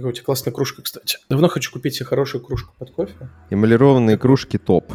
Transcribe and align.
Какая 0.00 0.12
у 0.12 0.14
тебя 0.14 0.24
классная 0.24 0.52
кружка, 0.52 0.80
кстати. 0.80 1.18
Давно 1.28 1.48
хочу 1.48 1.70
купить 1.70 1.94
себе 1.94 2.06
хорошую 2.06 2.42
кружку 2.42 2.72
под 2.78 2.90
кофе. 2.90 3.28
Эмалированные 3.50 4.16
кружки 4.16 4.56
топ. 4.56 4.90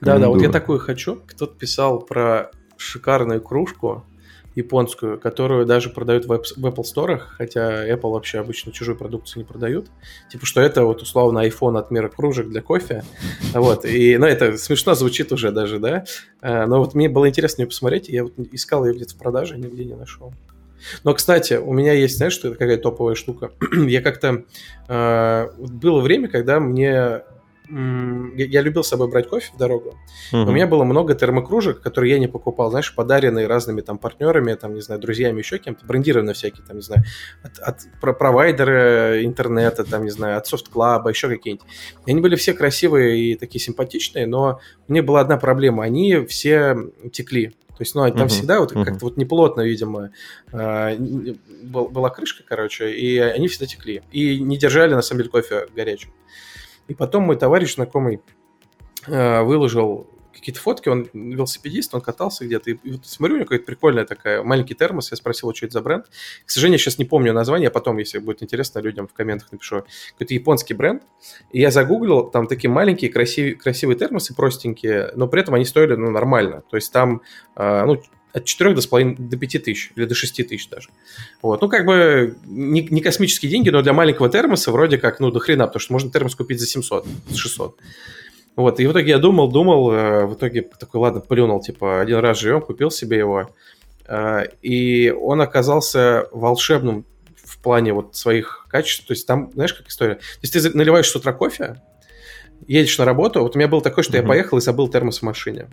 Да-да, 0.00 0.28
вот 0.28 0.40
я 0.40 0.48
такую 0.48 0.78
хочу. 0.78 1.20
Кто-то 1.26 1.54
писал 1.54 2.00
про 2.00 2.50
шикарную 2.78 3.42
кружку 3.42 4.04
японскую, 4.54 5.20
которую 5.20 5.66
даже 5.66 5.90
продают 5.90 6.24
в, 6.24 6.28
в 6.28 6.66
Apple 6.66 6.82
Store, 6.82 7.18
хотя 7.18 7.86
Apple 7.86 8.10
вообще 8.10 8.38
обычно 8.38 8.72
чужую 8.72 8.96
продукцию 8.96 9.42
не 9.42 9.46
продают. 9.46 9.86
Типа, 10.30 10.46
что 10.46 10.60
это 10.62 10.84
вот 10.84 11.02
условно 11.02 11.46
iPhone 11.46 11.78
от 11.78 11.90
мира 11.90 12.08
кружек 12.08 12.48
для 12.48 12.62
кофе. 12.62 13.04
Вот, 13.52 13.84
и, 13.84 14.16
ну, 14.18 14.26
это 14.26 14.56
смешно 14.56 14.94
звучит 14.94 15.30
уже 15.30 15.52
даже, 15.52 15.78
да? 15.78 16.04
А, 16.40 16.66
но 16.66 16.78
вот 16.78 16.94
мне 16.94 17.08
было 17.08 17.28
интересно 17.28 17.62
ее 17.62 17.68
посмотреть, 17.68 18.08
я 18.08 18.24
вот 18.24 18.32
искал 18.52 18.84
ее 18.86 18.94
где-то 18.94 19.14
в 19.14 19.18
продаже, 19.18 19.58
нигде 19.58 19.84
не 19.84 19.94
нашел. 19.94 20.32
Но, 21.04 21.14
кстати, 21.14 21.54
у 21.54 21.72
меня 21.72 21.92
есть, 21.92 22.16
знаешь, 22.16 22.32
что 22.32 22.48
это 22.48 22.56
какая 22.56 22.78
топовая 22.78 23.14
штука? 23.14 23.50
я 23.86 24.00
как-то... 24.02 24.44
Э, 24.88 25.48
было 25.58 26.00
время, 26.00 26.28
когда 26.28 26.60
мне 26.60 27.22
я 27.70 28.62
любил 28.62 28.82
с 28.82 28.88
собой 28.88 29.08
брать 29.08 29.28
кофе 29.28 29.52
в 29.54 29.58
дорогу. 29.58 29.94
Uh-huh. 30.32 30.44
У 30.44 30.50
меня 30.50 30.66
было 30.66 30.84
много 30.84 31.14
термокружек, 31.14 31.80
которые 31.80 32.12
я 32.12 32.18
не 32.18 32.26
покупал, 32.26 32.70
знаешь, 32.70 32.94
подаренные 32.94 33.46
разными 33.46 33.80
там 33.82 33.98
партнерами, 33.98 34.54
там, 34.54 34.74
не 34.74 34.80
знаю, 34.80 35.00
друзьями, 35.00 35.38
еще 35.38 35.58
кем-то, 35.58 35.84
брендированные 35.84 36.34
всякие, 36.34 36.64
там, 36.66 36.76
не 36.76 36.82
знаю, 36.82 37.04
от, 37.42 37.58
от 37.58 37.80
про 38.00 38.12
провайдера 38.12 39.24
интернета, 39.24 39.84
там, 39.84 40.04
не 40.04 40.10
знаю, 40.10 40.38
от 40.38 40.46
софт-клаба, 40.46 41.10
еще 41.10 41.28
какие-нибудь. 41.28 41.66
И 42.06 42.10
они 42.10 42.20
были 42.20 42.36
все 42.36 42.54
красивые 42.54 43.18
и 43.18 43.34
такие 43.34 43.60
симпатичные, 43.60 44.26
но 44.26 44.60
у 44.86 44.92
меня 44.92 45.02
была 45.02 45.20
одна 45.20 45.36
проблема, 45.36 45.84
они 45.84 46.24
все 46.26 46.76
текли. 47.12 47.48
То 47.48 47.82
есть, 47.82 47.94
ну, 47.94 48.10
там 48.10 48.22
uh-huh. 48.22 48.28
всегда 48.28 48.58
вот 48.58 48.72
uh-huh. 48.72 48.84
как-то 48.84 49.04
вот 49.04 49.16
неплотно, 49.18 49.60
видимо, 49.60 50.10
э, 50.52 50.96
была 51.62 52.10
крышка, 52.10 52.42
короче, 52.44 52.90
и 52.90 53.18
они 53.18 53.46
всегда 53.46 53.66
текли. 53.66 54.02
И 54.10 54.40
не 54.40 54.56
держали, 54.56 54.94
на 54.94 55.02
самом 55.02 55.20
деле, 55.20 55.30
кофе 55.30 55.68
горячим. 55.76 56.10
И 56.88 56.94
потом 56.94 57.24
мой 57.24 57.36
товарищ 57.36 57.74
знакомый 57.74 58.20
э, 59.06 59.42
выложил 59.42 60.08
какие-то 60.38 60.60
фотки, 60.60 60.88
он 60.88 61.08
велосипедист, 61.12 61.94
он 61.94 62.00
катался 62.00 62.44
где-то, 62.44 62.70
и, 62.70 62.78
вот 62.92 63.06
смотрю, 63.06 63.34
у 63.34 63.38
него 63.38 63.46
какая-то 63.46 63.64
прикольная 63.64 64.04
такая, 64.04 64.42
маленький 64.42 64.74
термос, 64.74 65.10
я 65.10 65.16
спросил, 65.16 65.52
что 65.54 65.66
это 65.66 65.74
за 65.74 65.82
бренд. 65.82 66.06
К 66.44 66.50
сожалению, 66.50 66.78
сейчас 66.78 66.98
не 66.98 67.04
помню 67.04 67.32
название, 67.32 67.68
а 67.68 67.70
потом, 67.70 67.98
если 67.98 68.18
будет 68.18 68.42
интересно, 68.42 68.78
людям 68.78 69.08
в 69.08 69.12
комментах 69.12 69.52
напишу. 69.52 69.84
Какой-то 70.12 70.34
японский 70.34 70.74
бренд. 70.74 71.02
И 71.50 71.60
я 71.60 71.70
загуглил, 71.70 72.30
там 72.30 72.46
такие 72.46 72.70
маленькие 72.70 73.10
красивые, 73.10 73.56
красивые 73.56 73.98
термосы, 73.98 74.34
простенькие, 74.34 75.10
но 75.14 75.26
при 75.26 75.42
этом 75.42 75.54
они 75.54 75.64
стоили, 75.64 75.94
ну, 75.94 76.10
нормально. 76.10 76.62
То 76.70 76.76
есть 76.76 76.92
там, 76.92 77.22
э, 77.56 77.84
ну, 77.84 78.00
от 78.32 78.44
4 78.44 78.74
до, 78.74 78.88
половины, 78.88 79.16
до 79.18 79.36
5 79.36 79.62
тысяч, 79.64 79.92
или 79.96 80.04
до 80.04 80.14
6 80.14 80.48
тысяч 80.48 80.68
даже. 80.68 80.90
Вот. 81.42 81.60
Ну, 81.60 81.68
как 81.68 81.86
бы 81.86 82.36
не, 82.46 82.82
не 82.82 83.00
космические 83.00 83.50
деньги, 83.50 83.70
но 83.70 83.82
для 83.82 83.92
маленького 83.92 84.28
термоса 84.28 84.70
вроде 84.70 84.98
как, 84.98 85.20
ну, 85.20 85.30
до 85.30 85.40
хрена, 85.40 85.66
потому 85.66 85.80
что 85.80 85.92
можно 85.92 86.10
термос 86.10 86.34
купить 86.34 86.60
за 86.60 86.66
700, 86.66 87.06
за 87.28 87.36
600. 87.36 87.76
Вот, 88.56 88.80
и 88.80 88.86
в 88.88 88.92
итоге 88.92 89.10
я 89.10 89.18
думал, 89.18 89.52
думал, 89.52 89.92
э, 89.92 90.26
в 90.26 90.34
итоге 90.34 90.62
такой, 90.62 91.00
ладно, 91.00 91.20
плюнул, 91.20 91.60
типа, 91.60 92.00
один 92.00 92.18
раз 92.18 92.40
живем, 92.40 92.60
купил 92.60 92.90
себе 92.90 93.16
его, 93.16 93.50
э, 94.08 94.46
и 94.62 95.10
он 95.10 95.40
оказался 95.40 96.26
волшебным 96.32 97.04
в 97.36 97.58
плане 97.58 97.92
вот 97.92 98.16
своих 98.16 98.66
качеств, 98.68 99.06
то 99.06 99.12
есть 99.12 99.28
там, 99.28 99.52
знаешь, 99.54 99.74
как 99.74 99.86
история, 99.86 100.16
то 100.16 100.20
есть 100.42 100.52
ты 100.52 100.76
наливаешь 100.76 101.08
с 101.08 101.14
утра 101.14 101.32
кофе, 101.32 101.80
едешь 102.66 102.98
на 102.98 103.04
работу, 103.04 103.40
вот 103.42 103.56
у 103.56 103.58
меня 103.58 103.68
был 103.68 103.80
такой, 103.80 104.04
что 104.04 104.14
uh-huh. 104.14 104.22
я 104.22 104.26
поехал 104.26 104.58
и 104.58 104.60
забыл 104.60 104.88
термос 104.88 105.20
в 105.20 105.22
машине. 105.22 105.68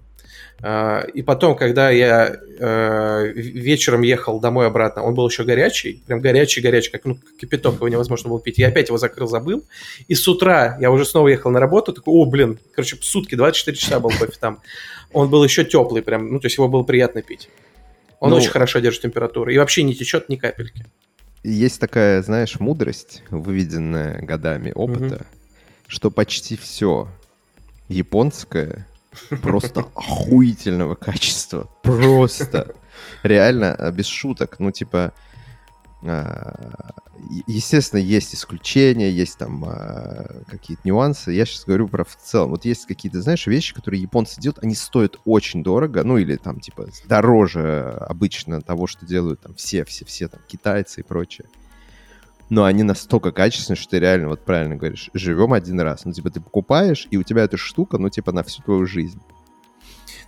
А, 0.61 1.02
и 1.14 1.22
потом, 1.22 1.55
когда 1.55 1.89
я 1.89 2.33
э, 2.59 3.31
вечером 3.36 4.02
ехал 4.02 4.39
домой 4.39 4.67
обратно, 4.67 5.03
он 5.03 5.13
был 5.13 5.28
еще 5.28 5.44
горячий, 5.44 6.03
прям 6.08 6.22
горячий-горячий, 6.22 6.91
как 6.91 7.06
ну, 7.06 7.17
кипяток, 7.39 7.75
его 7.75 7.89
невозможно 7.89 8.30
было 8.30 8.39
пить. 8.39 8.58
Я 8.58 8.69
опять 8.69 8.88
его 8.88 8.97
закрыл, 8.97 9.28
забыл. 9.28 9.63
И 10.08 10.16
с 10.16 10.28
утра 10.28 10.78
я 10.80 10.91
уже 10.91 11.06
снова 11.06 11.28
ехал 11.28 11.52
на 11.52 11.59
работу, 11.59 11.91
такой, 11.91 12.13
о, 12.13 12.25
блин, 12.25 12.59
короче, 12.73 12.97
сутки, 13.02 13.36
24 13.36 13.75
часа 13.75 14.00
был 14.00 14.11
кофе 14.11 14.33
там. 14.39 14.61
Он 15.11 15.30
был 15.30 15.44
еще 15.44 15.66
теплый 15.66 16.02
прям, 16.02 16.31
ну, 16.31 16.39
то 16.39 16.45
есть 16.45 16.57
его 16.57 16.68
было 16.68 16.84
приятно 16.84 17.22
пить. 17.22 17.50
Он 18.19 18.29
ну, 18.29 18.38
очень 18.38 18.50
хорошо 18.50 18.79
держит 18.79 19.01
температуру 19.01 19.51
и 19.51 19.57
вообще 19.57 19.84
не 19.84 19.94
течет 19.94 20.29
ни 20.29 20.38
капельки. 20.38 20.85
Есть 21.44 21.79
такая, 21.79 22.24
знаешь, 22.24 22.59
мудрость, 22.59 23.22
выведенная 23.29 24.22
годами 24.22 24.72
опыта, 24.74 25.16
угу. 25.16 25.25
Что 25.88 26.12
почти 26.12 26.56
все 26.57 27.07
японское 27.88 28.88
просто 29.41 29.81
охуительного 29.96 30.96
качества. 30.96 31.69
Просто. 31.84 32.75
Реально, 33.23 33.73
а, 33.75 33.91
без 33.91 34.06
шуток. 34.07 34.59
Ну, 34.59 34.72
типа, 34.72 35.13
а, 36.03 36.94
естественно, 37.47 38.00
есть 38.00 38.35
исключения, 38.35 39.09
есть 39.09 39.38
там 39.38 39.66
а, 39.66 40.44
какие-то 40.47 40.81
нюансы. 40.85 41.31
Я 41.31 41.45
сейчас 41.45 41.66
говорю 41.66 41.88
про 41.88 42.03
в 42.03 42.16
целом. 42.16 42.51
Вот 42.51 42.66
есть 42.66 42.85
какие-то, 42.85 43.22
знаешь, 43.22 43.47
вещи, 43.47 43.74
которые 43.74 44.01
японцы 44.01 44.40
делают, 44.40 44.63
они 44.63 44.75
стоят 44.75 45.19
очень 45.25 45.63
дорого, 45.63 46.03
ну 46.03 46.18
или 46.18 46.35
там 46.35 46.59
типа 46.59 46.88
дороже 47.06 47.91
обычно 48.07 48.62
того, 48.62 48.88
что 48.88 49.06
делают 49.06 49.41
там 49.41 49.56
все, 49.56 49.85
все, 49.85 50.06
все 50.06 50.28
там 50.28 50.41
китайцы 50.47 51.01
и 51.01 51.03
прочее 51.03 51.47
но 52.50 52.63
они 52.66 52.83
настолько 52.83 53.31
качественные, 53.31 53.78
что 53.78 53.91
ты 53.91 54.00
реально, 54.00 54.29
вот 54.29 54.41
правильно 54.41 54.75
говоришь, 54.75 55.09
живем 55.13 55.53
один 55.53 55.79
раз. 55.79 56.06
Ну, 56.06 56.13
типа, 56.13 56.29
ты 56.29 56.39
покупаешь, 56.39 57.07
и 57.11 57.17
у 57.17 57.23
тебя 57.23 57.44
эта 57.44 57.57
штука, 57.57 57.97
ну, 57.97 58.09
типа, 58.09 58.31
на 58.31 58.44
всю 58.44 58.61
твою 58.61 58.85
жизнь. 58.85 59.19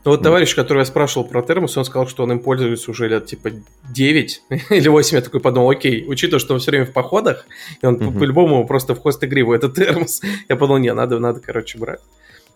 Ну, 0.04 0.12
вот 0.12 0.24
товарищ, 0.24 0.56
который 0.56 0.80
я 0.80 0.86
спрашивал 0.86 1.28
про 1.28 1.42
термос, 1.42 1.76
он 1.76 1.84
сказал, 1.84 2.08
что 2.08 2.24
он 2.24 2.32
им 2.32 2.40
пользуется 2.40 2.92
уже 2.92 3.08
лет, 3.08 3.26
типа, 3.26 3.52
9 3.90 4.42
или 4.70 4.88
8. 4.88 5.18
Я 5.18 5.22
такой 5.22 5.42
подумал, 5.42 5.70
окей, 5.70 6.06
учитывая, 6.08 6.40
что 6.40 6.54
он 6.54 6.60
все 6.60 6.72
время 6.72 6.86
в 6.86 6.94
походах, 6.94 7.46
и 7.82 7.86
он 7.86 7.96
uh-huh. 7.96 8.18
по-любому 8.18 8.66
просто 8.66 8.96
в 8.96 9.00
хост 9.00 9.24
игриву 9.24 9.54
этот 9.54 9.76
термос, 9.76 10.22
я 10.50 10.56
подумал, 10.56 10.80
не, 10.80 10.94
надо, 10.94 11.20
надо, 11.20 11.40
короче, 11.40 11.78
брать. 11.78 12.00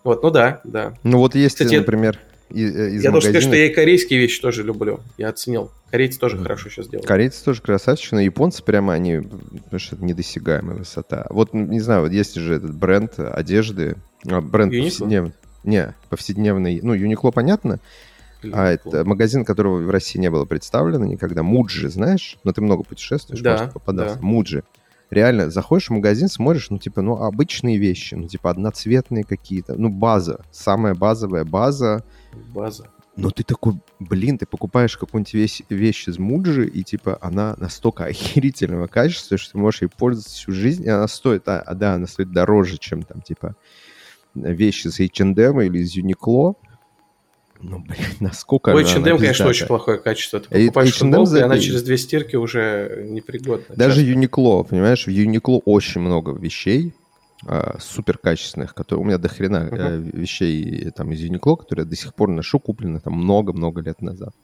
Вот, 0.02 0.22
ну 0.22 0.30
да, 0.30 0.60
да. 0.64 0.94
Ну, 1.02 1.18
вот 1.18 1.34
есть, 1.34 1.56
Кстати, 1.56 1.76
например, 1.76 2.18
из 2.50 2.70
Я 2.70 3.10
магазина... 3.10 3.12
должен 3.12 3.30
сказать, 3.30 3.42
что 3.42 3.56
я 3.56 3.66
и 3.66 3.74
корейские 3.74 4.20
вещи 4.20 4.40
тоже 4.40 4.62
люблю. 4.62 5.00
Я 5.18 5.28
оценил. 5.28 5.70
Корейцы 5.90 6.18
тоже 6.18 6.36
mm. 6.36 6.42
хорошо 6.42 6.70
сейчас 6.70 6.88
делают. 6.88 7.06
Корейцы 7.06 7.44
тоже 7.44 7.62
красавчики, 7.62 8.14
но 8.14 8.20
японцы 8.20 8.62
прямо 8.62 8.94
они, 8.94 9.20
потому 9.64 9.78
что 9.78 9.96
это 9.96 10.04
недосягаемая 10.04 10.76
высота. 10.76 11.26
Вот, 11.30 11.52
не 11.52 11.80
знаю, 11.80 12.02
вот 12.02 12.12
есть 12.12 12.34
же 12.34 12.54
этот 12.54 12.74
бренд 12.74 13.18
одежды, 13.18 13.96
а, 14.26 14.40
бренд 14.40 14.72
повседневный. 14.72 15.32
Не, 15.64 15.94
повседневный. 16.08 16.80
Ну, 16.82 16.92
Юникло 16.92 17.30
понятно. 17.30 17.78
Uniqlo. 18.42 18.50
А 18.54 18.72
это 18.72 19.04
магазин, 19.04 19.44
которого 19.44 19.78
в 19.78 19.90
России 19.90 20.18
не 20.18 20.30
было 20.30 20.44
представлено 20.44 21.04
никогда. 21.04 21.42
Муджи, 21.42 21.88
знаешь? 21.88 22.38
Но 22.42 22.52
ты 22.52 22.60
много 22.60 22.82
путешествуешь, 22.82 23.40
да, 23.40 23.58
может 23.58 23.72
попадаться. 23.74 24.16
Да. 24.16 24.22
Муджи 24.22 24.64
реально 25.12 25.50
заходишь 25.50 25.88
в 25.88 25.92
магазин, 25.92 26.28
смотришь, 26.28 26.70
ну, 26.70 26.78
типа, 26.78 27.02
ну, 27.02 27.22
обычные 27.22 27.76
вещи, 27.76 28.14
ну, 28.14 28.26
типа, 28.26 28.50
одноцветные 28.50 29.24
какие-то, 29.24 29.74
ну, 29.74 29.90
база, 29.90 30.44
самая 30.50 30.94
базовая 30.94 31.44
база, 31.44 32.02
база. 32.32 32.90
Но 33.16 33.30
ты 33.30 33.42
такой, 33.42 33.74
блин, 33.98 34.38
ты 34.38 34.46
покупаешь 34.46 34.96
какую-нибудь 34.96 35.34
вещь, 35.34 35.62
вещь 35.68 36.08
из 36.08 36.18
Муджи, 36.18 36.66
и 36.66 36.82
типа 36.82 37.18
она 37.20 37.54
настолько 37.58 38.04
охерительного 38.06 38.86
качества, 38.86 39.36
что 39.36 39.52
ты 39.52 39.58
можешь 39.58 39.82
ей 39.82 39.88
пользоваться 39.88 40.34
всю 40.34 40.52
жизнь, 40.52 40.84
и 40.84 40.88
она 40.88 41.08
стоит, 41.08 41.46
а, 41.48 41.60
а 41.60 41.74
да, 41.74 41.94
она 41.94 42.06
стоит 42.06 42.32
дороже, 42.32 42.78
чем 42.78 43.02
там 43.02 43.20
типа 43.20 43.54
вещи 44.34 44.86
из 44.86 44.98
H&M 44.98 45.60
или 45.60 45.78
из 45.78 45.96
Uniqlo. 45.96 46.56
Ну, 47.60 47.78
блин, 47.78 48.06
насколько 48.20 48.72
она 48.72 48.80
H&M, 48.80 49.18
конечно, 49.18 49.46
очень 49.46 49.66
плохое 49.66 49.98
качество. 49.98 50.40
Ты 50.40 50.48
э, 50.50 50.66
покупаешь 50.66 50.96
футболку, 50.96 51.36
и 51.36 51.40
она 51.40 51.58
через 51.58 51.82
две 51.82 51.96
стирки 51.96 52.34
уже 52.36 53.06
непригодна. 53.08 53.76
Даже 53.76 54.04
часто. 54.04 54.18
Uniqlo, 54.18 54.64
понимаешь, 54.64 55.06
в 55.06 55.10
Uniqlo 55.10 55.60
очень 55.64 56.00
много 56.00 56.32
вещей, 56.32 56.94
а, 57.46 57.76
супер 57.80 58.18
качественных, 58.18 58.74
которые 58.74 59.02
у 59.02 59.06
меня 59.06 59.18
до 59.18 59.28
хрена 59.28 59.68
uh-huh. 59.70 60.16
вещей 60.16 60.90
там 60.90 61.12
из 61.12 61.22
Uniqlo, 61.24 61.56
которые 61.56 61.84
я 61.84 61.90
до 61.90 61.96
сих 61.96 62.14
пор 62.14 62.30
ношу, 62.30 62.58
куплены 62.60 63.00
там 63.00 63.14
много-много 63.14 63.80
лет 63.80 64.00
назад. 64.00 64.34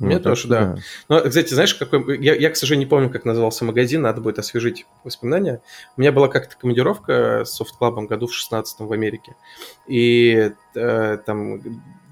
Мне 0.00 0.16
ну, 0.16 0.22
тоже, 0.22 0.48
да. 0.48 0.64
да. 0.64 0.76
Но, 1.10 1.28
кстати, 1.28 1.52
знаешь, 1.52 1.74
какой... 1.74 2.24
Я, 2.24 2.34
я, 2.34 2.48
к 2.48 2.56
сожалению, 2.56 2.86
не 2.86 2.90
помню, 2.90 3.10
как 3.10 3.26
назывался 3.26 3.66
магазин, 3.66 4.00
надо 4.00 4.22
будет 4.22 4.38
освежить 4.38 4.86
воспоминания. 5.04 5.60
У 5.96 6.00
меня 6.00 6.10
была 6.10 6.28
как-то 6.28 6.56
командировка 6.56 7.44
с 7.44 7.50
софт-клабом 7.50 8.06
году 8.06 8.26
в 8.26 8.32
16 8.32 8.80
в 8.80 8.92
Америке. 8.92 9.36
И 9.86 10.52
э, 10.74 11.18
там 11.18 11.60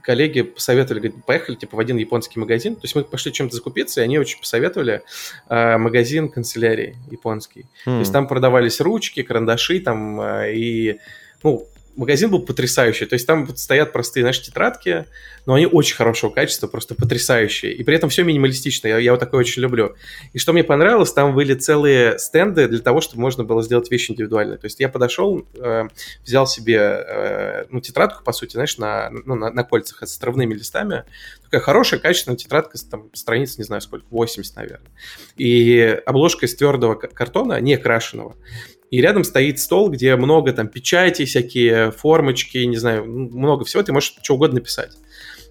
коллеги 0.09 0.41
посоветовали, 0.41 1.01
говорят, 1.01 1.27
поехали 1.27 1.57
типа 1.57 1.77
в 1.77 1.81
один 1.81 1.99
японский 1.99 2.41
магазин. 2.41 2.77
То 2.77 2.81
есть 2.85 2.95
мы 2.95 3.05
пошли 3.05 3.31
чем-то 3.31 3.55
закупиться, 3.55 4.01
и 4.01 4.05
они 4.05 4.19
очень 4.19 4.41
посоветовали 4.41 5.03
э, 5.51 5.77
магазин 5.77 6.31
канцелярии 6.31 6.97
японский. 7.11 7.67
Mm. 7.85 7.85
То 7.85 7.99
есть 7.99 8.13
там 8.15 8.27
продавались 8.27 8.81
ручки, 8.81 9.23
карандаши 9.23 9.81
там 9.81 10.19
э, 10.19 10.55
и 10.55 10.99
ну, 11.43 11.67
магазин 11.99 12.31
был 12.31 12.41
потрясающий. 12.41 13.07
То 13.07 13.15
есть 13.15 13.27
там 13.27 13.45
вот 13.45 13.59
стоят 13.59 13.93
простые, 13.93 14.23
знаешь, 14.23 14.41
тетрадки, 14.41 15.07
но 15.47 15.55
они 15.55 15.67
очень 15.67 15.97
хорошего 15.97 16.31
качества, 16.31 16.69
просто 16.69 16.95
потрясающие. 16.95 17.73
И 17.73 17.83
при 17.83 17.97
этом 17.97 18.09
все 18.09 18.23
минималистично. 18.23 18.87
Я, 18.89 18.99
я 18.99 19.11
вот 19.13 19.21
такое 19.21 19.41
очень 19.41 19.63
люблю. 19.63 19.97
И 20.33 20.39
что 20.39 20.53
мне 20.53 20.63
понравилось, 20.63 21.13
там 21.13 21.35
были 21.35 21.55
целые 21.55 22.19
стенды 22.19 22.69
для 22.69 22.79
того, 22.79 23.01
чтобы 23.01 23.23
можно 23.23 23.45
было 23.45 23.63
сделать 23.63 23.91
вещи 23.91 24.13
индивидуальные. 24.13 24.59
То 24.59 24.67
есть 24.67 24.79
я 24.79 24.89
подошел, 24.89 25.45
э, 25.57 25.89
взял 26.25 26.47
себе 26.47 26.77
э, 26.79 27.65
ну, 27.71 27.81
тетрадку, 27.81 28.23
по 28.23 28.33
сути, 28.33 28.53
знаешь, 28.53 28.79
на, 28.79 29.11
ну, 29.11 29.35
на, 29.35 29.51
на 29.51 29.65
кольцах 29.65 30.03
с 30.03 30.19
травными 30.19 30.55
листами. 30.55 31.05
Такая 31.45 31.61
хорошая, 31.61 31.99
качественная 31.99 32.37
тетрадка, 32.37 32.79
там, 32.91 33.11
страниц, 33.15 33.59
не 33.59 33.65
знаю 33.65 33.83
сколько, 33.83 34.07
80, 34.11 34.55
наверное. 34.55 34.91
И 35.37 36.01
обложка 36.07 36.47
из 36.47 36.55
твердого 36.55 36.95
картона, 36.95 37.61
не 37.61 37.77
крашеного. 37.77 38.37
И 38.91 39.01
рядом 39.01 39.25
стоит 39.25 39.59
стол, 39.59 39.91
где 39.91 40.17
много 40.17 40.53
там 40.53 40.69
печати, 40.69 41.25
всякие 41.25 41.91
формочки, 41.91 42.59
не 42.59 42.77
знаю, 42.77 43.05
много 43.05 43.65
всего, 43.65 43.83
ты 43.83 43.93
можешь 43.93 44.15
что 44.23 44.35
угодно 44.35 44.57
написать 44.57 44.93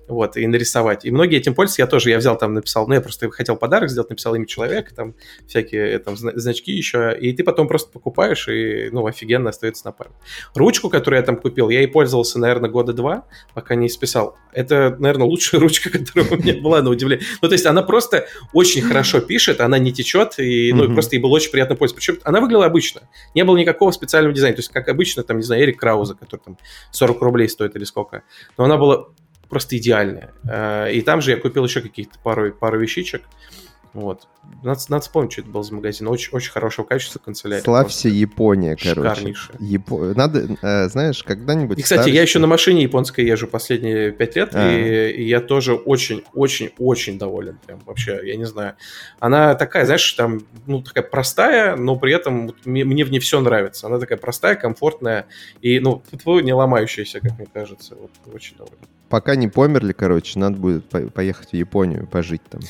вот, 0.07 0.37
и 0.37 0.47
нарисовать. 0.47 1.05
И 1.05 1.11
многие 1.11 1.37
этим 1.37 1.53
пользуются. 1.53 1.81
Я 1.81 1.87
тоже, 1.87 2.09
я 2.09 2.17
взял 2.17 2.37
там, 2.37 2.53
написал, 2.53 2.87
ну, 2.87 2.93
я 2.93 3.01
просто 3.01 3.29
хотел 3.29 3.55
подарок 3.57 3.89
сделать, 3.89 4.09
написал 4.09 4.35
имя 4.35 4.45
человека, 4.45 4.93
там, 4.95 5.15
всякие 5.47 5.93
э, 5.93 5.99
там 5.99 6.15
значки 6.17 6.71
еще, 6.71 7.17
и 7.19 7.33
ты 7.33 7.43
потом 7.43 7.67
просто 7.67 7.91
покупаешь, 7.91 8.47
и, 8.47 8.89
ну, 8.91 9.05
офигенно 9.05 9.49
остается 9.49 9.85
на 9.85 9.91
память. 9.91 10.13
Ручку, 10.55 10.89
которую 10.89 11.19
я 11.19 11.25
там 11.25 11.37
купил, 11.37 11.69
я 11.69 11.81
и 11.81 11.87
пользовался, 11.87 12.39
наверное, 12.39 12.69
года 12.69 12.93
два, 12.93 13.25
пока 13.53 13.75
не 13.75 13.89
списал. 13.89 14.37
Это, 14.53 14.95
наверное, 14.99 15.27
лучшая 15.27 15.59
ручка, 15.61 15.89
которая 15.89 16.29
у 16.29 16.37
меня 16.37 16.55
была, 16.61 16.81
на 16.81 16.89
удивление. 16.89 17.25
Ну, 17.41 17.47
то 17.47 17.53
есть 17.53 17.65
она 17.65 17.83
просто 17.83 18.27
очень 18.53 18.81
хорошо 18.81 19.19
пишет, 19.19 19.61
она 19.61 19.77
не 19.77 19.91
течет, 19.91 20.39
и, 20.39 20.71
ну, 20.73 20.93
просто 20.93 21.15
ей 21.15 21.21
было 21.21 21.31
очень 21.31 21.51
приятно 21.51 21.75
пользоваться. 21.75 22.13
Причем 22.13 22.21
она 22.23 22.39
выглядела 22.39 22.65
обычно. 22.65 23.01
Не 23.35 23.43
было 23.43 23.57
никакого 23.57 23.91
специального 23.91 24.33
дизайна. 24.33 24.55
То 24.55 24.59
есть, 24.61 24.71
как 24.71 24.87
обычно, 24.87 25.23
там, 25.23 25.37
не 25.37 25.43
знаю, 25.43 25.63
Эрик 25.63 25.79
Крауза, 25.79 26.15
который 26.15 26.41
там 26.41 26.57
40 26.91 27.21
рублей 27.21 27.49
стоит 27.49 27.75
или 27.75 27.83
сколько. 27.83 28.23
Но 28.57 28.65
она 28.65 28.77
была 28.77 29.09
просто 29.49 29.77
идеальная. 29.77 30.33
Э, 30.49 30.91
и 30.91 31.01
там 31.01 31.21
же 31.21 31.31
я 31.31 31.37
купил 31.37 31.65
еще 31.65 31.81
каких-то 31.81 32.19
пару, 32.19 32.51
пару 32.53 32.79
вещичек. 32.79 33.23
Вот. 33.93 34.27
Надо, 34.63 34.79
надо 34.89 35.01
вспомнить, 35.01 35.33
что 35.33 35.41
это 35.41 35.49
был 35.49 35.63
за 35.63 35.73
магазин. 35.73 36.07
Очень, 36.07 36.29
очень 36.31 36.51
хорошего 36.51 36.85
качества 36.85 37.19
канцелярия. 37.19 37.63
Славься 37.63 38.09
Япония, 38.09 38.75
короче. 38.75 39.35
Япо... 39.59 40.13
Надо, 40.13 40.57
э, 40.61 40.89
знаешь, 40.89 41.23
когда-нибудь... 41.23 41.79
И, 41.79 41.81
кстати, 41.81 41.99
старше... 41.99 42.15
я 42.15 42.21
еще 42.21 42.39
на 42.39 42.47
машине 42.47 42.83
японской 42.83 43.25
езжу 43.25 43.47
последние 43.47 44.11
пять 44.11 44.35
лет, 44.35 44.51
а. 44.53 44.71
и, 44.71 45.11
и 45.11 45.27
я 45.27 45.41
тоже 45.41 45.73
очень-очень-очень 45.73 47.17
доволен. 47.17 47.59
Прям 47.65 47.79
вообще, 47.85 48.19
я 48.23 48.35
не 48.35 48.45
знаю. 48.45 48.75
Она 49.19 49.55
такая, 49.55 49.85
знаешь, 49.85 50.11
там, 50.13 50.41
ну, 50.65 50.81
такая 50.81 51.03
простая, 51.03 51.75
но 51.75 51.95
при 51.95 52.13
этом 52.13 52.53
мне, 52.65 52.85
мне 52.85 53.03
в 53.03 53.11
ней 53.11 53.19
все 53.19 53.39
нравится. 53.41 53.87
Она 53.87 53.99
такая 53.99 54.17
простая, 54.17 54.55
комфортная 54.55 55.27
и, 55.61 55.79
ну, 55.79 56.03
не 56.25 56.53
ломающаяся, 56.53 57.19
как 57.19 57.37
мне 57.37 57.47
кажется. 57.51 57.95
Вот, 57.95 58.11
очень 58.33 58.57
доволен 58.57 58.77
пока 59.09 59.35
не 59.35 59.47
померли, 59.47 59.93
короче, 59.93 60.39
надо 60.39 60.57
будет 60.57 60.89
по- 60.89 61.07
поехать 61.07 61.49
в 61.49 61.53
Японию, 61.53 62.07
пожить 62.07 62.43
там. 62.49 62.61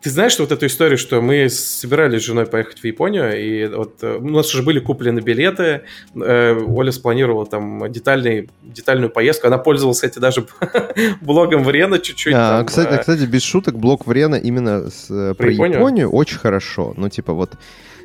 Ты 0.00 0.10
знаешь 0.10 0.32
что 0.32 0.42
вот 0.42 0.52
эту 0.52 0.65
историю, 0.66 0.98
что 0.98 1.20
мы 1.20 1.48
собирались 1.48 2.22
с 2.22 2.24
женой 2.24 2.46
поехать 2.46 2.80
в 2.80 2.84
Японию, 2.84 3.38
и 3.38 3.66
вот 3.66 4.02
э, 4.02 4.16
у 4.16 4.28
нас 4.28 4.52
уже 4.52 4.62
были 4.62 4.80
куплены 4.80 5.20
билеты, 5.20 5.82
э, 6.14 6.60
Оля 6.66 6.92
спланировала 6.92 7.46
там 7.46 7.90
детальный, 7.90 8.48
детальную 8.62 9.10
поездку, 9.10 9.46
она 9.46 9.58
пользовалась, 9.58 9.98
кстати, 9.98 10.18
даже 10.18 10.46
блогом 11.20 11.64
Врена 11.64 11.98
чуть-чуть. 11.98 12.34
А, 12.34 12.58
там, 12.58 12.66
кстати, 12.66 12.94
а... 12.94 12.98
кстати, 12.98 13.24
без 13.24 13.42
шуток, 13.42 13.78
блог 13.78 14.06
Врена 14.06 14.36
именно 14.36 14.90
с, 14.90 15.10
э, 15.10 15.34
про, 15.34 15.44
про 15.44 15.52
Японию? 15.52 15.78
Японию 15.78 16.10
очень 16.10 16.38
хорошо. 16.38 16.94
Ну, 16.96 17.08
типа 17.08 17.32
вот 17.32 17.52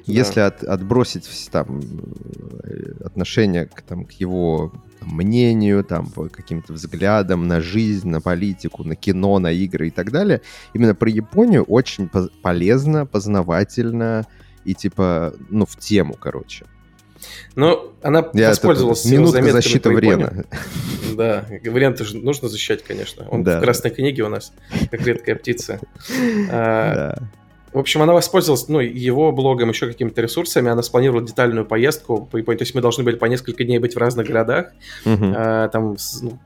если 0.05 0.39
от, 0.39 0.63
отбросить 0.63 1.29
там 1.51 1.81
отношение 3.03 3.67
к, 3.67 3.81
там, 3.81 4.05
к 4.05 4.11
его 4.13 4.73
мнению, 5.01 5.83
там, 5.83 6.09
по 6.09 6.29
каким-то 6.29 6.73
взглядам 6.73 7.47
на 7.47 7.61
жизнь, 7.61 8.07
на 8.09 8.21
политику, 8.21 8.83
на 8.83 8.95
кино, 8.95 9.39
на 9.39 9.51
игры 9.51 9.87
и 9.87 9.91
так 9.91 10.11
далее. 10.11 10.41
Именно 10.73 10.95
про 10.95 11.09
Японию 11.09 11.63
очень 11.63 12.09
полезно, 12.41 13.05
познавательно 13.05 14.25
и 14.65 14.73
типа, 14.73 15.33
ну, 15.49 15.65
в 15.65 15.77
тему, 15.77 16.13
короче. 16.13 16.65
Ну, 17.55 17.93
она 18.01 18.27
Я 18.33 18.49
воспользовалась 18.49 19.05
это, 19.05 19.13
минутка 19.13 19.51
защиты 19.51 19.89
Врена. 19.89 20.45
Да, 21.15 21.45
Врен 21.65 21.97
же 21.97 22.15
нужно 22.17 22.47
защищать, 22.47 22.83
конечно. 22.83 23.27
Он 23.27 23.43
да. 23.43 23.57
в 23.57 23.61
красной 23.61 23.91
книге 23.91 24.23
у 24.23 24.29
нас, 24.29 24.53
как 24.89 25.05
редкая 25.05 25.35
птица. 25.35 25.81
А, 26.49 26.95
да. 26.95 27.31
В 27.73 27.79
общем, 27.79 28.01
она 28.01 28.13
воспользовалась 28.13 28.67
ну, 28.67 28.79
его 28.79 29.31
блогом, 29.31 29.69
еще 29.69 29.87
какими-то 29.87 30.21
ресурсами. 30.21 30.69
Она 30.69 30.83
спланировала 30.83 31.25
детальную 31.25 31.65
поездку 31.65 32.25
по 32.25 32.37
Японии. 32.37 32.57
То 32.57 32.63
есть 32.63 32.75
мы 32.75 32.81
должны 32.81 33.03
были 33.03 33.15
по 33.15 33.25
несколько 33.25 33.63
дней 33.63 33.79
быть 33.79 33.95
в 33.95 33.97
разных 33.97 34.27
городах. 34.27 34.71
Uh-huh. 35.05 35.33
А, 35.35 35.69
там 35.69 35.95
ну, 36.21 36.39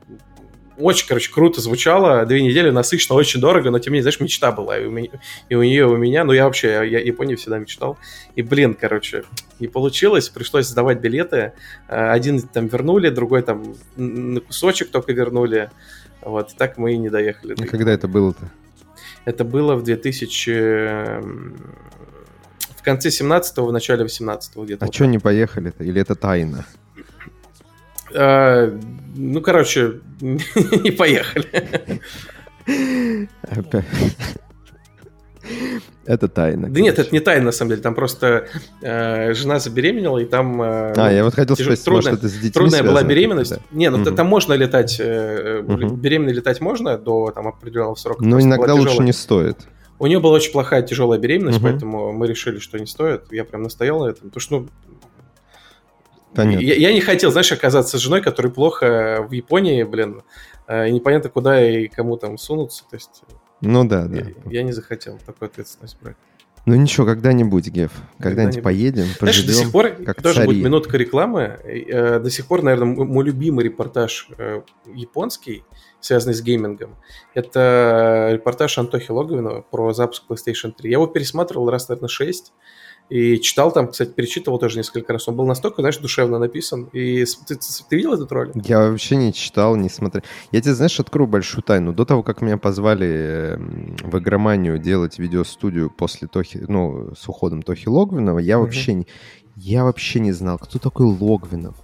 очень, 0.78 1.08
короче, 1.08 1.32
круто 1.32 1.60
звучало. 1.60 2.24
Две 2.26 2.42
недели 2.42 2.70
насыщенно, 2.70 3.16
очень 3.16 3.40
дорого, 3.40 3.70
но 3.70 3.78
тем 3.78 3.92
не 3.92 3.98
менее, 3.98 4.02
знаешь, 4.02 4.20
мечта 4.20 4.52
была. 4.52 4.78
И 4.78 4.84
у, 4.84 4.90
меня, 4.90 5.08
и 5.48 5.54
у 5.54 5.62
нее, 5.62 5.80
и 5.80 5.82
у 5.82 5.96
меня. 5.96 6.24
Ну, 6.24 6.32
я 6.32 6.44
вообще, 6.44 6.68
я, 6.68 6.82
я 6.84 7.00
Японию 7.00 7.38
всегда 7.38 7.58
мечтал. 7.58 7.98
И, 8.36 8.42
блин, 8.42 8.76
короче, 8.78 9.24
не 9.58 9.68
получилось. 9.68 10.28
Пришлось 10.28 10.66
сдавать 10.66 11.00
билеты. 11.00 11.52
А, 11.88 12.12
один 12.12 12.40
там 12.40 12.68
вернули, 12.68 13.08
другой 13.08 13.42
там 13.42 13.74
на 13.96 14.40
кусочек 14.40 14.90
только 14.90 15.12
вернули. 15.12 15.70
Вот, 16.20 16.54
так 16.56 16.76
мы 16.76 16.94
и 16.94 16.98
не 16.98 17.08
доехали. 17.08 17.56
А 17.58 17.66
когда 17.66 17.92
это 17.92 18.06
было-то? 18.06 18.50
Это 19.26 19.44
было 19.44 19.74
в 19.74 19.82
2000... 19.82 20.50
В 22.76 22.82
конце 22.82 23.08
17-го, 23.08 23.66
в 23.66 23.72
начале 23.72 24.04
18-го 24.04 24.64
где-то. 24.64 24.84
А 24.84 24.86
вот 24.86 24.94
что 24.94 25.06
не 25.06 25.18
поехали-то? 25.18 25.82
Или 25.82 26.00
это 26.00 26.14
тайна? 26.14 26.64
А, 28.14 28.72
ну, 29.16 29.40
короче, 29.40 30.00
не 30.20 30.92
поехали. 30.92 32.00
Это 36.06 36.28
тайна. 36.28 36.68
Да 36.68 36.80
нет, 36.80 36.98
это 36.98 37.12
не 37.12 37.20
тайна, 37.20 37.46
на 37.46 37.52
самом 37.52 37.70
деле. 37.70 37.82
Там 37.82 37.94
просто 37.94 38.46
э, 38.80 39.34
жена 39.34 39.58
забеременела, 39.58 40.18
и 40.18 40.24
там... 40.24 40.62
Э, 40.62 40.92
а, 40.96 41.12
я 41.12 41.24
вот 41.24 41.34
хотел 41.34 41.56
спросить, 41.56 41.84
трудная, 41.84 42.12
может, 42.12 42.18
это 42.20 42.28
с 42.28 42.32
детьми 42.34 42.50
Трудная 42.50 42.82
была 42.82 43.02
беременность. 43.02 43.50
Да? 43.50 43.58
Не, 43.72 43.90
ну 43.90 44.02
угу. 44.02 44.10
там 44.12 44.26
можно 44.26 44.52
летать, 44.54 44.96
э, 45.00 45.62
угу. 45.66 45.96
беременной 45.96 46.32
летать 46.32 46.60
можно 46.60 46.96
до 46.96 47.32
там, 47.32 47.48
определенного 47.48 47.96
срока. 47.96 48.24
Но 48.24 48.40
иногда 48.40 48.74
лучше 48.74 49.02
не 49.02 49.12
стоит. 49.12 49.58
У 49.98 50.06
нее 50.06 50.20
была 50.20 50.34
очень 50.34 50.52
плохая 50.52 50.82
тяжелая 50.82 51.18
беременность, 51.18 51.58
угу. 51.58 51.66
поэтому 51.66 52.12
мы 52.12 52.26
решили, 52.26 52.58
что 52.58 52.78
не 52.78 52.86
стоит. 52.86 53.32
Я 53.32 53.44
прям 53.44 53.62
настоял 53.62 54.04
на 54.04 54.10
этом. 54.10 54.28
Потому 54.28 54.40
что, 54.40 54.60
ну, 54.60 54.68
Понятно. 56.34 56.62
Я, 56.62 56.74
я 56.74 56.92
не 56.92 57.00
хотел, 57.00 57.30
знаешь, 57.32 57.50
оказаться 57.50 57.96
женой, 57.98 58.20
которая 58.20 58.52
плохо 58.52 59.26
в 59.26 59.32
Японии, 59.32 59.84
блин, 59.84 60.22
и 60.68 60.90
непонятно 60.90 61.30
куда 61.30 61.66
и 61.66 61.88
кому 61.88 62.18
там 62.18 62.36
сунуться. 62.36 62.84
То 62.90 62.96
есть 62.96 63.22
ну 63.60 63.84
да, 63.86 64.06
да. 64.06 64.18
Я, 64.18 64.32
я 64.46 64.62
не 64.62 64.72
захотел 64.72 65.18
такую 65.24 65.48
ответственность 65.48 65.96
брать. 66.00 66.16
Ну 66.66 66.74
ничего, 66.74 67.06
когда-нибудь, 67.06 67.68
Геф, 67.68 67.92
когда-нибудь 68.18 68.60
поедем, 68.60 69.06
поживем, 69.20 69.44
Знаешь, 69.44 69.44
до 69.44 69.52
сих 69.52 69.70
пор, 69.70 69.90
как 70.04 70.20
тоже 70.20 70.34
цари. 70.38 70.46
будет 70.48 70.64
минутка 70.64 70.96
рекламы, 70.96 71.60
э, 71.64 72.18
до 72.18 72.28
сих 72.28 72.46
пор, 72.46 72.62
наверное, 72.62 72.92
мой 72.92 73.24
любимый 73.24 73.64
репортаж 73.64 74.28
э, 74.36 74.62
японский, 74.92 75.62
связанный 76.00 76.34
с 76.34 76.42
геймингом, 76.42 76.96
это 77.34 78.30
репортаж 78.32 78.78
Антохи 78.78 79.12
Логовинова 79.12 79.60
про 79.62 79.92
запуск 79.92 80.24
PlayStation 80.28 80.72
3. 80.76 80.90
Я 80.90 80.96
его 80.96 81.06
пересматривал 81.06 81.70
раз, 81.70 81.88
наверное, 81.88 82.08
шесть, 82.08 82.52
и 83.08 83.38
читал 83.40 83.72
там, 83.72 83.88
кстати, 83.88 84.10
перечитывал 84.10 84.58
тоже 84.58 84.78
несколько 84.78 85.12
раз. 85.12 85.28
Он 85.28 85.36
был 85.36 85.46
настолько, 85.46 85.80
знаешь, 85.82 85.98
душевно 85.98 86.38
написан. 86.38 86.84
И 86.92 87.24
ты, 87.24 87.54
ты, 87.54 87.66
ты 87.88 87.96
видел 87.96 88.14
этот 88.14 88.32
ролик? 88.32 88.54
Я 88.66 88.80
вообще 88.80 89.16
не 89.16 89.32
читал, 89.32 89.76
не 89.76 89.88
смотрел. 89.88 90.24
Я 90.50 90.60
тебе, 90.60 90.74
знаешь, 90.74 90.98
открою 90.98 91.28
большую 91.28 91.62
тайну. 91.62 91.92
До 91.92 92.04
того, 92.04 92.22
как 92.22 92.42
меня 92.42 92.58
позвали 92.58 93.54
эм, 93.54 93.96
в 94.02 94.18
игроманию 94.18 94.78
делать 94.78 95.18
видеостудию 95.18 95.88
после 95.90 96.26
Тохи, 96.26 96.64
ну, 96.66 97.12
с 97.16 97.28
уходом 97.28 97.62
Тохи 97.62 97.88
Логвинова, 97.88 98.40
я 98.40 98.58
вообще 98.58 98.94
не, 98.94 99.06
я 99.54 99.84
вообще 99.84 100.18
не 100.20 100.32
знал, 100.32 100.58
кто 100.58 100.78
такой 100.78 101.06
Логвинов. 101.06 101.76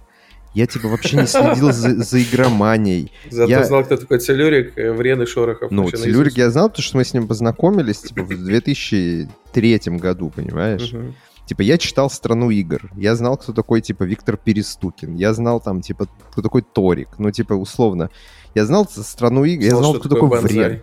Я, 0.53 0.67
типа, 0.67 0.87
вообще 0.87 1.17
не 1.17 1.27
следил 1.27 1.71
за, 1.71 2.03
за 2.03 2.21
игроманией. 2.21 3.11
Зато 3.31 3.49
я... 3.49 3.63
знал, 3.63 3.83
кто 3.83 3.97
такой 3.97 4.19
Целюрик, 4.19 4.77
э, 4.77 4.91
Врен 4.91 5.21
и 5.21 5.25
Шорохов. 5.25 5.71
Ну, 5.71 5.89
Целюрик 5.89 6.37
я 6.37 6.51
знал, 6.51 6.69
потому 6.69 6.83
что 6.83 6.97
мы 6.97 7.03
с 7.03 7.13
ним 7.13 7.27
познакомились, 7.27 8.01
типа, 8.01 8.21
в 8.21 8.29
2003 8.29 9.79
году, 9.97 10.31
понимаешь? 10.35 10.93
Угу. 10.93 11.13
Типа, 11.45 11.61
я 11.61 11.77
читал 11.77 12.09
«Страну 12.09 12.51
игр», 12.51 12.89
я 12.95 13.15
знал, 13.15 13.37
кто 13.37 13.51
такой, 13.51 13.81
типа, 13.81 14.03
Виктор 14.03 14.37
Перестукин, 14.37 15.15
я 15.15 15.33
знал, 15.33 15.59
там, 15.59 15.81
типа, 15.81 16.07
кто 16.31 16.41
такой 16.41 16.61
Торик, 16.61 17.09
ну, 17.17 17.31
типа, 17.31 17.53
условно. 17.53 18.09
Я 18.55 18.65
знал 18.65 18.87
«Страну 18.89 19.43
игр», 19.43 19.63
я 19.63 19.75
знал, 19.75 19.95
кто 19.95 20.07
такой 20.07 20.39
Врен. 20.39 20.81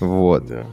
Вот. 0.00 0.46
Да. 0.46 0.66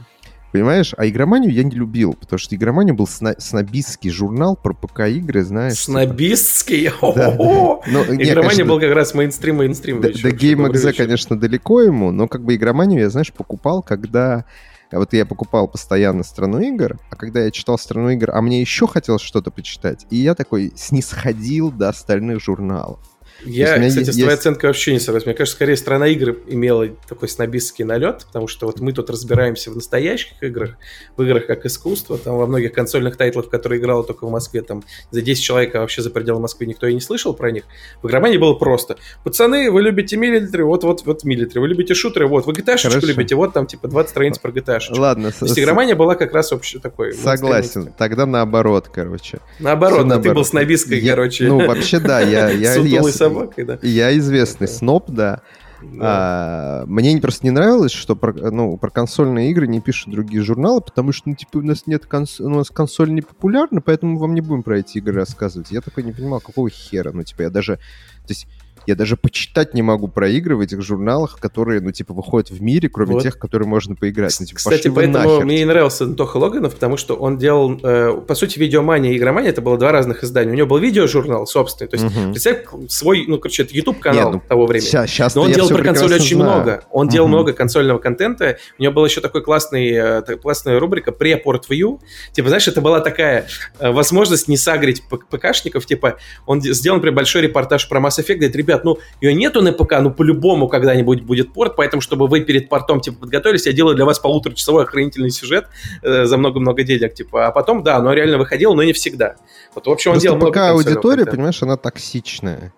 Понимаешь? 0.52 0.92
А 0.98 1.06
игроманию 1.08 1.50
я 1.50 1.64
не 1.64 1.74
любил, 1.74 2.12
потому 2.12 2.38
что 2.38 2.54
игроманию 2.54 2.94
был 2.94 3.06
сна- 3.06 3.34
снобистский 3.38 4.10
журнал 4.10 4.54
про 4.54 4.74
ПК-игры, 4.74 5.42
знаешь. 5.42 5.78
Типа. 5.78 5.92
Снобистский? 5.92 6.90
Да. 7.00 7.34
Но, 7.38 8.04
игромания 8.10 8.64
был 8.66 8.78
как 8.78 8.92
раз 8.94 9.14
мейнстрим, 9.14 9.56
мейнстрим. 9.56 10.02
До, 10.02 10.08
до 10.08 10.28
GameXZ, 10.28 10.92
конечно, 10.92 11.40
далеко 11.40 11.80
ему, 11.80 12.10
но 12.12 12.28
как 12.28 12.44
бы 12.44 12.54
игроманию 12.54 13.00
я, 13.00 13.10
знаешь, 13.10 13.32
покупал, 13.32 13.82
когда... 13.82 14.44
Вот 14.90 15.14
я 15.14 15.24
покупал 15.24 15.68
постоянно 15.68 16.22
страну 16.22 16.60
игр, 16.60 16.98
а 17.08 17.16
когда 17.16 17.40
я 17.40 17.50
читал 17.50 17.78
страну 17.78 18.10
игр, 18.10 18.30
а 18.30 18.42
мне 18.42 18.60
еще 18.60 18.86
хотелось 18.86 19.22
что-то 19.22 19.50
почитать, 19.50 20.06
и 20.10 20.16
я 20.16 20.34
такой 20.34 20.70
снисходил 20.76 21.72
до 21.72 21.88
остальных 21.88 22.42
журналов. 22.42 22.98
Я, 23.44 23.74
кстати, 23.74 24.06
есть... 24.06 24.12
с 24.12 24.16
твоей 24.16 24.34
оценкой 24.34 24.68
вообще 24.70 24.92
не 24.92 25.00
согласен. 25.00 25.28
Мне 25.28 25.34
кажется, 25.34 25.56
скорее 25.56 25.76
страна 25.76 26.06
игр 26.08 26.36
имела 26.46 26.88
такой 27.08 27.28
снобистский 27.28 27.84
налет, 27.84 28.24
потому 28.26 28.48
что 28.48 28.66
вот 28.66 28.80
мы 28.80 28.92
тут 28.92 29.10
разбираемся 29.10 29.70
в 29.70 29.74
настоящих 29.74 30.42
играх, 30.42 30.76
в 31.16 31.22
играх 31.22 31.46
как 31.46 31.66
искусство, 31.66 32.18
там 32.18 32.36
во 32.36 32.46
многих 32.46 32.72
консольных 32.72 33.16
тайтлах, 33.16 33.48
которые 33.48 33.80
играла 33.80 34.04
только 34.04 34.26
в 34.26 34.30
Москве, 34.30 34.62
там 34.62 34.84
за 35.10 35.22
10 35.22 35.42
человек, 35.42 35.74
а 35.74 35.80
вообще 35.80 36.02
за 36.02 36.10
пределы 36.10 36.40
Москвы 36.40 36.66
никто 36.66 36.86
и 36.86 36.94
не 36.94 37.00
слышал 37.00 37.34
про 37.34 37.50
них. 37.50 37.64
В 38.02 38.08
игромании 38.08 38.38
было 38.38 38.54
просто. 38.54 38.96
Пацаны, 39.24 39.70
вы 39.70 39.82
любите 39.82 40.16
милитари, 40.16 40.62
вот, 40.62 40.84
вот, 40.84 41.04
вот 41.04 41.24
милитари, 41.24 41.58
вы 41.58 41.68
любите 41.68 41.94
шутеры, 41.94 42.26
вот, 42.26 42.46
вы 42.46 42.52
gta 42.52 42.76
любите, 43.06 43.34
вот 43.34 43.52
там 43.52 43.66
типа 43.66 43.88
20 43.88 44.10
страниц 44.10 44.38
про 44.38 44.50
gta 44.50 44.78
Ладно. 44.90 45.32
То 45.32 45.46
есть 45.46 45.58
игромания 45.58 45.96
была 45.96 46.14
как 46.14 46.32
раз 46.32 46.52
вообще 46.52 46.78
такой. 46.78 47.12
Согласен, 47.12 47.92
тогда 47.96 48.26
наоборот, 48.26 48.88
короче. 48.92 49.40
Наоборот, 49.58 50.22
ты 50.22 50.32
был 50.32 50.44
снобисткой, 50.44 51.00
короче. 51.00 51.48
Ну, 51.48 51.66
вообще, 51.66 51.98
да, 51.98 52.20
я... 52.20 52.50
я, 52.50 52.74
я 52.76 53.02
собакой, 53.28 53.64
да. 53.64 53.78
Я 53.82 54.16
известный 54.18 54.68
сноб, 54.68 55.10
да. 55.10 55.42
Да. 55.82 56.82
А, 56.82 56.86
мне 56.86 57.20
просто 57.20 57.44
не 57.44 57.50
нравилось, 57.50 57.92
что 57.92 58.14
про, 58.14 58.32
ну, 58.32 58.76
про 58.76 58.90
консольные 58.90 59.50
игры 59.50 59.66
не 59.66 59.80
пишут 59.80 60.12
другие 60.12 60.42
журналы, 60.42 60.80
потому 60.80 61.12
что, 61.12 61.28
ну, 61.28 61.34
типа, 61.34 61.58
у 61.58 61.62
нас 61.62 61.86
нет 61.86 62.06
конс... 62.06 62.40
у 62.40 62.48
нас 62.48 62.70
консоль 62.70 63.12
не 63.12 63.22
популярна, 63.22 63.80
поэтому 63.80 64.18
вам 64.18 64.34
не 64.34 64.40
будем 64.40 64.62
про 64.62 64.78
эти 64.78 64.98
игры 64.98 65.14
рассказывать. 65.14 65.70
Я 65.72 65.80
такой 65.80 66.04
не 66.04 66.12
понимал, 66.12 66.40
какого 66.40 66.70
хера. 66.70 67.10
Ну, 67.12 67.24
типа, 67.24 67.42
я 67.42 67.50
даже... 67.50 67.76
То 67.76 68.28
есть 68.28 68.46
я 68.86 68.94
даже 68.94 69.16
почитать 69.16 69.74
не 69.74 69.82
могу 69.82 70.08
про 70.08 70.28
игры 70.28 70.56
в 70.56 70.60
этих 70.60 70.82
журналах, 70.82 71.38
которые, 71.38 71.80
ну, 71.80 71.92
типа, 71.92 72.14
выходят 72.14 72.50
в 72.50 72.60
мире, 72.62 72.88
кроме 72.88 73.14
вот. 73.14 73.22
тех, 73.22 73.38
которые 73.38 73.68
можно 73.68 73.94
поиграть. 73.94 74.36
Ну, 74.40 74.46
типа, 74.46 74.58
Кстати, 74.58 74.88
поэтому 74.88 75.18
нахер. 75.18 75.44
мне 75.44 75.62
и 75.62 75.64
нравился 75.64 76.04
Антоха 76.04 76.36
Логанов, 76.36 76.74
потому 76.74 76.96
что 76.96 77.14
он 77.14 77.38
делал, 77.38 77.78
э, 77.82 78.20
по 78.26 78.34
сути, 78.34 78.58
видеомания 78.58 79.12
и 79.12 79.18
игромания, 79.18 79.50
это 79.50 79.60
было 79.60 79.78
два 79.78 79.92
разных 79.92 80.24
издания. 80.24 80.52
У 80.52 80.54
него 80.54 80.66
был 80.66 80.78
видеожурнал 80.78 81.46
собственный, 81.46 81.88
то 81.88 81.96
есть, 81.96 82.06
угу. 82.06 82.30
представь, 82.30 82.58
свой, 82.88 83.24
ну, 83.26 83.38
короче, 83.38 83.62
это 83.62 83.74
YouTube-канал 83.74 84.32
ну, 84.32 84.42
того 84.46 84.66
времени. 84.66 84.86
Сейчас, 84.86 85.10
сейчас 85.10 85.34
Но 85.34 85.42
он 85.42 85.52
делал 85.52 85.68
про 85.68 85.82
консоли 85.82 86.14
очень 86.14 86.36
знаю. 86.36 86.52
много. 86.52 86.84
Он 86.90 87.06
угу. 87.06 87.12
делал 87.12 87.28
много 87.28 87.52
консольного 87.52 87.98
контента. 87.98 88.58
У 88.78 88.82
него 88.82 88.92
была 88.92 89.06
еще 89.06 89.20
такой 89.20 89.42
классный, 89.42 89.90
э, 89.90 90.36
классная 90.36 90.78
рубрика 90.78 91.10
«Pre-Port 91.10 91.62
View». 91.70 92.00
Типа, 92.32 92.48
знаешь, 92.48 92.68
это 92.68 92.80
была 92.80 93.00
такая 93.00 93.46
э, 93.78 93.90
возможность 93.90 94.48
не 94.48 94.56
сагрить 94.56 95.02
ПКшников. 95.30 95.86
Типа, 95.86 96.18
он 96.46 96.60
сделал, 96.62 96.96
например, 96.96 97.16
большой 97.16 97.42
репортаж 97.42 97.88
про 97.88 98.00
Mass 98.00 98.18
Effect, 98.18 98.34
говорит, 98.34 98.56
ребят, 98.56 98.71
ну, 98.82 98.98
ее 99.20 99.34
нет 99.34 99.52
нету 99.52 99.62
на 99.62 99.72
ПК, 99.72 100.00
ну 100.00 100.10
по-любому 100.10 100.68
когда-нибудь 100.68 101.22
будет 101.22 101.52
порт, 101.52 101.76
поэтому, 101.76 102.00
чтобы 102.00 102.26
вы 102.26 102.40
перед 102.40 102.68
портом 102.68 103.00
типа 103.00 103.20
подготовились, 103.20 103.66
я 103.66 103.72
делаю 103.72 103.96
для 103.96 104.04
вас 104.04 104.18
полуторачасовой 104.18 104.84
охранительный 104.84 105.30
сюжет 105.30 105.66
э, 106.02 106.24
за 106.24 106.36
много-много 106.36 106.82
денег, 106.82 107.14
типа, 107.14 107.46
а 107.46 107.50
потом, 107.50 107.82
да, 107.82 107.96
оно 107.96 108.12
реально 108.12 108.38
выходило, 108.38 108.74
но 108.74 108.82
не 108.82 108.92
всегда. 108.92 109.36
Вот, 109.74 109.86
в 109.86 109.90
общем, 109.90 110.12
он 110.12 110.20
Просто 110.20 110.38
делал 110.38 110.50
ПК 110.50 110.56
аудитория, 110.58 111.26
понимаешь, 111.26 111.62
она 111.62 111.76
токсичная. 111.76 112.72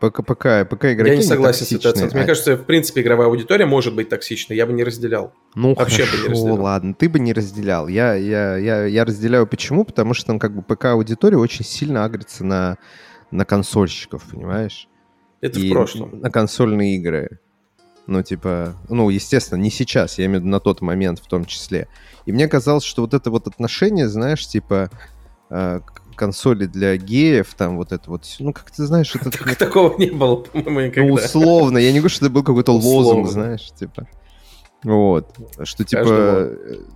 ПК, 0.00 0.24
ПК, 0.24 0.68
ПК 0.68 0.86
игроки 0.86 1.10
Я 1.10 1.16
не 1.16 1.22
согласен 1.22 1.60
не 1.62 1.66
с 1.66 1.72
этой 1.72 1.92
оценкой. 1.92 2.18
Мне 2.18 2.26
кажется, 2.26 2.56
в 2.56 2.64
принципе, 2.64 3.02
игровая 3.02 3.28
аудитория 3.28 3.66
может 3.66 3.94
быть 3.94 4.08
токсичной. 4.08 4.56
Я 4.56 4.66
бы 4.66 4.72
не 4.72 4.82
разделял. 4.82 5.32
Ну, 5.54 5.74
Вообще 5.74 6.02
хорошо, 6.02 6.16
бы 6.16 6.22
не 6.24 6.28
разделял. 6.30 6.60
ладно. 6.60 6.94
Ты 6.94 7.08
бы 7.08 7.20
не 7.20 7.32
разделял. 7.32 7.86
Я, 7.86 8.14
я, 8.14 8.56
я, 8.56 8.84
я 8.84 9.04
разделяю 9.04 9.46
почему? 9.46 9.84
Потому 9.84 10.12
что 10.14 10.26
там 10.26 10.40
как 10.40 10.56
бы 10.56 10.62
ПК-аудитория 10.62 11.36
очень 11.36 11.64
сильно 11.64 12.04
агрится 12.04 12.44
на, 12.44 12.78
на 13.30 13.44
консольщиков, 13.44 14.24
понимаешь? 14.28 14.88
Это 15.42 15.60
и 15.60 15.68
в 15.68 15.72
прошлом. 15.72 16.20
На 16.20 16.30
консольные 16.30 16.96
игры. 16.96 17.40
Ну, 18.06 18.22
типа, 18.22 18.74
ну, 18.88 19.10
естественно, 19.10 19.60
не 19.60 19.70
сейчас, 19.70 20.18
я 20.18 20.26
имею 20.26 20.40
в 20.40 20.42
виду 20.42 20.50
на 20.50 20.60
тот 20.60 20.80
момент 20.80 21.18
в 21.18 21.26
том 21.26 21.44
числе. 21.44 21.88
И 22.26 22.32
мне 22.32 22.48
казалось, 22.48 22.84
что 22.84 23.02
вот 23.02 23.12
это 23.14 23.30
вот 23.30 23.46
отношение, 23.46 24.08
знаешь, 24.08 24.46
типа, 24.46 24.90
э, 25.50 25.80
консоли 26.16 26.66
для 26.66 26.96
геев, 26.96 27.54
там 27.54 27.76
вот 27.76 27.92
это 27.92 28.10
вот, 28.10 28.24
ну, 28.38 28.52
как 28.52 28.70
ты 28.70 28.86
знаешь, 28.86 29.14
это... 29.14 29.30
Так, 29.30 29.56
такого 29.58 29.96
не 29.98 30.10
было, 30.10 30.36
по-моему, 30.36 30.80
никогда. 30.80 31.08
Ну, 31.08 31.14
условно, 31.14 31.78
я 31.78 31.92
не 31.92 31.98
говорю, 31.98 32.14
что 32.14 32.26
это 32.26 32.34
был 32.34 32.42
какой-то 32.42 32.72
лозунг, 32.72 33.28
знаешь, 33.28 33.70
типа. 33.72 34.08
Вот. 34.84 35.36
Что 35.62 35.84
типа 35.84 36.50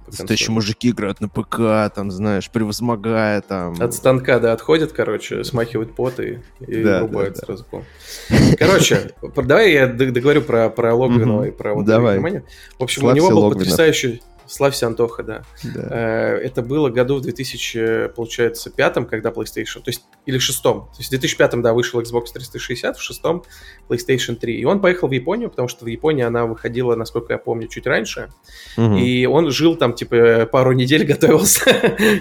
настоящие 0.07 0.51
мужики 0.51 0.91
играют 0.91 1.21
на 1.21 1.29
ПК, 1.29 1.93
там, 1.95 2.11
знаешь, 2.11 2.51
превозмогая 2.51 3.41
там. 3.43 3.81
От 3.81 3.95
станка, 3.95 4.39
да, 4.39 4.53
отходят, 4.53 4.93
короче, 4.93 5.45
смахивают 5.45 5.95
пот 5.95 6.19
и, 6.21 6.41
и 6.61 6.83
да, 6.83 7.01
рубают 7.01 7.37
да, 7.37 7.47
сразу 7.47 7.65
пол. 7.65 7.85
Короче, 8.59 9.13
давай 9.37 9.73
я 9.73 9.87
договорю 9.87 10.43
про, 10.43 10.69
про 10.71 10.95
Логвинова 10.95 11.45
и 11.45 11.51
про 11.51 11.75
вот 11.75 11.85
Давай. 11.85 12.19
В 12.19 12.83
общем, 12.83 13.05
у 13.05 13.13
него 13.13 13.31
был 13.31 13.51
потрясающий 13.53 14.23
Славься, 14.47 14.87
Антоха, 14.87 15.23
да. 15.23 15.43
да. 15.63 15.89
Э, 15.91 16.37
это 16.39 16.63
было 16.63 16.89
году 16.89 17.17
в 17.17 17.21
2000, 17.21 18.09
получается, 18.15 18.71
пятом, 18.71 19.07
когда 19.07 19.31
PlayStation, 19.31 19.81
то 19.83 19.89
есть, 19.89 20.05
или 20.25 20.39
шестом. 20.39 20.89
То 20.93 20.99
есть 20.99 21.09
в 21.09 21.11
2005, 21.11 21.63
да, 21.63 21.73
вышел 21.73 22.01
Xbox 22.01 22.27
360, 22.33 22.97
в 22.97 23.03
шестом 23.03 23.45
PlayStation 23.89 24.37
3. 24.37 24.57
И 24.57 24.65
он 24.65 24.81
поехал 24.81 25.09
в 25.09 25.13
Японию, 25.13 25.51
потому 25.51 25.69
что 25.69 25.85
в 25.85 25.89
Японии 25.89 26.25
она 26.25 26.47
выходила, 26.47 26.95
насколько 26.95 27.33
я 27.33 27.39
помню, 27.39 27.69
чуть 27.69 27.87
раньше. 27.87 28.31
Угу. 28.77 28.97
И 28.97 29.27
он 29.27 29.51
жил 29.51 29.77
там, 29.77 29.93
типа, 29.93 30.49
пару 30.51 30.73
недель 30.73 31.05
готовился 31.07 31.65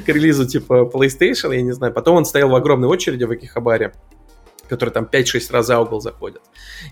к 0.06 0.08
релизу, 0.08 0.46
типа, 0.46 0.90
PlayStation, 0.94 1.54
я 1.54 1.62
не 1.62 1.74
знаю. 1.74 1.94
Потом 1.94 2.18
он 2.18 2.26
стоял 2.26 2.50
в 2.50 2.56
огромной 2.56 2.88
очереди 2.88 3.24
в 3.24 3.32
Акихабаре 3.32 3.94
которые 4.68 4.94
там 4.94 5.08
5-6 5.12 5.52
раз 5.52 5.68
за 5.68 5.80
угол 5.80 6.02
заходят. 6.02 6.42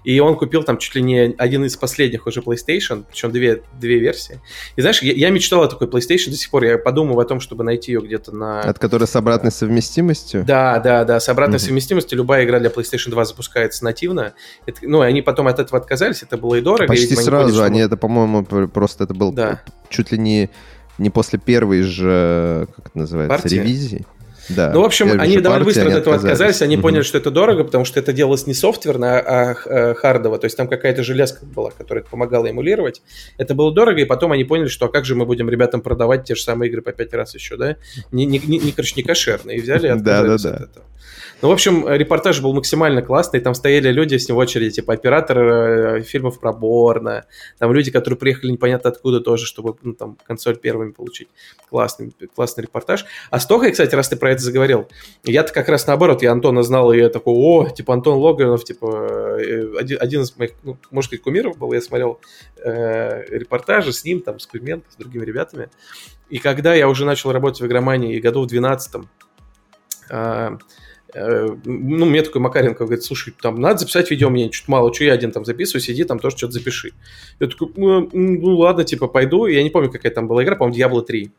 И 0.03 0.19
он 0.19 0.35
купил 0.35 0.63
там 0.63 0.77
чуть 0.77 0.95
ли 0.95 1.01
не 1.01 1.35
один 1.37 1.65
из 1.65 1.75
последних 1.75 2.27
уже 2.27 2.41
PlayStation, 2.41 3.05
причем 3.07 3.31
две, 3.31 3.63
две 3.79 3.99
версии. 3.99 4.41
И 4.75 4.81
знаешь, 4.81 5.01
я, 5.01 5.13
я 5.13 5.29
мечтал 5.29 5.63
о 5.63 5.67
такой 5.67 5.87
PlayStation 5.87 6.29
до 6.29 6.37
сих 6.37 6.49
пор, 6.49 6.63
я 6.63 6.77
подумал 6.77 7.19
о 7.19 7.25
том, 7.25 7.39
чтобы 7.39 7.63
найти 7.63 7.91
ее 7.91 8.01
где-то 8.01 8.31
на... 8.35 8.61
От 8.61 8.79
которой 8.79 9.07
с 9.07 9.15
обратной 9.15 9.51
совместимостью? 9.51 10.43
Да, 10.45 10.79
да, 10.79 11.03
да, 11.05 11.19
с 11.19 11.29
обратной 11.29 11.57
mm-hmm. 11.57 11.59
совместимостью. 11.59 12.17
Любая 12.17 12.45
игра 12.45 12.59
для 12.59 12.69
PlayStation 12.69 13.09
2 13.09 13.25
запускается 13.25 13.83
нативно. 13.83 14.33
Это, 14.65 14.79
ну, 14.83 15.01
они 15.01 15.21
потом 15.21 15.47
от 15.47 15.59
этого 15.59 15.79
отказались, 15.79 16.23
это 16.23 16.37
было 16.37 16.55
и 16.55 16.61
дорого. 16.61 16.87
Почти 16.87 17.05
и, 17.05 17.09
видимо, 17.09 17.23
сразу, 17.23 17.63
они 17.63 17.79
это, 17.79 17.97
по-моему, 17.97 18.43
просто 18.67 19.03
это 19.03 19.13
был 19.13 19.31
да. 19.31 19.61
чуть 19.89 20.11
ли 20.11 20.17
не 20.17 20.49
не 20.97 21.09
после 21.09 21.39
первой 21.39 21.81
же, 21.81 22.67
как 22.75 22.87
это 22.87 22.97
называется, 22.97 23.41
Партия? 23.41 23.57
ревизии. 23.57 24.05
Да. 24.49 24.71
Ну, 24.73 24.81
в 24.81 24.85
общем, 24.85 25.19
они 25.19 25.39
довольно 25.39 25.65
быстро 25.65 25.87
от 25.87 25.93
этого 25.93 26.15
отказались, 26.15 26.61
они 26.61 26.75
угу. 26.75 26.83
поняли, 26.83 27.03
что 27.03 27.17
это 27.17 27.31
дорого, 27.31 27.63
потому 27.63 27.85
что 27.85 27.99
это 27.99 28.13
делалось 28.13 28.45
не 28.47 28.53
софтверно, 28.53 29.19
а, 29.19 29.55
а 29.65 29.93
хардово, 29.93 30.37
то 30.37 30.45
есть 30.45 30.57
там 30.57 30.67
какая-то 30.67 31.03
железка 31.03 31.45
была, 31.45 31.71
которая 31.71 32.03
помогала 32.03 32.49
эмулировать. 32.49 33.01
Это 33.37 33.55
было 33.55 33.73
дорого, 33.73 34.01
и 34.01 34.05
потом 34.05 34.31
они 34.31 34.43
поняли, 34.43 34.67
что 34.67 34.85
а 34.85 34.89
как 34.89 35.05
же 35.05 35.15
мы 35.15 35.25
будем 35.25 35.49
ребятам 35.49 35.81
продавать 35.81 36.25
те 36.25 36.35
же 36.35 36.41
самые 36.41 36.69
игры 36.69 36.81
по 36.81 36.91
пять 36.91 37.13
раз 37.13 37.33
еще, 37.33 37.57
да? 37.57 37.77
Не, 38.11 38.25
не, 38.25 38.39
не, 38.39 38.59
не, 38.59 38.71
короче, 38.71 38.93
не 38.97 39.03
кошерно, 39.03 39.51
и 39.51 39.61
взяли 39.61 39.87
и 39.87 39.89
отказались 39.91 40.41
да, 40.41 40.51
да, 40.51 40.57
да. 40.57 40.63
от 40.63 40.71
этого. 40.71 40.85
Ну, 41.43 41.49
в 41.49 41.51
общем, 41.51 41.85
репортаж 41.89 42.39
был 42.39 42.53
максимально 42.53 43.01
классный. 43.01 43.41
Там 43.41 43.53
стояли 43.53 43.91
люди 43.91 44.15
с 44.15 44.29
него 44.29 44.39
очереди, 44.39 44.75
типа 44.75 44.93
операторы 44.93 45.99
э, 45.99 46.01
фильмов 46.01 46.39
про 46.39 46.53
Борна, 46.53 47.25
там 47.59 47.73
люди, 47.73 47.91
которые 47.91 48.17
приехали 48.17 48.51
непонятно 48.51 48.89
откуда 48.89 49.19
тоже, 49.19 49.45
чтобы 49.45 49.75
ну, 49.81 49.91
там 49.91 50.17
консоль 50.23 50.55
первыми 50.55 50.91
получить. 50.91 51.27
Классный, 51.69 52.13
классный 52.33 52.61
репортаж. 52.61 53.03
А 53.29 53.41
с 53.41 53.45
Тохой, 53.45 53.71
кстати, 53.71 53.93
раз 53.93 54.07
ты 54.07 54.15
про 54.15 54.31
это 54.31 54.41
заговорил, 54.41 54.87
я-то 55.25 55.51
как 55.51 55.67
раз 55.67 55.85
наоборот, 55.85 56.21
я 56.21 56.31
Антона 56.31 56.63
знал, 56.63 56.93
и 56.93 56.99
я 56.99 57.09
такой, 57.09 57.33
о, 57.35 57.67
типа 57.67 57.93
Антон 57.93 58.19
Логанов, 58.19 58.63
типа 58.63 59.37
э, 59.37 59.75
один, 59.77 59.97
один 59.99 60.21
из 60.21 60.37
моих, 60.37 60.51
ну, 60.63 60.77
может 60.91 61.11
быть, 61.11 61.21
кумиров 61.21 61.57
был, 61.57 61.73
я 61.73 61.81
смотрел 61.81 62.21
э, 62.63 63.25
репортажи 63.27 63.91
с 63.91 64.05
ним, 64.05 64.21
там, 64.21 64.39
с 64.39 64.47
Кузьменко, 64.47 64.89
с 64.89 64.95
другими 64.95 65.25
ребятами. 65.25 65.67
И 66.29 66.37
когда 66.37 66.73
я 66.73 66.87
уже 66.87 67.03
начал 67.03 67.33
работать 67.33 67.59
в 67.59 67.65
игромании 67.65 68.17
году 68.21 68.43
в 68.43 68.47
12 68.47 68.95
э, 68.95 68.99
Э, 70.09 70.57
ну, 71.15 72.05
мне 72.05 72.21
такой 72.23 72.41
Макаренко 72.41 72.85
говорит, 72.85 73.03
слушай, 73.03 73.33
там 73.39 73.59
надо 73.61 73.79
записать 73.79 74.09
видео, 74.09 74.29
мне 74.29 74.49
чуть 74.49 74.67
мало, 74.67 74.93
что 74.93 75.03
я 75.03 75.13
один 75.13 75.31
там 75.31 75.45
записываю, 75.45 75.81
сиди, 75.81 76.03
там 76.03 76.19
тоже 76.19 76.37
что-то 76.37 76.53
запиши. 76.53 76.91
Я 77.39 77.47
такой, 77.47 77.69
ну, 77.75 78.09
ну 78.11 78.57
ладно, 78.57 78.83
типа, 78.83 79.07
пойду. 79.07 79.45
Я 79.45 79.61
не 79.63 79.69
помню, 79.69 79.91
какая 79.91 80.11
там 80.11 80.27
была 80.27 80.43
игра, 80.43 80.55
по-моему, 80.55 80.77
Diablo 80.77 81.03
3. 81.03 81.31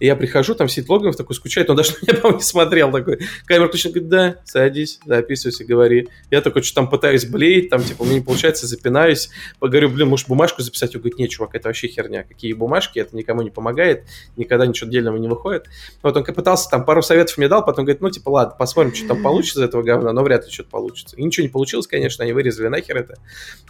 И 0.00 0.06
я 0.06 0.16
прихожу, 0.16 0.54
там 0.54 0.68
сидит 0.68 0.88
Логинов 0.88 1.16
такой 1.16 1.34
скучает, 1.34 1.70
он 1.70 1.76
даже 1.76 1.94
меня, 2.02 2.14
по-моему, 2.14 2.38
не 2.38 2.44
смотрел 2.44 2.92
такой. 2.92 3.20
Камера 3.46 3.68
точно 3.68 3.90
говорит, 3.90 4.08
да, 4.08 4.36
садись, 4.44 5.00
записывайся, 5.06 5.64
говори. 5.64 6.08
Я 6.30 6.40
такой 6.42 6.62
что 6.62 6.74
там 6.74 6.90
пытаюсь 6.90 7.24
блеять, 7.24 7.70
там, 7.70 7.82
типа, 7.82 8.04
мне 8.04 8.16
не 8.16 8.20
получается, 8.20 8.66
запинаюсь. 8.66 9.30
Поговорю, 9.58 9.88
блин, 9.88 10.08
может, 10.08 10.28
бумажку 10.28 10.62
записать? 10.62 10.94
Он 10.94 11.00
говорит, 11.00 11.18
нет, 11.18 11.30
чувак, 11.30 11.54
это 11.54 11.68
вообще 11.68 11.88
херня. 11.88 12.22
Какие 12.22 12.52
бумажки, 12.52 12.98
это 12.98 13.16
никому 13.16 13.42
не 13.42 13.50
помогает, 13.50 14.04
никогда 14.36 14.66
ничего 14.66 14.90
дельного 14.90 15.16
не 15.16 15.28
выходит. 15.28 15.66
Вот 16.02 16.16
он 16.16 16.24
пытался, 16.24 16.68
там, 16.68 16.84
пару 16.84 17.02
советов 17.02 17.38
мне 17.38 17.48
дал, 17.48 17.64
потом 17.64 17.84
говорит, 17.84 18.02
ну, 18.02 18.10
типа, 18.10 18.28
ладно, 18.28 18.54
посмотрим, 18.58 18.94
что 18.94 19.08
там 19.08 19.21
получится 19.22 19.60
из 19.60 19.64
этого 19.64 19.82
говна, 19.82 20.12
но 20.12 20.22
вряд 20.22 20.44
ли 20.44 20.50
что-то 20.50 20.70
получится. 20.70 21.16
И 21.16 21.22
ничего 21.22 21.42
не 21.42 21.50
получилось, 21.50 21.86
конечно, 21.86 22.24
они 22.24 22.32
вырезали 22.32 22.68
нахер 22.68 22.96
это. 22.96 23.18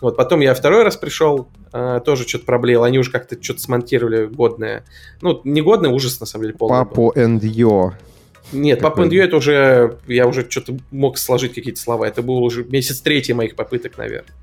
Вот 0.01 0.17
потом 0.17 0.41
я 0.41 0.55
второй 0.55 0.83
раз 0.83 0.97
пришел, 0.97 1.49
э, 1.73 2.01
тоже 2.05 2.27
что-то 2.27 2.45
проблеял, 2.45 2.85
они 2.85 2.99
уже 2.99 3.11
как-то 3.11 3.43
что-то 3.43 3.61
смонтировали 3.61 4.27
годное. 4.27 4.85
Ну, 5.21 5.41
не 5.45 5.63
годное, 5.63 5.91
ужас, 5.91 6.21
на 6.21 6.27
самом 6.27 6.45
деле, 6.47 6.59
полный 6.59 6.85
Папу 6.85 7.13
and 7.17 7.41
yo. 7.41 7.93
Нет, 8.53 8.81
Pop 8.81 8.97
and 8.97 9.11
You 9.11 9.23
это 9.23 9.37
уже, 9.37 9.99
я 10.07 10.27
уже 10.27 10.49
что-то 10.49 10.77
мог 10.91 11.19
сложить 11.19 11.55
какие-то 11.55 11.81
слова. 11.81 12.07
Это 12.07 12.23
был 12.23 12.43
уже 12.43 12.65
месяц 12.65 13.01
третий 13.01 13.33
моих 13.33 13.55
попыток, 13.57 13.99
наверное. 13.99 14.35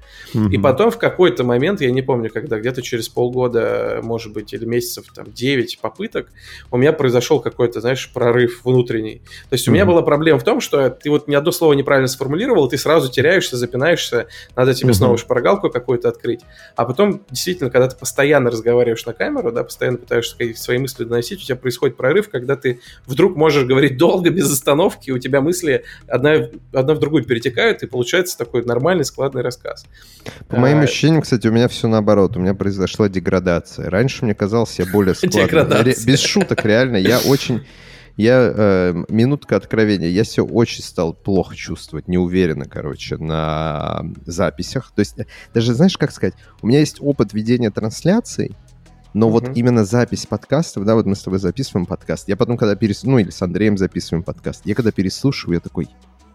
И 0.51 0.57
потом 0.57 0.91
в 0.91 0.97
какой-то 0.97 1.43
момент, 1.43 1.81
я 1.81 1.91
не 1.91 2.01
помню, 2.01 2.29
когда 2.29 2.59
где-то 2.59 2.81
через 2.81 3.09
полгода, 3.09 3.99
может 4.03 4.31
быть, 4.33 4.53
или 4.53 4.65
месяцев 4.65 5.05
там 5.13 5.25
9 5.31 5.79
попыток, 5.79 6.27
у 6.71 6.77
меня 6.77 6.93
произошел 6.93 7.39
какой-то, 7.39 7.81
знаешь, 7.81 8.11
прорыв 8.13 8.61
внутренний. 8.63 9.21
То 9.49 9.53
есть 9.53 9.67
у 9.67 9.71
меня 9.71 9.85
была 9.85 10.01
проблема 10.01 10.39
в 10.39 10.43
том, 10.43 10.61
что 10.61 10.89
ты 10.89 11.09
вот 11.09 11.27
ни 11.27 11.35
одно 11.35 11.51
слово 11.51 11.73
неправильно 11.73 12.07
сформулировал, 12.07 12.67
ты 12.69 12.77
сразу 12.77 13.11
теряешься, 13.11 13.57
запинаешься, 13.57 14.27
надо 14.55 14.73
тебе 14.73 14.93
снова 14.93 15.17
шпаргалку 15.17 15.69
какую-то 15.69 16.09
открыть. 16.09 16.41
А 16.75 16.85
потом, 16.85 17.21
действительно, 17.29 17.69
когда 17.69 17.87
ты 17.87 17.95
постоянно 17.95 18.51
разговариваешь 18.51 19.05
на 19.05 19.13
камеру, 19.13 19.51
да, 19.51 19.63
постоянно 19.63 19.97
пытаешься 19.97 20.35
свои 20.55 20.77
мысли 20.77 21.03
доносить, 21.05 21.41
у 21.41 21.45
тебя 21.45 21.55
происходит 21.55 21.97
прорыв, 21.97 22.29
когда 22.29 22.55
ты 22.55 22.81
вдруг 23.05 23.35
можешь 23.35 23.65
говорить 23.65 23.97
долго, 23.99 24.31
без 24.31 24.51
остановки, 24.51 25.11
у 25.11 25.19
тебя 25.19 25.41
мысли 25.41 25.83
одна, 26.07 26.47
одна 26.73 26.95
в 26.95 26.99
другую 26.99 27.25
перетекают, 27.25 27.83
и 27.83 27.85
получается 27.85 28.37
такой 28.37 28.65
нормальный 28.65 29.05
складный 29.05 29.43
рассказ. 29.43 29.85
По 30.47 30.57
а... 30.57 30.59
моим 30.59 30.79
ощущениям, 30.79 31.21
кстати, 31.21 31.45
у 31.47 31.51
меня 31.51 31.67
все 31.67 31.87
наоборот. 31.87 32.35
У 32.35 32.39
меня 32.39 32.55
произошла 32.55 33.09
деградация. 33.09 33.89
Раньше 33.89 34.25
мне 34.25 34.33
казалось, 34.33 34.79
я 34.79 34.85
более 34.85 35.13
складный. 35.13 35.83
Без 35.83 36.19
шуток, 36.21 36.65
реально. 36.65 36.97
Я 36.97 37.19
очень... 37.19 37.61
Я, 38.17 38.51
э, 38.53 39.03
минутка 39.07 39.55
откровения, 39.55 40.09
я 40.09 40.25
все 40.25 40.43
очень 40.43 40.83
стал 40.83 41.13
плохо 41.13 41.55
чувствовать, 41.55 42.09
неуверенно, 42.09 42.65
короче, 42.65 43.15
на 43.15 44.03
записях. 44.25 44.91
То 44.93 44.99
есть, 44.99 45.15
даже, 45.53 45.73
знаешь, 45.73 45.97
как 45.97 46.11
сказать, 46.11 46.33
у 46.61 46.67
меня 46.67 46.79
есть 46.79 46.97
опыт 46.99 47.31
ведения 47.31 47.71
трансляций, 47.71 48.57
но 49.13 49.27
uh-huh. 49.27 49.31
вот 49.31 49.57
именно 49.57 49.85
запись 49.85 50.25
подкастов, 50.25 50.85
да, 50.85 50.95
вот 50.95 51.05
мы 51.05 51.15
с 51.15 51.23
тобой 51.23 51.39
записываем 51.39 51.85
подкаст, 51.85 52.27
я 52.27 52.37
потом, 52.37 52.57
когда 52.57 52.75
перес... 52.75 53.03
ну 53.03 53.19
или 53.19 53.29
с 53.29 53.41
Андреем 53.41 53.77
записываем 53.77 54.23
подкаст, 54.23 54.61
я 54.65 54.75
когда 54.75 54.91
переслушиваю, 54.91 55.55
я 55.55 55.59
такой, 55.59 55.87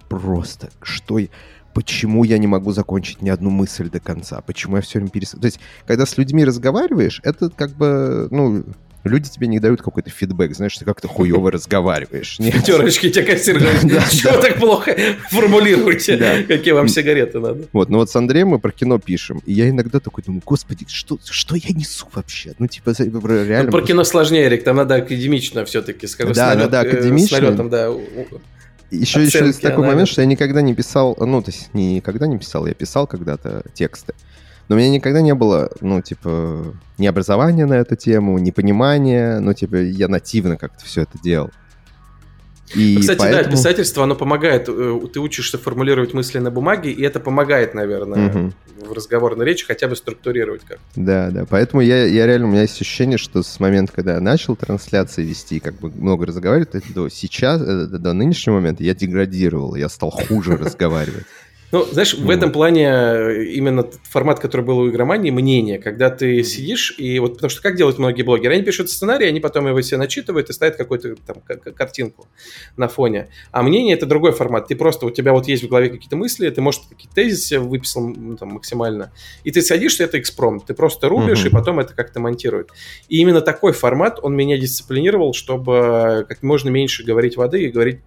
просто, 0.09 0.71
что 0.83 1.19
я 1.19 1.29
почему 1.75 2.25
я 2.25 2.39
не 2.39 2.47
могу 2.47 2.71
закончить 2.71 3.21
ни 3.21 3.29
одну 3.29 3.51
мысль 3.51 3.91
до 3.91 4.01
конца, 4.01 4.41
почему 4.41 4.77
я 4.77 4.83
все 4.83 4.99
время 4.99 5.11
перес... 5.11 5.31
То 5.31 5.45
есть, 5.45 5.59
когда 5.87 6.07
с 6.07 6.17
людьми 6.17 6.45
разговариваешь, 6.45 7.21
это 7.25 7.51
как 7.51 7.73
бы, 7.73 8.29
ну, 8.31 8.65
люди 9.05 9.29
тебе 9.29 9.47
не 9.47 9.61
дают 9.61 9.83
какой-то 9.83 10.11
фидбэк, 10.11 10.55
знаешь, 10.55 10.77
ты 10.77 10.85
как-то 10.85 11.09
хуево 11.09 11.51
разговариваешь. 11.53 12.39
Пятерочки 12.39 13.11
тебе 13.11 13.25
кассир 13.25 13.59
чего 13.61 14.41
так 14.41 14.57
плохо 14.57 14.97
формулируете, 15.31 16.45
какие 16.49 16.73
вам 16.73 16.89
сигареты 16.89 17.39
надо. 17.39 17.67
Вот, 17.73 17.89
ну 17.89 17.99
вот 17.99 18.11
с 18.11 18.17
Андреем 18.17 18.49
мы 18.49 18.59
про 18.59 18.71
кино 18.71 18.99
пишем, 18.99 19.43
и 19.47 19.53
я 19.53 19.69
иногда 19.69 20.01
такой 20.01 20.25
думаю, 20.25 20.43
господи, 20.45 20.87
что, 20.89 21.19
что 21.25 21.55
я 21.57 21.75
несу 21.75 22.07
вообще? 22.13 22.55
Ну, 22.59 22.67
типа, 22.67 22.93
реально... 22.99 23.65
Ну, 23.65 23.71
про 23.71 23.83
кино 23.83 24.05
сложнее, 24.05 24.47
Эрик, 24.47 24.65
там 24.65 24.77
надо 24.77 24.97
академично 24.97 25.65
все-таки, 25.65 26.07
скажу, 26.07 26.35
да, 26.35 26.55
надо 26.55 26.79
э, 26.79 26.81
академично. 26.81 27.39
С 27.39 27.41
налетом, 27.41 27.71
да, 27.71 27.91
еще, 28.91 29.25
еще 29.25 29.47
есть 29.47 29.61
такой 29.61 29.87
момент, 29.87 30.09
что 30.09 30.21
я 30.21 30.27
никогда 30.27 30.63
не 30.63 30.75
писал, 30.75 31.17
ну, 31.19 31.43
то 31.43 31.51
есть 31.51 31.73
не 31.75 31.97
никогда 31.97 32.27
не 32.27 32.39
писал, 32.39 32.67
я 32.67 32.75
писал 32.75 33.07
когда-то 33.07 33.65
тексты. 33.75 34.15
Но 34.69 34.77
у 34.77 34.79
меня 34.79 34.91
никогда 34.91 35.21
не 35.21 35.35
было, 35.35 35.71
ну, 35.81 36.01
типа, 36.01 36.75
ни 36.99 37.07
образования 37.07 37.67
на 37.67 37.75
эту 37.75 37.97
тему, 37.97 38.39
ни 38.39 38.51
понимания, 38.51 39.41
ну, 39.41 39.53
типа, 39.53 39.77
я 39.77 40.09
нативно 40.09 40.57
как-то 40.57 40.85
все 40.85 41.03
это 41.03 41.19
делал. 41.23 41.51
И 42.75 42.97
Кстати, 42.99 43.19
поэтому... 43.19 43.45
да, 43.45 43.51
писательство, 43.51 44.05
оно 44.05 44.15
помогает. 44.17 44.69
Э, 44.69 45.01
ты 45.13 45.21
учишься 45.21 45.59
формулировать 45.59 46.15
мысли 46.15 46.39
на 46.39 46.51
бумаге, 46.51 46.91
и 46.91 47.03
это 47.03 47.21
помогает, 47.21 47.75
наверное, 47.75 48.29
угу. 48.29 48.53
в 48.87 48.93
разговорной 48.93 49.45
речи 49.45 49.67
хотя 49.67 49.87
бы 49.87 49.97
структурировать 49.97 50.63
как-то. 50.63 50.83
Да, 50.97 51.31
да. 51.31 51.45
Поэтому 51.49 51.83
я, 51.83 52.05
я 52.07 52.27
реально, 52.27 52.47
у 52.49 52.51
меня 52.51 52.63
есть 52.63 52.81
ощущение, 52.81 53.19
что 53.19 53.43
с 53.43 53.61
момента, 53.61 53.93
когда 53.93 54.15
я 54.15 54.21
начал 54.21 54.57
трансляции 54.57 55.23
вести, 55.23 55.61
как 55.61 55.75
бы 55.75 55.91
много 55.91 56.27
разговаривать, 56.27 56.71
до 56.95 57.09
сейчас, 57.11 57.61
э, 57.61 57.87
до 57.87 58.13
нынешнего 58.13 58.55
момента 58.55 58.83
я 58.83 58.95
деградировал, 58.95 59.75
я 59.75 59.89
стал 59.89 60.11
хуже 60.11 60.57
разговаривать. 60.57 61.27
Ну, 61.73 61.85
знаешь, 61.85 62.15
в 62.15 62.31
этом 62.31 62.53
плане 62.53 62.89
э, 62.89 63.45
именно 63.47 63.89
формат, 64.05 64.39
который 64.39 64.63
был 64.63 64.79
у 64.79 64.91
игромании, 64.91 65.31
мнение, 65.31 65.79
когда 65.79 66.11
ты 66.11 66.43
сидишь 66.45 66.95
и 66.99 67.19
вот, 67.19 67.35
потому 67.35 67.51
что 67.51 67.63
как 67.63 67.77
делают 67.77 67.99
многие 67.99 68.23
блогеры, 68.23 68.55
они 68.55 68.63
пишут 68.63 68.91
сценарий, 68.91 69.27
они 69.27 69.41
потом 69.41 69.67
его 69.67 69.81
все 69.81 69.97
начитывают 69.97 70.51
и 70.51 70.53
ставят 70.53 70.77
какую-то 70.77 71.17
там 71.17 71.37
картинку 71.75 72.29
на 72.77 72.89
фоне. 72.89 73.29
А 73.51 73.63
мнение 73.63 73.97
это 73.97 74.07
другой 74.07 74.33
формат. 74.33 74.69
Ты 74.69 74.77
просто, 74.77 75.07
у 75.07 75.11
тебя 75.11 75.33
вот 75.33 75.49
есть 75.49 75.65
в 75.65 75.69
голове 75.69 75.89
какие-то 75.89 76.17
мысли, 76.17 76.49
ты, 76.51 76.61
может, 76.61 76.83
какие-то 76.89 77.15
тезисы 77.15 77.59
выписал 77.59 78.15
там, 78.39 78.51
максимально, 78.51 79.13
и 79.43 79.51
ты 79.51 79.61
садишься, 79.61 80.05
это 80.05 80.19
экспромт, 80.19 80.67
ты 80.67 80.75
просто 80.75 81.09
рубишь, 81.09 81.45
uh-huh. 81.45 81.49
и 81.49 81.53
потом 81.53 81.81
это 81.81 81.95
как-то 81.95 82.21
монтируют. 82.21 82.71
И 83.09 83.19
именно 83.19 83.41
такой 83.41 83.73
формат, 83.73 84.21
он 84.23 84.37
меня 84.37 84.59
дисциплинировал, 84.59 85.35
чтобы 85.35 86.25
как 86.29 86.43
можно 86.43 86.69
меньше 86.69 87.05
говорить 87.05 87.37
воды 87.37 87.65
и 87.65 87.69
говорить 87.69 88.01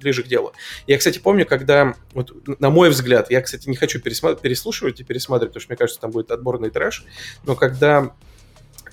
ближе 0.00 0.22
к 0.22 0.26
делу. 0.26 0.52
Я, 0.86 0.98
кстати, 0.98 1.18
помню, 1.18 1.46
когда, 1.46 1.94
вот, 2.12 2.32
на 2.60 2.70
мой 2.70 2.90
взгляд, 2.90 3.30
я, 3.30 3.40
кстати, 3.40 3.68
не 3.68 3.76
хочу 3.76 4.00
переслушивать 4.00 5.00
и 5.00 5.04
пересматривать, 5.04 5.52
потому 5.52 5.62
что 5.62 5.72
мне 5.72 5.76
кажется, 5.76 6.00
там 6.00 6.10
будет 6.10 6.30
отборный 6.30 6.70
трэш, 6.70 7.04
но 7.44 7.54
когда 7.54 8.12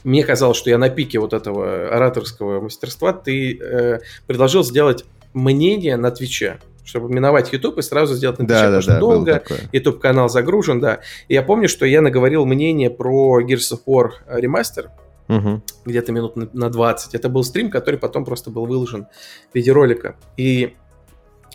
мне 0.04 0.24
казалось, 0.24 0.58
что 0.58 0.70
я 0.70 0.78
на 0.78 0.90
пике 0.90 1.20
вот 1.20 1.34
этого 1.34 1.90
ораторского 1.90 2.62
мастерства, 2.62 3.14
ты 3.14 3.58
э, 3.58 4.00
предложил 4.26 4.64
сделать 4.64 5.06
мнение 5.34 5.98
на 5.98 6.12
Твиче 6.12 6.60
чтобы 6.84 7.14
миновать 7.14 7.54
YouTube 7.54 7.78
и 7.78 7.82
сразу 7.84 8.16
сделать 8.16 8.40
на 8.40 8.46
Твиче, 8.46 8.60
да, 8.60 8.66
потому 8.66 8.76
да, 8.76 8.82
что 8.82 8.92
да, 8.92 9.00
долго, 9.00 9.44
YouTube-канал 9.72 10.30
загружен, 10.30 10.82
да. 10.82 11.00
И 11.30 11.34
я 11.36 11.42
помню, 11.42 11.70
что 11.70 11.86
я 11.86 12.02
наговорил 12.02 12.46
мнение 12.46 12.89
про 12.89 13.39
Gears 13.39 13.74
of 13.74 13.82
War 13.88 14.12
ремастер, 14.28 14.89
угу. 15.32 15.62
где-то 15.86 16.12
минут 16.12 16.54
на 16.54 16.70
20. 16.70 17.15
Это 17.15 17.30
был 17.30 17.44
стрим, 17.44 17.70
который 17.70 18.00
потом 18.00 18.26
просто 18.26 18.50
был 18.50 18.65
выложен 18.65 19.08
в 19.52 19.56
виде 19.56 19.72
ролика. 19.72 20.15
И 20.38 20.76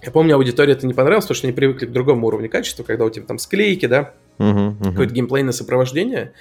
я 0.03 0.11
помню, 0.11 0.37
аудитории 0.37 0.73
это 0.73 0.87
не 0.87 0.95
понравилось, 0.95 1.25
потому 1.25 1.37
что 1.37 1.47
они 1.47 1.55
привыкли 1.55 1.87
к 1.87 1.93
другому 1.93 2.27
уровню 2.27 2.51
качества, 2.51 2.83
когда 2.83 3.05
у 3.05 3.11
тебя 3.11 3.27
там 3.27 3.39
склейки, 3.39 3.87
да, 3.87 4.15
uh-huh, 4.39 4.79
uh-huh. 4.79 4.91
какое-то 4.91 5.15
геймплейное 5.15 5.53
сопровождение. 5.53 6.33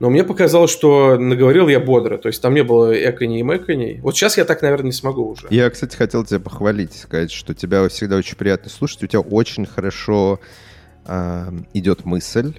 Но 0.00 0.10
мне 0.10 0.24
показалось, 0.24 0.70
что 0.72 1.16
наговорил 1.16 1.68
я 1.68 1.78
бодро. 1.78 2.18
То 2.18 2.26
есть 2.26 2.42
там 2.42 2.54
не 2.54 2.64
было 2.64 2.92
эконей 2.92 3.38
и 3.38 3.42
мэконей. 3.44 4.00
Вот 4.00 4.16
сейчас 4.16 4.36
я 4.36 4.44
так, 4.44 4.60
наверное, 4.60 4.86
не 4.86 4.92
смогу 4.92 5.28
уже. 5.28 5.46
Я, 5.50 5.70
кстати, 5.70 5.94
хотел 5.94 6.24
тебя 6.24 6.40
похвалить, 6.40 6.94
сказать, 6.94 7.30
что 7.30 7.54
тебя 7.54 7.88
всегда 7.88 8.16
очень 8.16 8.36
приятно 8.36 8.68
слушать. 8.68 9.04
У 9.04 9.06
тебя 9.06 9.20
очень 9.20 9.64
хорошо 9.64 10.40
э, 11.06 11.52
идет 11.72 12.04
мысль 12.04 12.54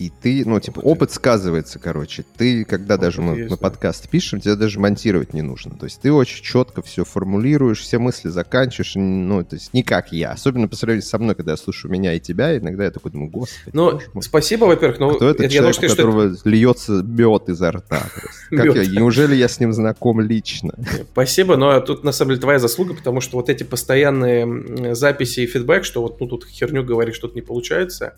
и 0.00 0.08
ты, 0.08 0.44
ну, 0.46 0.58
типа, 0.58 0.80
опыт 0.80 1.12
сказывается, 1.12 1.78
короче. 1.78 2.24
Ты, 2.38 2.64
когда 2.64 2.94
опыт 2.94 3.02
даже 3.02 3.20
мы, 3.20 3.36
есть, 3.36 3.50
мы 3.50 3.58
подкаст 3.58 4.08
пишем, 4.08 4.40
тебе 4.40 4.56
даже 4.56 4.80
монтировать 4.80 5.34
не 5.34 5.42
нужно. 5.42 5.76
То 5.76 5.84
есть 5.84 6.00
ты 6.00 6.10
очень 6.10 6.42
четко 6.42 6.80
все 6.80 7.04
формулируешь, 7.04 7.80
все 7.80 7.98
мысли 7.98 8.30
заканчиваешь, 8.30 8.94
ну, 8.94 9.44
то 9.44 9.56
есть 9.56 9.74
не 9.74 9.82
как 9.82 10.10
я. 10.10 10.30
Особенно 10.30 10.68
по 10.68 10.76
сравнению 10.76 11.02
со 11.02 11.18
мной, 11.18 11.34
когда 11.34 11.50
я 11.50 11.58
слушаю 11.58 11.92
меня 11.92 12.14
и 12.14 12.18
тебя, 12.18 12.56
иногда 12.56 12.84
я 12.84 12.90
такой 12.90 13.12
думаю, 13.12 13.30
господи. 13.30 13.76
Ну, 13.76 14.00
спасибо, 14.22 14.64
во-первых. 14.64 15.00
Ну, 15.00 15.14
Кто 15.16 15.28
это 15.28 15.42
я 15.42 15.50
человек, 15.50 15.76
думаю, 15.76 15.92
у 15.92 15.96
которого 15.96 16.32
это... 16.32 16.48
льется 16.48 16.92
мед 17.06 17.50
изо 17.50 17.70
рта? 17.70 18.02
Как 18.48 18.74
я, 18.74 18.86
неужели 18.86 19.34
я 19.34 19.48
с 19.48 19.60
ним 19.60 19.74
знаком 19.74 20.22
лично? 20.22 20.72
Спасибо, 21.12 21.56
но 21.56 21.78
тут, 21.80 22.04
на 22.04 22.12
самом 22.12 22.30
деле, 22.30 22.40
твоя 22.40 22.58
заслуга, 22.58 22.94
потому 22.94 23.20
что 23.20 23.36
вот 23.36 23.50
эти 23.50 23.64
постоянные 23.64 24.94
записи 24.94 25.40
и 25.40 25.46
фидбэк, 25.46 25.84
что 25.84 26.00
вот 26.00 26.18
ну, 26.20 26.26
тут 26.26 26.46
херню 26.46 26.84
говоришь, 26.84 27.16
что-то 27.16 27.34
не 27.34 27.42
получается, 27.42 28.14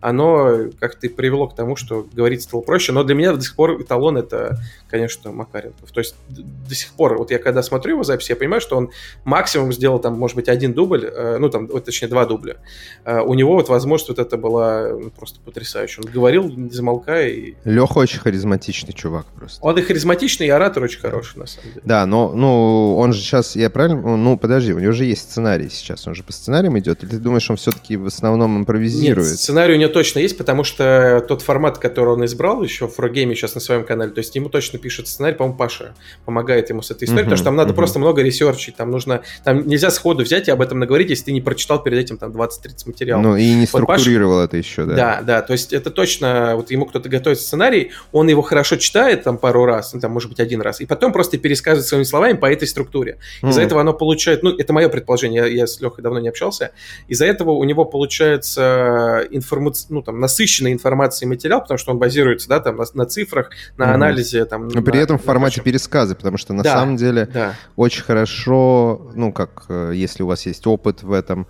оно 0.00 0.70
как-то 0.78 1.08
привело 1.08 1.48
к 1.48 1.54
тому, 1.54 1.76
что 1.76 2.06
говорить 2.12 2.42
стало 2.42 2.60
проще. 2.60 2.92
Но 2.92 3.04
для 3.04 3.14
меня 3.14 3.32
до 3.32 3.40
сих 3.40 3.54
пор 3.56 3.80
эталон 3.80 4.16
это, 4.16 4.58
конечно, 4.88 5.32
Макаренков. 5.32 5.90
То 5.90 6.00
есть 6.00 6.14
до 6.28 6.74
сих 6.74 6.92
пор, 6.92 7.18
вот 7.18 7.30
я 7.30 7.38
когда 7.38 7.62
смотрю 7.62 7.94
его 7.94 8.04
запись, 8.04 8.30
я 8.30 8.36
понимаю, 8.36 8.60
что 8.60 8.76
он 8.76 8.90
максимум 9.24 9.72
сделал 9.72 9.98
там, 9.98 10.18
может 10.18 10.36
быть, 10.36 10.48
один 10.48 10.72
дубль, 10.72 11.04
э, 11.04 11.38
ну 11.38 11.48
там, 11.48 11.68
точнее, 11.68 12.08
два 12.08 12.26
дубля. 12.26 12.56
Э, 13.04 13.20
у 13.20 13.34
него 13.34 13.54
вот 13.54 13.68
возможность 13.68 14.08
вот 14.08 14.18
это 14.18 14.36
была 14.36 14.88
ну, 14.88 15.10
просто 15.10 15.40
потрясающая. 15.40 16.04
Он 16.04 16.10
говорил, 16.10 16.48
не 16.48 16.70
замолкая. 16.70 17.28
И... 17.28 17.54
Леха 17.64 17.98
очень 17.98 18.20
харизматичный 18.20 18.92
чувак 18.92 19.26
просто. 19.26 19.64
Он 19.64 19.78
и 19.78 19.82
харизматичный, 19.82 20.46
и 20.46 20.50
оратор 20.50 20.82
очень 20.82 21.00
хороший, 21.00 21.38
на 21.38 21.46
самом 21.46 21.70
деле. 21.70 21.82
Да, 21.84 22.06
но 22.06 22.32
ну, 22.32 22.96
он 22.96 23.12
же 23.12 23.20
сейчас, 23.20 23.56
я 23.56 23.70
правильно, 23.70 24.16
ну 24.16 24.36
подожди, 24.38 24.72
у 24.72 24.78
него 24.78 24.92
же 24.92 25.04
есть 25.04 25.22
сценарий 25.22 25.68
сейчас, 25.68 26.06
он 26.06 26.14
же 26.14 26.22
по 26.22 26.32
сценариям 26.32 26.78
идет, 26.78 27.02
или 27.02 27.10
ты 27.10 27.18
думаешь, 27.18 27.48
он 27.50 27.56
все-таки 27.56 27.96
в 27.96 28.06
основном 28.06 28.58
импровизирует? 28.58 29.28
Нет, 29.28 29.38
сценарий 29.38 29.74
у 29.74 29.78
него 29.84 29.92
точно 29.92 30.18
есть, 30.18 30.36
потому 30.36 30.64
что 30.64 31.24
тот 31.26 31.42
формат, 31.42 31.78
который 31.78 32.10
он 32.10 32.24
избрал 32.24 32.62
еще 32.62 32.88
в 32.88 32.94
Фрогейме 32.94 33.34
сейчас 33.34 33.54
на 33.54 33.60
своем 33.60 33.84
канале, 33.84 34.10
то 34.10 34.18
есть 34.18 34.34
ему 34.34 34.48
точно 34.48 34.78
пишет 34.78 35.08
сценарий, 35.08 35.36
по-моему, 35.36 35.56
Паша 35.56 35.94
помогает 36.24 36.70
ему 36.70 36.82
с 36.82 36.90
этой 36.90 37.04
историей, 37.04 37.22
uh-huh, 37.22 37.24
потому 37.24 37.36
что 37.36 37.44
там 37.44 37.56
надо 37.56 37.72
uh-huh. 37.72 37.76
просто 37.76 37.98
много 37.98 38.22
ресерчить, 38.22 38.76
там 38.76 38.90
нужно, 38.90 39.22
там 39.44 39.66
нельзя 39.66 39.90
сходу 39.90 40.24
взять 40.24 40.48
и 40.48 40.50
об 40.50 40.60
этом 40.60 40.78
наговорить, 40.78 41.10
если 41.10 41.26
ты 41.26 41.32
не 41.32 41.40
прочитал 41.40 41.82
перед 41.82 41.98
этим 41.98 42.18
там 42.18 42.32
20-30 42.32 42.50
материалов. 42.86 43.24
Ну 43.24 43.36
и 43.36 43.52
не 43.54 43.66
структурировал 43.66 44.40
вот 44.40 44.50
Паша, 44.50 44.56
это 44.56 44.56
еще, 44.56 44.84
да. 44.84 44.94
Да, 44.94 45.22
да, 45.22 45.42
то 45.42 45.52
есть 45.52 45.72
это 45.72 45.90
точно, 45.90 46.56
вот 46.56 46.70
ему 46.70 46.86
кто-то 46.86 47.08
готовит 47.08 47.40
сценарий, 47.40 47.92
он 48.12 48.28
его 48.28 48.42
хорошо 48.42 48.76
читает 48.76 49.22
там 49.22 49.38
пару 49.38 49.64
раз, 49.64 49.92
ну, 49.94 50.00
там 50.00 50.12
может 50.12 50.28
быть 50.28 50.40
один 50.40 50.60
раз, 50.60 50.80
и 50.80 50.86
потом 50.86 51.12
просто 51.12 51.38
пересказывает 51.38 51.86
своими 51.86 52.04
словами 52.04 52.36
по 52.36 52.46
этой 52.46 52.66
структуре. 52.68 53.18
Из-за 53.42 53.62
этого 53.62 53.80
оно 53.80 53.92
получает, 53.92 54.42
ну 54.42 54.56
это 54.56 54.72
мое 54.72 54.88
предположение, 54.88 55.42
я, 55.42 55.46
я 55.46 55.66
с 55.66 55.80
Лехой 55.80 56.02
давно 56.02 56.20
не 56.20 56.28
общался, 56.28 56.72
из-за 57.08 57.26
этого 57.26 57.52
у 57.52 57.64
него 57.64 57.84
получается 57.84 59.26
информация 59.30 59.73
ну, 59.88 60.02
там, 60.02 60.20
насыщенной 60.20 60.72
информацией 60.72 61.28
материал, 61.28 61.60
потому 61.60 61.78
что 61.78 61.92
он 61.92 61.98
базируется, 61.98 62.48
да, 62.48 62.60
там, 62.60 62.76
на, 62.76 62.84
на 62.94 63.06
цифрах, 63.06 63.50
на 63.76 63.84
mm-hmm. 63.84 63.94
анализе, 63.94 64.44
там. 64.44 64.68
Но 64.68 64.82
при 64.82 64.98
этом 64.98 65.18
в 65.18 65.22
формате 65.22 65.60
на 65.60 65.64
пересказа, 65.64 66.14
потому 66.14 66.38
что 66.38 66.52
на 66.52 66.62
да, 66.62 66.74
самом 66.74 66.96
деле 66.96 67.26
да. 67.26 67.54
очень 67.76 68.02
хорошо, 68.02 69.10
ну, 69.14 69.32
как, 69.32 69.64
э, 69.68 69.92
если 69.94 70.22
у 70.22 70.26
вас 70.26 70.46
есть 70.46 70.66
опыт 70.66 71.02
в 71.02 71.12
этом, 71.12 71.46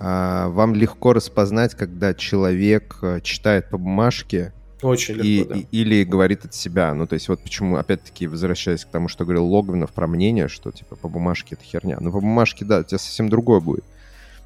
а, 0.00 0.48
вам 0.48 0.74
легко 0.74 1.12
распознать, 1.12 1.74
когда 1.74 2.14
человек 2.14 2.98
э, 3.02 3.20
читает 3.22 3.68
по 3.68 3.78
бумажке, 3.78 4.52
очень 4.80 5.14
легко, 5.14 5.26
и, 5.26 5.44
да. 5.44 5.54
и, 5.56 5.66
или 5.72 6.04
говорит 6.04 6.44
от 6.44 6.54
себя. 6.54 6.94
Ну, 6.94 7.06
то 7.08 7.14
есть 7.14 7.28
вот 7.28 7.42
почему, 7.42 7.76
опять-таки, 7.76 8.28
возвращаясь 8.28 8.84
к 8.84 8.90
тому, 8.90 9.08
что 9.08 9.24
говорил 9.24 9.44
Логвинов 9.46 9.92
про 9.92 10.06
мнение, 10.06 10.46
что, 10.46 10.70
типа, 10.70 10.94
по 10.94 11.08
бумажке 11.08 11.56
это 11.56 11.64
херня. 11.64 11.98
Но 12.00 12.12
по 12.12 12.20
бумажке, 12.20 12.64
да, 12.64 12.78
у 12.78 12.82
тебя 12.84 12.98
совсем 12.98 13.28
другое 13.28 13.58
будет. 13.58 13.84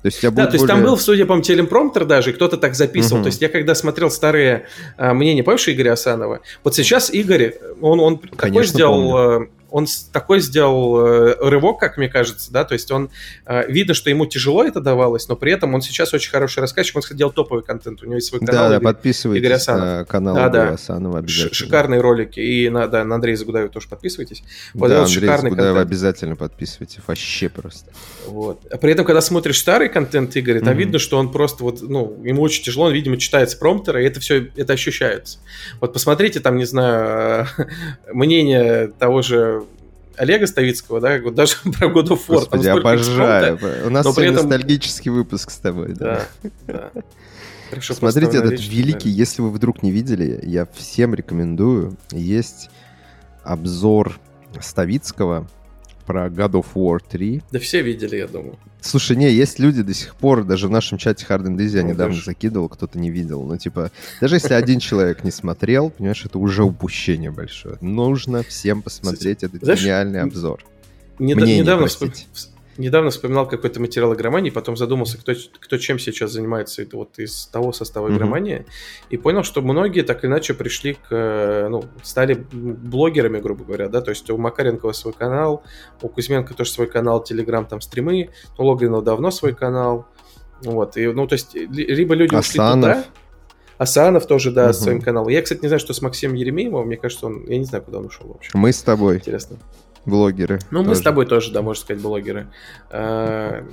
То 0.02 0.06
есть, 0.06 0.18
у 0.18 0.20
тебя 0.22 0.30
да, 0.32 0.46
то 0.46 0.54
есть 0.54 0.64
более... 0.64 0.74
там 0.74 0.84
был, 0.84 0.98
судя 0.98 1.26
по 1.26 1.40
телепромптер 1.40 2.04
даже, 2.04 2.30
и 2.30 2.32
кто-то 2.32 2.56
так 2.56 2.74
записывал. 2.74 3.18
Угу. 3.18 3.24
То 3.24 3.26
есть 3.28 3.40
я 3.40 3.48
когда 3.48 3.74
смотрел 3.76 4.10
старые 4.10 4.66
а, 4.96 5.14
мнения, 5.14 5.44
помнишь 5.44 5.68
Игоря 5.68 5.92
Асанова? 5.92 6.40
Вот 6.64 6.74
сейчас 6.74 7.12
Игорь, 7.12 7.54
он, 7.80 8.00
он 8.00 8.18
Конечно, 8.18 8.36
такой 8.36 8.66
сделал... 8.66 9.12
Помню 9.12 9.44
э, 9.44 9.61
он 9.72 9.86
такой 10.12 10.40
сделал 10.40 11.00
э, 11.00 11.36
рывок, 11.40 11.80
как 11.80 11.96
мне 11.96 12.08
кажется, 12.08 12.52
да, 12.52 12.64
то 12.64 12.74
есть 12.74 12.90
он, 12.90 13.10
э, 13.46 13.70
видно, 13.70 13.94
что 13.94 14.10
ему 14.10 14.26
тяжело 14.26 14.62
это 14.64 14.80
давалось, 14.80 15.28
но 15.28 15.34
при 15.34 15.52
этом 15.52 15.74
он 15.74 15.80
сейчас 15.80 16.12
очень 16.12 16.30
хороший 16.30 16.60
рассказчик, 16.60 16.96
он 16.96 17.02
делал 17.16 17.32
топовый 17.32 17.64
контент, 17.64 18.02
у 18.02 18.04
него 18.04 18.16
есть 18.16 18.28
свой 18.28 18.40
канал. 18.40 18.68
Да, 18.68 18.76
Игорь, 18.76 18.80
да, 18.80 18.92
подписывайтесь 18.92 19.44
Игорь 19.44 19.56
Асанов. 19.56 19.84
на 19.84 20.04
канал 20.04 20.34
да, 20.34 20.48
Игоря 20.48 20.64
да. 20.66 20.74
Асанова 20.74 21.18
обязательно. 21.18 21.54
Шикарные 21.54 22.00
ролики, 22.00 22.40
и 22.40 22.68
на, 22.68 22.86
да, 22.86 23.02
на 23.04 23.14
Андрея 23.14 23.36
Загудаева 23.36 23.70
тоже 23.70 23.88
подписывайтесь. 23.88 24.44
Вот 24.74 24.88
да, 24.88 25.00
Андрей 25.00 25.20
шикарный 25.20 25.50
Загудаева 25.50 25.74
контент. 25.76 25.90
обязательно 25.90 26.36
подписывайтесь, 26.36 26.98
вообще 27.06 27.48
просто. 27.48 27.90
Вот. 28.26 28.60
А 28.70 28.76
при 28.76 28.92
этом, 28.92 29.06
когда 29.06 29.22
смотришь 29.22 29.58
старый 29.58 29.88
контент 29.88 30.36
Игоря, 30.36 30.60
там 30.60 30.74
mm-hmm. 30.74 30.76
видно, 30.76 30.98
что 30.98 31.18
он 31.18 31.32
просто 31.32 31.64
вот, 31.64 31.80
ну, 31.80 32.20
ему 32.22 32.42
очень 32.42 32.62
тяжело, 32.62 32.86
он, 32.86 32.92
видимо, 32.92 33.16
читает 33.16 33.50
с 33.50 33.54
промптера, 33.54 34.02
и 34.02 34.06
это 34.06 34.20
все, 34.20 34.48
это 34.54 34.74
ощущается. 34.74 35.38
Вот 35.80 35.92
посмотрите 35.92 36.40
там, 36.40 36.56
не 36.56 36.64
знаю, 36.64 37.48
мнение 38.12 38.88
того 38.98 39.22
же 39.22 39.61
Олега 40.16 40.46
Ставицкого, 40.46 41.00
да, 41.00 41.20
вот 41.20 41.34
даже 41.34 41.56
про 41.62 41.88
God 41.88 42.08
of 42.08 42.20
War. 42.28 42.40
Господи, 42.40 42.68
обожаю. 42.68 43.58
У 43.86 43.90
нас 43.90 44.04
но 44.04 44.12
этом... 44.12 44.34
ностальгический 44.34 45.10
выпуск 45.10 45.50
с 45.50 45.58
тобой. 45.58 45.94
Да, 45.94 46.26
да. 46.66 46.90
Хорошо 47.70 47.94
Смотрите 47.94 48.36
этот 48.36 48.52
речь, 48.52 48.68
великий, 48.68 49.10
да. 49.10 49.16
если 49.16 49.40
вы 49.40 49.50
вдруг 49.50 49.82
не 49.82 49.90
видели, 49.90 50.38
я 50.42 50.66
всем 50.74 51.14
рекомендую. 51.14 51.96
Есть 52.10 52.68
обзор 53.44 54.18
Ставицкого 54.60 55.48
про 56.02 56.26
God 56.26 56.52
of 56.52 56.66
War 56.74 57.00
3. 57.08 57.42
Да 57.50 57.58
все 57.58 57.82
видели, 57.82 58.16
я 58.16 58.26
думаю. 58.26 58.58
Слушай, 58.80 59.16
не, 59.16 59.30
есть 59.30 59.58
люди 59.58 59.82
до 59.82 59.94
сих 59.94 60.16
пор, 60.16 60.44
даже 60.44 60.66
в 60.66 60.70
нашем 60.70 60.98
чате 60.98 61.24
Hard 61.28 61.44
and 61.44 61.56
Easy 61.56 61.76
я 61.76 61.82
ну, 61.82 61.90
недавно 61.90 62.14
даже. 62.14 62.24
закидывал, 62.24 62.68
кто-то 62.68 62.98
не 62.98 63.10
видел. 63.10 63.44
Ну, 63.44 63.56
типа, 63.56 63.92
даже 64.20 64.36
если 64.36 64.54
один 64.54 64.80
человек 64.80 65.22
не 65.22 65.30
смотрел, 65.30 65.90
понимаешь, 65.90 66.24
это 66.24 66.38
уже 66.38 66.64
упущение 66.64 67.30
большое. 67.30 67.78
Нужно 67.80 68.42
всем 68.42 68.82
посмотреть 68.82 69.44
этот 69.44 69.62
гениальный 69.62 70.22
обзор. 70.22 70.64
Недавно, 71.18 71.86
недавно 72.76 73.10
вспоминал 73.10 73.46
какой-то 73.48 73.80
материал 73.80 74.14
игромании, 74.14 74.50
потом 74.50 74.76
задумался, 74.76 75.18
кто, 75.18 75.32
кто 75.60 75.78
чем 75.78 75.98
сейчас 75.98 76.32
занимается 76.32 76.82
это 76.82 76.96
вот 76.96 77.18
из 77.18 77.46
того 77.46 77.72
состава 77.72 78.08
mm-hmm. 78.08 78.16
игромании, 78.16 78.66
и 79.10 79.16
понял, 79.16 79.42
что 79.42 79.62
многие 79.62 80.02
так 80.02 80.24
или 80.24 80.30
иначе 80.30 80.54
пришли 80.54 80.94
к, 80.94 81.68
ну, 81.70 81.84
стали 82.02 82.46
блогерами, 82.52 83.40
грубо 83.40 83.64
говоря, 83.64 83.88
да, 83.88 84.00
то 84.00 84.10
есть 84.10 84.28
у 84.30 84.36
Макаренкова 84.36 84.92
свой 84.92 85.12
канал, 85.12 85.62
у 86.00 86.08
Кузьменко 86.08 86.54
тоже 86.54 86.70
свой 86.70 86.86
канал, 86.86 87.22
Телеграм, 87.22 87.66
там 87.66 87.80
стримы, 87.80 88.30
у 88.58 88.64
Логвинова 88.64 89.02
давно 89.02 89.30
свой 89.30 89.54
канал, 89.54 90.06
вот, 90.62 90.96
и, 90.96 91.06
ну, 91.08 91.26
то 91.26 91.34
есть, 91.34 91.54
либо 91.54 92.14
люди 92.14 92.34
Асанов. 92.34 92.90
ушли 92.90 93.02
туда, 93.02 93.04
Асанов 93.78 94.26
тоже, 94.26 94.52
да, 94.52 94.66
угу. 94.66 94.72
своим 94.74 95.00
каналом. 95.00 95.28
Я, 95.28 95.42
кстати, 95.42 95.60
не 95.62 95.68
знаю, 95.68 95.80
что 95.80 95.92
с 95.92 96.00
Максимом 96.00 96.36
Еремеевым, 96.36 96.86
мне 96.86 96.96
кажется, 96.96 97.26
он, 97.26 97.44
я 97.48 97.58
не 97.58 97.64
знаю, 97.64 97.82
куда 97.82 97.98
он 97.98 98.06
ушел 98.06 98.28
вообще. 98.28 98.50
Мы 98.54 98.72
с 98.72 98.80
тобой. 98.82 99.16
Интересно. 99.16 99.56
Блогеры. 100.04 100.58
Ну, 100.70 100.80
тоже. 100.80 100.90
мы 100.90 100.94
с 100.96 101.00
тобой 101.00 101.26
тоже, 101.26 101.52
да, 101.52 101.62
можно 101.62 101.82
сказать, 101.82 102.02
блогеры. 102.02 102.48
А, 102.90 103.64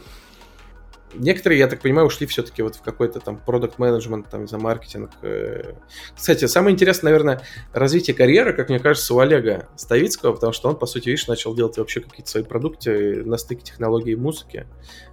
некоторые, 1.13 1.59
я 1.59 1.67
так 1.67 1.81
понимаю, 1.81 2.07
ушли 2.07 2.27
все-таки 2.27 2.61
вот 2.61 2.75
в 2.75 2.81
какой-то 2.81 3.19
там 3.19 3.37
продукт 3.37 3.79
менеджмент 3.79 4.29
там, 4.29 4.47
за 4.47 4.57
маркетинг. 4.57 5.11
Э. 5.21 5.73
Кстати, 6.15 6.45
самое 6.45 6.73
интересное, 6.73 7.11
наверное, 7.11 7.41
развитие 7.73 8.15
карьеры, 8.15 8.53
как 8.53 8.69
мне 8.69 8.79
кажется, 8.79 9.13
у 9.13 9.19
Олега 9.19 9.69
Ставицкого, 9.75 10.33
потому 10.33 10.53
что 10.53 10.69
он, 10.69 10.77
по 10.77 10.85
сути, 10.85 11.09
видишь, 11.09 11.27
начал 11.27 11.55
делать 11.55 11.77
вообще 11.77 12.01
какие-то 12.01 12.29
свои 12.29 12.43
продукты 12.43 13.23
на 13.25 13.37
стыке 13.37 13.63
технологии 13.63 14.11
и 14.11 14.15
музыки. 14.15 14.67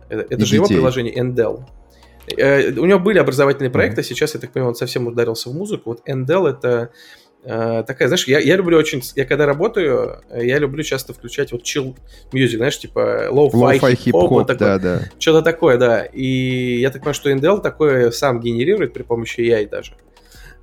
Это, 0.09 0.27
это 0.29 0.45
же 0.45 0.57
его 0.57 0.67
приложение 0.67 1.15
Endel. 1.15 1.65
Э, 2.37 2.73
у 2.73 2.85
него 2.85 2.99
были 2.99 3.19
образовательные 3.19 3.71
проекты, 3.71 4.03
mm-hmm. 4.03 4.05
сейчас, 4.05 4.35
я 4.35 4.41
так 4.41 4.53
понимаю, 4.53 4.71
он 4.71 4.75
совсем 4.75 5.07
ударился 5.07 5.49
в 5.49 5.55
музыку. 5.55 5.91
Вот 5.91 6.07
Endel— 6.07 6.47
это 6.51 6.91
Э, 6.91 6.91
такая, 7.47 8.09
знаешь, 8.09 8.27
я, 8.27 8.41
я 8.41 8.57
люблю 8.57 8.77
очень, 8.77 9.03
я 9.15 9.25
когда 9.25 9.47
работаю, 9.47 10.21
я 10.35 10.59
люблю 10.59 10.83
часто 10.83 11.15
включать 11.15 11.53
вот 11.53 11.63
chill 11.63 11.97
music, 12.33 12.57
знаешь, 12.57 12.79
типа 12.79 13.29
low-fi, 13.31 13.79
low 13.79 13.95
хип-хоп, 13.95 14.31
вот 14.31 14.47
да, 14.59 14.79
да. 14.79 15.01
Что-то 15.19 15.43
такое, 15.43 15.79
да. 15.79 16.05
И 16.05 16.81
я 16.81 16.91
так 16.91 17.03
понимаю, 17.03 17.15
что 17.15 17.31
Intel 17.31 17.61
такое 17.61 18.11
сам 18.11 18.41
генерирует 18.41 18.93
при 18.93 19.03
помощи 19.03 19.41
AI 19.41 19.69
даже. 19.69 19.93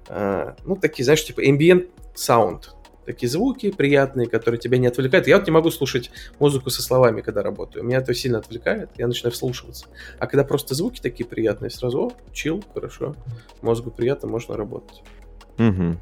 Uh, 0.09 0.53
ну, 0.65 0.75
такие, 0.75 1.05
знаешь, 1.05 1.23
типа 1.23 1.39
ambient 1.41 1.87
sound. 2.15 2.63
Такие 3.05 3.29
звуки 3.29 3.71
приятные, 3.71 4.27
которые 4.27 4.59
тебя 4.59 4.77
не 4.77 4.87
отвлекают. 4.87 5.27
Я 5.27 5.37
вот 5.37 5.47
не 5.47 5.51
могу 5.51 5.71
слушать 5.71 6.11
музыку 6.39 6.69
со 6.69 6.81
словами, 6.81 7.21
когда 7.21 7.43
работаю. 7.43 7.83
Меня 7.83 7.97
это 7.97 8.13
сильно 8.13 8.39
отвлекает, 8.39 8.89
я 8.97 9.07
начинаю 9.07 9.33
вслушиваться. 9.33 9.87
А 10.19 10.27
когда 10.27 10.43
просто 10.43 10.73
звуки 10.75 11.01
такие 11.01 11.25
приятные, 11.25 11.69
сразу, 11.69 11.99
о, 11.99 12.11
chill, 12.33 12.63
хорошо, 12.73 13.15
мозгу 13.61 13.91
приятно, 13.91 14.29
можно 14.29 14.55
работать. 14.55 15.01
Угу. 15.57 15.97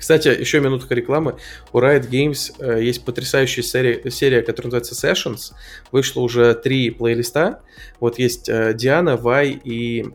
Кстати, 0.00 0.28
еще 0.28 0.60
минутка 0.60 0.94
рекламы. 0.94 1.36
У 1.74 1.78
Riot 1.78 2.08
Games 2.08 2.54
э, 2.58 2.82
есть 2.82 3.04
потрясающая 3.04 3.62
серия, 3.62 4.10
серия, 4.10 4.40
которая 4.40 4.72
называется 4.72 4.94
Sessions. 4.94 5.52
Вышло 5.92 6.22
уже 6.22 6.54
три 6.54 6.88
плейлиста. 6.90 7.60
Вот 8.00 8.18
есть 8.18 8.48
э, 8.48 8.72
Диана, 8.74 9.16
Вай 9.16 9.60
и... 9.62 10.06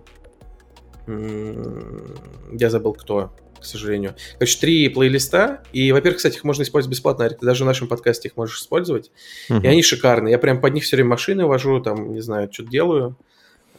Я 1.08 2.69
забыл, 2.71 2.93
кто 2.93 3.32
к 3.60 3.63
сожалению. 3.63 4.15
Короче, 4.39 4.60
три 4.60 4.89
плейлиста, 4.89 5.63
и, 5.71 5.91
во-первых, 5.91 6.17
кстати, 6.17 6.38
их 6.38 6.43
можно 6.43 6.63
использовать 6.63 6.95
бесплатно, 6.95 7.30
ты 7.30 7.45
даже 7.45 7.63
в 7.63 7.67
нашем 7.67 7.88
подкасте 7.88 8.28
их 8.28 8.38
можешь 8.38 8.60
использовать, 8.60 9.12
uh-huh. 9.50 9.62
и 9.63 9.67
они 9.67 9.82
шикарные. 9.82 10.32
Я 10.32 10.38
прям 10.39 10.62
под 10.62 10.74
них 10.74 10.84
все 10.84 10.95
время 10.98 11.10
машины 11.10 11.45
вожу, 11.45 11.80
там, 11.80 12.12
не 12.12 12.21
знаю, 12.21 12.52
что-то 12.52 12.69
делаю. 12.69 13.17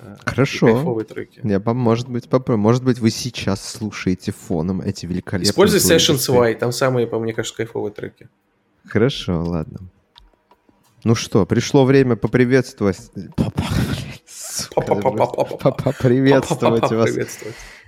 Э, 0.00 0.16
Хорошо. 0.24 1.02
треки. 1.04 1.40
Я, 1.42 1.61
может 1.61 2.09
быть, 2.09 2.28
попробую. 2.28 2.62
Может 2.62 2.85
быть, 2.85 2.98
вы 2.98 3.11
сейчас 3.11 3.66
слушаете 3.66 4.32
фоном 4.32 4.80
эти 4.80 5.06
великолепные... 5.06 5.50
Используй 5.50 5.80
Sessions 5.80 6.50
Y, 6.50 6.54
там 6.54 6.72
самые, 6.72 7.06
по 7.06 7.18
мне 7.18 7.32
кажется, 7.32 7.56
кайфовые 7.56 7.92
треки. 7.92 8.28
Хорошо, 8.87 9.42
ладно. 9.42 9.80
Ну 11.04 11.14
что, 11.14 11.46
пришло 11.46 11.85
время 11.85 12.16
поприветствовать... 12.16 13.11
Поприветствовать 15.85 16.90
вас. 16.90 17.11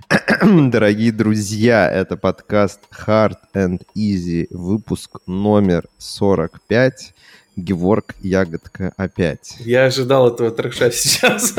Дорогие 0.71 1.11
друзья, 1.11 1.91
это 1.91 2.17
подкаст 2.17 2.79
Hard 3.05 3.37
and 3.53 3.81
Easy, 3.95 4.47
выпуск 4.49 5.19
номер 5.27 5.87
45. 5.97 7.13
Геворг 7.59 8.15
Ягодка 8.21 8.93
опять. 8.97 9.55
Я 9.59 9.85
ожидал 9.85 10.33
этого 10.33 10.51
трэша 10.51 10.91
сейчас. 10.91 11.53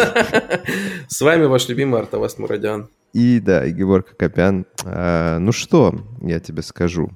С 1.09 1.21
вами 1.21 1.45
ваш 1.45 1.69
любимый 1.69 2.01
Артавас 2.01 2.39
Мурадян. 2.39 2.89
И 3.13 3.41
да, 3.41 3.65
и 3.65 3.73
Геворг 3.73 4.17
Копян. 4.17 4.67
А, 4.85 5.39
ну 5.39 5.53
что, 5.53 5.95
я 6.23 6.41
тебе 6.41 6.63
скажу. 6.63 7.11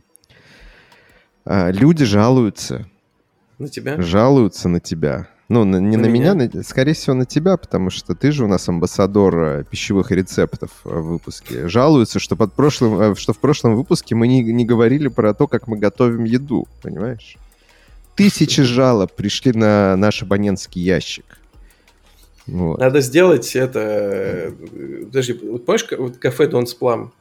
А, 1.44 1.70
люди 1.70 2.04
жалуются. 2.04 2.86
На 3.58 3.68
тебя? 3.68 4.00
Жалуются 4.00 4.68
на 4.68 4.80
тебя. 4.80 5.28
Ну, 5.48 5.64
на, 5.64 5.76
не 5.76 5.96
на, 5.96 6.04
на 6.04 6.06
меня, 6.06 6.32
меня 6.32 6.50
на, 6.52 6.62
скорее 6.62 6.94
всего, 6.94 7.14
на 7.14 7.26
тебя, 7.26 7.56
потому 7.56 7.90
что 7.90 8.14
ты 8.14 8.32
же 8.32 8.44
у 8.44 8.48
нас 8.48 8.66
амбассадор 8.68 9.38
э, 9.38 9.64
пищевых 9.70 10.10
рецептов 10.10 10.70
э, 10.84 10.88
в 10.88 11.02
выпуске. 11.02 11.68
Жалуются, 11.68 12.18
что, 12.18 12.34
под 12.34 12.54
прошлым, 12.54 12.98
э, 13.00 13.14
что 13.14 13.34
в 13.34 13.38
прошлом 13.38 13.76
выпуске 13.76 14.14
мы 14.14 14.26
не, 14.26 14.42
не 14.42 14.64
говорили 14.64 15.08
про 15.08 15.34
то, 15.34 15.46
как 15.46 15.68
мы 15.68 15.76
готовим 15.76 16.24
еду, 16.24 16.66
понимаешь? 16.82 17.36
Тысячи 18.14 18.62
жалоб 18.62 19.12
пришли 19.12 19.52
на 19.52 19.96
наш 19.96 20.22
абонентский 20.22 20.82
ящик. 20.82 21.38
Вот. 22.46 22.78
Надо 22.78 23.00
сделать 23.00 23.56
это... 23.56 24.52
Подожди, 25.04 25.32
вот 25.32 25.64
помнишь 25.64 25.86
вот 25.96 26.18
кафе 26.18 26.46
Донс 26.46 26.74
Плам? 26.74 27.12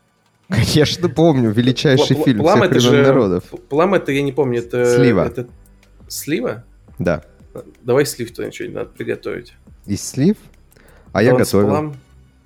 Конечно, 0.50 1.10
помню. 1.10 1.52
Величайший 1.52 2.18
Пл- 2.18 2.26
фильм 2.26 2.40
Плам 2.40 2.60
всех 2.60 2.72
это 2.72 2.80
же... 2.80 3.02
народов. 3.02 3.44
Плам 3.70 3.94
это, 3.94 4.12
я 4.12 4.22
не 4.22 4.32
помню, 4.32 4.60
это... 4.60 4.86
Слива. 4.86 5.26
Это... 5.26 5.48
Слива? 6.08 6.64
Да. 7.00 7.24
Давай 7.82 8.06
слив 8.06 8.34
туда 8.34 8.52
что-нибудь 8.52 8.76
надо 8.76 8.90
приготовить. 8.90 9.54
Из 9.86 10.02
слив? 10.02 10.38
А 11.12 11.24
я 11.24 11.36
готовил. 11.36 11.68
Плам. 11.68 11.96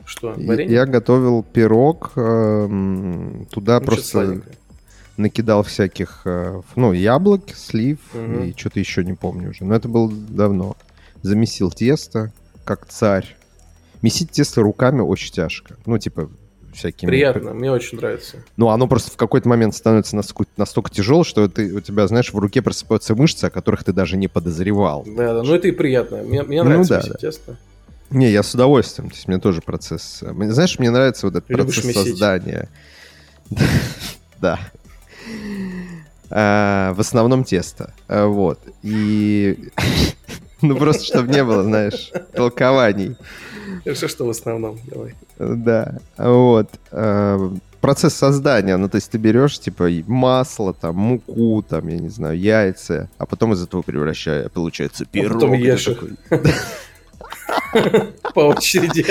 Что, 0.06 0.34
варенье? 0.38 0.74
Я 0.74 0.86
готовил 0.86 1.44
пирог, 1.44 2.12
э, 2.16 2.68
туда 3.52 3.80
ну, 3.80 3.86
просто 3.86 4.42
накидал 5.17 5.63
всяких, 5.63 6.21
э, 6.25 6.62
ну, 6.75 6.93
яблок, 6.93 7.49
слив 7.56 7.99
угу. 8.13 8.43
и 8.43 8.53
что-то 8.56 8.80
еще 8.80 9.03
не 9.03 9.13
помню 9.13 9.49
уже. 9.49 9.65
Но 9.65 9.75
это 9.75 9.88
было 9.88 10.12
давно. 10.12 10.77
Замесил 11.23 11.71
тесто, 11.71 12.32
как 12.63 12.86
царь. 12.88 13.36
Месить 14.01 14.32
тесто 14.32 14.62
руками 14.62 15.01
очень 15.01 15.34
тяжко. 15.34 15.75
Ну, 15.86 15.97
типа, 15.97 16.30
всякими... 16.73 17.10
Приятно, 17.10 17.53
мне 17.53 17.71
очень 17.71 17.97
нравится. 17.97 18.38
Ну, 18.56 18.69
оно 18.69 18.88
просто 18.88 19.12
в 19.12 19.17
какой-то 19.17 19.49
момент 19.49 19.75
становится 19.75 20.15
настолько, 20.15 20.51
настолько 20.56 20.91
тяжело, 20.91 21.23
что 21.23 21.49
ты, 21.49 21.73
у 21.73 21.82
тебя, 21.82 22.08
знаешь, 22.08 22.32
в 22.32 22.38
руке 22.38 22.62
просыпаются 22.62 23.15
мышцы, 23.15 23.45
о 23.45 23.49
которых 23.49 23.84
ты 23.84 23.93
даже 23.93 24.17
не 24.17 24.27
подозревал. 24.27 25.03
Да, 25.06 25.34
да, 25.34 25.43
ну 25.43 25.53
это 25.53 25.67
и 25.67 25.71
приятно. 25.71 26.17
Мне, 26.17 26.43
мне 26.43 26.63
ну 26.63 26.69
нравится 26.69 26.97
ну, 26.97 27.01
да, 27.01 27.10
да. 27.10 27.17
тесто. 27.17 27.58
Не, 28.10 28.32
я 28.32 28.43
с 28.43 28.53
удовольствием. 28.53 29.10
То 29.10 29.15
есть 29.15 29.27
мне 29.27 29.39
тоже 29.39 29.62
процесс... 29.62 30.19
Знаешь, 30.21 30.80
мне 30.80 30.91
нравится 30.91 31.25
вот 31.25 31.36
этот 31.36 31.47
процесс 31.47 31.93
создания. 31.93 32.69
Да. 34.39 34.60
А, 36.30 36.94
в 36.94 37.00
основном 37.00 37.44
тесто. 37.44 37.94
А, 38.08 38.28
вот. 38.28 38.60
И... 38.84 39.58
Ну, 40.60 40.76
просто, 40.76 41.04
чтобы 41.04 41.32
не 41.32 41.44
было, 41.44 41.62
знаешь, 41.62 42.12
толкований. 42.34 43.16
Хорошо, 43.84 44.08
что 44.08 44.26
в 44.26 44.32
основном, 44.32 44.80
давай. 44.88 45.13
Да, 45.38 46.00
вот. 46.18 46.72
А, 46.92 47.54
процесс 47.80 48.16
создания, 48.16 48.76
ну, 48.78 48.90
то 48.90 48.96
есть 48.96 49.12
ты 49.12 49.20
берешь, 49.20 49.60
типа, 49.60 49.88
масло, 50.08 50.74
там, 50.74 50.96
муку, 50.96 51.62
там, 51.62 51.88
я 51.88 52.00
не 52.00 52.10
знаю, 52.10 52.40
яйца, 52.40 53.08
а 53.20 53.28
потом 53.28 53.54
из 53.54 53.62
этого 53.62 53.84
превращая, 53.84 54.50
получается, 54.50 55.06
пирог. 55.06 55.32
А 55.32 55.34
потом 55.36 55.54
ешь 55.54 55.90
По 58.34 58.48
очереди. 58.48 59.06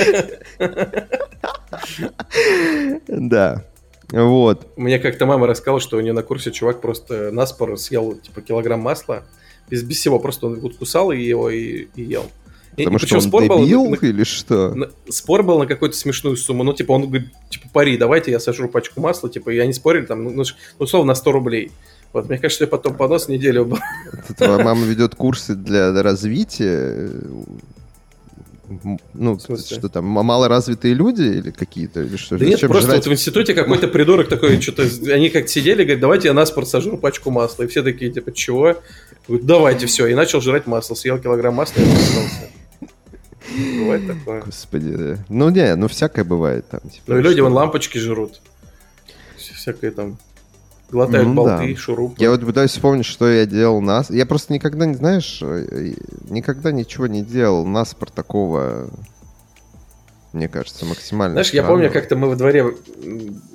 Да. 3.08 3.62
Вот. 4.10 4.66
Мне 4.76 4.98
как-то 4.98 5.26
мама 5.26 5.46
рассказала, 5.46 5.80
что 5.80 5.96
у 5.96 6.00
нее 6.00 6.12
на 6.12 6.22
курсе 6.22 6.52
чувак 6.52 6.80
просто 6.80 7.30
наспор 7.32 7.78
съел 7.78 8.14
типа 8.14 8.40
килограмм 8.40 8.80
масла. 8.80 9.24
Без, 9.68 9.82
без 9.82 9.96
всего, 9.96 10.20
просто 10.20 10.46
он 10.46 10.60
вот 10.60 10.76
кусал 10.76 11.10
его 11.10 11.50
и, 11.50 11.88
и 11.96 12.02
ел. 12.02 12.26
Потому 12.76 12.98
и, 12.98 13.00
что 13.00 13.16
он 13.16 13.22
спор 13.22 13.42
дебил 13.42 13.86
был, 13.86 13.94
или 13.94 14.22
что? 14.24 14.74
На, 14.74 14.90
спор 15.08 15.42
был 15.42 15.58
на 15.58 15.66
какую-то 15.66 15.96
смешную 15.96 16.36
сумму. 16.36 16.62
Ну, 16.62 16.72
типа, 16.72 16.92
он 16.92 17.06
говорит, 17.06 17.28
типа, 17.48 17.68
пари, 17.72 17.96
давайте 17.96 18.30
я 18.30 18.38
сожру 18.38 18.68
пачку 18.68 19.00
масла. 19.00 19.30
Типа, 19.30 19.50
и 19.50 19.58
они 19.58 19.72
спорили 19.72 20.04
там, 20.04 20.24
ну, 20.24 20.30
ну 20.30 20.44
условно, 20.78 21.08
на 21.08 21.14
100 21.14 21.32
рублей. 21.32 21.72
Вот, 22.12 22.28
мне 22.28 22.38
кажется, 22.38 22.64
я 22.64 22.68
потом 22.68 22.94
понос 22.94 23.28
неделю 23.28 23.64
был. 23.64 23.78
Твоя 24.36 24.58
мама 24.58 24.84
ведет 24.84 25.14
курсы 25.14 25.54
для 25.54 26.02
развития 26.02 27.10
ну, 29.14 29.38
что 29.38 29.88
там, 29.88 30.04
малоразвитые 30.04 30.94
люди 30.94 31.22
или 31.22 31.50
какие-то? 31.50 32.02
Или 32.02 32.16
что? 32.16 32.36
Да 32.38 32.44
нет, 32.44 32.60
просто 32.60 32.90
жрать? 32.90 33.06
вот 33.06 33.12
в 33.12 33.12
институте 33.14 33.54
какой-то 33.54 33.88
придурок 33.88 34.28
такой, 34.28 34.60
что-то, 34.60 34.82
они 35.12 35.30
как 35.30 35.48
сидели, 35.48 35.82
говорят, 35.82 36.00
давайте 36.00 36.28
я 36.28 36.34
на 36.34 36.46
спорт 36.46 36.68
сожру 36.68 36.98
пачку 36.98 37.30
масла. 37.30 37.64
И 37.64 37.66
все 37.66 37.82
такие, 37.82 38.10
типа, 38.10 38.32
чего? 38.32 38.76
Говорят, 39.28 39.46
давайте 39.46 39.86
все. 39.86 40.06
И 40.06 40.14
начал 40.14 40.40
жрать 40.40 40.66
масло. 40.66 40.94
Съел 40.94 41.18
килограмм 41.18 41.54
масла 41.54 41.80
и 41.80 41.84
остался. 41.84 42.50
Бывает 43.78 44.06
такое. 44.06 44.42
Господи, 44.42 45.18
ну 45.28 45.48
не, 45.50 45.74
ну 45.76 45.88
всякое 45.88 46.24
бывает 46.24 46.68
там. 46.68 46.80
Типа, 46.80 47.04
ну 47.06 47.18
и 47.18 47.22
люди 47.22 47.40
вон 47.40 47.52
лампочки 47.52 47.98
жрут. 47.98 48.40
Всякое 49.36 49.90
там 49.92 50.18
глотают 50.90 51.28
ну, 51.28 51.34
болты, 51.34 51.74
да. 51.74 51.76
шурупы. 51.76 52.14
Я 52.18 52.30
вот 52.30 52.40
пытаюсь 52.44 52.70
вспомнить, 52.70 53.06
что 53.06 53.28
я 53.28 53.46
делал 53.46 53.80
нас. 53.80 54.10
Я 54.10 54.26
просто 54.26 54.52
никогда 54.52 54.86
не, 54.86 54.94
знаешь, 54.94 55.40
э, 55.42 55.94
никогда 56.28 56.72
ничего 56.72 57.06
не 57.06 57.22
делал 57.22 57.66
наспор 57.66 58.10
такого, 58.10 58.88
мне 60.32 60.48
кажется, 60.48 60.84
максимально. 60.84 61.34
Знаешь, 61.34 61.50
я 61.50 61.62
помню, 61.62 61.90
как-то 61.90 62.16
мы 62.16 62.28
во 62.28 62.36
дворе 62.36 62.74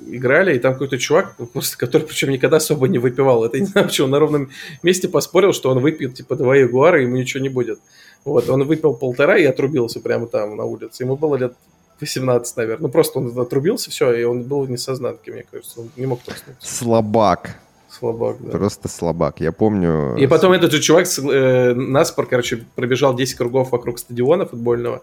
играли, 0.06 0.56
и 0.56 0.58
там 0.58 0.74
какой-то 0.74 0.98
чувак, 0.98 1.36
просто, 1.52 1.78
который 1.78 2.06
причем 2.06 2.30
никогда 2.30 2.58
особо 2.58 2.88
не 2.88 2.98
выпивал. 2.98 3.44
Это 3.44 3.58
не 3.58 3.66
знаю, 3.66 3.86
почему, 3.86 4.08
на 4.08 4.18
ровном 4.18 4.50
месте 4.82 5.08
поспорил, 5.08 5.52
что 5.52 5.70
он 5.70 5.80
выпьет 5.80 6.14
типа 6.14 6.36
два 6.36 6.56
ягуара, 6.56 7.00
и 7.00 7.04
ему 7.04 7.16
ничего 7.16 7.42
не 7.42 7.48
будет. 7.48 7.78
Вот, 8.24 8.48
он 8.48 8.64
выпил 8.64 8.94
полтора 8.94 9.38
и 9.38 9.44
отрубился 9.44 10.00
прямо 10.00 10.26
там 10.26 10.56
на 10.56 10.64
улице. 10.64 11.02
Ему 11.02 11.16
было 11.16 11.36
лет 11.36 11.54
18, 12.02 12.56
наверное. 12.56 12.82
Ну, 12.82 12.88
просто 12.88 13.18
он 13.18 13.38
отрубился, 13.38 13.90
все, 13.90 14.12
и 14.12 14.24
он 14.24 14.42
был 14.42 14.62
в 14.62 14.70
несознанке, 14.70 15.32
мне 15.32 15.44
кажется. 15.50 15.80
Он 15.80 15.90
не 15.96 16.06
мог 16.06 16.20
проснуться. 16.20 16.74
Слабак. 16.74 17.56
Слабак, 17.88 18.36
да. 18.40 18.50
Просто 18.50 18.88
слабак. 18.88 19.40
Я 19.40 19.52
помню... 19.52 20.16
И 20.16 20.26
потом 20.26 20.52
этот 20.52 20.72
же 20.72 20.80
чувак 20.80 21.06
э, 21.06 21.74
наспор, 21.74 22.26
короче, 22.26 22.64
пробежал 22.74 23.14
10 23.14 23.34
кругов 23.36 23.70
вокруг 23.72 23.98
стадиона 23.98 24.46
футбольного, 24.46 25.02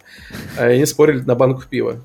а 0.57 0.65
они 0.65 0.85
спорили 0.85 1.21
на 1.21 1.35
банку 1.35 1.63
пива. 1.69 1.97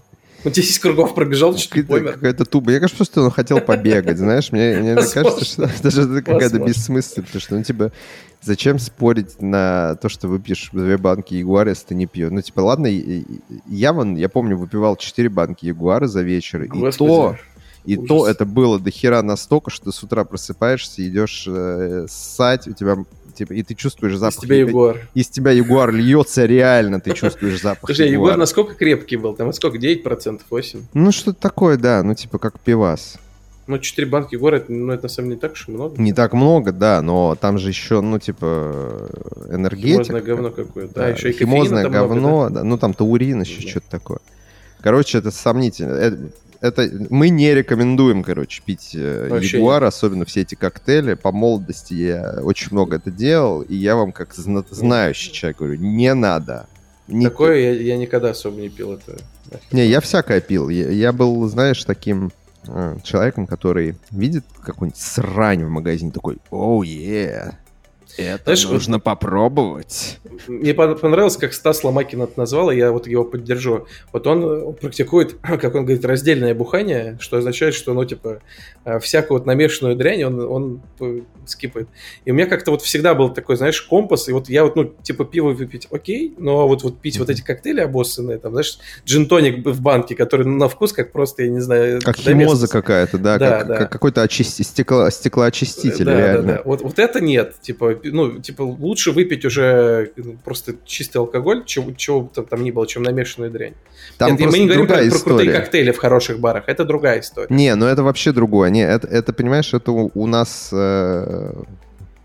Ну, 0.45 0.51
10 0.51 0.79
кругов 0.79 1.15
пробежал, 1.15 1.55
чуть 1.55 1.75
не 1.75 1.83
помер. 1.83 2.13
Какая-то 2.15 2.45
туба. 2.45 2.73
Я 2.73 2.81
кажется, 2.81 2.99
просто 2.99 3.23
он 3.23 3.31
хотел 3.31 3.61
побегать, 3.61 4.19
знаешь. 4.19 4.53
Мне, 4.53 4.77
мне 4.77 4.95
кажется, 4.95 5.45
что 5.45 5.71
даже 5.83 6.03
это 6.03 6.23
какая-то 6.23 6.59
бессмысленность, 6.59 7.33
потому 7.33 7.41
что, 7.41 7.57
ну, 7.57 7.63
типа, 7.63 7.93
Зачем 8.45 8.79
спорить 8.79 9.41
на 9.41 9.97
то, 10.03 10.11
что 10.11 10.29
выпьешь 10.29 10.69
две 10.71 10.99
банки 10.99 11.33
Ягуара, 11.35 11.71
если 11.71 11.87
ты 11.87 11.95
не 11.95 12.05
пьешь? 12.05 12.31
Ну, 12.31 12.43
типа, 12.43 12.61
ладно, 12.61 12.89
я 13.67 13.93
вон, 13.95 14.17
я 14.17 14.29
помню, 14.29 14.59
выпивал 14.59 14.97
четыре 14.97 15.31
банки 15.31 15.65
Ягуара 15.65 16.07
за 16.07 16.21
вечер, 16.21 16.67
Господи. 16.67 16.93
и 16.93 16.99
то... 16.99 17.37
И 17.87 17.97
Ужас. 17.99 18.09
то 18.09 18.27
это 18.27 18.47
было 18.47 18.79
до 18.79 18.91
хера 18.91 19.23
настолько, 19.23 19.71
что 19.71 19.93
с 19.93 20.03
утра 20.03 20.25
просыпаешься, 20.25 21.07
идешь 21.07 21.45
э, 21.47 22.07
ссать, 22.09 22.67
у 22.67 22.73
тебя 22.73 22.97
типа, 23.35 23.53
и 23.53 23.63
ты 23.63 23.75
чувствуешь 23.75 24.17
запах. 24.17 24.39
Из 24.39 24.41
тебя 24.43 24.57
ягуар. 24.57 25.09
Из 25.15 25.29
тебя 25.29 25.51
ягуар 25.51 25.93
льется 25.93 26.47
реально, 26.47 27.01
ты 27.01 27.13
чувствуешь 27.13 27.61
запах 27.61 27.87
Слушай, 27.87 28.11
ягуар. 28.11 28.31
ягуар 28.31 28.37
насколько 28.39 28.75
крепкий 28.75 29.17
был? 29.17 29.35
Там 29.35 29.53
сколько? 29.53 29.79
9%? 29.79 30.41
8%? 30.51 30.83
Ну, 30.95 31.13
что-то 31.13 31.41
такое, 31.41 31.77
да. 31.77 32.03
Ну, 32.03 32.15
типа, 32.15 32.39
как 32.39 32.59
пивас. 32.61 33.19
Ну, 33.67 33.79
4 33.79 34.07
банки 34.09 34.37
город, 34.37 34.67
ну, 34.69 34.93
это 34.93 35.05
на 35.05 35.09
самом 35.09 35.29
деле 35.29 35.37
не 35.37 35.41
так 35.41 35.53
уж 35.53 35.69
и 35.69 35.73
много. 35.73 36.01
Не 36.01 36.13
так 36.13 36.35
много, 36.35 36.71
да, 36.71 37.01
но 37.01 37.35
там 37.35 37.59
же 37.59 37.69
еще, 37.69 38.03
ну, 38.03 38.19
типа, 38.19 39.09
энергетика. 39.51 40.05
Химозное 40.05 40.23
говно 40.23 40.51
какое-то. 40.51 40.95
Да, 40.95 41.07
а, 41.07 41.09
еще 41.09 41.31
и 41.31 41.33
Химозное 41.33 41.89
говно, 41.89 42.15
много, 42.15 42.49
да? 42.51 42.61
да. 42.61 42.65
Ну, 42.65 42.77
там 42.77 42.93
таурин 42.93 43.41
еще 43.41 43.63
да. 43.63 43.69
что-то 43.69 43.91
такое. 43.91 44.19
Короче, 44.83 45.17
это 45.17 45.31
сомнительно. 45.31 45.95
Это, 45.95 46.19
это 46.69 46.91
мы 47.11 47.29
не 47.29 47.55
рекомендуем, 47.55 48.23
короче, 48.23 48.63
пить 48.65 48.91
э, 48.95 49.29
Вообще 49.31 49.59
Ягуар, 49.59 49.83
нет. 49.83 49.89
особенно 49.89 50.25
все 50.25 50.43
эти 50.43 50.55
коктейли. 50.55 51.15
По 51.15 51.33
молодости 51.33 51.95
я 51.95 52.39
очень 52.43 52.69
много 52.73 52.97
это 52.97 53.11
делал, 53.11 53.63
и 53.63 53.75
я 53.75 53.97
вам 53.97 54.13
как 54.13 54.35
зна- 54.35 54.65
знающий 54.71 55.33
человек 55.33 55.59
говорю, 55.59 55.77
не 55.77 56.13
надо. 56.15 56.67
Не 57.09 57.27
Такое 57.27 57.59
я, 57.59 57.73
я 57.73 57.97
никогда 57.97 58.31
особо 58.31 58.61
не 58.61 58.69
пил 58.71 58.93
это. 58.95 59.19
Не, 59.73 59.87
я 59.87 60.01
всякое 60.01 60.41
пил. 60.41 60.69
Я, 60.71 60.91
я 60.91 61.13
был, 61.13 61.47
знаешь, 61.49 61.85
таким 61.85 62.33
Э, 62.67 62.97
человеком, 63.03 63.47
который 63.47 63.97
видит 64.11 64.45
какую-нибудь 64.63 65.01
срань 65.01 65.65
в 65.65 65.69
магазине, 65.69 66.11
такой, 66.11 66.39
оу, 66.51 66.83
oh, 66.83 66.87
yeah, 66.87 67.55
это 68.17 68.45
Знаешь, 68.45 68.69
нужно 68.69 68.97
вот, 68.97 69.05
попробовать. 69.05 70.19
Мне 70.47 70.75
понравилось, 70.75 71.37
как 71.37 71.53
Стас 71.53 71.85
Ломакин 71.85 72.23
это 72.23 72.39
назвал, 72.39 72.71
и 72.71 72.77
я 72.77 72.93
вот 72.93 73.07
его 73.07 73.25
поддержу. 73.25 73.87
Вот 74.13 74.27
он 74.27 74.75
практикует, 74.75 75.35
как 75.43 75.75
он 75.75 75.85
говорит, 75.85 76.05
раздельное 76.05 76.55
бухание, 76.55 77.17
что 77.21 77.39
означает, 77.39 77.75
что, 77.75 77.95
ну, 77.95 78.05
типа, 78.05 78.41
э, 78.85 78.99
всякую 79.01 79.39
вот 79.39 79.47
намешанную 79.47 79.97
дрянь 79.97 80.25
он, 80.25 80.41
он 80.41 80.83
скипает. 81.47 81.89
И 82.25 82.31
у 82.31 82.35
меня 82.35 82.47
как-то 82.47 82.71
вот 82.71 82.83
всегда 82.83 83.15
был 83.15 83.31
такой, 83.31 83.57
знаешь, 83.57 83.81
компас, 83.83 84.29
и 84.29 84.33
вот 84.33 84.49
я 84.49 84.65
вот, 84.65 84.77
ну, 84.77 84.85
типа, 85.03 85.25
пиво 85.25 85.51
выпить 85.51 85.89
окей, 85.91 86.35
но 86.39 86.67
вот, 86.69 86.83
вот 86.83 87.01
пить 87.01 87.19
вот 87.19 87.31
эти 87.31 87.43
коктейли 87.43 87.81
обоссанные, 87.81 88.39
там, 88.39 88.53
знаешь, 88.53 88.79
джин-тоник 89.05 89.65
в 89.67 89.81
банке, 89.81 90.15
который 90.15 90.47
на 90.47 90.69
вкус 90.69 90.93
как 90.93 91.13
просто, 91.13 91.43
я 91.45 91.49
не 91.51 91.61
знаю... 91.61 92.01
Как 92.03 92.17
химоза 92.17 92.69
какая-то, 92.69 93.19
да, 93.19 93.39
да, 93.39 93.59
как, 93.59 93.69
да. 93.69 93.77
как 93.77 93.93
какой-то 93.93 94.23
очисти... 94.23 94.63
стекло... 94.63 95.11
стеклоочиститель, 95.11 96.05
да, 96.05 96.17
реально. 96.17 96.43
Да, 96.43 96.53
да. 96.55 96.63
Вот, 96.65 96.83
вот 96.83 96.99
это 96.99 97.21
нет, 97.21 97.55
типа, 97.61 97.95
ну, 98.05 98.41
типа, 98.41 98.63
лучше 98.63 99.13
выпить 99.13 99.45
уже 99.45 100.13
ну, 100.17 100.37
просто 100.45 100.75
чистый 100.85 101.19
алкоголь, 101.19 101.65
чего, 101.65 101.93
чего 101.93 102.31
там, 102.35 102.47
там 102.47 102.63
ни 102.63 102.71
было, 102.71 102.87
чем 102.87 103.03
намешанную 103.03 103.51
дрянь. 103.51 103.75
Там 104.19 104.37
Нет, 104.37 104.51
мы 104.51 104.59
не 104.59 104.67
говорим 104.67 104.87
про, 104.87 104.99
про 104.99 105.19
крутые 105.19 105.53
коктейли 105.53 105.93
в 105.93 105.99
хороших 105.99 106.41
барах, 106.41 106.65
это 106.67 106.85
другая 106.85 107.21
история. 107.21 107.55
Не, 107.55 107.75
ну 107.75 107.87
это 107.87 108.03
вообще 108.03 108.33
другое. 108.33 108.71
Не, 108.71 108.83
это, 108.83 109.07
это 109.07 109.33
понимаешь, 109.33 109.75
это 109.75 109.93
у, 109.93 110.11
у 110.15 110.27
нас, 110.27 110.71
э, 110.73 111.53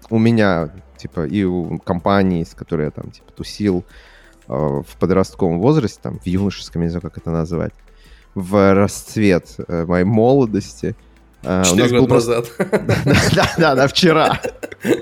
у 0.10 0.20
меня, 0.20 0.74
типа, 0.98 1.26
и 1.26 1.44
у 1.44 1.78
компании, 1.80 2.44
с 2.44 2.54
которой 2.54 2.86
я 2.86 2.92
там, 2.92 3.12
типа, 3.12 3.32
тусил 3.32 3.86
э, 4.48 4.54
в 4.54 4.98
подростковом 5.00 5.60
возрасте, 5.60 6.00
там, 6.02 6.20
в 6.20 6.28
юношеском, 6.28 6.82
не 6.82 6.90
знаю, 6.90 7.02
как 7.02 7.18
это 7.18 7.32
назвать, 7.32 7.74
в 8.36 8.74
расцвет 8.74 9.56
э, 9.68 9.86
моей 9.86 10.06
молодости– 10.06 10.96
Четыре 11.42 11.90
года 11.90 12.02
был 12.02 12.08
назад. 12.08 12.52
Да, 13.36 13.54
да, 13.58 13.76
да, 13.76 13.88
вчера. 13.88 14.40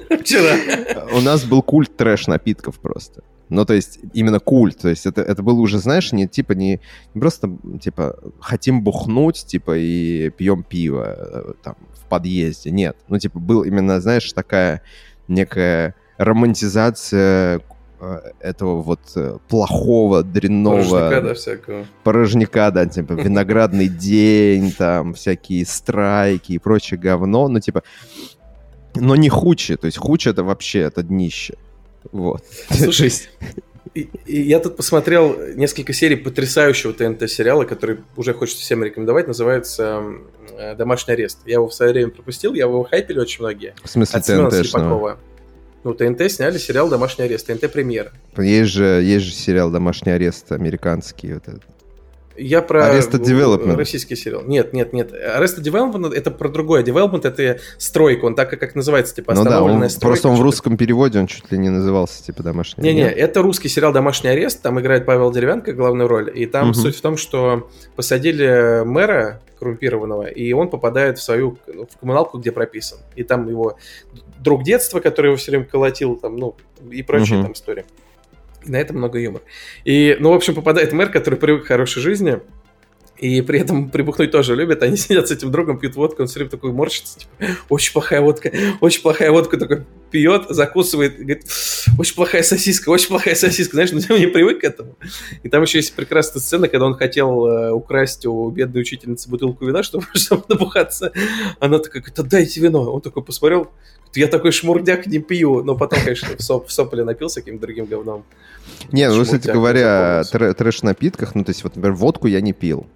Вчера. 0.09 1.07
У 1.13 1.21
нас 1.21 1.43
был 1.43 1.61
культ 1.61 1.95
трэш-напитков 1.97 2.79
просто. 2.79 3.23
Ну, 3.49 3.65
то 3.65 3.73
есть, 3.73 3.99
именно 4.13 4.39
культ. 4.39 4.77
То 4.77 4.89
есть, 4.89 5.05
это, 5.05 5.21
это 5.21 5.41
было 5.41 5.59
уже, 5.59 5.79
знаешь, 5.79 6.11
не 6.11 6.27
типа, 6.27 6.51
не, 6.51 6.81
не 7.13 7.21
просто, 7.21 7.57
типа, 7.81 8.19
хотим 8.39 8.83
бухнуть, 8.83 9.45
типа, 9.45 9.77
и 9.77 10.29
пьем 10.31 10.63
пиво 10.63 11.15
э, 11.17 11.53
там 11.63 11.75
в 11.93 12.07
подъезде. 12.09 12.71
Нет. 12.71 12.97
Ну, 13.07 13.17
типа, 13.17 13.39
был 13.39 13.63
именно, 13.63 14.01
знаешь, 14.01 14.31
такая 14.33 14.81
некая 15.27 15.95
романтизация 16.17 17.57
Э, 17.57 17.59
этого 18.39 18.81
вот 18.81 18.99
э, 19.15 19.37
плохого, 19.47 20.23
дрянного... 20.23 20.81
Порожняка, 20.81 21.21
да, 21.21 21.33
всякого. 21.33 21.85
Порожняка, 22.03 22.71
да, 22.71 22.85
типа 22.85 23.13
виноградный 23.13 23.87
день, 23.87 24.71
там, 24.71 25.13
всякие 25.13 25.65
страйки 25.65 26.53
и 26.53 26.57
прочее 26.59 26.99
говно, 26.99 27.47
ну, 27.47 27.59
типа... 27.59 27.83
Но 28.95 29.15
не 29.15 29.29
хучи, 29.29 29.75
то 29.75 29.85
есть 29.85 29.97
хучи 29.97 30.29
это 30.29 30.43
вообще, 30.43 30.79
это 30.79 31.03
днище. 31.03 31.55
Вот. 32.11 32.43
Слушай, 32.69 33.11
И, 33.93 34.09
и 34.25 34.41
я 34.41 34.59
тут 34.59 34.77
посмотрел 34.77 35.35
несколько 35.55 35.91
серий 35.91 36.17
потрясающего 36.17 36.93
ТНТ-сериала, 36.93 37.63
который 37.63 37.99
уже 38.15 38.33
хочется 38.33 38.61
всем 38.61 38.83
рекомендовать, 38.83 39.27
называется 39.27 40.03
э, 40.51 40.75
«Домашний 40.75 41.13
арест». 41.13 41.39
Я 41.45 41.55
его 41.55 41.67
в 41.67 41.73
свое 41.73 41.93
время 41.93 42.11
пропустил, 42.11 42.53
я 42.53 42.65
его 42.65 42.83
хайпили 42.83 43.17
очень 43.17 43.39
многие. 43.39 43.73
В 43.83 43.89
смысле 43.89 44.21
ТНТ? 44.21 44.71
Ну, 45.87 45.93
ТНТ 45.93 46.29
сняли 46.29 46.57
сериал 46.57 46.89
«Домашний 46.89 47.23
арест», 47.23 47.47
ТНТ 47.47 47.71
премьера. 47.71 48.11
Есть 48.37 48.71
же, 48.71 48.83
есть 49.01 49.25
же 49.25 49.31
сериал 49.31 49.71
«Домашний 49.71 50.11
арест» 50.11 50.51
американский. 50.51 51.33
Вот 51.33 51.47
этот. 51.47 51.63
Я 52.35 52.61
про 52.61 52.93
Arrested 52.93 53.21
Development. 53.21 53.77
российский 53.77 54.17
сериал. 54.17 54.43
Нет, 54.45 54.73
нет, 54.73 54.91
нет. 54.91 55.13
Arrested 55.13 55.63
Development 55.63 56.13
это 56.13 56.29
про 56.29 56.49
другое. 56.49 56.83
Development 56.83 57.25
это 57.25 57.61
стройка, 57.77 58.25
он 58.25 58.35
так 58.35 58.49
как 58.49 58.75
называется, 58.75 59.15
типа 59.15 59.33
ну 59.33 59.45
да, 59.45 59.63
он, 59.63 59.89
стройка. 59.89 59.99
Просто 60.01 60.27
он 60.27 60.35
в 60.35 60.41
русском 60.41 60.75
переводе, 60.75 61.19
он 61.19 61.27
чуть 61.27 61.49
ли 61.53 61.57
не 61.57 61.69
назывался, 61.69 62.21
типа, 62.21 62.43
домашний 62.43 62.83
Не-не, 62.83 63.09
это 63.09 63.41
русский 63.41 63.69
сериал 63.69 63.93
«Домашний 63.93 64.29
арест», 64.29 64.61
там 64.61 64.81
играет 64.81 65.05
Павел 65.05 65.31
Деревянко 65.31 65.71
главную 65.71 66.09
роль, 66.09 66.29
и 66.35 66.47
там 66.47 66.71
угу. 66.71 66.73
суть 66.73 66.97
в 66.97 67.01
том, 67.01 67.15
что 67.15 67.69
посадили 67.95 68.83
мэра 68.83 69.41
коррумпированного, 69.57 70.27
и 70.27 70.51
он 70.51 70.69
попадает 70.69 71.17
в 71.17 71.23
свою, 71.23 71.57
в 71.65 71.97
коммуналку, 71.97 72.37
где 72.37 72.51
прописан. 72.51 72.99
И 73.15 73.23
там 73.23 73.47
его 73.49 73.77
друг 74.39 74.63
детства, 74.63 74.99
который 74.99 75.27
его 75.27 75.37
все 75.37 75.51
время 75.51 75.65
колотил, 75.65 76.15
там, 76.15 76.37
ну, 76.37 76.55
и 76.91 77.03
прочие 77.03 77.37
угу. 77.37 77.45
там 77.45 77.53
истории. 77.53 77.85
И 78.65 78.71
на 78.71 78.77
этом 78.77 78.97
много 78.97 79.19
юмора. 79.19 79.43
И, 79.85 80.17
ну, 80.19 80.31
в 80.31 80.33
общем, 80.33 80.55
попадает 80.55 80.91
мэр, 80.93 81.09
который 81.09 81.39
привык 81.39 81.63
к 81.63 81.67
хорошей 81.67 82.01
жизни, 82.01 82.39
и 83.19 83.41
при 83.41 83.59
этом 83.59 83.89
прибухнуть 83.89 84.31
тоже 84.31 84.55
любят. 84.55 84.83
Они 84.83 84.97
сидят 84.97 85.27
с 85.27 85.31
этим 85.31 85.51
другом, 85.51 85.79
пьют 85.79 85.95
водку, 85.95 86.21
он 86.21 86.27
все 86.27 86.39
время 86.39 86.51
такой 86.51 86.71
морщится, 86.71 87.19
типа, 87.19 87.31
очень 87.69 87.93
плохая 87.93 88.21
водка, 88.21 88.51
очень 88.81 89.01
плохая 89.01 89.31
водка, 89.31 89.57
такой 89.57 89.85
пьет, 90.11 90.45
закусывает, 90.49 91.17
говорит, 91.17 91.45
очень 91.97 92.15
плохая 92.15 92.43
сосиска, 92.43 92.89
очень 92.89 93.09
плохая 93.09 93.35
сосиска, 93.35 93.75
знаешь, 93.75 93.91
ну 93.91 93.99
я 94.15 94.19
не 94.19 94.27
привык 94.27 94.61
к 94.61 94.63
этому. 94.63 94.95
И 95.43 95.49
там 95.49 95.63
еще 95.63 95.79
есть 95.79 95.93
прекрасная 95.93 96.41
сцена, 96.41 96.67
когда 96.67 96.85
он 96.85 96.95
хотел 96.95 97.45
э, 97.45 97.71
украсть 97.71 98.25
у 98.25 98.49
бедной 98.49 98.81
учительницы 98.81 99.29
бутылку 99.29 99.65
вина, 99.65 99.83
чтобы, 99.83 100.05
чтобы 100.13 100.43
набухаться. 100.47 101.11
Она 101.59 101.79
такая, 101.79 102.01
говорит, 102.01 102.19
отдайте 102.19 102.59
вино. 102.61 102.91
Он 102.91 103.01
такой 103.01 103.23
посмотрел, 103.23 103.71
я 104.15 104.27
такой 104.27 104.51
шмурдяк 104.51 105.07
не 105.07 105.19
пью, 105.19 105.63
но 105.63 105.75
потом, 105.75 105.99
конечно, 105.99 106.29
в, 106.37 106.41
соп, 106.41 106.67
в 106.67 106.71
сопли 106.71 107.01
напился 107.01 107.41
каким-то 107.41 107.61
другим 107.61 107.85
говном. 107.85 108.23
Не, 108.91 109.09
ну, 109.09 109.23
кстати 109.23 109.47
говоря, 109.47 110.23
трэш-напитках, 110.23 111.35
ну, 111.35 111.43
то 111.43 111.49
есть, 111.49 111.63
вот, 111.63 111.75
например, 111.75 111.95
водку 111.95 112.27
я 112.27 112.41
не 112.41 112.53
пил. 112.53 112.87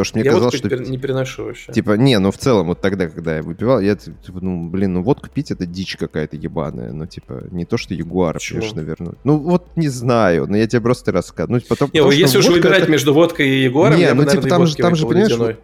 Потому 0.00 0.04
что 0.04 0.18
мне 0.18 0.24
я 0.24 0.32
казалось, 0.32 0.54
что... 0.54 0.68
Я 0.68 0.76
не 0.78 0.98
переношу 0.98 1.44
вообще. 1.44 1.72
Типа, 1.72 1.92
не, 1.92 2.18
ну 2.18 2.30
в 2.30 2.38
целом, 2.38 2.68
вот 2.68 2.80
тогда, 2.80 3.08
когда 3.08 3.36
я 3.36 3.42
выпивал, 3.42 3.80
я, 3.80 3.96
типа, 3.96 4.40
ну, 4.40 4.68
блин, 4.68 4.94
ну 4.94 5.02
водку 5.02 5.28
пить 5.28 5.50
это 5.50 5.66
дичь 5.66 5.96
какая-то 5.96 6.36
ебаная. 6.36 6.92
Ну, 6.92 7.06
типа, 7.06 7.44
не 7.50 7.64
то, 7.64 7.76
что 7.76 7.94
Ягуар, 7.94 8.34
Почему? 8.34 8.60
конечно, 8.60 8.80
вернуть. 8.80 9.18
Ну, 9.24 9.38
вот 9.38 9.76
не 9.76 9.88
знаю, 9.88 10.46
но 10.48 10.56
я 10.56 10.66
тебе 10.66 10.80
просто 10.80 11.12
рассказываю. 11.12 11.60
Ну, 11.60 11.66
потом, 11.68 11.90
не, 11.92 12.02
ну, 12.02 12.10
если 12.10 12.38
уж 12.38 12.48
выбирать 12.48 12.82
это... 12.82 12.90
между 12.90 13.12
водкой 13.12 13.48
и 13.48 13.62
Ягуаром, 13.64 13.98
не, 13.98 14.04
я 14.04 14.14
ну, 14.14 14.24
бы, 14.24 14.30
типа, 14.30 14.48
там, 14.48 14.66
же, 14.66 14.76
там 14.76 14.94
же, 14.94 15.06
понимаешь, 15.06 15.58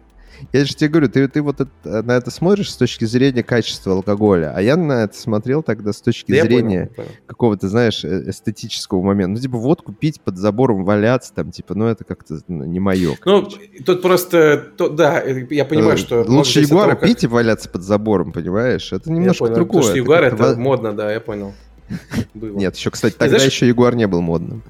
я 0.53 0.65
же 0.65 0.75
тебе 0.75 0.89
говорю, 0.89 1.09
ты, 1.09 1.27
ты 1.27 1.41
вот 1.41 1.61
это, 1.61 2.03
на 2.03 2.13
это 2.13 2.31
смотришь 2.31 2.71
с 2.71 2.77
точки 2.77 3.05
зрения 3.05 3.43
качества 3.43 3.93
алкоголя, 3.93 4.53
а 4.55 4.61
я 4.61 4.75
на 4.75 5.03
это 5.03 5.17
смотрел 5.17 5.63
тогда 5.63 5.93
с 5.93 6.01
точки 6.01 6.31
да 6.31 6.43
зрения 6.43 6.89
какого-то, 7.25 7.69
знаешь, 7.69 8.03
э, 8.03 8.29
эстетического 8.29 9.01
момента. 9.01 9.35
Ну, 9.35 9.39
типа, 9.39 9.57
водку 9.57 9.93
пить 9.93 10.21
под 10.21 10.37
забором, 10.37 10.83
валяться 10.83 11.33
там, 11.33 11.51
типа, 11.51 11.75
ну, 11.75 11.87
это 11.87 12.03
как-то 12.03 12.39
ну, 12.47 12.65
не 12.65 12.79
мое. 12.79 13.15
Ну, 13.25 13.47
тут 13.85 14.01
просто, 14.01 14.57
то, 14.77 14.89
да, 14.89 15.21
я 15.21 15.65
понимаю, 15.65 15.95
э, 15.95 15.97
что... 15.97 16.23
Лучше 16.27 16.61
Ягуара 16.61 16.89
того, 16.89 16.99
как... 16.99 17.09
пить 17.09 17.23
и 17.23 17.27
валяться 17.27 17.69
под 17.69 17.83
забором, 17.83 18.31
понимаешь? 18.31 18.91
Это 18.91 19.11
немножко 19.11 19.45
я 19.45 19.49
понял, 19.49 19.55
другое. 19.55 19.81
Потому 19.81 19.89
что 19.89 19.97
Ягуар 19.97 20.23
это, 20.23 20.43
это 20.43 20.59
модно, 20.59 20.93
да, 20.93 21.11
я 21.11 21.19
понял. 21.19 21.53
Нет, 22.33 22.75
еще, 22.75 22.91
кстати, 22.91 23.15
тогда 23.15 23.37
еще 23.37 23.67
Ягуар 23.67 23.95
не 23.95 24.07
был 24.07 24.21
модным. 24.21 24.63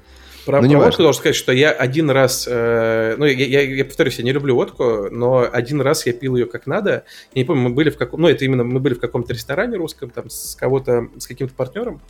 Про, 0.46 0.62
ну, 0.62 0.70
про 0.70 0.78
водку 0.78 1.02
должен 1.02 1.20
сказать, 1.20 1.36
что 1.36 1.52
я 1.52 1.70
один 1.70 2.10
раз, 2.10 2.46
э, 2.50 3.16
ну, 3.18 3.26
я, 3.26 3.46
я, 3.46 3.60
я 3.62 3.84
повторюсь, 3.84 4.18
я 4.18 4.24
не 4.24 4.32
люблю 4.32 4.54
водку, 4.54 5.08
но 5.10 5.48
один 5.50 5.80
раз 5.80 6.06
я 6.06 6.12
пил 6.12 6.36
ее 6.36 6.46
как 6.46 6.66
надо. 6.66 7.04
Я 7.34 7.42
не 7.42 7.44
помню, 7.44 7.64
мы 7.64 7.70
были 7.70 7.90
в 7.90 7.96
каком, 7.96 8.20
ну, 8.22 8.28
это 8.28 8.44
именно 8.44 8.64
мы 8.64 8.80
были 8.80 8.94
в 8.94 9.00
каком-то 9.00 9.32
ресторане 9.32 9.76
русском, 9.76 10.10
там, 10.10 10.30
с 10.30 10.56
кого-то, 10.56 11.08
с 11.18 11.26
каким-то 11.26 11.54
партнером, 11.54 12.00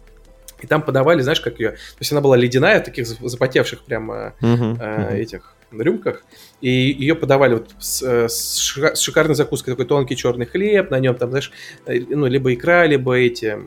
и 0.61 0.67
там 0.67 0.83
подавали, 0.83 1.23
знаешь, 1.23 1.41
как 1.41 1.61
ее, 1.61 1.71
то 1.71 2.01
есть 2.01 2.13
она 2.13 2.21
была 2.21 2.37
ледяная, 2.37 2.81
в 2.81 2.85
таких 2.85 3.07
запотевших 3.07 3.85
прямо 3.85 4.35
uh-huh, 4.41 4.77
э, 4.81 5.13
uh-huh. 5.13 5.17
этих 5.17 5.55
рюмках, 5.71 6.25
и 6.61 6.71
ее 6.71 7.15
подавали 7.15 7.55
вот 7.55 7.71
с, 7.79 8.03
э, 8.03 8.29
с, 8.29 8.57
шикарной 8.99 9.35
закуской, 9.35 9.73
такой 9.73 9.87
тонкий 9.87 10.17
черный 10.17 10.47
хлеб, 10.47 10.91
на 10.91 10.99
нем 10.99 11.15
там, 11.15 11.31
знаешь, 11.31 11.53
э, 11.87 12.01
ну, 12.09 12.27
либо 12.27 12.53
икра, 12.53 12.87
либо 12.87 13.15
эти 13.15 13.59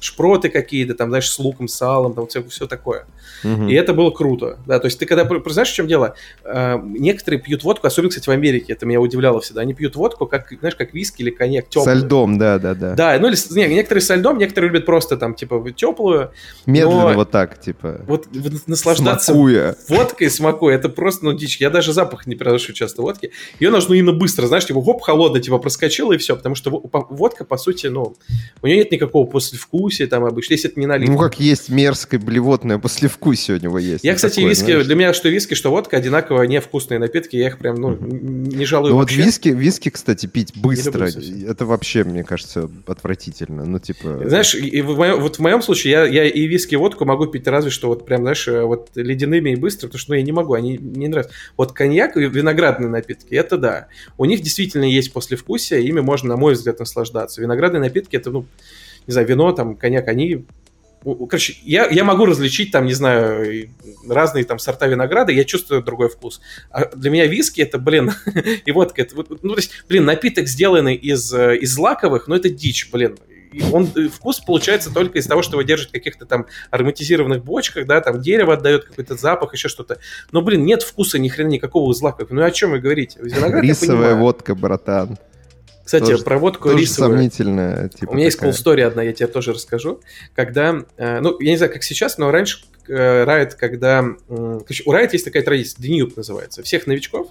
шпроты 0.00 0.48
какие-то, 0.48 0.94
там, 0.94 1.08
знаешь, 1.08 1.30
с 1.30 1.38
луком, 1.38 1.68
салом, 1.68 2.14
там 2.14 2.26
все, 2.26 2.42
все 2.44 2.66
такое. 2.66 3.06
Угу. 3.44 3.68
И 3.68 3.74
это 3.74 3.94
было 3.94 4.10
круто. 4.10 4.58
Да, 4.66 4.78
то 4.78 4.86
есть 4.86 4.98
ты 4.98 5.06
когда, 5.06 5.28
знаешь, 5.46 5.70
в 5.70 5.74
чем 5.74 5.86
дело? 5.86 6.14
Э, 6.44 6.78
некоторые 6.82 7.40
пьют 7.40 7.62
водку, 7.64 7.86
особенно, 7.86 8.10
кстати, 8.10 8.28
в 8.28 8.32
Америке, 8.32 8.72
это 8.72 8.86
меня 8.86 9.00
удивляло 9.00 9.40
всегда, 9.40 9.62
они 9.62 9.74
пьют 9.74 9.96
водку, 9.96 10.26
как, 10.26 10.52
знаешь, 10.58 10.74
как 10.76 10.94
виски 10.94 11.22
или 11.22 11.30
коньяк 11.30 11.68
теплый. 11.68 11.84
Со 11.84 11.94
льдом, 11.94 12.38
да, 12.38 12.58
да, 12.58 12.74
да. 12.74 12.94
Да, 12.94 13.18
ну 13.18 13.28
или, 13.28 13.36
не, 13.54 13.74
некоторые 13.74 14.02
со 14.02 14.14
льдом, 14.14 14.38
некоторые 14.38 14.70
любят 14.70 14.86
просто 14.86 15.16
там, 15.16 15.34
типа, 15.34 15.64
теплую. 15.72 16.32
Медленно 16.66 17.10
но... 17.10 17.14
вот 17.14 17.30
так, 17.30 17.60
типа. 17.60 18.00
Вот, 18.06 18.26
вот 18.32 18.66
наслаждаться 18.66 19.32
смакуя. 19.32 19.76
водкой, 19.88 20.30
смакуя, 20.30 20.74
это 20.74 20.88
просто, 20.88 21.24
ну, 21.24 21.32
дичь. 21.32 21.60
Я 21.60 21.70
даже 21.70 21.92
запах 21.92 22.26
не 22.26 22.34
переношу 22.34 22.72
часто 22.72 23.02
водки. 23.02 23.32
Ее 23.60 23.70
нужно 23.70 23.94
именно 23.94 24.12
быстро, 24.12 24.46
знаешь, 24.46 24.66
типа, 24.66 24.82
хоп, 24.82 25.02
холодно, 25.02 25.40
типа, 25.40 25.58
проскочила 25.58 26.12
и 26.12 26.18
все, 26.18 26.36
потому 26.36 26.54
что 26.54 26.70
водка, 26.70 27.44
по 27.44 27.56
сути, 27.56 27.86
ну, 27.86 28.16
у 28.62 28.66
нее 28.66 28.78
нет 28.78 28.92
никакого 28.92 29.26
послевкусия 29.88 30.06
там 30.06 30.24
обычно, 30.24 30.54
если 30.54 30.70
это 30.70 30.80
не 30.80 30.86
наливка. 30.86 31.12
Ну, 31.12 31.18
как 31.18 31.40
есть 31.40 31.68
мерзкое 31.68 32.20
блевотное 32.20 32.78
послевкусие 32.78 33.58
у 33.58 33.60
него 33.60 33.78
есть. 33.78 34.04
Я, 34.04 34.14
кстати, 34.14 34.36
такое, 34.36 34.50
виски, 34.50 34.64
знаешь? 34.66 34.86
для 34.86 34.94
меня 34.94 35.12
что 35.12 35.28
виски, 35.28 35.54
что 35.54 35.70
водка 35.70 35.96
одинаково 35.96 36.42
невкусные 36.42 36.98
напитки, 36.98 37.36
я 37.36 37.48
их 37.48 37.58
прям, 37.58 37.76
ну, 37.76 37.96
не 37.98 38.64
жалую 38.64 38.92
Ну, 38.92 38.98
вот 38.98 39.10
виски, 39.10 39.48
виски, 39.48 39.90
кстати, 39.90 40.26
пить 40.26 40.52
быстро, 40.56 41.08
это 41.46 41.66
вообще, 41.66 42.04
мне 42.04 42.24
кажется, 42.24 42.70
отвратительно, 42.86 43.64
ну, 43.64 43.78
типа... 43.78 44.22
Знаешь, 44.26 44.54
и 44.54 44.80
в 44.82 44.96
моем, 44.96 45.20
вот 45.20 45.36
в 45.36 45.40
моем 45.40 45.62
случае 45.62 45.92
я, 45.92 46.04
я 46.04 46.24
и 46.26 46.46
виски, 46.46 46.74
и 46.74 46.76
водку 46.76 47.04
могу 47.04 47.26
пить 47.26 47.46
разве 47.46 47.70
что 47.70 47.88
вот 47.88 48.04
прям, 48.04 48.22
знаешь, 48.22 48.46
э, 48.48 48.62
вот 48.62 48.90
ледяными 48.94 49.50
и 49.50 49.56
быстро, 49.56 49.88
потому 49.88 49.98
что, 49.98 50.12
ну, 50.12 50.16
я 50.16 50.22
не 50.22 50.32
могу, 50.32 50.54
они 50.54 50.76
не 50.78 51.08
нравятся. 51.08 51.34
Вот 51.56 51.72
коньяк 51.72 52.16
и 52.16 52.20
виноградные 52.20 52.88
напитки, 52.88 53.34
это 53.34 53.56
да. 53.56 53.88
У 54.16 54.24
них 54.24 54.42
действительно 54.42 54.84
есть 54.84 55.12
послевкусие, 55.12 55.82
ими 55.84 56.00
можно, 56.00 56.28
на 56.28 56.36
мой 56.36 56.54
взгляд, 56.54 56.78
наслаждаться. 56.78 57.40
Виноградные 57.40 57.80
напитки, 57.80 58.16
это, 58.16 58.30
ну, 58.30 58.46
не 59.08 59.12
знаю, 59.12 59.26
вино, 59.26 59.50
там, 59.52 59.74
коньяк, 59.74 60.06
они 60.06 60.44
Короче, 61.02 61.56
я, 61.62 61.86
я 61.86 62.04
могу 62.04 62.26
различить 62.26 62.72
там, 62.72 62.84
не 62.84 62.92
знаю, 62.92 63.70
разные 64.08 64.44
там 64.44 64.58
сорта 64.58 64.88
винограда, 64.88 65.30
я 65.30 65.44
чувствую 65.44 65.82
другой 65.82 66.08
вкус. 66.08 66.40
А 66.70 66.86
для 66.86 67.10
меня 67.10 67.26
виски 67.26 67.60
это, 67.60 67.78
блин, 67.78 68.12
и 68.66 68.72
водка, 68.72 69.02
это, 69.02 69.14
ну, 69.14 69.24
то 69.24 69.56
есть, 69.56 69.70
блин, 69.88 70.04
напиток, 70.04 70.48
сделанный 70.48 70.96
из, 70.96 71.32
из 71.32 71.72
злаковых, 71.72 72.26
ну, 72.26 72.34
это 72.34 72.48
дичь, 72.48 72.90
блин. 72.90 73.16
Он, 73.72 73.88
э, 73.96 74.08
вкус 74.08 74.40
получается 74.40 74.92
только 74.92 75.18
из 75.18 75.26
того, 75.26 75.42
что 75.42 75.52
его 75.52 75.62
держит 75.62 75.90
в 75.90 75.92
каких-то 75.92 76.26
там 76.26 76.46
ароматизированных 76.70 77.44
бочках, 77.44 77.86
да, 77.86 78.00
там 78.00 78.20
дерево 78.20 78.54
отдает 78.54 78.84
какой-то 78.84 79.16
запах, 79.16 79.54
еще 79.54 79.68
что-то. 79.68 79.98
Но, 80.32 80.42
блин, 80.42 80.64
нет 80.64 80.82
вкуса 80.82 81.18
ни 81.18 81.28
хрена 81.28 81.48
никакого 81.48 81.92
из 81.92 81.98
злаковых. 81.98 82.30
Ну, 82.30 82.42
о 82.42 82.50
чем 82.50 82.72
вы 82.72 82.80
говорите? 82.80 83.18
Виноград, 83.22 83.62
Рисовая 83.62 84.16
водка, 84.16 84.54
братан. 84.54 85.16
Кстати, 85.88 86.10
тоже, 86.10 86.22
про 86.22 86.38
водку 86.38 86.68
тоже 86.68 86.82
рисовую. 86.82 87.16
сомнительная. 87.16 87.88
Типа, 87.88 88.10
У 88.10 88.14
меня 88.14 88.30
такая. 88.30 88.50
есть 88.50 88.62
cool 88.62 88.82
одна, 88.82 89.02
я 89.02 89.14
тебе 89.14 89.26
тоже 89.26 89.54
расскажу. 89.54 90.02
Когда, 90.34 90.84
э, 90.98 91.20
ну, 91.20 91.40
я 91.40 91.50
не 91.50 91.56
знаю, 91.56 91.72
как 91.72 91.82
сейчас, 91.82 92.18
но 92.18 92.30
раньше 92.30 92.62
э, 92.88 93.24
Riot, 93.24 93.52
когда... 93.58 94.04
Э, 94.28 94.60
у 94.84 94.92
Riot 94.92 95.08
есть 95.12 95.24
такая 95.24 95.42
традиция, 95.42 95.80
Деньюб 95.80 96.14
называется. 96.14 96.62
Всех 96.62 96.86
новичков, 96.86 97.28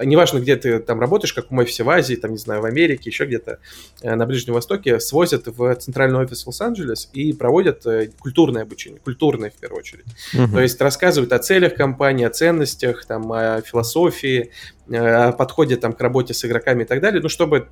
неважно, 0.00 0.38
где 0.38 0.54
ты 0.54 0.78
там 0.78 1.00
работаешь, 1.00 1.32
как 1.32 1.50
в 1.50 1.56
офисе 1.56 1.82
в 1.82 1.90
Азии, 1.90 2.14
там, 2.14 2.30
не 2.30 2.38
знаю, 2.38 2.62
в 2.62 2.64
Америке, 2.64 3.10
еще 3.10 3.24
где-то 3.24 3.58
на 4.02 4.24
Ближнем 4.24 4.54
Востоке, 4.54 5.00
свозят 5.00 5.48
в 5.48 5.74
центральный 5.74 6.20
офис 6.20 6.46
Лос-Анджелес 6.46 7.10
и 7.12 7.32
проводят 7.32 7.84
культурное 8.20 8.62
обучение, 8.62 9.00
культурное 9.00 9.50
в 9.50 9.54
первую 9.54 9.80
очередь. 9.80 10.04
Uh-huh. 10.32 10.48
То 10.52 10.60
есть 10.60 10.80
рассказывают 10.80 11.32
о 11.32 11.40
целях 11.40 11.74
компании, 11.74 12.24
о 12.24 12.30
ценностях, 12.30 13.04
там, 13.04 13.32
о 13.32 13.62
философии, 13.62 14.52
о 14.88 15.32
подходе 15.32 15.74
там, 15.76 15.92
к 15.92 16.00
работе 16.00 16.34
с 16.34 16.44
игроками 16.44 16.84
и 16.84 16.86
так 16.86 17.00
далее, 17.00 17.20
ну, 17.20 17.28
чтобы 17.28 17.68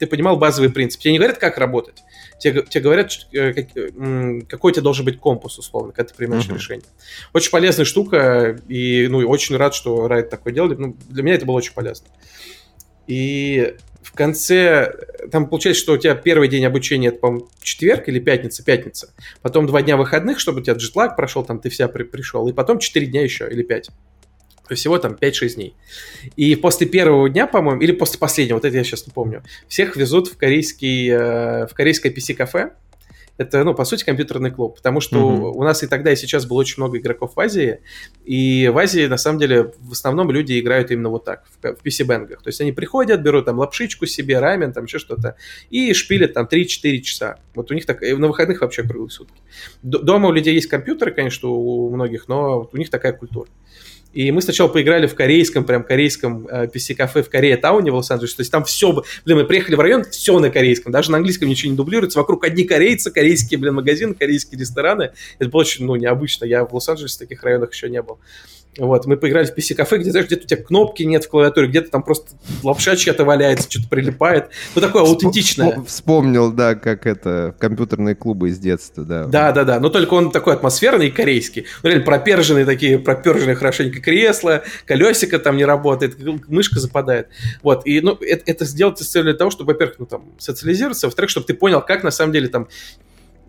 ты 0.00 0.06
понимал 0.06 0.38
базовый 0.38 0.70
принцип. 0.70 1.00
Тебе 1.00 1.12
не 1.12 1.18
говорят, 1.18 1.36
как 1.36 1.58
работать. 1.58 2.02
Тебе, 2.38 2.62
тебе 2.62 2.80
говорят, 2.80 3.12
э, 3.32 3.52
какой 4.48 4.72
у 4.72 4.74
тебя 4.74 4.82
должен 4.82 5.04
быть 5.04 5.20
компас, 5.20 5.58
условно, 5.58 5.92
когда 5.92 6.08
ты 6.08 6.14
принимаешь 6.14 6.46
uh-huh. 6.46 6.54
решение. 6.54 6.86
Очень 7.34 7.50
полезная 7.50 7.84
штука, 7.84 8.58
и 8.66 9.06
ну, 9.08 9.18
очень 9.18 9.56
рад, 9.56 9.74
что 9.74 10.08
Райт 10.08 10.30
такое 10.30 10.54
делали. 10.54 10.74
Ну, 10.74 10.96
для 11.10 11.22
меня 11.22 11.34
это 11.34 11.44
было 11.44 11.56
очень 11.56 11.74
полезно. 11.74 12.08
И 13.06 13.74
в 14.02 14.12
конце, 14.12 14.90
там 15.30 15.46
получается, 15.46 15.82
что 15.82 15.92
у 15.92 15.98
тебя 15.98 16.14
первый 16.14 16.48
день 16.48 16.64
обучения, 16.64 17.08
это, 17.08 17.18
по-моему, 17.18 17.50
четверг 17.62 18.08
или 18.08 18.20
пятница, 18.20 18.64
пятница. 18.64 19.12
Потом 19.42 19.66
два 19.66 19.82
дня 19.82 19.98
выходных, 19.98 20.40
чтобы 20.40 20.60
у 20.60 20.62
тебя 20.62 20.74
джетлаг 20.74 21.16
прошел, 21.16 21.44
там 21.44 21.60
ты 21.60 21.68
вся 21.68 21.88
при, 21.88 22.04
пришел. 22.04 22.48
И 22.48 22.54
потом 22.54 22.78
четыре 22.78 23.06
дня 23.06 23.22
еще, 23.22 23.46
или 23.50 23.62
пять 23.62 23.90
всего 24.74 24.98
там 24.98 25.16
5-6 25.20 25.54
дней. 25.54 25.74
И 26.36 26.54
после 26.56 26.86
первого 26.86 27.28
дня, 27.28 27.46
по-моему, 27.46 27.80
или 27.80 27.92
после 27.92 28.18
последнего, 28.18 28.56
вот 28.56 28.64
это 28.64 28.76
я 28.76 28.84
сейчас 28.84 29.06
не 29.06 29.12
помню, 29.12 29.42
всех 29.68 29.96
везут 29.96 30.28
в 30.28 30.36
корейский, 30.36 31.08
э, 31.10 31.66
в 31.66 31.74
корейское 31.74 32.12
PC-кафе, 32.12 32.72
Это, 33.40 33.64
ну, 33.64 33.72
по 33.72 33.86
сути, 33.86 34.04
компьютерный 34.04 34.50
клуб, 34.50 34.76
потому 34.76 35.00
что 35.00 35.16
mm-hmm. 35.16 35.52
у 35.54 35.62
нас 35.64 35.82
и 35.82 35.86
тогда, 35.86 36.12
и 36.12 36.16
сейчас 36.16 36.44
было 36.44 36.58
очень 36.58 36.74
много 36.76 36.98
игроков 36.98 37.32
в 37.36 37.40
Азии, 37.40 37.80
и 38.26 38.68
в 38.68 38.76
Азии, 38.76 39.06
на 39.06 39.16
самом 39.16 39.38
деле, 39.38 39.72
в 39.78 39.92
основном 39.92 40.30
люди 40.30 40.60
играют 40.60 40.90
именно 40.90 41.08
вот 41.08 41.24
так, 41.24 41.46
в, 41.46 41.74
в 41.74 41.82
PC-бэнгах. 41.82 42.42
То 42.42 42.48
есть 42.48 42.60
они 42.60 42.72
приходят, 42.72 43.22
берут 43.22 43.46
там 43.46 43.58
лапшичку 43.58 44.04
себе, 44.04 44.40
рамен, 44.40 44.74
там 44.74 44.84
еще 44.84 44.98
что-то, 44.98 45.36
и 45.70 45.94
шпилят 45.94 46.34
там 46.34 46.46
3-4 46.52 46.98
часа. 46.98 47.38
Вот 47.54 47.70
у 47.70 47.74
них 47.74 47.86
так, 47.86 48.02
на 48.02 48.28
выходных 48.28 48.60
вообще 48.60 48.82
круглые 48.82 49.08
сутки. 49.08 49.40
Дома 49.82 50.28
у 50.28 50.32
людей 50.32 50.54
есть 50.54 50.68
компьютеры, 50.68 51.10
конечно, 51.10 51.48
у 51.48 51.88
многих, 51.94 52.28
но 52.28 52.68
у 52.70 52.76
них 52.76 52.90
такая 52.90 53.14
культура. 53.14 53.48
И 54.12 54.32
мы 54.32 54.42
сначала 54.42 54.68
поиграли 54.68 55.06
в 55.06 55.14
корейском, 55.14 55.64
прям 55.64 55.84
корейском 55.84 56.46
э, 56.48 56.66
PC-кафе 56.66 57.22
в 57.22 57.30
Корее 57.30 57.56
Тауне 57.56 57.92
в 57.92 57.94
Лос-Анджелесе. 57.94 58.36
То 58.36 58.40
есть 58.40 58.50
там 58.50 58.64
все, 58.64 58.92
блин, 59.24 59.38
мы 59.38 59.44
приехали 59.44 59.76
в 59.76 59.80
район, 59.80 60.04
все 60.04 60.38
на 60.40 60.50
корейском. 60.50 60.90
Даже 60.90 61.10
на 61.12 61.18
английском 61.18 61.48
ничего 61.48 61.70
не 61.70 61.76
дублируется. 61.76 62.18
Вокруг 62.18 62.44
одни 62.44 62.64
корейцы, 62.64 63.10
корейские, 63.10 63.58
блин, 63.58 63.74
магазины, 63.74 64.14
корейские 64.14 64.60
рестораны. 64.60 65.12
Это 65.38 65.50
было 65.50 65.60
очень, 65.60 65.84
ну, 65.84 65.94
необычно. 65.94 66.44
Я 66.44 66.64
в 66.64 66.74
Лос-Анджелесе 66.74 67.16
в 67.16 67.18
таких 67.20 67.42
районах 67.44 67.72
еще 67.72 67.88
не 67.88 68.02
был. 68.02 68.18
Вот, 68.78 69.04
мы 69.06 69.16
поиграли 69.16 69.46
в 69.46 69.56
PC-кафе, 69.56 69.98
где, 69.98 70.12
знаешь, 70.12 70.26
где-то 70.28 70.44
у 70.44 70.46
тебя 70.46 70.62
кнопки 70.62 71.02
нет 71.02 71.24
в 71.24 71.28
клавиатуре, 71.28 71.66
где-то 71.66 71.90
там 71.90 72.04
просто 72.04 72.30
лапша 72.62 72.94
чья-то 72.94 73.24
валяется, 73.24 73.68
что-то 73.68 73.88
прилипает. 73.88 74.50
Ну, 74.76 74.80
такое 74.80 75.02
аутентичное. 75.02 75.82
Вспомнил, 75.86 76.52
да, 76.52 76.76
как 76.76 77.04
это, 77.04 77.54
компьютерные 77.58 78.14
клубы 78.14 78.48
из 78.48 78.58
детства, 78.58 79.04
да. 79.04 79.24
Да, 79.24 79.50
да, 79.50 79.64
да, 79.64 79.80
но 79.80 79.88
только 79.88 80.14
он 80.14 80.30
такой 80.30 80.54
атмосферный 80.54 81.10
корейский. 81.10 81.66
Ну, 81.82 81.88
реально, 81.88 82.04
проперженные 82.04 82.64
такие, 82.64 83.00
проперженные 83.00 83.56
хорошенько 83.56 84.00
кресла, 84.00 84.62
колесико 84.86 85.40
там 85.40 85.56
не 85.56 85.64
работает, 85.64 86.16
мышка 86.48 86.78
западает. 86.78 87.26
Вот, 87.62 87.84
и, 87.86 88.00
ну, 88.00 88.14
это, 88.20 88.44
это 88.46 88.64
сделать 88.64 88.98
с 89.00 89.06
целью 89.06 89.34
того, 89.34 89.50
чтобы, 89.50 89.72
во-первых, 89.72 89.96
ну, 89.98 90.06
там, 90.06 90.24
социализироваться, 90.38 91.08
во-вторых, 91.08 91.30
чтобы 91.30 91.46
ты 91.46 91.54
понял, 91.54 91.80
как 91.80 92.04
на 92.04 92.12
самом 92.12 92.32
деле 92.32 92.46
там 92.46 92.68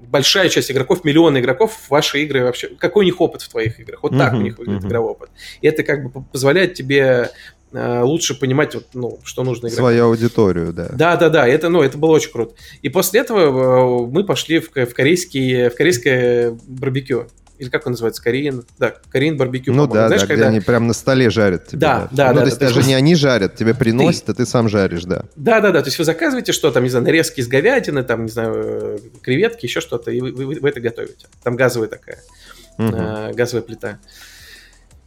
большая 0.07 0.49
часть 0.49 0.71
игроков, 0.71 1.03
миллионы 1.03 1.39
игроков 1.39 1.73
в 1.73 1.89
ваши 1.89 2.21
игры 2.23 2.43
вообще. 2.43 2.69
Какой 2.77 3.03
у 3.03 3.05
них 3.05 3.21
опыт 3.21 3.41
в 3.41 3.49
твоих 3.49 3.79
играх? 3.79 4.03
Вот 4.03 4.17
так 4.17 4.33
у 4.33 4.41
них 4.41 4.57
выглядит 4.57 4.83
uh-huh. 4.83 4.87
игровой 4.87 5.11
опыт. 5.11 5.29
И 5.61 5.67
это 5.67 5.83
как 5.83 6.03
бы 6.03 6.23
позволяет 6.23 6.73
тебе 6.73 7.31
э, 7.71 8.01
лучше 8.01 8.39
понимать, 8.39 8.75
вот, 8.75 8.87
ну, 8.93 9.19
что 9.23 9.43
нужно 9.43 9.67
играть. 9.67 9.77
Свою 9.77 10.05
аудиторию, 10.05 10.73
да. 10.73 10.89
Да, 10.93 11.15
да, 11.15 11.29
да, 11.29 11.47
это, 11.47 11.69
ну, 11.69 11.81
это 11.81 11.97
было 11.97 12.11
очень 12.11 12.31
круто. 12.31 12.55
И 12.81 12.89
после 12.89 13.21
этого 13.21 14.05
э, 14.05 14.07
мы 14.11 14.23
пошли 14.23 14.59
в, 14.59 14.69
в, 14.69 14.93
корейский, 14.93 15.69
в 15.69 15.75
корейское 15.75 16.57
барбекю 16.67 17.27
или 17.61 17.69
как 17.69 17.85
он 17.85 17.91
называется, 17.91 18.23
Кореин, 18.23 18.65
да, 18.79 18.95
Кореин 19.11 19.37
барбекю. 19.37 19.71
Ну 19.71 19.85
да, 19.85 20.07
Знаешь, 20.07 20.23
да, 20.23 20.27
когда... 20.27 20.45
где 20.45 20.49
они 20.49 20.59
прям 20.61 20.87
на 20.87 20.93
столе 20.93 21.29
жарят 21.29 21.67
тебе. 21.67 21.79
Да, 21.79 22.07
да, 22.11 22.27
да. 22.27 22.29
Ну, 22.29 22.33
да, 22.33 22.41
то 22.41 22.47
есть 22.47 22.59
да, 22.59 22.67
даже 22.67 22.83
не 22.87 22.95
они 22.95 23.13
жарят, 23.13 23.55
тебе 23.55 23.75
приносят, 23.75 24.25
ты... 24.25 24.31
а 24.31 24.35
ты 24.35 24.45
сам 24.47 24.67
жаришь, 24.67 25.03
да. 25.03 25.25
Да, 25.35 25.61
да, 25.61 25.71
да, 25.71 25.81
то 25.81 25.87
есть 25.87 25.99
вы 25.99 26.05
заказываете 26.05 26.53
что 26.53 26.71
там, 26.71 26.83
не 26.83 26.89
знаю, 26.89 27.05
нарезки 27.05 27.39
из 27.39 27.47
говядины, 27.47 28.01
там, 28.01 28.25
не 28.25 28.31
знаю, 28.31 28.99
креветки, 29.21 29.67
еще 29.67 29.79
что-то, 29.79 30.09
и 30.09 30.19
вы, 30.21 30.31
вы, 30.31 30.59
вы 30.59 30.69
это 30.69 30.79
готовите. 30.79 31.27
Там 31.43 31.55
газовая 31.55 31.87
такая, 31.87 32.17
угу. 32.79 33.35
газовая 33.35 33.61
плита. 33.61 33.99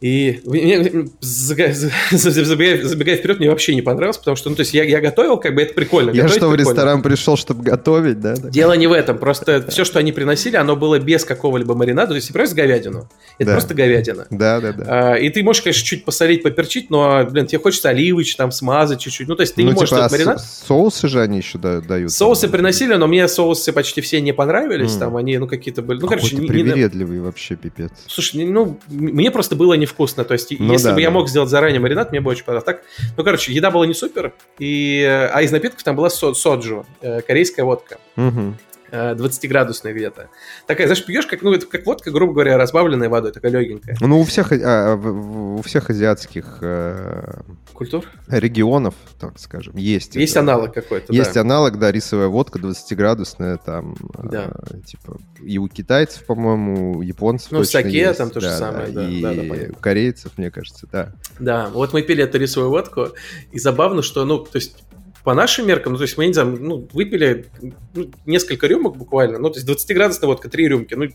И 0.05 0.39
мне, 0.45 0.83
забегая, 1.19 1.73
забегая 1.73 3.17
вперед, 3.17 3.39
мне 3.39 3.49
вообще 3.49 3.73
не 3.73 3.81
понравилось, 3.81 4.19
потому 4.19 4.37
что, 4.37 4.51
ну, 4.51 4.55
то 4.55 4.59
есть 4.59 4.71
я, 4.71 4.83
я 4.83 5.01
готовил, 5.01 5.37
как 5.37 5.55
бы 5.55 5.63
это 5.63 5.73
прикольно. 5.73 6.11
Я 6.11 6.27
что, 6.27 6.41
прикольно. 6.41 6.55
в 6.55 6.59
ресторан 6.59 7.01
пришел, 7.01 7.35
чтобы 7.35 7.63
готовить, 7.63 8.19
да? 8.19 8.35
Дело 8.35 8.73
не 8.73 8.85
в 8.85 8.91
этом, 8.91 9.17
просто 9.17 9.65
все, 9.67 9.83
что 9.83 9.97
они 9.97 10.11
приносили, 10.11 10.57
оно 10.57 10.75
было 10.75 10.99
без 10.99 11.25
какого-либо 11.25 11.73
маринада, 11.73 12.09
то 12.09 12.15
есть 12.17 12.31
просто 12.31 12.55
говядину. 12.55 13.09
Это 13.39 13.47
да. 13.47 13.51
просто 13.53 13.73
говядина. 13.73 14.27
Да, 14.29 14.61
да, 14.61 14.73
да. 14.73 14.85
А, 14.87 15.15
и 15.15 15.27
ты 15.29 15.41
можешь, 15.41 15.63
конечно, 15.63 15.83
чуть 15.83 16.05
посолить, 16.05 16.43
поперчить, 16.43 16.91
но, 16.91 17.25
блин, 17.25 17.47
тебе 17.47 17.57
хочется 17.57 17.89
оливыч 17.89 18.35
там 18.35 18.51
смазать 18.51 18.99
чуть-чуть. 18.99 19.27
Ну, 19.27 19.35
то 19.35 19.41
есть 19.41 19.55
ты 19.55 19.63
ну, 19.63 19.69
не 19.69 19.73
можешь 19.73 19.89
типа, 19.89 20.05
а 20.05 20.09
маринад. 20.11 20.39
соусы 20.39 21.07
же 21.07 21.19
они 21.19 21.39
еще 21.39 21.57
дают. 21.57 22.11
Соусы 22.11 22.47
приносили, 22.47 22.93
но 22.93 23.07
мне 23.07 23.27
соусы 23.27 23.73
почти 23.73 24.01
все 24.01 24.21
не 24.21 24.33
понравились, 24.33 24.91
mm. 24.91 24.99
там 24.99 25.17
они, 25.17 25.35
ну, 25.39 25.47
какие-то 25.47 25.81
были, 25.81 25.99
ну, 25.99 26.07
короче, 26.07 26.35
не, 26.35 26.45
привередливый 26.45 27.17
не... 27.17 27.23
вообще, 27.23 27.55
пипец. 27.55 27.89
Слушай, 28.05 28.45
ну, 28.45 28.79
мне 28.87 29.31
просто 29.31 29.55
было 29.55 29.73
невкусно, 29.95 30.25
то 30.25 30.33
есть 30.33 30.51
ну, 30.59 30.73
если 30.73 30.87
да, 30.87 30.91
бы 30.91 30.97
да. 30.97 31.01
я 31.01 31.11
мог 31.11 31.29
сделать 31.29 31.49
заранее 31.49 31.79
маринад, 31.79 32.11
мне 32.11 32.21
бы 32.21 32.29
очень 32.31 32.43
понравилось. 32.43 32.65
Так, 32.65 32.81
ну, 33.17 33.23
короче, 33.23 33.53
еда 33.53 33.71
была 33.71 33.85
не 33.87 33.93
супер, 33.93 34.33
и, 34.59 35.03
а 35.33 35.41
из 35.41 35.51
напитков 35.51 35.83
там 35.83 35.95
была 35.95 36.09
со 36.09 36.33
соджу, 36.33 36.85
э, 37.01 37.21
корейская 37.21 37.63
водка. 37.63 37.97
Угу. 38.17 38.55
20-градусная 38.91 39.93
где-то. 39.93 40.29
Такая, 40.67 40.87
знаешь, 40.87 41.05
пьешь, 41.05 41.25
как, 41.25 41.41
ну, 41.41 41.53
это 41.53 41.65
как 41.65 41.85
водка, 41.85 42.11
грубо 42.11 42.33
говоря, 42.33 42.57
разбавленная 42.57 43.09
водой, 43.09 43.31
такая 43.31 43.51
легенькая. 43.51 43.97
Ну, 43.99 44.19
у 44.19 44.23
всех, 44.23 44.51
а, 44.51 44.95
у 44.95 45.61
всех 45.61 45.89
азиатских 45.89 46.59
э, 46.61 47.41
культур 47.73 48.05
регионов, 48.27 48.95
так 49.19 49.39
скажем, 49.39 49.75
есть. 49.75 50.15
Есть 50.15 50.33
это. 50.33 50.41
аналог 50.41 50.73
какой-то, 50.73 51.13
Есть 51.13 51.33
да. 51.33 51.41
аналог, 51.41 51.79
да, 51.79 51.91
рисовая 51.91 52.27
водка 52.27 52.59
20-градусная, 52.59 53.59
там, 53.63 53.95
да. 54.23 54.51
э, 54.71 54.79
типа, 54.85 55.19
и 55.41 55.57
у 55.57 55.67
китайцев, 55.67 56.25
по-моему, 56.25 56.97
у 56.97 57.01
японцев 57.01 57.51
Ну, 57.51 57.63
саке 57.63 57.89
есть. 57.89 58.17
там 58.17 58.29
то 58.29 58.39
же 58.39 58.47
да, 58.47 58.57
самое, 58.57 58.87
да, 58.89 59.09
и 59.09 59.21
да, 59.21 59.33
да, 59.33 59.41
у 59.71 59.75
корейцев, 59.79 60.31
мне 60.37 60.51
кажется, 60.51 60.87
да. 60.91 61.13
Да, 61.39 61.69
вот 61.69 61.93
мы 61.93 62.01
пили 62.01 62.23
эту 62.23 62.37
рисовую 62.37 62.71
водку, 62.71 63.09
и 63.51 63.59
забавно, 63.59 64.01
что, 64.01 64.25
ну, 64.25 64.39
то 64.39 64.55
есть 64.55 64.84
по 65.25 65.33
нашим 65.33 65.67
меркам, 65.67 65.93
ну, 65.93 65.97
то 65.97 66.03
есть 66.03 66.17
мы, 66.17 66.27
не 66.27 66.33
знаю, 66.33 66.55
ну, 66.61 66.87
выпили 66.93 67.47
ну, 67.95 68.11
несколько 68.27 68.67
рюмок 68.67 68.95
буквально, 68.95 69.39
ну, 69.39 69.49
то 69.49 69.59
есть 69.59 69.67
20-градусная 69.67 70.27
водка, 70.27 70.49
три 70.49 70.67
рюмки, 70.67 70.93
ну, 70.93 71.07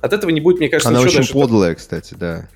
от 0.00 0.12
этого 0.12 0.30
не 0.30 0.40
будет, 0.40 0.60
мне 0.60 0.68
кажется, 0.68 0.88
Она 0.88 1.00
очень 1.00 1.18
даже... 1.18 1.32
подлая, 1.32 1.74
кстати, 1.74 2.14
да. 2.18 2.48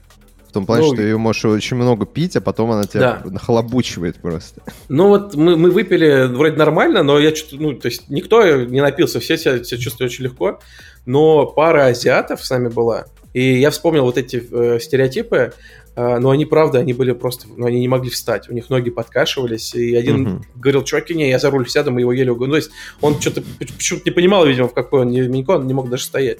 В 0.48 0.52
том 0.52 0.66
плане, 0.66 0.86
ну, 0.86 0.94
что 0.94 1.02
ее 1.02 1.16
можешь 1.16 1.44
очень 1.44 1.76
много 1.76 2.06
пить, 2.06 2.36
а 2.36 2.40
потом 2.40 2.70
она 2.70 2.84
тебя 2.84 3.20
да. 3.24 3.30
нахлобучивает 3.30 4.16
просто. 4.16 4.62
Ну 4.88 5.08
вот 5.08 5.34
мы, 5.34 5.56
мы 5.56 5.70
выпили 5.70 6.26
вроде 6.32 6.56
нормально, 6.56 7.02
но 7.02 7.18
я 7.18 7.34
что-то, 7.34 7.60
ну, 7.60 7.74
то 7.74 7.86
есть 7.86 8.08
никто 8.08 8.44
не 8.64 8.80
напился, 8.80 9.18
все 9.18 9.36
себя, 9.36 9.62
себя 9.62 9.80
чувствуют 9.80 10.12
очень 10.12 10.24
легко, 10.24 10.60
но 11.06 11.46
пара 11.46 11.86
азиатов 11.86 12.44
с 12.44 12.50
нами 12.50 12.68
была, 12.68 13.06
и 13.32 13.60
я 13.60 13.70
вспомнил 13.70 14.04
вот 14.04 14.18
эти 14.18 14.42
э, 14.50 14.80
стереотипы, 14.80 15.52
но 15.96 16.30
они, 16.30 16.46
правда, 16.46 16.78
они 16.78 16.92
были 16.92 17.12
просто, 17.12 17.46
ну, 17.56 17.66
они 17.66 17.80
не 17.80 17.88
могли 17.88 18.10
встать, 18.10 18.48
у 18.48 18.54
них 18.54 18.70
ноги 18.70 18.90
подкашивались, 18.90 19.74
и 19.74 19.94
один 19.94 20.26
uh-huh. 20.26 20.42
говорил, 20.54 20.84
чуваки, 20.84 21.14
не, 21.14 21.28
я 21.28 21.38
за 21.38 21.50
руль 21.50 21.68
сяду, 21.68 21.90
мы 21.90 22.00
его 22.00 22.12
еле 22.12 22.32
угоним. 22.32 22.50
Ну, 22.50 22.54
то 22.54 22.56
есть 22.56 22.70
он 23.00 23.20
что-то 23.20 23.42
почему-то 23.58 24.08
не 24.08 24.14
понимал, 24.14 24.46
видимо, 24.46 24.68
в 24.68 24.74
какой 24.74 25.00
он 25.00 25.10
Минько, 25.10 25.52
он 25.52 25.66
не 25.66 25.74
мог 25.74 25.90
даже 25.90 26.04
стоять. 26.04 26.38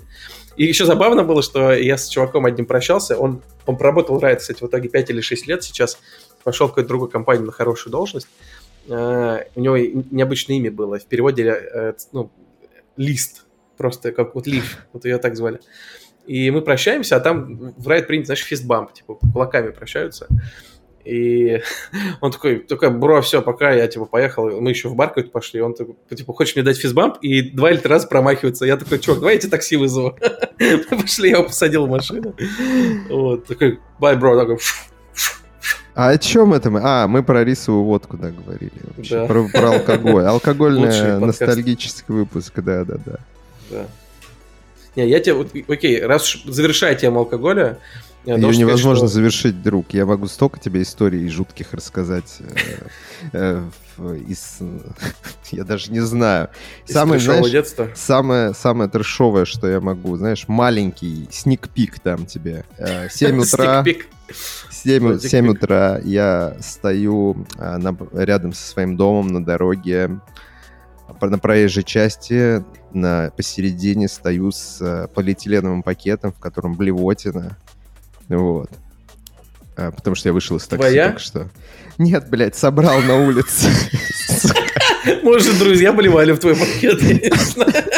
И 0.57 0.65
еще 0.65 0.85
забавно 0.85 1.25
было, 1.25 1.43
что 1.43 1.73
я 1.73 1.97
с 1.97 2.09
чуваком 2.09 2.47
одним 2.47 2.67
прощался, 2.67 3.17
он, 3.17 3.43
он 3.67 3.77
проработал 3.77 4.19
в 4.19 4.25
Riot, 4.25 4.37
кстати, 4.37 4.63
в 4.63 4.67
итоге 4.67 4.89
5 4.89 5.11
или 5.11 5.21
6 5.21 5.47
лет, 5.47 5.65
сейчас 5.65 5.99
пошел 6.45 6.67
в 6.67 6.71
какую-то 6.71 6.89
другую 6.89 7.11
компанию 7.11 7.47
на 7.47 7.53
хорошую 7.53 7.93
должность. 7.93 8.29
Uh, 8.87 9.45
у 9.55 9.61
него 9.61 9.77
необычное 9.77 10.57
имя 10.57 10.73
было, 10.73 10.99
в 10.99 11.05
переводе, 11.05 11.45
uh, 11.45 11.97
ну, 12.13 12.31
лист, 12.97 13.45
просто 13.77 14.13
как 14.13 14.35
вот 14.35 14.47
лиф, 14.47 14.87
вот 14.93 15.05
ее 15.05 15.19
так 15.19 15.37
звали. 15.37 15.61
И 16.31 16.49
мы 16.53 16.63
прощаемся, 16.63 17.17
а 17.17 17.21
там 17.21 17.73
в 17.77 17.89
райд 17.89 18.07
принят, 18.07 18.27
знаешь, 18.27 18.45
фистбамп, 18.45 18.93
типа, 18.93 19.17
кулаками 19.33 19.71
прощаются. 19.71 20.29
И 21.05 21.61
он 22.21 22.31
такой, 22.31 22.61
такой, 22.61 22.91
бро, 22.91 23.21
все, 23.21 23.43
пока, 23.43 23.73
я, 23.73 23.89
типа, 23.89 24.05
поехал, 24.05 24.49
мы 24.61 24.71
еще 24.71 24.89
в 24.89 24.95
бар 24.95 25.09
какой-то 25.09 25.31
пошли, 25.31 25.61
он 25.61 25.75
такой, 25.75 25.97
типа, 26.09 26.33
хочешь 26.33 26.55
мне 26.55 26.63
дать 26.63 26.79
физбамп? 26.79 27.17
И 27.21 27.51
два 27.51 27.73
или 27.73 27.79
три 27.79 27.91
раза 27.91 28.07
промахивается. 28.07 28.65
Я 28.65 28.77
такой, 28.77 29.01
чувак, 29.01 29.19
давай 29.19 29.35
я 29.35 29.41
тебе 29.41 29.51
такси 29.51 29.77
вызову. 29.77 30.17
Пошли, 30.91 31.31
я 31.31 31.39
его 31.39 31.49
посадил 31.49 31.87
в 31.87 31.91
машину. 31.91 32.37
Вот, 33.09 33.47
такой, 33.47 33.81
бай, 33.99 34.15
бро, 34.15 34.39
такой, 34.39 34.59
а 35.97 36.11
о 36.11 36.19
чем 36.19 36.55
это 36.55 36.71
мы? 36.71 36.81
А, 36.81 37.09
мы 37.09 37.25
про 37.25 37.43
рисовую 37.43 37.83
водку, 37.83 38.17
да, 38.17 38.31
говорили. 38.31 38.71
Вообще. 38.97 39.15
Да. 39.17 39.27
Про, 39.27 39.49
про 39.49 39.73
алкоголь. 39.73 40.25
Алкогольный 40.27 41.19
ностальгический 41.19 42.15
выпуск, 42.15 42.53
да, 42.61 42.85
да, 42.85 42.95
да. 43.05 43.17
Да. 43.69 43.87
Не, 44.97 45.09
я 45.09 45.21
тебе, 45.21 45.35
вот, 45.35 45.49
окей, 45.69 46.01
раз 46.03 46.37
завершая 46.45 46.95
тему 46.95 47.21
алкоголя, 47.21 47.79
Ее 48.25 48.37
невозможно 48.37 48.81
сказать, 48.81 48.99
что... 48.99 49.07
завершить, 49.09 49.63
друг. 49.63 49.87
Я 49.93 50.05
могу 50.05 50.27
столько 50.27 50.59
тебе 50.59 50.83
историй 50.83 51.29
жутких 51.29 51.73
рассказать. 51.73 52.39
Э, 53.33 53.63
э, 53.99 54.19
из... 54.29 54.59
Я 55.53 55.65
даже 55.65 55.91
не 55.91 56.01
знаю. 56.01 56.51
Самое, 56.87 57.21
знаешь, 57.21 57.51
детства? 57.51 57.89
Самое, 57.95 58.53
самое 58.53 58.91
трешовое, 58.91 59.45
что 59.45 59.69
я 59.69 59.81
могу, 59.81 60.17
знаешь, 60.17 60.45
маленький 60.49 61.29
сникпик 61.31 61.99
там 62.01 62.27
тебе. 62.27 62.65
7 63.11 63.37
э, 63.37 63.39
утра... 63.41 63.85
7, 64.71 65.19
7 65.19 65.49
утра 65.49 66.01
я 66.05 66.57
стою 66.61 67.47
рядом 68.13 68.53
со 68.53 68.65
своим 68.65 68.97
домом 68.97 69.27
на 69.29 69.45
дороге, 69.45 70.21
на 71.21 71.39
проезжей 71.39 71.83
части, 71.83 72.65
на 72.93 73.33
посередине 73.37 74.09
стою 74.09 74.53
с 74.53 74.79
э, 74.81 75.09
полиэтиленовым 75.15 75.83
пакетом, 75.83 76.33
в 76.33 76.39
котором 76.39 76.75
блевотина. 76.75 77.57
Вот. 78.29 78.71
А, 79.77 79.91
потому 79.91 80.15
что 80.17 80.29
я 80.29 80.33
вышел 80.33 80.57
из 80.57 80.67
такси 80.67 80.77
Твоя? 80.77 81.07
только 81.07 81.21
что. 81.21 81.49
Нет, 81.99 82.29
блядь, 82.29 82.57
собрал 82.57 83.01
на 83.03 83.17
улице. 83.17 83.69
Может, 85.23 85.59
друзья 85.59 85.93
болевали 85.93 86.33
в 86.33 86.39
твой 86.39 86.55
пакет, 86.55 87.01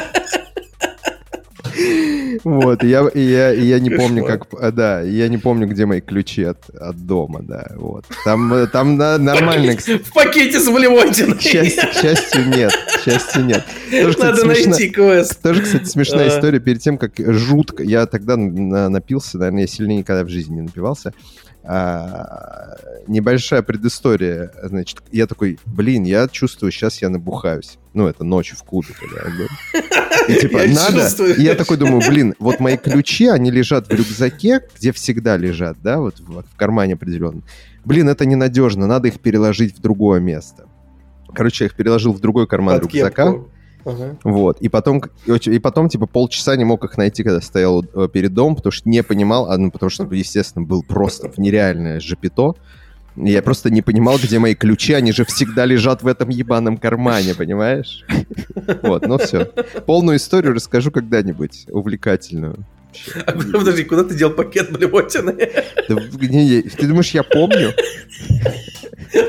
Вот, 2.45 2.83
и 2.83 2.89
я, 2.89 3.07
и 3.09 3.21
я, 3.21 3.53
и 3.53 3.65
я 3.65 3.79
не 3.79 3.91
помню, 3.91 4.25
как... 4.25 4.47
а, 4.61 4.71
Да, 4.73 5.01
я 5.01 5.29
не 5.29 5.39
помню, 5.39 5.67
где 5.69 5.87
мои 5.87 6.01
ключи 6.01 6.43
от, 6.45 6.69
от 6.71 6.97
дома, 7.07 7.41
да, 7.43 7.69
вот. 7.77 8.05
Там, 8.25 8.67
там 8.73 8.97
на- 8.97 9.19
нормально... 9.19 9.77
В 9.77 10.13
пакете 10.13 10.59
с 10.59 10.69
Блевотиной. 10.69 11.37
К 11.37 11.41
счастью, 11.41 12.49
нет. 12.49 12.73
К 12.73 13.05
счастью, 13.05 13.45
нет. 13.45 13.65
Тоже, 13.91 14.11
кстати, 14.11 14.27
Надо 14.41 14.43
смешно- 14.43 14.71
найти 14.71 14.91
квест. 14.91 15.43
Тоже, 15.43 15.63
кстати, 15.63 15.85
смешная 15.85 16.27
А. 16.27 16.29
история. 16.29 16.59
Перед 16.61 16.81
тем, 16.81 16.99
как 16.99 17.13
жутко... 17.19 17.83
Я 17.83 18.07
тогда 18.07 18.37
на- 18.37 18.89
напился, 18.89 19.39
наверное, 19.39 19.63
я 19.63 19.67
сильнее 19.69 19.99
никогда 19.99 20.25
в 20.25 20.29
жизни 20.29 20.55
не 20.57 20.63
напивался. 20.63 21.13
А, 21.65 22.77
небольшая 23.07 23.63
предыстория. 23.63 24.53
Значит, 24.63 25.03
я 25.13 25.27
такой, 25.27 25.59
блин, 25.65 26.05
я 26.05 26.27
чувствую, 26.29 26.73
сейчас 26.73 27.01
я 27.03 27.09
набухаюсь. 27.09 27.79
Ну, 27.95 28.07
это 28.07 28.25
ночью 28.25 28.57
в 28.57 28.65
клубе, 28.65 28.89
когда 28.99 29.29
я 29.29 29.37
был. 29.37 29.49
И 30.29 30.41
типа, 30.41 30.59
Я 30.65 30.75
надо... 30.75 31.01
чувствую. 31.03 31.37
И 31.37 31.43
я 31.43 31.55
такой 31.55 31.77
думаю, 31.77 32.03
блин, 32.09 32.35
вот 32.39 32.61
мои 32.61 32.77
ключи, 32.77 33.27
они 33.29 33.51
лежат 33.51 33.89
в 33.89 33.91
рюкзаке, 33.93 34.61
где 34.77 34.93
всегда 34.93 35.37
лежат, 35.37 35.77
да, 35.83 35.99
вот 36.01 36.19
в, 36.21 36.43
в 36.43 36.57
кармане 36.57 36.95
определенно. 36.95 37.43
Блин, 37.85 38.09
это 38.09 38.25
ненадежно, 38.27 38.87
надо 38.87 39.09
их 39.09 39.21
переложить 39.21 39.77
в 39.77 39.81
другое 39.81 40.21
место. 40.21 40.67
Короче, 41.35 41.65
я 41.65 41.67
их 41.69 41.75
переложил 41.77 42.13
в 42.13 42.21
другой 42.21 42.47
карман 42.47 42.81
Под 42.81 42.93
рюкзака. 42.93 43.33
кепку. 43.33 43.51
Ага. 43.85 44.17
Вот. 44.25 44.61
И 44.61 44.69
потом, 44.69 45.03
и 45.27 45.59
потом, 45.59 45.89
типа, 45.89 46.07
полчаса 46.07 46.57
не 46.57 46.65
мог 46.65 46.85
их 46.85 46.97
найти, 46.97 47.23
когда 47.23 47.41
стоял 47.41 47.85
э, 47.85 48.09
перед 48.13 48.33
домом, 48.35 48.57
потому 48.57 48.73
что 48.73 48.89
не 48.89 49.03
понимал, 49.03 49.51
а, 49.51 49.59
ну, 49.59 49.71
потому 49.71 49.91
что, 49.91 50.05
естественно, 50.11 50.65
был 50.65 50.83
просто 50.83 51.29
в 51.29 51.39
нереальное 51.39 52.01
жапито. 52.01 52.55
И 53.17 53.31
Я 53.31 53.43
просто 53.43 53.71
не 53.71 53.83
понимал, 53.83 54.19
где 54.19 54.39
мои 54.39 54.55
ключи, 54.55 54.95
они 54.95 55.13
же 55.13 55.25
всегда 55.25 55.67
лежат 55.67 56.03
в 56.03 56.07
этом 56.07 56.31
ебаном 56.31 56.79
кармане, 56.79 57.35
понимаешь? 57.35 58.05
Вот, 58.83 59.07
ну 59.07 59.19
все. 59.19 59.47
Полную 59.87 60.17
историю 60.17 60.55
расскажу 60.55 60.91
когда-нибудь, 60.91 61.67
увлекательную. 61.69 62.65
А 63.27 63.33
Подожди, 63.33 63.85
куда 63.85 64.05
ты 64.05 64.15
дел 64.15 64.31
пакет 64.31 64.71
Блевотины? 64.73 65.35
Да, 65.89 65.97
не, 66.21 66.47
не, 66.47 66.63
ты 66.63 66.87
думаешь, 66.87 67.11
я 67.11 67.23
помню? 67.23 67.73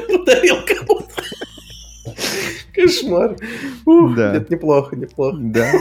Подарил 0.08 0.58
кому-то. 0.66 1.24
Кошмар. 2.74 3.36
Ух, 3.86 4.16
Да. 4.16 4.36
Это 4.36 4.54
неплохо, 4.54 4.96
неплохо. 4.96 5.38
Да. 5.40 5.72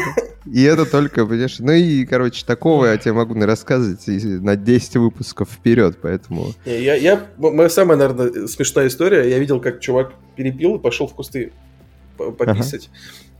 И 0.45 0.63
это 0.63 0.85
только, 0.85 1.25
понимаешь, 1.25 1.59
ну 1.61 1.73
и, 1.73 2.05
короче, 2.05 2.45
такого 2.45 2.87
я 2.87 2.97
тебе 2.97 3.13
могу 3.13 3.35
рассказывать 3.41 4.05
на 4.07 4.57
10 4.57 4.97
выпусков 4.97 5.49
вперед, 5.51 5.99
поэтому... 6.03 6.53
Не, 6.67 6.83
Я, 6.83 6.95
я, 6.97 7.27
моя 7.39 7.69
самая, 7.69 7.97
наверное, 7.97 8.47
смешная 8.49 8.89
история. 8.89 9.29
Я 9.31 9.39
видел, 9.39 9.61
как 9.61 9.81
чувак 9.81 10.13
перепил 10.37 10.77
и 10.77 10.79
пошел 10.81 11.07
в 11.07 11.15
кусты 11.15 11.53
по- 12.17 12.33
пописать. 12.33 12.91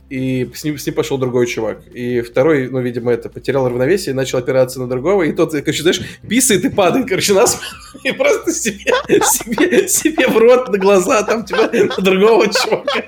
И 0.09 0.47
с 0.53 0.63
ним, 0.63 0.77
с 0.77 0.85
ним 0.85 0.93
пошел 0.95 1.17
другой 1.17 1.47
чувак. 1.47 1.81
И 1.93 2.21
второй, 2.21 2.67
ну, 2.69 2.79
видимо, 2.81 3.11
это 3.11 3.29
потерял 3.29 3.67
равновесие, 3.67 4.13
начал 4.13 4.37
опираться 4.37 4.79
на 4.79 4.87
другого. 4.87 5.23
И 5.23 5.31
тот, 5.31 5.51
короче, 5.51 5.81
знаешь, 5.81 6.01
писает 6.27 6.65
и 6.65 6.69
падает, 6.69 7.07
короче, 7.07 7.33
нас 7.33 7.59
и 8.03 8.11
просто 8.11 8.51
себе, 8.53 8.93
себе, 9.07 9.87
себе 9.87 10.27
в 10.27 10.37
рот, 10.37 10.69
на 10.69 10.77
глаза, 10.77 11.23
там, 11.23 11.45
типа, 11.45 11.69
на 11.73 12.03
другого 12.03 12.45
чувака. 12.47 13.03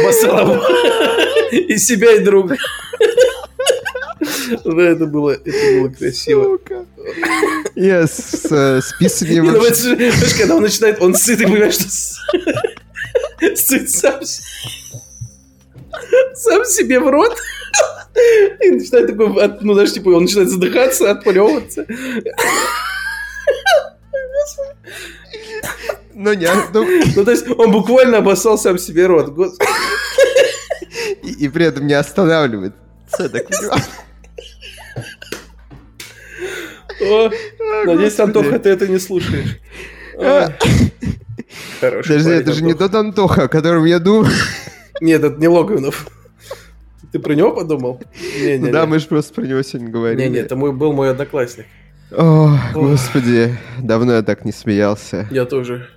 Обоссал. 0.00 0.62
И 1.52 1.76
себя, 1.78 2.12
и 2.14 2.20
друга. 2.20 2.56
Да, 4.64 4.82
это 4.82 5.06
было, 5.06 5.30
это 5.32 5.50
было 5.80 5.88
красиво. 5.90 6.58
Я 7.76 8.06
с, 8.06 8.44
с 8.50 8.92
писанием 8.98 9.44
Не, 9.44 9.50
вообще- 9.50 9.68
это 9.68 9.76
же, 9.76 9.94
знаешь, 9.96 10.34
когда 10.34 10.56
он 10.56 10.62
начинает, 10.62 11.00
он 11.00 11.14
сыт, 11.14 11.40
и 11.40 11.44
понимаешь, 11.44 11.74
что 11.74 11.84
сыт 13.56 13.90
сам, 13.90 14.20
сам 16.38 16.64
себе 16.64 17.00
в 17.00 17.08
рот. 17.08 17.36
И 18.62 18.70
начинает 18.70 19.08
такой, 19.08 19.28
ну, 19.60 19.74
знаешь, 19.74 19.92
типа, 19.92 20.08
он 20.10 20.22
начинает 20.22 20.48
задыхаться, 20.48 21.10
отплевываться. 21.10 21.86
Ну, 26.14 26.32
не, 26.32 26.48
ну, 26.72 26.86
Ну, 27.16 27.24
то 27.24 27.30
есть, 27.30 27.48
он 27.48 27.70
буквально 27.70 28.18
обоссал 28.18 28.58
сам 28.58 28.78
себе 28.78 29.06
рот. 29.06 29.32
И, 31.22 31.44
и 31.44 31.48
при 31.48 31.66
этом 31.66 31.86
не 31.86 31.94
останавливает. 31.94 32.74
Понимаю. 33.16 33.82
О, 37.00 37.30
Надеюсь, 37.84 38.16
Господи. 38.16 38.20
Антоха, 38.22 38.58
ты 38.58 38.70
это 38.70 38.88
не 38.88 38.98
слушаешь. 38.98 39.60
Ой. 40.16 40.46
Хороший 41.80 42.08
Подожди, 42.08 42.30
это 42.30 42.52
же 42.52 42.64
не 42.64 42.74
тот 42.74 42.94
Антоха, 42.94 43.44
о 43.44 43.48
котором 43.48 43.84
я 43.84 44.00
думал. 44.00 44.26
Нет, 45.00 45.22
это 45.22 45.40
не 45.40 45.46
Логвинов. 45.46 46.08
Ты 47.12 47.18
про 47.18 47.34
него 47.34 47.52
подумал? 47.52 48.00
Не, 48.40 48.58
не, 48.58 48.70
Да, 48.70 48.82
не. 48.82 48.86
мы 48.86 48.98
же 48.98 49.06
просто 49.06 49.32
про 49.34 49.46
него 49.46 49.62
сегодня 49.62 49.90
говорили. 49.90 50.22
Не, 50.24 50.28
не, 50.30 50.38
это 50.38 50.56
мой, 50.56 50.72
был 50.72 50.92
мой 50.92 51.10
одноклассник. 51.10 51.66
О, 52.10 52.56
господи, 52.74 53.56
давно 53.80 54.12
я 54.14 54.22
так 54.22 54.44
не 54.44 54.52
смеялся. 54.52 55.26
Я 55.30 55.44
тоже. 55.44 55.88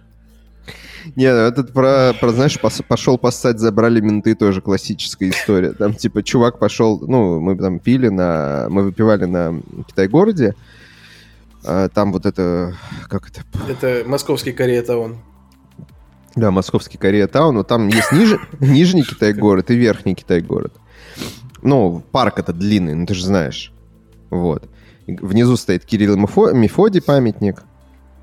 Не, 1.15 1.33
ну 1.33 1.39
этот 1.39 1.73
про, 1.73 2.13
про 2.19 2.29
знаешь, 2.29 2.59
пос- 2.61 2.83
пошел 2.87 3.17
поссать, 3.17 3.59
забрали 3.59 4.01
менты, 4.01 4.35
тоже 4.35 4.61
классическая 4.61 5.29
история. 5.29 5.71
Там, 5.71 5.93
типа, 5.95 6.21
чувак 6.21 6.59
пошел, 6.59 6.99
ну, 7.07 7.39
мы 7.39 7.55
там 7.57 7.79
пили 7.79 8.09
на... 8.09 8.67
Мы 8.69 8.83
выпивали 8.83 9.25
на 9.25 9.61
Китай-городе. 9.87 10.53
А, 11.65 11.89
Там 11.89 12.11
вот 12.11 12.25
это... 12.25 12.75
Как 13.09 13.29
это? 13.29 13.41
Это 13.69 14.07
московский 14.07 14.51
Корея 14.51 14.83
Таун. 14.83 15.17
Да, 16.35 16.51
московский 16.51 16.97
Корея 16.97 17.27
Таун. 17.27 17.55
Но 17.55 17.63
там 17.63 17.87
есть 17.87 18.11
ниже, 18.11 18.39
нижний 18.59 19.03
Китай-город 19.03 19.71
и 19.71 19.75
верхний 19.75 20.13
Китай-город. 20.13 20.73
Ну, 21.61 22.01
парк 22.11 22.39
это 22.39 22.53
длинный, 22.53 22.95
ну 22.95 23.05
ты 23.05 23.13
же 23.13 23.25
знаешь. 23.25 23.71
Вот. 24.29 24.67
Внизу 25.07 25.57
стоит 25.57 25.85
Кирилл 25.85 26.13
и 26.15 26.17
Мефо- 26.17 26.53
Мефодий 26.53 27.01
памятник. 27.01 27.63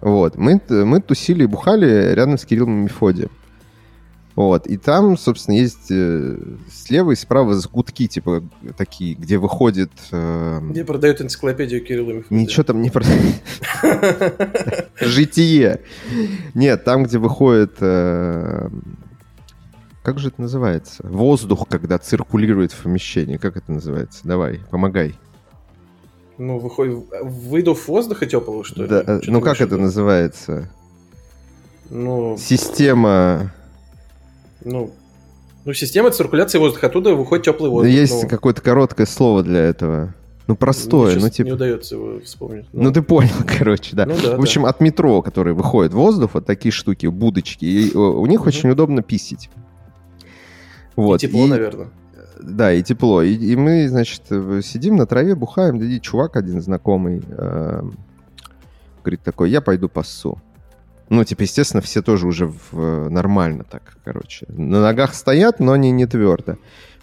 Вот. 0.01 0.37
Мы, 0.37 0.61
мы 0.69 1.01
тусили 1.01 1.43
и 1.45 1.47
бухали 1.47 2.15
рядом 2.15 2.39
с 2.39 2.45
Кириллом 2.45 2.81
и 2.81 2.85
Мефодием. 2.85 3.31
Вот. 4.37 4.69
И 4.69 4.77
там, 4.77 5.19
собственно, 5.19 5.57
есть 5.57 5.91
э, 5.91 6.37
слева 6.73 7.11
и 7.11 7.17
справа 7.17 7.55
закутки, 7.55 8.07
типа, 8.07 8.45
такие, 8.77 9.15
где 9.15 9.37
выходит... 9.37 9.91
э, 10.13 10.61
Где 10.71 10.85
продают 10.85 11.21
энциклопедию 11.21 11.85
Кирилла 11.85 12.13
Мефодия. 12.13 12.39
Ничего 12.39 12.63
там 12.63 12.81
не... 12.81 12.91
про- 12.91 13.05
Житие. 15.01 15.81
Нет, 16.55 16.85
там, 16.85 17.05
где 17.05 17.19
выходит... 17.19 17.77
э, 17.81 18.69
Как 20.09 20.19
же 20.21 20.29
это 20.29 20.41
называется? 20.41 21.07
Воздух, 21.07 21.69
когда 21.69 21.99
циркулирует 21.99 22.73
в 22.73 22.83
помещении. 22.83 23.37
Как 23.37 23.59
это 23.59 23.71
называется? 23.71 24.21
Давай, 24.25 24.59
помогай. 24.71 25.15
Ну, 26.39 26.59
выходит, 26.59 27.05
выдув 27.23 27.87
воздуха 27.89 28.25
теплого, 28.25 28.65
что 28.65 28.85
ли? 28.85 28.89
Да, 28.89 29.03
э, 29.07 29.21
Что 29.21 29.31
ну, 29.31 29.43
как 29.43 29.57
это 29.57 29.75
виду? 29.75 29.83
называется? 29.83 30.71
Ну, 31.91 32.39
Система... 32.39 33.53
ну, 34.65 34.91
ну, 35.67 35.75
система 35.75 36.11
циркуляции 36.11 36.57
воздуха. 36.57 36.87
Оттуда 36.87 37.15
выходит 37.15 37.45
теплый 37.45 37.67
Да 37.67 37.73
воздух. 37.73 37.93
Есть 37.93 38.23
ну, 38.23 38.29
какое-то 38.31 38.63
короткое 38.63 39.05
слово 39.05 39.43
для 39.43 39.61
этого. 39.61 40.15
Ну, 40.47 40.57
простое, 40.57 41.19
ну, 41.21 41.29
типа... 41.29 41.49
Не 41.49 41.53
удается 41.53 41.97
его 41.97 42.21
вспомнить. 42.21 42.65
Ну, 42.73 42.91
ты 42.91 43.03
понял, 43.03 43.35
короче, 43.59 43.95
да. 43.95 44.07
Ну 44.07 44.17
да, 44.23 44.39
В 44.39 44.41
общем, 44.41 44.65
от 44.65 44.81
метро, 44.81 45.21
который 45.21 45.53
выходит 45.53 45.93
воздух, 45.93 46.31
вот 46.33 46.47
такие 46.47 46.73
штуки, 46.73 47.05
будочки, 47.09 47.67
и 47.67 47.93
э, 47.93 47.99
у 47.99 48.25
них 48.25 48.47
очень 48.47 48.71
удобно 48.71 49.03
писить. 49.03 49.51
Вот. 50.99 51.23
И 51.23 51.27
тепло, 51.29 51.47
и- 51.47 51.49
наверное. 51.49 51.89
Да, 52.41 52.73
и 52.73 52.83
тепло. 52.83 53.23
И, 53.23 53.35
и 53.35 53.57
мы, 53.57 53.89
значит, 53.89 54.23
сидим 54.65 54.97
на 54.97 55.07
траве, 55.07 55.35
бухаем, 55.37 55.81
и 55.81 56.01
чувак 56.01 56.37
один 56.37 56.61
знакомый 56.61 57.23
э, 57.29 57.83
говорит 59.05 59.23
такой, 59.23 59.51
я 59.51 59.61
пойду 59.61 59.89
пассу. 59.89 60.41
Ну, 61.09 61.25
типа, 61.25 61.43
естественно, 61.43 61.81
все 61.81 62.03
тоже 62.03 62.27
уже 62.27 62.47
в, 62.47 63.09
нормально 63.11 63.65
так, 63.69 63.97
короче. 64.05 64.47
На 64.49 64.83
ногах 64.83 65.15
стоят, 65.15 65.61
но 65.61 65.73
они 65.73 65.91
не 65.93 66.07
твердо. 66.07 66.57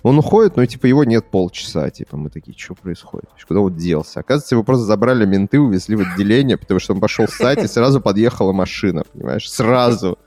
Он 0.04 0.20
уходит, 0.20 0.58
но, 0.58 0.66
типа, 0.66 0.88
его 0.88 1.04
нет 1.06 1.26
полчаса. 1.32 1.90
Типа, 1.90 2.18
мы 2.18 2.30
такие, 2.30 2.56
что 2.58 2.76
происходит? 2.76 3.30
Куда 3.48 3.62
он 3.62 3.76
делся? 3.76 4.20
Оказывается, 4.20 4.56
его 4.56 4.64
просто 4.64 4.84
забрали 4.86 5.26
менты, 5.26 5.58
увезли 5.60 5.96
в 5.96 6.02
отделение, 6.02 6.58
потому 6.58 6.80
что 6.80 6.94
он 6.94 7.00
пошел 7.00 7.28
ссать, 7.28 7.64
и 7.64 7.68
сразу 7.68 8.02
подъехала 8.02 8.52
машина, 8.52 9.04
понимаешь? 9.14 9.50
Сразу. 9.50 10.20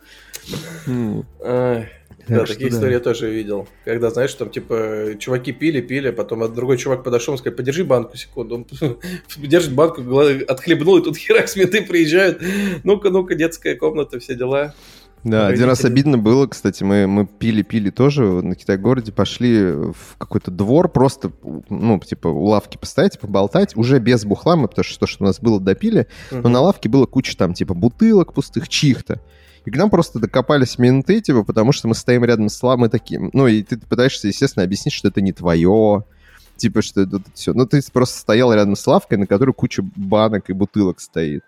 Так 2.28 2.36
Да, 2.36 2.44
что 2.44 2.54
такие 2.54 2.70
да. 2.70 2.76
истории 2.76 2.92
я 2.92 3.00
тоже 3.00 3.30
видел. 3.30 3.66
Когда, 3.84 4.10
знаешь, 4.10 4.34
там, 4.34 4.50
типа, 4.50 5.16
чуваки 5.18 5.52
пили, 5.52 5.80
пили, 5.80 6.10
потом 6.10 6.52
другой 6.54 6.76
чувак 6.76 7.02
подошел 7.02 7.34
и 7.34 7.38
сказал, 7.38 7.56
подержи 7.56 7.84
банку 7.84 8.16
секунду. 8.16 8.54
Он 8.54 8.66
держит 9.38 9.72
банку, 9.72 10.02
отхлебнул, 10.46 10.98
и 10.98 11.02
тут 11.02 11.16
херак 11.16 11.48
сметы 11.48 11.82
приезжают. 11.82 12.42
Ну-ка, 12.84 13.08
ну-ка, 13.08 13.34
детская 13.34 13.74
комната, 13.76 14.18
все 14.20 14.34
дела. 14.34 14.74
Да, 15.24 15.48
один 15.48 15.64
раз 15.64 15.84
обидно 15.84 16.16
было, 16.16 16.46
кстати, 16.46 16.84
мы, 16.84 17.06
мы 17.06 17.26
пили-пили 17.26 17.90
тоже 17.90 18.22
на 18.22 18.54
Китай-городе, 18.54 19.10
пошли 19.10 19.72
в 19.72 20.16
какой-то 20.16 20.50
двор, 20.50 20.88
просто, 20.88 21.32
ну, 21.68 21.98
типа, 21.98 22.28
у 22.28 22.44
лавки 22.44 22.76
постоять, 22.78 23.18
поболтать, 23.18 23.76
уже 23.76 23.98
без 23.98 24.24
бухла, 24.24 24.54
мы, 24.54 24.68
потому 24.68 24.84
что 24.84 25.00
то, 25.00 25.06
что 25.06 25.24
у 25.24 25.26
нас 25.26 25.40
было, 25.40 25.58
допили, 25.60 26.06
но 26.30 26.48
на 26.48 26.60
лавке 26.60 26.88
было 26.88 27.06
куча 27.06 27.36
там, 27.36 27.52
типа, 27.52 27.74
бутылок 27.74 28.32
пустых, 28.32 28.68
чьих-то. 28.68 29.20
И 29.68 29.70
к 29.70 29.76
нам 29.76 29.90
просто 29.90 30.18
докопались 30.18 30.78
менты, 30.78 31.20
типа, 31.20 31.44
потому 31.44 31.72
что 31.72 31.88
мы 31.88 31.94
стоим 31.94 32.24
рядом 32.24 32.48
с 32.48 32.62
ламой 32.62 32.88
таким. 32.88 33.28
Ну, 33.34 33.46
и 33.46 33.62
ты 33.62 33.76
пытаешься, 33.76 34.26
естественно, 34.26 34.64
объяснить, 34.64 34.94
что 34.94 35.08
это 35.08 35.20
не 35.20 35.34
твое. 35.34 36.04
Типа, 36.56 36.80
что 36.80 37.02
это 37.02 37.20
все. 37.34 37.52
Ну, 37.52 37.66
ты 37.66 37.82
просто 37.92 38.18
стоял 38.18 38.50
рядом 38.54 38.76
с 38.76 38.86
лавкой, 38.86 39.18
на 39.18 39.26
которой 39.26 39.52
куча 39.52 39.82
банок 39.94 40.48
и 40.48 40.54
бутылок 40.54 41.00
стоит. 41.00 41.44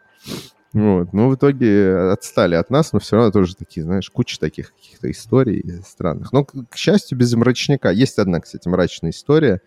Вот. 0.74 1.14
Ну, 1.14 1.30
в 1.30 1.36
итоге 1.36 2.10
отстали 2.12 2.56
от 2.56 2.68
нас, 2.68 2.92
но 2.92 2.98
все 2.98 3.16
равно 3.16 3.30
тоже 3.32 3.56
такие, 3.56 3.84
знаешь, 3.84 4.10
куча 4.10 4.38
таких 4.38 4.74
каких-то 4.74 5.10
историй 5.10 5.80
странных. 5.82 6.30
Но, 6.34 6.44
к 6.44 6.76
счастью, 6.76 7.16
без 7.16 7.32
мрачника. 7.32 7.88
Есть 7.88 8.18
одна, 8.18 8.40
кстати, 8.40 8.68
мрачная 8.68 9.12
история, 9.12 9.62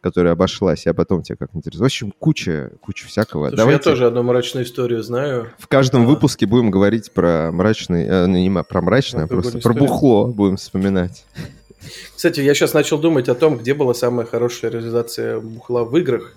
которая 0.00 0.32
обошлась, 0.32 0.86
я 0.86 0.94
потом 0.94 1.22
тебе 1.22 1.36
как 1.36 1.50
интересно. 1.54 1.84
В 1.84 1.86
общем, 1.86 2.12
куча, 2.18 2.72
куча 2.80 3.06
всякого. 3.06 3.48
Слушай, 3.48 3.56
Давайте... 3.56 3.78
я 3.78 3.92
тоже 3.92 4.06
одну 4.06 4.22
мрачную 4.22 4.64
историю 4.64 5.02
знаю. 5.02 5.50
В 5.58 5.68
каждом 5.68 6.02
а... 6.02 6.06
выпуске 6.06 6.46
будем 6.46 6.70
говорить 6.70 7.12
про 7.12 7.50
мрачный, 7.52 8.04
э, 8.04 8.26
ну, 8.26 8.38
не 8.38 8.62
про 8.62 8.80
мрачное, 8.80 9.24
а 9.24 9.26
просто 9.26 9.58
историю. 9.58 9.78
про 9.78 9.86
бухло 9.86 10.26
будем 10.26 10.56
вспоминать. 10.56 11.24
Кстати, 12.14 12.40
я 12.40 12.54
сейчас 12.54 12.74
начал 12.74 12.98
думать 12.98 13.28
о 13.28 13.34
том, 13.34 13.56
где 13.56 13.74
была 13.74 13.94
самая 13.94 14.26
хорошая 14.26 14.70
реализация 14.70 15.40
бухла 15.40 15.84
в 15.84 15.96
играх. 15.96 16.36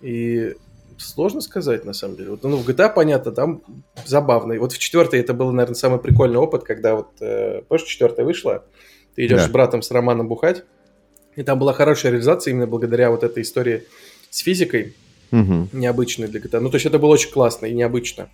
И 0.00 0.54
Сложно 0.98 1.40
сказать, 1.40 1.84
на 1.84 1.92
самом 1.92 2.16
деле. 2.16 2.30
Вот, 2.30 2.42
ну, 2.42 2.56
в 2.56 2.68
GTA, 2.68 2.92
понятно, 2.92 3.32
там 3.32 3.62
забавно. 4.06 4.52
И 4.52 4.58
вот 4.58 4.72
в 4.72 4.78
четвертой 4.78 5.20
это 5.20 5.34
был, 5.34 5.50
наверное, 5.50 5.74
самый 5.74 5.98
прикольный 5.98 6.38
опыт, 6.38 6.64
когда 6.64 6.94
вот, 6.94 7.08
э, 7.20 7.62
помнишь, 7.68 7.86
четвертая 7.86 8.24
вышла, 8.24 8.64
ты 9.14 9.26
идешь 9.26 9.40
да. 9.40 9.48
с 9.48 9.50
братом, 9.50 9.82
с 9.82 9.90
Романом 9.90 10.28
бухать, 10.28 10.64
и 11.36 11.42
там 11.42 11.58
была 11.58 11.72
хорошая 11.72 12.12
реализация 12.12 12.52
именно 12.52 12.66
благодаря 12.66 13.10
вот 13.10 13.22
этой 13.22 13.42
истории 13.42 13.84
с 14.30 14.38
физикой, 14.38 14.94
угу. 15.30 15.68
необычной 15.72 16.28
для 16.28 16.40
GTA. 16.40 16.60
Ну, 16.60 16.70
то 16.70 16.76
есть 16.76 16.86
это 16.86 16.98
было 16.98 17.10
очень 17.10 17.30
классно 17.30 17.66
и 17.66 17.74
необычно. 17.74 18.28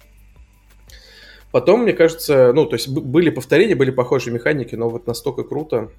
Потом, 1.50 1.82
мне 1.82 1.92
кажется, 1.92 2.52
ну, 2.52 2.66
то 2.66 2.76
есть 2.76 2.88
были 2.88 3.30
повторения, 3.30 3.74
были 3.74 3.90
похожие 3.90 4.32
механики, 4.32 4.76
но 4.76 4.88
вот 4.88 5.06
настолько 5.06 5.42
круто, 5.42 5.90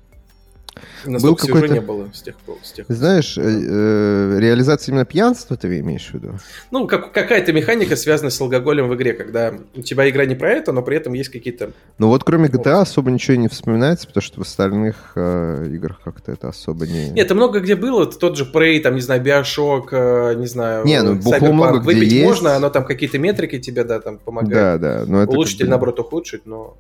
был 1.06 1.36
какой-то... 1.36 1.74
не 1.74 1.82
было 1.82 2.10
с 2.14 2.22
тех 2.22 2.36
пор. 2.38 2.58
С 2.64 2.72
тех 2.72 2.86
Знаешь, 2.90 3.38
э, 3.38 3.42
э, 3.42 4.40
реализация 4.40 4.92
именно 4.92 5.06
пьянства 5.06 5.58
ты 5.58 5.80
имеешь 5.80 6.10
в 6.10 6.14
виду? 6.14 6.38
Ну, 6.72 6.88
как, 6.88 7.12
какая-то 7.12 7.54
механика, 7.54 7.96
связанная 7.96 8.32
с 8.32 8.40
алкоголем 8.40 8.88
в 8.90 8.96
игре, 8.96 9.14
когда 9.14 9.54
у 9.76 9.82
тебя 9.82 10.10
игра 10.10 10.26
не 10.26 10.36
про 10.36 10.52
это, 10.52 10.72
но 10.72 10.82
при 10.82 10.98
этом 10.98 11.14
есть 11.14 11.30
какие-то... 11.30 11.72
Ну 11.98 12.08
вот 12.08 12.24
кроме 12.24 12.48
GTA 12.48 12.82
особо 12.82 13.12
ничего 13.12 13.38
не 13.38 13.48
вспоминается, 13.48 14.08
потому 14.08 14.22
что 14.22 14.40
в 14.40 14.44
остальных 14.44 15.14
э, 15.16 15.68
играх 15.72 16.02
как-то 16.04 16.32
это 16.32 16.50
особо 16.50 16.88
не... 16.88 17.10
Нет, 17.10 17.26
это 17.26 17.36
много 17.36 17.60
где 17.60 17.76
было, 17.76 18.04
это 18.04 18.18
тот 18.18 18.38
же 18.38 18.50
Prey, 18.52 18.80
там, 18.80 18.96
не 18.96 19.02
знаю, 19.02 19.22
Bioshock, 19.22 19.88
э, 19.92 20.36
не 20.36 20.48
знаю... 20.48 20.86
Не, 20.86 21.02
ну 21.02 21.16
бухло 21.16 21.52
много 21.52 21.80
где 21.80 21.94
Выпить 21.94 22.12
есть. 22.12 22.26
можно, 22.26 22.56
оно 22.56 22.70
там 22.70 22.86
какие-то 22.86 23.20
метрики 23.20 23.60
тебе, 23.60 23.84
да, 23.84 24.00
там 24.00 24.18
помогает. 24.18 24.82
Да, 24.82 25.00
да. 25.00 25.06
Но 25.08 25.22
это 25.24 25.32
Улучшить 25.32 25.62
или, 25.62 25.68
наоборот, 25.68 26.00
ухудшить, 26.00 26.46
но... 26.46 26.78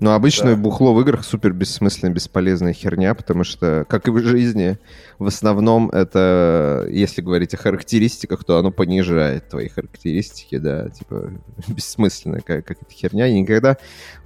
Но 0.00 0.14
обычное 0.14 0.56
да. 0.56 0.60
бухло 0.60 0.92
в 0.92 1.00
играх 1.00 1.24
супер 1.24 1.52
бессмысленная, 1.52 2.12
бесполезная 2.12 2.72
херня, 2.72 3.14
потому 3.14 3.44
что, 3.44 3.86
как 3.88 4.08
и 4.08 4.10
в 4.10 4.18
жизни, 4.18 4.78
в 5.18 5.26
основном 5.26 5.88
это, 5.90 6.86
если 6.90 7.22
говорить 7.22 7.54
о 7.54 7.58
характеристиках, 7.58 8.44
то 8.44 8.58
оно 8.58 8.72
понижает 8.72 9.48
твои 9.48 9.68
характеристики, 9.68 10.58
да, 10.58 10.88
типа, 10.88 11.32
бессмысленная 11.68 12.40
какая-то 12.40 12.90
херня. 12.90 13.28
И 13.28 13.38
никогда, 13.38 13.76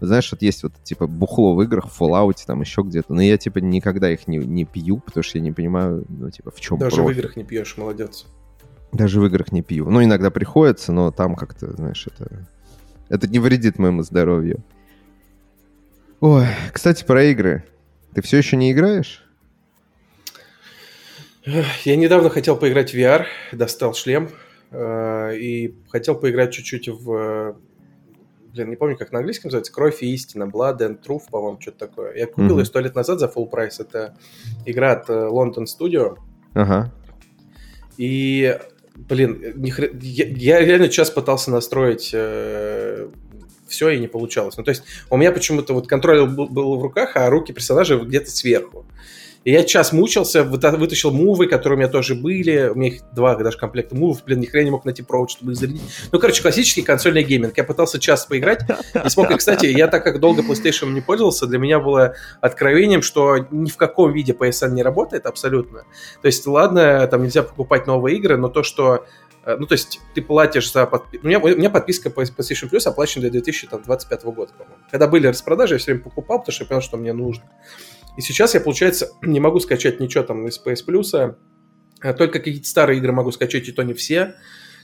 знаешь, 0.01 0.31
вот 0.33 0.41
есть 0.41 0.63
вот, 0.63 0.73
типа, 0.83 1.07
бухло 1.07 1.55
в 1.55 1.63
играх, 1.63 1.91
в 1.91 2.01
Fallout, 2.01 2.39
там 2.47 2.63
еще 2.63 2.83
где-то, 2.83 3.13
но 3.13 3.21
я, 3.21 3.37
типа, 3.37 3.59
никогда 3.59 4.11
их 4.11 4.27
не, 4.27 4.39
не 4.39 4.65
пью, 4.65 4.99
потому 4.99 5.23
что 5.23 5.37
я 5.37 5.45
не 5.45 5.53
понимаю, 5.53 6.07
ну, 6.09 6.31
типа, 6.31 6.51
в 6.51 6.61
чем 6.61 6.79
Даже 6.79 6.97
профит. 6.97 7.17
в 7.17 7.19
играх 7.19 7.37
не 7.37 7.45
пьешь, 7.45 7.77
молодец. 7.77 8.27
Даже 8.93 9.21
в 9.21 9.27
играх 9.27 9.53
не 9.53 9.61
пью. 9.61 9.91
Ну, 9.91 10.03
иногда 10.03 10.31
приходится, 10.31 10.93
но 10.93 11.11
там 11.11 11.35
как-то, 11.35 11.71
знаешь, 11.77 12.07
это... 12.07 12.47
Это 13.11 13.27
не 13.27 13.39
вредит 13.39 13.79
моему 13.79 14.03
здоровью. 14.03 14.63
Ой, 16.21 16.47
кстати, 16.73 17.05
про 17.05 17.23
игры. 17.25 17.65
Ты 18.13 18.23
все 18.23 18.39
еще 18.39 18.57
не 18.57 18.73
играешь? 18.73 19.25
Я 21.85 21.97
недавно 21.97 22.29
хотел 22.29 22.57
поиграть 22.57 22.91
в 22.91 22.95
VR, 22.95 23.25
достал 23.53 23.95
шлем 23.95 24.31
э, 24.73 25.37
и 25.37 25.77
хотел 25.91 26.17
поиграть 26.17 26.53
чуть-чуть 26.53 26.89
в... 26.89 27.57
Блин, 28.53 28.71
не 28.71 28.77
помню, 28.77 28.97
как 28.97 29.13
на 29.13 29.21
английском 29.21 29.49
называется. 29.49 29.73
Кровь 29.73 30.03
и 30.03 30.13
истина, 30.13 30.45
Blood 30.45 30.79
and 30.79 30.99
Truth, 31.01 31.31
по-моему, 31.31 31.61
что-то 31.61 31.87
такое. 31.87 32.17
Я 32.17 32.27
купил 32.27 32.57
mm-hmm. 32.57 32.59
ее 32.59 32.65
сто 32.65 32.81
лет 32.81 32.95
назад 32.97 33.21
за 33.21 33.27
full 33.27 33.47
прайс. 33.47 33.79
Это 33.79 34.17
игра 34.67 34.93
от 34.93 35.09
э, 35.09 35.13
London 35.13 35.67
Studio. 35.67 36.19
Ага. 36.55 36.93
И, 37.97 38.59
блин, 38.97 39.53
не 39.55 39.71
хр... 39.71 39.91
я, 40.01 40.27
я 40.27 40.61
реально 40.61 40.91
сейчас 40.91 41.11
пытался 41.11 41.53
настроить 41.53 42.11
э, 42.13 43.09
все 43.69 43.91
и 43.91 43.99
не 43.99 44.09
получалось. 44.09 44.57
Ну, 44.57 44.65
то 44.65 44.71
есть 44.71 44.83
у 45.11 45.17
меня 45.17 45.33
почему-то 45.33 45.75
вот 45.75 45.87
контроль 45.87 46.27
был, 46.27 46.49
был 46.49 46.77
в 46.77 46.83
руках, 46.83 47.13
а 47.15 47.29
руки 47.31 47.53
персонажа 47.53 47.97
где-то 47.97 48.31
сверху. 48.31 48.85
И 49.45 49.53
я 49.53 49.65
час 49.65 49.93
мучился, 49.93 50.45
вытащил 50.45 51.11
мувы, 51.11 51.47
которые 51.47 51.77
у 51.77 51.81
меня 51.81 51.89
тоже 51.89 52.15
были. 52.15 52.69
У 52.69 52.75
меня 52.75 52.91
их 52.91 53.03
два 53.15 53.35
даже 53.37 53.57
комплекта 53.57 53.95
мувов. 53.95 54.25
Блин, 54.25 54.41
ни 54.41 54.47
хрена 54.47 54.67
не 54.67 54.71
мог 54.73 54.85
найти 54.85 55.03
провод, 55.03 55.31
чтобы 55.31 55.53
их 55.53 55.59
зарядить. 55.59 55.81
Ну, 56.13 56.19
короче, 56.19 56.43
классический 56.43 56.83
консольный 56.83 57.23
гейминг. 57.23 57.57
Я 57.57 57.65
пытался 57.65 57.99
час 57.99 58.27
поиграть. 58.27 58.61
Не 59.03 59.09
смог. 59.09 59.31
И, 59.31 59.37
кстати, 59.37 59.67
я 59.67 59.89
так 59.89 60.05
как 60.05 60.21
долго 60.21 60.43
PlayStation 60.43 60.93
не 60.93 61.01
пользовался, 61.01 61.47
для 61.47 61.59
меня 61.59 61.79
было 61.79 62.15
откровением, 62.41 63.01
что 63.03 63.47
ни 63.51 63.71
в 63.71 63.77
каком 63.77 64.13
виде 64.13 64.33
PSN 64.33 64.73
не 64.73 64.83
работает 64.83 65.25
абсолютно. 65.25 65.85
То 66.21 66.27
есть, 66.27 66.47
ладно, 66.47 67.07
там 67.07 67.23
нельзя 67.23 67.43
покупать 67.43 67.87
новые 67.87 68.19
игры, 68.19 68.37
но 68.37 68.49
то, 68.49 68.63
что 68.63 69.07
ну, 69.57 69.67
то 69.67 69.73
есть 69.73 70.01
ты 70.15 70.23
платишь 70.23 70.73
за... 70.73 70.87
Подпи... 70.87 71.21
У, 71.23 71.27
меня, 71.27 71.39
у 71.39 71.49
меня 71.49 71.71
подписка 71.71 72.11
по 72.11 72.23
PlayStation 72.23 72.71
Plus 72.71 72.87
оплачена 72.87 73.25
до 73.25 73.31
2025 73.31 74.25
года, 74.25 74.53
по-моему. 74.57 74.83
Когда 74.91 75.07
были 75.07 75.27
распродажи, 75.27 75.75
я 75.75 75.79
все 75.79 75.93
время 75.93 76.05
покупал, 76.05 76.41
потому 76.41 76.53
что 76.53 76.65
я 76.65 76.69
понял, 76.69 76.83
что 76.83 76.97
мне 76.97 77.13
нужно. 77.13 77.45
И 78.17 78.21
сейчас 78.21 78.55
я, 78.55 78.61
получается, 78.61 79.11
не 79.23 79.41
могу 79.41 79.61
скачать 79.61 80.01
ничего 80.01 80.25
там 80.25 80.47
из 80.47 80.61
PS 80.63 80.87
Plus, 80.87 81.37
а 82.01 82.13
только 82.13 82.39
какие-то 82.39 82.69
старые 82.69 82.99
игры 82.99 83.13
могу 83.13 83.31
скачать, 83.33 83.69
и 83.69 83.73
то 83.73 83.83
не 83.83 83.95
все. 83.95 84.35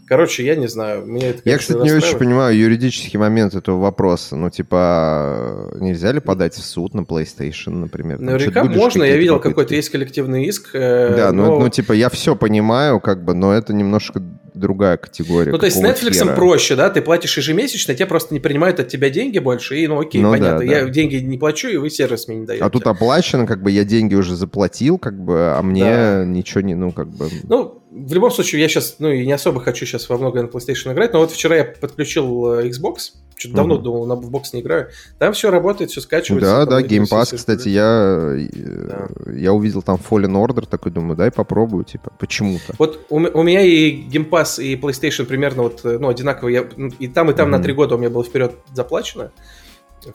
Короче, 0.06 0.44
я 0.44 0.54
не 0.54 0.66
знаю. 0.66 1.06
Меня 1.06 1.30
это, 1.30 1.40
я, 1.44 1.56
кстати, 1.56 1.78
не 1.78 1.92
очень 1.92 2.18
понимаю 2.18 2.56
юридический 2.56 3.18
момент 3.18 3.54
этого 3.54 3.80
вопроса. 3.80 4.36
Ну, 4.36 4.50
типа, 4.50 5.70
нельзя 5.80 6.12
ли 6.12 6.20
подать 6.20 6.54
в 6.54 6.64
суд 6.64 6.94
на 6.94 7.00
PlayStation, 7.00 7.70
например? 7.70 8.20
Наверняка 8.20 8.64
можно. 8.64 9.02
Я 9.02 9.16
видел, 9.16 9.40
какой-то 9.40 9.74
есть 9.74 9.88
коллективный 9.88 10.44
иск. 10.44 10.74
Э, 10.74 11.14
да, 11.16 11.32
но... 11.32 11.46
ну, 11.46 11.60
ну, 11.60 11.68
типа, 11.70 11.92
я 11.92 12.10
все 12.10 12.36
понимаю, 12.36 13.00
как 13.00 13.24
бы, 13.24 13.34
но 13.34 13.52
это 13.52 13.72
немножко 13.72 14.22
другая 14.54 14.96
категория. 14.96 15.52
Ну, 15.52 15.58
то 15.58 15.66
есть 15.66 15.78
с 15.78 15.82
Netflix 15.82 16.22
хера? 16.22 16.34
проще, 16.34 16.76
да? 16.76 16.90
Ты 16.90 17.02
платишь 17.02 17.36
ежемесячно, 17.36 17.94
тебе 17.94 18.06
просто 18.06 18.32
не 18.32 18.40
принимают 18.40 18.80
от 18.80 18.88
тебя 18.88 19.10
деньги 19.10 19.38
больше, 19.38 19.78
и, 19.78 19.86
ну, 19.86 20.00
окей, 20.00 20.20
ну, 20.20 20.30
понятно. 20.30 20.60
Да, 20.60 20.64
да. 20.64 20.78
Я 20.80 20.88
деньги 20.88 21.16
не 21.16 21.38
плачу, 21.38 21.68
и 21.68 21.76
вы 21.76 21.90
сервис 21.90 22.28
мне 22.28 22.38
не 22.38 22.46
даете. 22.46 22.64
А 22.64 22.70
тут 22.70 22.86
оплачено, 22.86 23.46
как 23.46 23.62
бы, 23.62 23.70
я 23.70 23.84
деньги 23.84 24.14
уже 24.14 24.36
заплатил, 24.36 24.98
как 24.98 25.18
бы, 25.22 25.52
а 25.56 25.62
мне 25.62 25.84
да. 25.84 26.24
ничего 26.24 26.60
не, 26.60 26.74
ну, 26.74 26.92
как 26.92 27.08
бы... 27.08 27.28
Ну, 27.48 27.83
в 27.94 28.12
любом 28.12 28.30
случае, 28.32 28.60
я 28.60 28.68
сейчас, 28.68 28.96
ну, 28.98 29.08
и 29.08 29.24
не 29.24 29.32
особо 29.32 29.60
хочу 29.60 29.86
сейчас 29.86 30.08
во 30.08 30.18
много 30.18 30.42
на 30.42 30.46
PlayStation 30.46 30.92
играть, 30.92 31.12
но 31.12 31.20
вот 31.20 31.30
вчера 31.30 31.56
я 31.56 31.64
подключил 31.64 32.54
э, 32.54 32.68
Xbox, 32.68 33.12
что-то 33.36 33.54
давно 33.54 33.78
думал, 33.78 34.06
на 34.06 34.16
бокс 34.16 34.52
не 34.52 34.62
играю. 34.62 34.88
Там 35.18 35.32
все 35.32 35.50
работает, 35.50 35.90
все 35.90 36.00
скачивается. 36.00 36.50
Да, 36.50 36.66
да, 36.66 36.82
Game 36.82 37.08
Pass, 37.08 37.36
кстати, 37.36 37.68
я, 37.68 38.36
да. 38.52 39.08
я 39.32 39.52
увидел 39.52 39.82
там 39.82 39.96
Fallen 39.96 40.32
Order, 40.32 40.66
такой 40.68 40.90
думаю, 40.90 41.16
дай 41.16 41.30
попробую, 41.30 41.84
типа, 41.84 42.12
почему-то. 42.18 42.74
Вот 42.78 43.06
у, 43.10 43.16
у 43.18 43.42
меня 43.44 43.62
и 43.62 44.02
Game 44.08 44.28
Pass, 44.28 44.60
и 44.60 44.74
PlayStation 44.74 45.24
примерно 45.26 45.62
вот, 45.62 45.84
э, 45.84 45.98
ну, 45.98 46.08
одинаковые. 46.08 46.54
Я, 46.54 46.68
ну, 46.76 46.88
и 46.98 47.06
там, 47.06 47.30
и 47.30 47.34
там 47.34 47.48
mm-hmm. 47.48 47.50
на 47.52 47.62
три 47.62 47.74
года 47.74 47.94
у 47.94 47.98
меня 47.98 48.10
было 48.10 48.24
вперед 48.24 48.56
заплачено. 48.72 49.30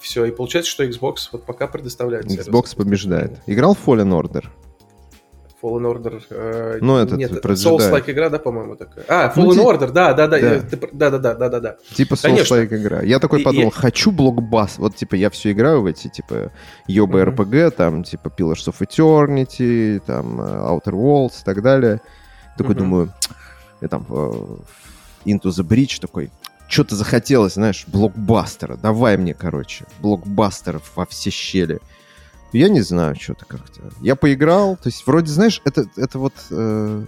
Все, 0.02 0.26
и 0.26 0.32
получается, 0.32 0.70
что 0.70 0.84
Xbox 0.84 1.30
вот 1.32 1.46
пока 1.46 1.68
предоставляет. 1.68 2.26
Xbox 2.26 2.76
побеждает. 2.76 3.40
Играл 3.48 3.74
в 3.74 3.88
Fallen 3.88 4.12
Order? 4.12 4.46
Fallen 5.62 5.86
Order. 5.86 6.24
Э, 6.30 6.78
ну, 6.82 6.98
этот, 6.98 7.18
нет, 7.18 7.32
Souls-like 7.32 8.10
игра, 8.12 8.30
да, 8.30 8.40
по-моему, 8.40 8.76
такая. 8.76 9.06
А, 9.08 9.34
Fallen 9.36 9.56
ну, 9.56 9.72
Order, 9.72 9.92
да, 9.92 10.14
да, 10.14 10.28
да, 10.28 10.40
да, 10.40 11.10
да, 11.10 11.10
да, 11.20 11.34
да, 11.36 11.50
да, 11.50 11.60
да. 11.60 11.76
Типа 11.96 12.14
Souls-like 12.14 12.76
игра. 12.76 13.02
Я 13.02 13.20
такой 13.20 13.42
подумал, 13.42 13.70
и, 13.70 13.74
хочу 13.74 14.12
блокбас. 14.12 14.78
Вот, 14.78 14.96
типа, 14.96 15.16
я 15.16 15.30
все 15.30 15.52
играю 15.52 15.82
в 15.82 15.86
эти, 15.86 16.08
типа, 16.08 16.52
Йоба 16.88 17.22
mm-hmm. 17.22 17.36
RPG, 17.36 17.72
там, 17.72 18.04
типа, 18.04 18.30
Pillars 18.30 18.68
of 18.68 18.76
Eternity, 18.80 20.02
там, 20.06 20.42
э, 20.42 20.44
Outer 20.44 20.94
Worlds 20.94 21.42
и 21.42 21.44
так 21.46 21.62
далее. 21.62 22.02
Такой 22.58 22.76
mm-hmm. 22.76 22.78
думаю, 22.78 23.14
я 23.82 23.88
там, 23.88 24.06
uh, 24.10 24.62
Into 25.26 25.50
the 25.50 25.68
Bridge 25.68 26.00
такой, 26.00 26.30
что-то 26.68 26.96
захотелось, 26.96 27.54
знаешь, 27.54 27.86
блокбастера. 27.88 28.78
Давай 28.78 29.18
мне, 29.18 29.34
короче, 29.34 29.86
блокбастеров 30.00 30.92
во 30.96 31.06
все 31.06 31.32
щели. 31.32 31.80
Я 32.52 32.70
не 32.70 32.82
знаю, 32.82 33.16
что-то 33.16 33.46
как-то. 33.46 33.82
Я 34.02 34.16
поиграл, 34.16 34.76
то 34.76 34.88
есть 34.88 35.06
вроде, 35.06 35.32
знаешь, 35.32 35.62
это, 35.66 35.86
это 35.96 36.20
вот... 36.20 36.34
Э, 36.52 37.06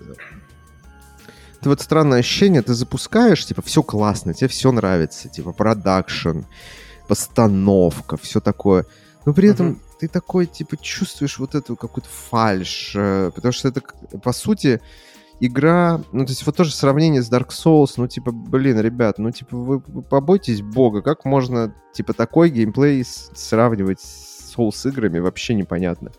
это 1.59 1.69
вот 1.69 1.81
странное 1.81 2.19
ощущение, 2.19 2.63
ты 2.63 2.73
запускаешь, 2.73 3.45
типа, 3.45 3.61
все 3.61 3.83
классно, 3.83 4.33
тебе 4.33 4.47
все 4.47 4.71
нравится, 4.71 5.29
типа, 5.29 5.53
продакшн, 5.53 6.39
постановка, 7.07 8.17
все 8.17 8.39
такое. 8.39 8.87
Но 9.25 9.33
при 9.33 9.49
этом 9.49 9.73
uh-huh. 9.73 9.97
ты 9.99 10.07
такой, 10.07 10.47
типа, 10.47 10.75
чувствуешь 10.77 11.37
вот 11.37 11.53
эту 11.53 11.75
какую-то 11.75 12.09
фальш, 12.09 12.93
э, 12.95 13.31
потому 13.35 13.51
что 13.51 13.67
это, 13.67 13.81
по 14.23 14.33
сути, 14.33 14.81
игра, 15.39 16.01
ну, 16.11 16.25
то 16.25 16.31
есть 16.31 16.45
вот 16.45 16.55
тоже 16.55 16.73
сравнение 16.73 17.21
с 17.21 17.31
Dark 17.31 17.49
Souls, 17.49 17.93
ну, 17.97 18.07
типа, 18.07 18.31
блин, 18.31 18.79
ребят, 18.79 19.19
ну, 19.19 19.29
типа, 19.31 19.55
вы, 19.55 19.83
вы 19.85 20.01
побойтесь 20.01 20.63
бога, 20.63 21.03
как 21.03 21.25
можно, 21.25 21.75
типа, 21.93 22.13
такой 22.13 22.49
геймплей 22.49 23.03
сравнивать 23.05 24.01
с 24.52 24.58
Souls 24.58 24.89
играми 24.89 25.20
вообще 25.20 25.54
непонятно. 25.54 26.12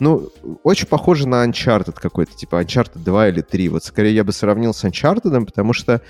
Ну, 0.00 0.30
очень 0.62 0.86
похоже 0.86 1.26
на 1.26 1.44
Uncharted 1.44 1.96
какой-то, 2.00 2.36
типа 2.36 2.62
Uncharted 2.62 3.02
2 3.02 3.28
или 3.28 3.40
3. 3.40 3.68
Вот 3.68 3.84
скорее 3.84 4.14
я 4.14 4.24
бы 4.24 4.32
сравнил 4.32 4.72
с 4.72 4.84
Uncharted, 4.84 5.44
потому 5.44 5.72
что 5.72 6.00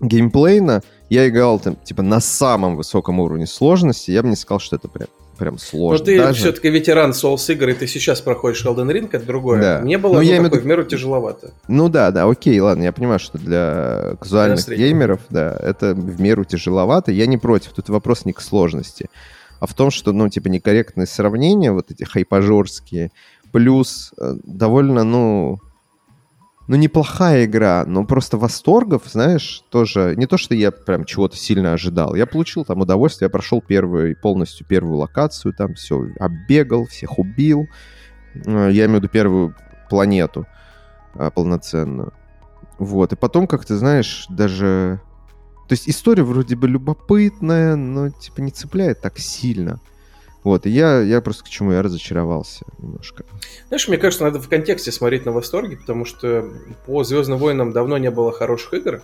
геймплейно 0.00 0.82
я 1.08 1.28
играл 1.28 1.60
там, 1.60 1.76
типа, 1.76 2.02
на 2.02 2.20
самом 2.20 2.76
высоком 2.76 3.20
уровне 3.20 3.46
сложности. 3.46 4.10
Я 4.10 4.22
бы 4.22 4.28
не 4.28 4.36
сказал, 4.36 4.60
что 4.60 4.76
это 4.76 4.88
прям 4.88 5.08
прям 5.36 5.58
сложно. 5.58 5.98
Но 5.98 6.04
ты 6.04 6.18
даже. 6.18 6.40
все-таки 6.40 6.70
ветеран 6.70 7.10
Souls 7.10 7.52
игр, 7.52 7.68
и 7.68 7.74
ты 7.74 7.86
сейчас 7.86 8.20
проходишь 8.20 8.64
Elden 8.64 8.90
Ring, 8.90 9.08
это 9.12 9.24
другое. 9.24 9.60
Да. 9.60 9.80
Мне 9.80 9.98
было 9.98 10.14
ну, 10.14 10.20
я 10.22 10.42
такое, 10.42 10.60
в 10.60 10.66
меру 10.66 10.84
тяжеловато. 10.84 11.52
Ну 11.68 11.88
да, 11.88 12.10
да, 12.10 12.24
окей, 12.28 12.58
ладно, 12.58 12.84
я 12.84 12.92
понимаю, 12.92 13.18
что 13.18 13.38
для 13.38 14.16
казуальных 14.18 14.64
для 14.64 14.76
геймеров, 14.76 15.20
да, 15.30 15.56
это 15.60 15.94
в 15.94 16.20
меру 16.20 16.44
тяжеловато. 16.44 17.12
Я 17.12 17.26
не 17.26 17.36
против, 17.36 17.72
тут 17.72 17.88
вопрос 17.88 18.24
не 18.24 18.32
к 18.32 18.40
сложности, 18.40 19.10
а 19.60 19.66
в 19.66 19.74
том, 19.74 19.90
что, 19.90 20.12
ну, 20.12 20.28
типа, 20.28 20.48
некорректные 20.48 21.06
сравнения, 21.06 21.72
вот 21.72 21.90
эти 21.90 22.04
хайпажорские, 22.04 23.10
плюс 23.52 24.12
э, 24.18 24.34
довольно, 24.44 25.04
ну, 25.04 25.58
ну, 26.68 26.74
неплохая 26.76 27.44
игра, 27.44 27.84
но 27.86 28.04
просто 28.04 28.36
восторгов, 28.36 29.02
знаешь, 29.06 29.62
тоже... 29.70 30.14
Не 30.16 30.26
то, 30.26 30.36
что 30.36 30.54
я 30.54 30.72
прям 30.72 31.04
чего-то 31.04 31.36
сильно 31.36 31.72
ожидал. 31.72 32.16
Я 32.16 32.26
получил 32.26 32.64
там 32.64 32.80
удовольствие, 32.80 33.26
я 33.26 33.30
прошел 33.30 33.62
первую, 33.62 34.16
полностью 34.20 34.66
первую 34.66 34.96
локацию, 34.96 35.54
там 35.54 35.74
все, 35.74 36.08
оббегал, 36.18 36.86
всех 36.86 37.18
убил. 37.18 37.68
Э, 38.46 38.68
я 38.72 38.86
имею 38.86 39.00
в 39.00 39.02
виду 39.02 39.08
первую 39.08 39.54
планету 39.88 40.46
а, 41.14 41.30
полноценную. 41.30 42.12
Вот, 42.78 43.12
и 43.12 43.16
потом, 43.16 43.46
как 43.46 43.64
ты 43.64 43.76
знаешь, 43.76 44.26
даже... 44.28 45.00
То 45.68 45.72
есть 45.72 45.88
история 45.88 46.22
вроде 46.22 46.56
бы 46.56 46.68
любопытная, 46.68 47.76
но, 47.76 48.10
типа, 48.10 48.40
не 48.40 48.50
цепляет 48.50 49.00
так 49.00 49.18
сильно. 49.18 49.80
Вот, 50.44 50.64
и 50.64 50.70
я, 50.70 51.00
я 51.00 51.20
просто 51.20 51.42
к 51.42 51.48
чему 51.48 51.72
я 51.72 51.82
разочаровался 51.82 52.64
немножко. 52.78 53.24
Знаешь, 53.66 53.88
мне 53.88 53.98
кажется, 53.98 54.24
надо 54.24 54.40
в 54.40 54.48
контексте 54.48 54.92
смотреть 54.92 55.26
на 55.26 55.32
восторге, 55.32 55.76
потому 55.76 56.04
что 56.04 56.48
по 56.86 57.02
Звездным 57.02 57.38
войнам 57.38 57.72
давно 57.72 57.98
не 57.98 58.12
было 58.12 58.30
хороших 58.30 58.74
игр. 58.74 59.02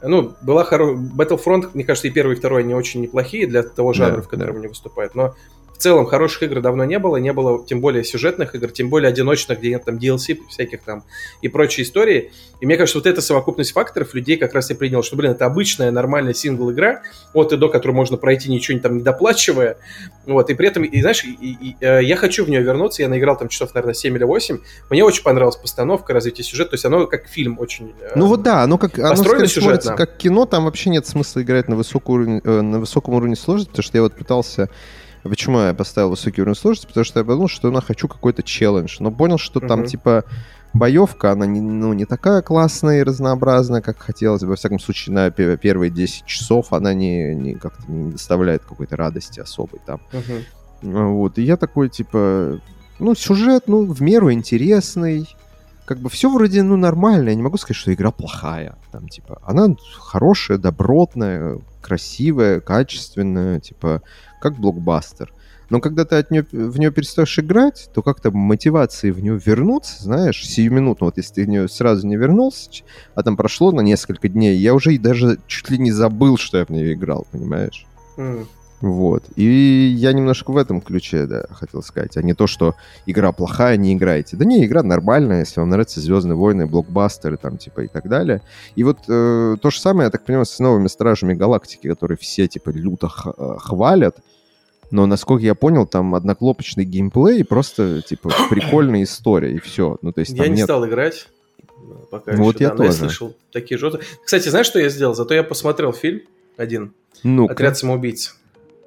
Ну, 0.00 0.34
была 0.42 0.62
хоро... 0.62 0.94
Battlefront, 0.94 1.70
мне 1.74 1.82
кажется, 1.82 2.06
и 2.06 2.12
первый, 2.12 2.36
и 2.36 2.38
второй, 2.38 2.62
они 2.62 2.72
очень 2.72 3.00
неплохие 3.00 3.48
для 3.48 3.64
того 3.64 3.92
жанра, 3.92 4.18
да, 4.18 4.22
в 4.22 4.28
котором 4.28 4.54
да. 4.54 4.58
они 4.60 4.68
выступают. 4.68 5.16
Но 5.16 5.34
в 5.76 5.78
целом 5.78 6.06
хороших 6.06 6.44
игр 6.44 6.62
давно 6.62 6.84
не 6.86 6.98
было, 6.98 7.18
не 7.18 7.34
было 7.34 7.64
тем 7.66 7.82
более 7.82 8.02
сюжетных 8.02 8.54
игр, 8.54 8.70
тем 8.70 8.88
более 8.88 9.10
одиночных, 9.10 9.58
где 9.58 9.68
нет 9.70 9.84
там 9.84 9.96
DLC 9.96 10.38
всяких 10.48 10.80
там 10.80 11.04
и 11.42 11.48
прочие 11.48 11.84
истории. 11.84 12.32
И 12.60 12.66
мне 12.66 12.78
кажется, 12.78 12.98
вот 12.98 13.06
эта 13.06 13.20
совокупность 13.20 13.72
факторов 13.72 14.14
людей 14.14 14.38
как 14.38 14.54
раз 14.54 14.70
и 14.70 14.74
принял, 14.74 15.02
что, 15.02 15.16
блин, 15.16 15.32
это 15.32 15.44
обычная 15.44 15.90
нормальная 15.90 16.32
сингл-игра, 16.32 17.02
от 17.34 17.52
и 17.52 17.58
до, 17.58 17.68
которую 17.68 17.94
можно 17.94 18.16
пройти 18.16 18.50
ничего 18.50 18.78
там 18.78 18.96
не 18.96 19.02
доплачивая. 19.02 19.76
Вот, 20.24 20.48
и 20.48 20.54
при 20.54 20.68
этом, 20.68 20.84
и 20.84 21.00
знаешь, 21.02 21.24
и, 21.24 21.32
и, 21.32 21.56
и, 21.60 21.76
э, 21.80 22.02
я 22.02 22.16
хочу 22.16 22.46
в 22.46 22.48
нее 22.48 22.62
вернуться, 22.62 23.02
я 23.02 23.08
наиграл 23.08 23.36
там 23.36 23.48
часов, 23.48 23.74
наверное, 23.74 23.94
7 23.94 24.16
или 24.16 24.24
8. 24.24 24.58
Мне 24.88 25.04
очень 25.04 25.22
понравилась 25.22 25.56
постановка, 25.56 26.14
развитие 26.14 26.44
сюжета, 26.44 26.70
то 26.70 26.74
есть 26.74 26.86
оно 26.86 27.06
как 27.06 27.28
фильм 27.28 27.58
очень 27.60 27.92
э, 28.00 28.12
Ну 28.16 28.26
вот 28.26 28.42
да, 28.42 28.62
оно 28.62 28.78
как 28.78 28.98
оно 28.98 29.14
смотрится 29.14 29.94
как 29.94 30.16
кино, 30.16 30.46
там 30.46 30.64
вообще 30.64 30.88
нет 30.88 31.06
смысла 31.06 31.42
играть 31.42 31.68
на, 31.68 31.76
высоком 31.76 32.14
уровне, 32.14 32.40
э, 32.42 32.60
на 32.62 32.80
высоком 32.80 33.14
уровне 33.14 33.36
сложности, 33.36 33.70
потому 33.70 33.82
что 33.84 33.98
я 33.98 34.02
вот 34.02 34.14
пытался 34.14 34.70
Почему 35.28 35.58
я 35.60 35.74
поставил 35.74 36.10
высокий 36.10 36.42
уровень 36.42 36.56
сложности? 36.56 36.86
Потому 36.86 37.04
что 37.04 37.20
я 37.20 37.24
подумал, 37.24 37.48
что 37.48 37.70
я 37.70 37.80
хочу 37.80 38.08
какой-то 38.08 38.42
челлендж. 38.42 38.96
Но 39.00 39.10
понял, 39.10 39.38
что 39.38 39.60
uh-huh. 39.60 39.68
там, 39.68 39.84
типа, 39.84 40.24
боевка, 40.72 41.32
она 41.32 41.46
не, 41.46 41.60
ну, 41.60 41.92
не 41.92 42.04
такая 42.04 42.42
классная 42.42 43.00
и 43.00 43.02
разнообразная, 43.02 43.80
как 43.80 43.98
хотелось 43.98 44.42
бы. 44.42 44.48
Во 44.48 44.56
всяком 44.56 44.78
случае, 44.78 45.14
на 45.14 45.30
первые 45.30 45.90
10 45.90 46.24
часов 46.26 46.72
она 46.72 46.94
не, 46.94 47.34
не 47.34 47.54
как-то 47.54 47.90
не 47.90 48.12
доставляет 48.12 48.64
какой-то 48.64 48.96
радости 48.96 49.40
особой 49.40 49.80
там. 49.84 50.00
Uh-huh. 50.12 50.44
Вот. 50.82 51.38
И 51.38 51.42
я 51.42 51.56
такой, 51.56 51.88
типа, 51.88 52.60
ну, 52.98 53.14
сюжет, 53.14 53.64
ну, 53.66 53.84
в 53.84 54.00
меру 54.00 54.32
интересный. 54.32 55.28
Как 55.84 55.98
бы 55.98 56.10
все 56.10 56.30
вроде, 56.30 56.62
ну, 56.62 56.76
нормально. 56.76 57.30
Я 57.30 57.34
не 57.34 57.42
могу 57.42 57.58
сказать, 57.58 57.76
что 57.76 57.92
игра 57.92 58.10
плохая. 58.10 58.76
Там, 58.90 59.08
типа, 59.08 59.40
она 59.44 59.68
хорошая, 59.98 60.58
добротная, 60.58 61.60
красивая, 61.80 62.60
качественная, 62.60 63.60
типа, 63.60 64.02
как 64.40 64.56
блокбастер. 64.56 65.32
Но 65.68 65.80
когда 65.80 66.04
ты 66.04 66.16
от 66.16 66.30
нее, 66.30 66.46
в 66.52 66.78
нее 66.78 66.92
перестаешь 66.92 67.38
играть, 67.38 67.90
то 67.92 68.02
как-то 68.02 68.30
мотивации 68.30 69.10
в 69.10 69.20
нее 69.20 69.40
вернуться, 69.44 70.02
знаешь, 70.02 70.46
сиюминутно, 70.46 71.06
вот 71.06 71.16
если 71.16 71.34
ты 71.34 71.44
в 71.44 71.48
нее 71.48 71.68
сразу 71.68 72.06
не 72.06 72.16
вернулся, 72.16 72.70
а 73.14 73.22
там 73.22 73.36
прошло 73.36 73.72
на 73.72 73.80
несколько 73.80 74.28
дней, 74.28 74.56
я 74.56 74.74
уже 74.74 74.94
и 74.94 74.98
даже 74.98 75.38
чуть 75.46 75.70
ли 75.70 75.78
не 75.78 75.90
забыл, 75.90 76.38
что 76.38 76.58
я 76.58 76.64
в 76.64 76.70
нее 76.70 76.94
играл, 76.94 77.26
понимаешь? 77.32 77.84
Mm. 78.16 78.46
Вот. 78.80 79.24
И 79.36 79.94
я 79.96 80.12
немножко 80.12 80.50
в 80.50 80.56
этом 80.56 80.80
ключе, 80.80 81.26
да, 81.26 81.44
хотел 81.50 81.82
сказать, 81.82 82.16
а 82.16 82.22
не 82.22 82.34
то, 82.34 82.46
что 82.46 82.74
игра 83.06 83.32
плохая, 83.32 83.76
не 83.76 83.94
играйте. 83.94 84.36
Да 84.36 84.44
не, 84.44 84.64
игра 84.64 84.82
нормальная, 84.82 85.40
если 85.40 85.60
вам 85.60 85.70
нравятся 85.70 86.00
Звездные 86.00 86.36
войны, 86.36 86.66
блокбастеры 86.66 87.38
там, 87.38 87.56
типа, 87.56 87.82
и 87.82 87.88
так 87.88 88.08
далее. 88.08 88.42
И 88.74 88.84
вот 88.84 88.98
э, 89.08 89.56
то 89.60 89.70
же 89.70 89.80
самое, 89.80 90.06
я 90.06 90.10
так 90.10 90.24
понимаю, 90.24 90.44
с 90.44 90.58
новыми 90.58 90.88
Стражами 90.88 91.32
Галактики, 91.32 91.88
которые 91.88 92.18
все, 92.18 92.48
типа, 92.48 92.70
люто 92.70 93.08
э, 93.24 93.56
хвалят. 93.58 94.18
Но, 94.90 95.06
насколько 95.06 95.44
я 95.44 95.54
понял, 95.54 95.86
там 95.86 96.14
одноклопочный 96.14 96.84
геймплей, 96.84 97.44
просто, 97.44 98.02
типа, 98.02 98.30
прикольная 98.50 99.04
история, 99.04 99.54
и 99.54 99.58
все. 99.58 99.96
Ну, 100.02 100.12
то 100.12 100.20
есть, 100.20 100.32
я 100.32 100.48
не 100.48 100.56
нет... 100.56 100.64
стал 100.64 100.86
играть. 100.86 101.28
Пока 102.10 102.32
ну, 102.32 102.44
вот 102.44 102.60
я 102.60 102.70
да, 102.70 102.76
тоже. 102.76 102.90
я 102.90 102.94
слышал 102.94 103.34
такие 103.52 103.78
жесткие. 103.78 104.04
Кстати, 104.24 104.48
знаешь, 104.48 104.66
что 104.66 104.78
я 104.78 104.88
сделал? 104.88 105.14
Зато 105.14 105.34
я 105.34 105.42
посмотрел 105.42 105.92
фильм 105.92 106.22
один. 106.56 106.92
ну 107.22 107.46
«Отряд 107.46 107.78
самоубийц». 107.78 108.36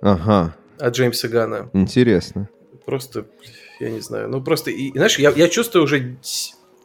Ага. 0.02 0.56
От 0.80 0.96
Джеймса 0.96 1.28
Гана. 1.28 1.70
Интересно. 1.74 2.50
Просто, 2.86 3.26
я 3.80 3.90
не 3.90 4.00
знаю, 4.00 4.30
ну 4.30 4.42
просто, 4.42 4.72
и, 4.72 4.92
знаешь, 4.92 5.20
я, 5.20 5.32
я 5.32 5.48
чувствую 5.48 5.84
уже 5.84 6.18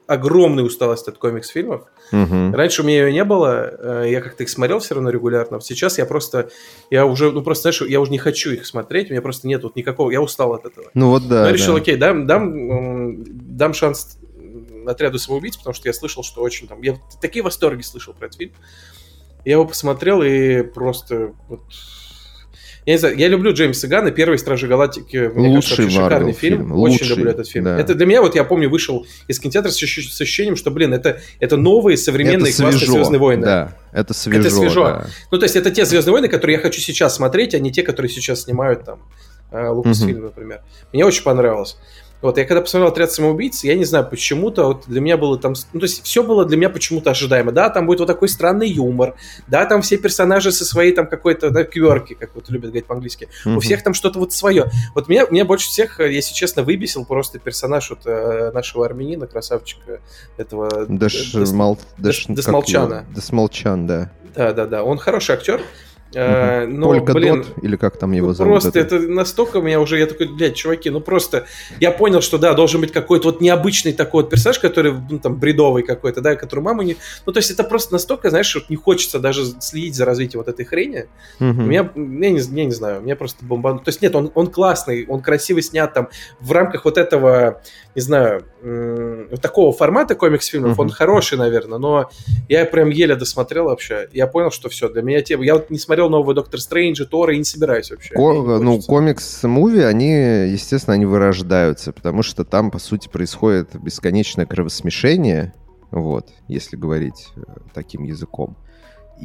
огромную 0.06 0.66
усталость 0.66 1.08
от 1.08 1.16
комикс-фильмов. 1.18 1.84
Угу. 2.12 2.52
Раньше 2.52 2.82
у 2.82 2.84
меня 2.84 3.06
ее 3.06 3.12
не 3.12 3.24
было, 3.24 4.02
э, 4.04 4.10
я 4.10 4.20
как-то 4.20 4.42
их 4.42 4.50
смотрел 4.50 4.78
все 4.80 4.94
равно 4.94 5.10
регулярно. 5.10 5.60
Сейчас 5.60 5.96
я 5.96 6.04
просто, 6.04 6.50
я 6.90 7.06
уже, 7.06 7.30
ну 7.32 7.42
просто, 7.42 7.72
знаешь, 7.72 7.90
я 7.90 8.00
уже 8.00 8.10
не 8.10 8.18
хочу 8.18 8.50
их 8.50 8.66
смотреть, 8.66 9.08
у 9.08 9.12
меня 9.12 9.22
просто 9.22 9.48
нет 9.48 9.62
вот 9.62 9.76
никакого, 9.76 10.10
я 10.10 10.20
устал 10.20 10.52
от 10.52 10.66
этого. 10.66 10.90
Ну 10.92 11.08
вот 11.08 11.26
да. 11.26 11.42
Но 11.42 11.46
я 11.46 11.52
решил, 11.52 11.74
да. 11.74 11.80
окей, 11.80 11.96
дам, 11.96 12.26
дам, 12.26 13.24
дам 13.56 13.72
шанс 13.72 14.18
отряду 14.86 15.18
самоубийц, 15.18 15.56
потому 15.56 15.72
что 15.72 15.88
я 15.88 15.94
слышал, 15.94 16.22
что 16.22 16.42
очень 16.42 16.68
там, 16.68 16.82
я 16.82 16.98
такие 17.22 17.42
восторги 17.42 17.82
слышал 17.82 18.12
про 18.12 18.26
этот 18.26 18.38
фильм. 18.38 18.52
Я 19.46 19.52
его 19.52 19.66
посмотрел 19.66 20.22
и 20.22 20.62
просто 20.62 21.32
вот 21.48 21.62
я 22.86 22.92
не 22.92 22.98
знаю, 22.98 23.16
я 23.16 23.28
люблю 23.28 23.52
Джеймса 23.52 23.88
Гана, 23.88 24.10
первый 24.10 24.38
Стражи 24.38 24.66
Галактики, 24.66 25.30
мне 25.34 25.48
Лучший 25.48 25.76
кажется, 25.76 26.02
шикарный 26.02 26.32
фильм. 26.32 26.58
фильм. 26.58 26.72
Очень 26.72 26.92
Лучший, 26.92 27.08
люблю 27.08 27.30
этот 27.30 27.48
фильм. 27.48 27.64
Да. 27.64 27.78
Это 27.78 27.94
для 27.94 28.04
меня, 28.04 28.20
вот 28.20 28.34
я 28.34 28.44
помню, 28.44 28.68
вышел 28.68 29.06
из 29.26 29.40
кинотеатра 29.40 29.70
с, 29.70 29.76
с 29.76 30.20
ощущением, 30.20 30.56
что, 30.56 30.70
блин, 30.70 30.92
это, 30.92 31.20
это 31.40 31.56
новые 31.56 31.96
современные 31.96 32.52
это 32.52 32.62
классные 32.62 32.90
Звездные 32.90 33.18
войны. 33.18 33.44
Да, 33.46 33.76
это 33.92 34.12
свежо. 34.12 34.40
Это 34.40 34.50
свежо. 34.50 34.84
Да. 34.84 35.06
Ну, 35.30 35.38
то 35.38 35.44
есть 35.44 35.56
это 35.56 35.70
те 35.70 35.86
Звездные 35.86 36.12
войны, 36.12 36.28
которые 36.28 36.56
я 36.56 36.62
хочу 36.62 36.80
сейчас 36.80 37.14
смотреть, 37.14 37.54
а 37.54 37.58
не 37.58 37.72
те, 37.72 37.82
которые 37.82 38.10
сейчас 38.10 38.42
снимают 38.42 38.84
там 38.84 39.00
Лукас 39.50 40.00
угу. 40.00 40.08
фильм, 40.08 40.22
например. 40.24 40.60
Мне 40.92 41.04
очень 41.04 41.22
понравилось. 41.22 41.76
Вот, 42.24 42.38
я 42.38 42.46
когда 42.46 42.62
посмотрел 42.62 42.90
«Отряд 42.90 43.12
самоубийц», 43.12 43.64
я 43.64 43.74
не 43.74 43.84
знаю, 43.84 44.08
почему-то 44.08 44.64
вот 44.64 44.84
для 44.86 45.02
меня 45.02 45.18
было 45.18 45.38
там... 45.38 45.52
Ну, 45.74 45.80
то 45.80 45.84
есть 45.84 46.02
все 46.04 46.22
было 46.22 46.46
для 46.46 46.56
меня 46.56 46.70
почему-то 46.70 47.10
ожидаемо. 47.10 47.52
Да, 47.52 47.68
там 47.68 47.84
будет 47.84 47.98
вот 47.98 48.06
такой 48.06 48.30
странный 48.30 48.66
юмор. 48.66 49.14
Да, 49.46 49.66
там 49.66 49.82
все 49.82 49.98
персонажи 49.98 50.50
со 50.50 50.64
своей 50.64 50.94
там 50.94 51.06
какой-то, 51.06 51.50
да, 51.50 51.64
кверки, 51.64 52.14
как 52.14 52.34
вот 52.34 52.48
любят 52.48 52.70
говорить 52.70 52.86
по-английски. 52.86 53.28
Mm-hmm. 53.44 53.56
У 53.56 53.60
всех 53.60 53.82
там 53.82 53.92
что-то 53.92 54.20
вот 54.20 54.32
свое. 54.32 54.70
Вот 54.94 55.06
меня, 55.06 55.26
меня 55.30 55.44
больше 55.44 55.68
всех, 55.68 56.00
если 56.00 56.32
честно, 56.32 56.62
выбесил 56.62 57.04
просто 57.04 57.38
персонаж 57.38 57.90
вот 57.90 58.06
э, 58.06 58.52
нашего 58.54 58.86
армянина, 58.86 59.26
красавчика 59.26 60.00
этого... 60.38 60.86
Дес... 60.88 61.34
Мал... 61.52 61.78
Даш... 61.98 62.24
Десмолчана. 62.26 63.04
Десмолчан, 63.14 63.86
да. 63.86 64.10
Да-да-да, 64.34 64.82
он 64.82 64.96
хороший 64.96 65.34
актер. 65.34 65.60
Uh, 66.14 66.66
но, 66.66 66.88
Только 66.88 67.12
блин, 67.12 67.42
Дот, 67.42 67.64
или 67.64 67.76
как 67.76 67.96
там 67.96 68.12
его 68.12 68.28
ну, 68.28 68.34
зовут? 68.34 68.52
Просто 68.52 68.78
это? 68.78 68.96
это 68.96 69.08
настолько 69.08 69.60
меня 69.60 69.80
уже, 69.80 69.98
я 69.98 70.06
такой, 70.06 70.28
блядь, 70.28 70.54
чуваки, 70.54 70.90
ну 70.90 71.00
просто, 71.00 71.46
я 71.80 71.90
понял, 71.90 72.20
что 72.20 72.38
да, 72.38 72.54
должен 72.54 72.80
быть 72.80 72.92
какой-то 72.92 73.28
вот 73.28 73.40
необычный 73.40 73.92
такой 73.92 74.22
вот 74.22 74.30
персонаж, 74.30 74.58
который, 74.58 74.94
ну 75.10 75.18
там, 75.18 75.36
бредовый 75.36 75.82
какой-то, 75.82 76.20
да, 76.20 76.36
который 76.36 76.60
маму 76.60 76.82
не... 76.82 76.96
Ну 77.26 77.32
то 77.32 77.38
есть 77.38 77.50
это 77.50 77.64
просто 77.64 77.92
настолько, 77.92 78.30
знаешь, 78.30 78.54
вот 78.54 78.70
не 78.70 78.76
хочется 78.76 79.18
даже 79.18 79.44
следить 79.60 79.94
за 79.94 80.04
развитием 80.04 80.40
вот 80.40 80.48
этой 80.48 80.64
хрени. 80.64 81.06
Uh-huh. 81.40 81.52
Меня, 81.52 81.90
я 81.94 82.30
не, 82.30 82.38
я 82.38 82.64
не 82.64 82.72
знаю, 82.72 83.02
меня 83.02 83.16
просто 83.16 83.44
бомбану. 83.44 83.80
То 83.80 83.88
есть 83.88 84.02
нет, 84.02 84.14
он, 84.14 84.30
он 84.34 84.48
классный, 84.48 85.06
он 85.06 85.20
красиво 85.20 85.60
снят 85.62 85.92
там 85.92 86.08
в 86.40 86.52
рамках 86.52 86.84
вот 86.84 86.98
этого, 86.98 87.62
не 87.94 88.00
знаю, 88.00 88.44
вот 89.30 89.40
такого 89.40 89.72
формата 89.72 90.14
комикс-фильмов, 90.14 90.78
uh-huh. 90.78 90.82
он 90.82 90.90
хороший, 90.90 91.38
наверное, 91.38 91.78
но 91.78 92.10
я 92.48 92.64
прям 92.64 92.90
еле 92.90 93.14
досмотрел 93.14 93.66
вообще. 93.66 94.08
Я 94.12 94.26
понял, 94.26 94.50
что 94.50 94.68
все, 94.68 94.88
для 94.88 95.02
меня 95.02 95.22
тема... 95.22 95.44
Я 95.44 95.54
вот 95.54 95.70
не 95.70 95.78
смотрел 95.78 96.10
нового 96.10 96.34
Доктор 96.34 96.60
Стрэнджа, 96.60 97.04
Тора 97.04 97.34
и 97.34 97.38
не 97.38 97.44
собираюсь 97.44 97.90
вообще. 97.90 98.14
Ко- 98.14 98.58
ну, 98.58 98.80
комикс-муви, 98.80 99.84
они, 99.84 100.10
естественно, 100.50 100.94
они 100.94 101.06
вырождаются, 101.06 101.92
потому 101.92 102.22
что 102.22 102.44
там, 102.44 102.70
по 102.70 102.78
сути, 102.78 103.08
происходит 103.08 103.70
бесконечное 103.80 104.46
кровосмешение, 104.46 105.54
вот, 105.90 106.28
если 106.48 106.76
говорить 106.76 107.28
э, 107.36 107.40
таким 107.72 108.02
языком. 108.02 108.56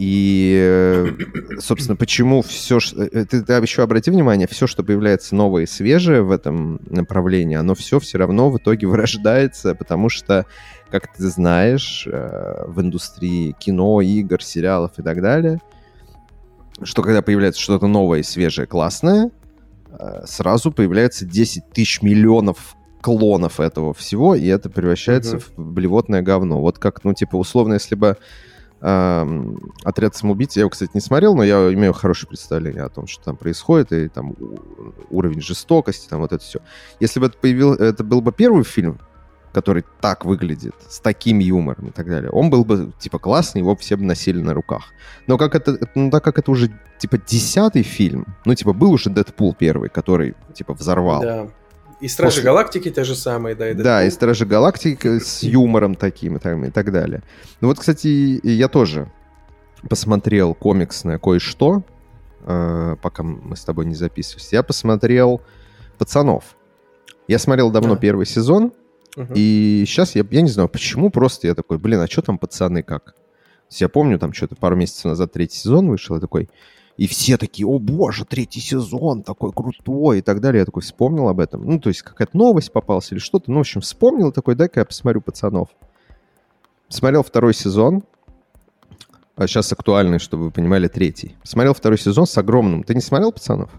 И, 0.02 1.14
собственно, 1.60 1.98
почему 1.98 2.42
все... 2.42 2.80
Ты, 2.80 3.26
ты 3.26 3.52
еще 3.52 3.84
обрати 3.84 4.10
внимание, 4.10 4.48
все, 4.48 4.66
что 4.66 4.82
появляется 4.82 5.36
новое 5.36 5.64
и 5.64 5.66
свежее 5.66 6.22
в 6.22 6.32
этом 6.32 6.80
направлении, 6.90 7.58
оно 7.58 7.76
все 7.76 8.00
все 8.00 8.18
равно 8.18 8.50
в 8.50 8.58
итоге 8.60 8.88
вырождается, 8.88 9.76
потому 9.76 10.08
что, 10.08 10.46
как 10.90 11.14
ты 11.14 11.28
знаешь, 11.28 12.08
в 12.08 12.80
индустрии 12.80 13.54
кино, 13.60 14.00
игр, 14.00 14.42
сериалов 14.42 14.94
и 15.00 15.02
так 15.02 15.22
далее, 15.22 15.60
что 16.82 17.02
когда 17.02 17.22
появляется 17.22 17.60
что-то 17.60 17.88
новое, 17.88 18.24
свежее, 18.24 18.68
классное, 18.68 19.32
сразу 20.24 20.72
появляется 20.72 21.26
10 21.26 21.72
тысяч 21.74 22.02
миллионов 22.02 22.78
клонов 23.02 23.60
этого 23.60 23.94
всего, 23.94 24.34
и 24.34 24.48
это 24.48 24.70
превращается 24.70 25.38
угу. 25.38 25.44
в 25.58 25.74
блевотное 25.74 26.22
говно. 26.22 26.62
Вот 26.62 26.80
как, 26.80 27.04
ну, 27.04 27.14
типа, 27.14 27.36
условно, 27.36 27.74
если 27.74 27.96
бы 27.96 28.08
э, 28.08 28.16
«Отряд 28.82 30.16
самоубийц», 30.16 30.56
я 30.56 30.62
его, 30.62 30.70
кстати, 30.70 30.92
не 30.94 31.02
смотрел, 31.02 31.36
но 31.36 31.44
я 31.44 31.74
имею 31.74 31.94
хорошее 31.94 32.30
представление 32.30 32.84
о 32.84 32.90
том, 32.90 33.08
что 33.08 33.24
там 33.24 33.36
происходит, 33.36 33.92
и 33.92 34.08
там 34.08 34.36
уровень 35.10 35.42
жестокости, 35.42 36.08
там 36.08 36.22
вот 36.22 36.32
это 36.32 36.44
все. 36.44 36.60
Если 37.00 37.20
бы 37.20 37.26
это, 37.26 37.38
появил, 37.38 37.74
это 37.74 38.04
был 38.04 38.22
бы 38.22 38.32
первый 38.32 38.64
фильм, 38.64 39.00
который 39.52 39.84
так 40.00 40.26
выглядит, 40.26 40.76
с 40.88 41.00
таким 41.00 41.40
юмором 41.40 41.88
и 41.88 41.92
так 41.92 42.08
далее, 42.08 42.30
он 42.30 42.50
был 42.50 42.64
бы, 42.64 42.92
типа, 43.00 43.20
классный, 43.20 43.62
его 43.62 43.76
все 43.76 43.98
бы 43.98 44.04
носили 44.04 44.42
на 44.42 44.54
руках. 44.54 44.94
Но 45.28 45.38
как 45.38 45.56
это, 45.56 45.78
ну, 45.96 46.10
так 46.12 46.24
как 46.24 46.38
это 46.40 46.52
уже, 46.52 46.70
типа, 47.00 47.18
десятый 47.18 47.84
фильм, 47.84 48.28
ну, 48.46 48.54
типа, 48.56 48.74
был 48.74 48.92
уже 48.92 49.10
Дэдпул 49.10 49.56
первый, 49.56 49.90
который, 49.90 50.36
типа, 50.54 50.74
взорвал. 50.74 51.22
Да. 51.22 51.48
И 52.00 52.08
Стражи 52.08 52.38
После... 52.38 52.44
Галактики 52.44 52.90
те 52.92 53.04
же 53.04 53.16
самые, 53.16 53.56
да, 53.56 53.70
и 53.70 53.74
Дэдпул. 53.74 53.84
Да, 53.84 54.04
и 54.06 54.10
Стражи 54.10 54.46
Галактики 54.46 55.20
с 55.20 55.44
юмором 55.44 55.96
таким 55.96 56.38
и, 56.38 56.40
так, 56.40 56.58
и 56.58 56.72
так 56.72 56.92
далее. 56.92 57.24
Ну 57.60 57.68
вот, 57.68 57.80
кстати, 57.80 58.40
я 58.44 58.68
тоже 58.70 59.12
посмотрел 59.90 60.54
комиксное 60.54 61.20
кое-что, 61.20 61.84
э, 62.46 62.96
пока 63.02 63.24
мы 63.24 63.56
с 63.56 63.64
тобой 63.64 63.86
не 63.86 63.96
записывались. 63.96 64.52
Я 64.54 64.64
посмотрел 64.64 65.42
«Пацанов». 65.98 66.56
Я 67.28 67.38
смотрел 67.38 67.70
давно 67.70 67.96
да. 67.96 68.00
первый 68.00 68.26
сезон, 68.26 68.74
угу. 69.16 69.34
и 69.36 69.84
сейчас 69.86 70.16
я, 70.16 70.26
я 70.32 70.42
не 70.42 70.50
знаю, 70.50 70.68
почему, 70.70 71.10
просто 71.12 71.48
я 71.48 71.54
такой, 71.54 71.78
блин, 71.78 72.00
а 72.00 72.08
что 72.08 72.22
там 72.22 72.38
пацаны 72.38 72.82
как? 72.82 73.14
Я 73.70 73.88
помню, 73.88 74.18
там 74.18 74.34
что-то 74.34 74.56
пару 74.56 74.76
месяцев 74.76 75.06
назад 75.06 75.32
третий 75.32 75.58
сезон 75.58 75.90
вышел, 75.90 76.16
и 76.16 76.20
такой, 76.20 76.50
и 77.00 77.08
все 77.08 77.38
такие, 77.38 77.66
о 77.66 77.80
боже, 77.80 78.26
третий 78.26 78.60
сезон 78.60 79.24
такой 79.24 79.54
крутой 79.54 80.20
и 80.20 80.22
так 80.22 80.42
далее. 80.42 80.60
Я 80.60 80.66
такой 80.66 80.82
вспомнил 80.82 81.30
об 81.30 81.40
этом. 81.40 81.64
Ну, 81.64 81.80
то 81.80 81.88
есть 81.88 82.02
какая-то 82.02 82.36
новость 82.38 82.74
попалась 82.74 83.10
или 83.14 83.20
что-то. 83.20 83.50
Ну, 83.50 83.56
в 83.56 83.62
общем, 83.62 83.80
вспомнил 83.80 84.34
такой, 84.34 84.56
дай-ка 84.56 84.82
я 84.82 84.86
посмотрю 84.86 85.22
«Пацанов». 85.22 85.70
Смотрел 86.90 87.24
второй 87.24 87.54
сезон. 87.54 88.04
А 89.38 89.48
сейчас 89.48 89.72
актуальный, 89.72 90.20
чтобы 90.20 90.44
вы 90.44 90.52
понимали, 90.52 90.90
третий. 90.90 91.38
Смотрел 91.44 91.74
второй 91.74 91.98
сезон 91.98 92.28
с 92.28 92.38
огромным. 92.38 92.84
Ты 92.84 92.96
не 92.96 93.02
смотрел 93.02 93.32
«Пацанов»? 93.32 93.70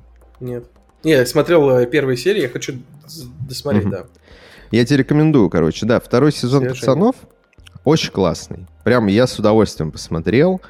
Нет. 0.40 0.64
Не, 1.04 1.10
я 1.10 1.26
смотрел 1.26 1.68
э, 1.76 1.84
первые 1.84 2.16
серии, 2.16 2.40
я 2.40 2.48
хочу 2.48 2.72
досмотреть, 3.46 3.84
угу. 3.84 3.90
да. 3.92 4.06
Я 4.70 4.86
тебе 4.86 4.96
рекомендую, 4.96 5.50
короче, 5.50 5.84
да, 5.84 6.00
второй 6.00 6.32
сезон 6.32 6.60
Свежий. 6.62 6.80
«Пацанов» 6.80 7.16
очень 7.84 8.12
классный. 8.12 8.66
Прям 8.82 9.08
я 9.08 9.26
с 9.26 9.38
удовольствием 9.38 9.92
посмотрел 9.92 10.62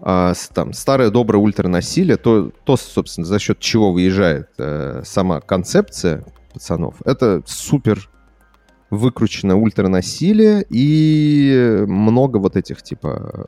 а, 0.00 0.34
там, 0.54 0.72
старое 0.72 1.10
доброе 1.10 1.38
ультранасилие, 1.38 2.16
то, 2.16 2.50
то, 2.64 2.76
собственно, 2.76 3.26
за 3.26 3.38
счет 3.38 3.58
чего 3.58 3.92
выезжает 3.92 4.48
э, 4.58 5.02
сама 5.04 5.40
концепция 5.40 6.24
пацанов, 6.52 6.96
это 7.04 7.42
супер 7.46 8.10
выкрученное 8.90 9.56
ультранасилие 9.56 10.64
и 10.68 11.84
много 11.86 12.36
вот 12.36 12.56
этих, 12.56 12.82
типа, 12.82 13.46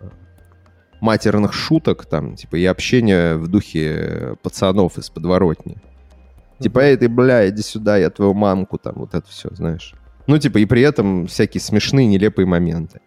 матерных 1.00 1.52
шуток, 1.52 2.06
там, 2.06 2.34
типа, 2.34 2.56
и 2.56 2.64
общения 2.64 3.36
в 3.36 3.46
духе 3.48 4.36
пацанов 4.42 4.98
из 4.98 5.10
подворотни. 5.10 5.74
Mm-hmm. 5.74 6.62
Типа, 6.62 6.78
эй, 6.80 6.96
ты, 6.96 7.08
бля, 7.08 7.48
иди 7.48 7.62
сюда, 7.62 7.96
я 7.98 8.10
твою 8.10 8.34
мамку, 8.34 8.78
там, 8.78 8.94
вот 8.96 9.14
это 9.14 9.28
все, 9.28 9.48
знаешь. 9.52 9.94
Ну, 10.26 10.38
типа, 10.38 10.58
и 10.58 10.64
при 10.64 10.82
этом 10.82 11.26
всякие 11.26 11.60
смешные, 11.60 12.06
нелепые 12.06 12.46
моменты. 12.46 13.00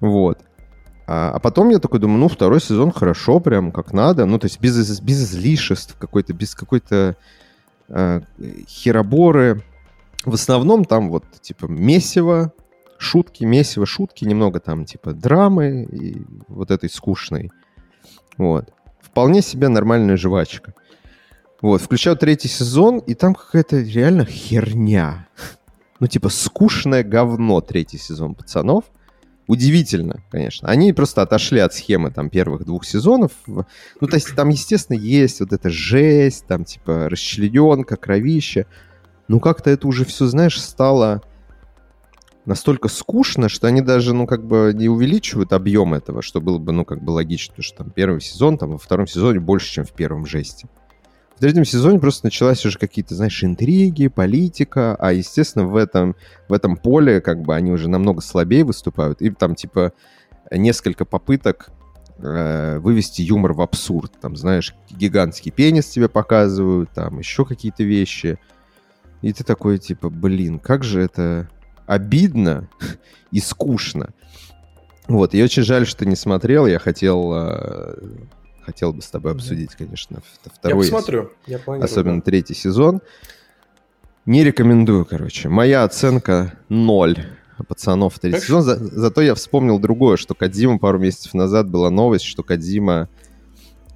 Вот. 0.00 0.38
А, 1.12 1.32
а 1.32 1.40
потом 1.40 1.70
я 1.70 1.80
такой 1.80 1.98
думаю, 1.98 2.20
ну, 2.20 2.28
второй 2.28 2.60
сезон 2.60 2.92
хорошо, 2.92 3.40
прям 3.40 3.72
как 3.72 3.92
надо. 3.92 4.26
Ну, 4.26 4.38
то 4.38 4.44
есть 4.44 4.60
без, 4.60 5.00
без 5.00 5.24
излишеств 5.24 5.96
какой-то, 5.98 6.32
без 6.32 6.54
какой-то 6.54 7.16
э, 7.88 8.20
хероборы. 8.68 9.60
В 10.24 10.34
основном 10.34 10.84
там 10.84 11.10
вот, 11.10 11.24
типа, 11.40 11.66
месиво, 11.66 12.52
шутки, 12.96 13.42
месиво, 13.42 13.86
шутки, 13.86 14.24
немного 14.24 14.60
там, 14.60 14.84
типа, 14.84 15.12
драмы 15.12 15.82
и 15.90 16.22
вот 16.46 16.70
этой 16.70 16.88
скучной. 16.88 17.50
Вот. 18.38 18.72
Вполне 19.02 19.42
себе 19.42 19.66
нормальная 19.66 20.16
жвачка. 20.16 20.74
Вот, 21.60 21.82
включаю 21.82 22.16
третий 22.18 22.46
сезон, 22.46 22.98
и 22.98 23.14
там 23.14 23.34
какая-то 23.34 23.80
реально 23.80 24.26
херня. 24.26 25.26
Ну, 25.98 26.06
типа, 26.06 26.28
скучное 26.28 27.02
говно 27.02 27.60
третий 27.62 27.98
сезон 27.98 28.36
пацанов— 28.36 28.84
Удивительно, 29.50 30.22
конечно. 30.30 30.68
Они 30.68 30.92
просто 30.92 31.22
отошли 31.22 31.58
от 31.58 31.74
схемы 31.74 32.12
там 32.12 32.30
первых 32.30 32.64
двух 32.64 32.84
сезонов. 32.84 33.32
Ну, 33.48 33.64
то 34.06 34.14
есть 34.14 34.36
там, 34.36 34.48
естественно, 34.48 34.96
есть 34.96 35.40
вот 35.40 35.52
эта 35.52 35.68
жесть, 35.70 36.46
там 36.46 36.64
типа 36.64 37.08
расчлененка, 37.08 37.96
кровище. 37.96 38.66
Ну, 39.26 39.40
как-то 39.40 39.68
это 39.68 39.88
уже 39.88 40.04
все, 40.04 40.26
знаешь, 40.26 40.62
стало 40.62 41.22
настолько 42.46 42.86
скучно, 42.86 43.48
что 43.48 43.66
они 43.66 43.80
даже, 43.80 44.14
ну, 44.14 44.28
как 44.28 44.46
бы 44.46 44.70
не 44.72 44.88
увеличивают 44.88 45.52
объем 45.52 45.94
этого, 45.94 46.22
что 46.22 46.40
было 46.40 46.58
бы, 46.58 46.70
ну, 46.70 46.84
как 46.84 47.02
бы 47.02 47.10
логично, 47.10 47.54
потому 47.54 47.64
что 47.64 47.78
там 47.78 47.90
первый 47.90 48.20
сезон, 48.20 48.56
там 48.56 48.70
во 48.70 48.78
втором 48.78 49.08
сезоне 49.08 49.40
больше, 49.40 49.72
чем 49.72 49.84
в 49.84 49.92
первом 49.92 50.26
жесте. 50.26 50.68
В 51.40 51.42
третьем 51.42 51.64
сезоне 51.64 51.98
просто 51.98 52.26
началась 52.26 52.66
уже 52.66 52.76
какие-то, 52.76 53.14
знаешь, 53.14 53.42
интриги, 53.42 54.08
политика, 54.08 54.94
а, 54.96 55.14
естественно, 55.14 55.64
в 55.64 55.74
этом, 55.74 56.14
в 56.50 56.52
этом 56.52 56.76
поле 56.76 57.22
как 57.22 57.40
бы 57.40 57.56
они 57.56 57.72
уже 57.72 57.88
намного 57.88 58.20
слабее 58.20 58.62
выступают, 58.62 59.22
и 59.22 59.30
там, 59.30 59.54
типа, 59.54 59.94
несколько 60.50 61.06
попыток 61.06 61.70
э, 62.18 62.78
вывести 62.80 63.22
юмор 63.22 63.54
в 63.54 63.62
абсурд. 63.62 64.12
Там, 64.20 64.36
знаешь, 64.36 64.74
гигантский 64.90 65.50
пенис 65.50 65.86
тебе 65.86 66.10
показывают, 66.10 66.90
там 66.90 67.20
еще 67.20 67.46
какие-то 67.46 67.84
вещи. 67.84 68.38
И 69.22 69.32
ты 69.32 69.42
такой, 69.42 69.78
типа, 69.78 70.10
блин, 70.10 70.58
как 70.58 70.84
же 70.84 71.00
это 71.00 71.48
обидно 71.86 72.68
и 73.30 73.40
скучно. 73.40 74.10
Вот, 75.08 75.34
и 75.34 75.42
очень 75.42 75.62
жаль, 75.62 75.86
что 75.86 76.04
не 76.04 76.16
смотрел. 76.16 76.66
Я 76.66 76.78
хотел 76.78 77.32
э, 77.32 77.94
хотел 78.64 78.92
бы 78.92 79.02
с 79.02 79.10
тобой 79.10 79.32
обсудить, 79.32 79.74
конечно, 79.74 80.22
второй. 80.44 80.86
Я 80.86 80.92
посмотрю, 80.92 81.30
я 81.46 81.58
планирую. 81.58 81.84
Особенно 81.84 82.20
третий 82.22 82.54
сезон. 82.54 83.00
Не 84.26 84.44
рекомендую, 84.44 85.04
короче. 85.04 85.48
Моя 85.48 85.84
оценка 85.84 86.52
ноль 86.68 87.16
пацанов 87.66 88.18
третий 88.18 88.38
как 88.38 88.44
сезон. 88.44 88.62
За, 88.62 88.76
зато 88.76 89.22
я 89.22 89.34
вспомнил 89.34 89.78
другое, 89.78 90.16
что 90.16 90.34
Кадима 90.34 90.78
пару 90.78 90.98
месяцев 90.98 91.34
назад 91.34 91.68
была 91.68 91.90
новость, 91.90 92.24
что 92.24 92.42
Кадима 92.42 93.08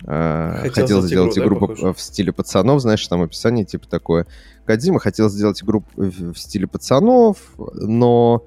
э, 0.05 0.57
хотел, 0.63 0.73
хотел 0.73 1.03
сделать 1.03 1.39
игру, 1.39 1.57
игру 1.57 1.77
да, 1.81 1.93
в 1.93 2.01
стиле 2.01 2.33
пацанов, 2.33 2.81
знаешь, 2.81 3.07
там 3.07 3.23
описание 3.23 3.65
типа 3.65 3.87
такое. 3.89 4.27
Кадима 4.65 4.99
хотел 4.99 5.29
сделать 5.29 5.63
игру 5.63 5.85
в 5.97 6.35
стиле 6.35 6.67
пацанов, 6.67 7.39
но 7.57 8.45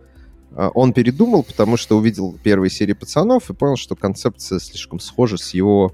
э, 0.51 0.69
он 0.73 0.93
передумал, 0.93 1.43
потому 1.43 1.77
что 1.77 1.97
увидел 1.97 2.37
первые 2.43 2.69
серии 2.69 2.93
пацанов 2.93 3.49
и 3.49 3.53
понял, 3.53 3.77
что 3.77 3.95
концепция 3.95 4.59
слишком 4.59 4.99
схожа 4.99 5.37
с 5.37 5.53
его 5.53 5.93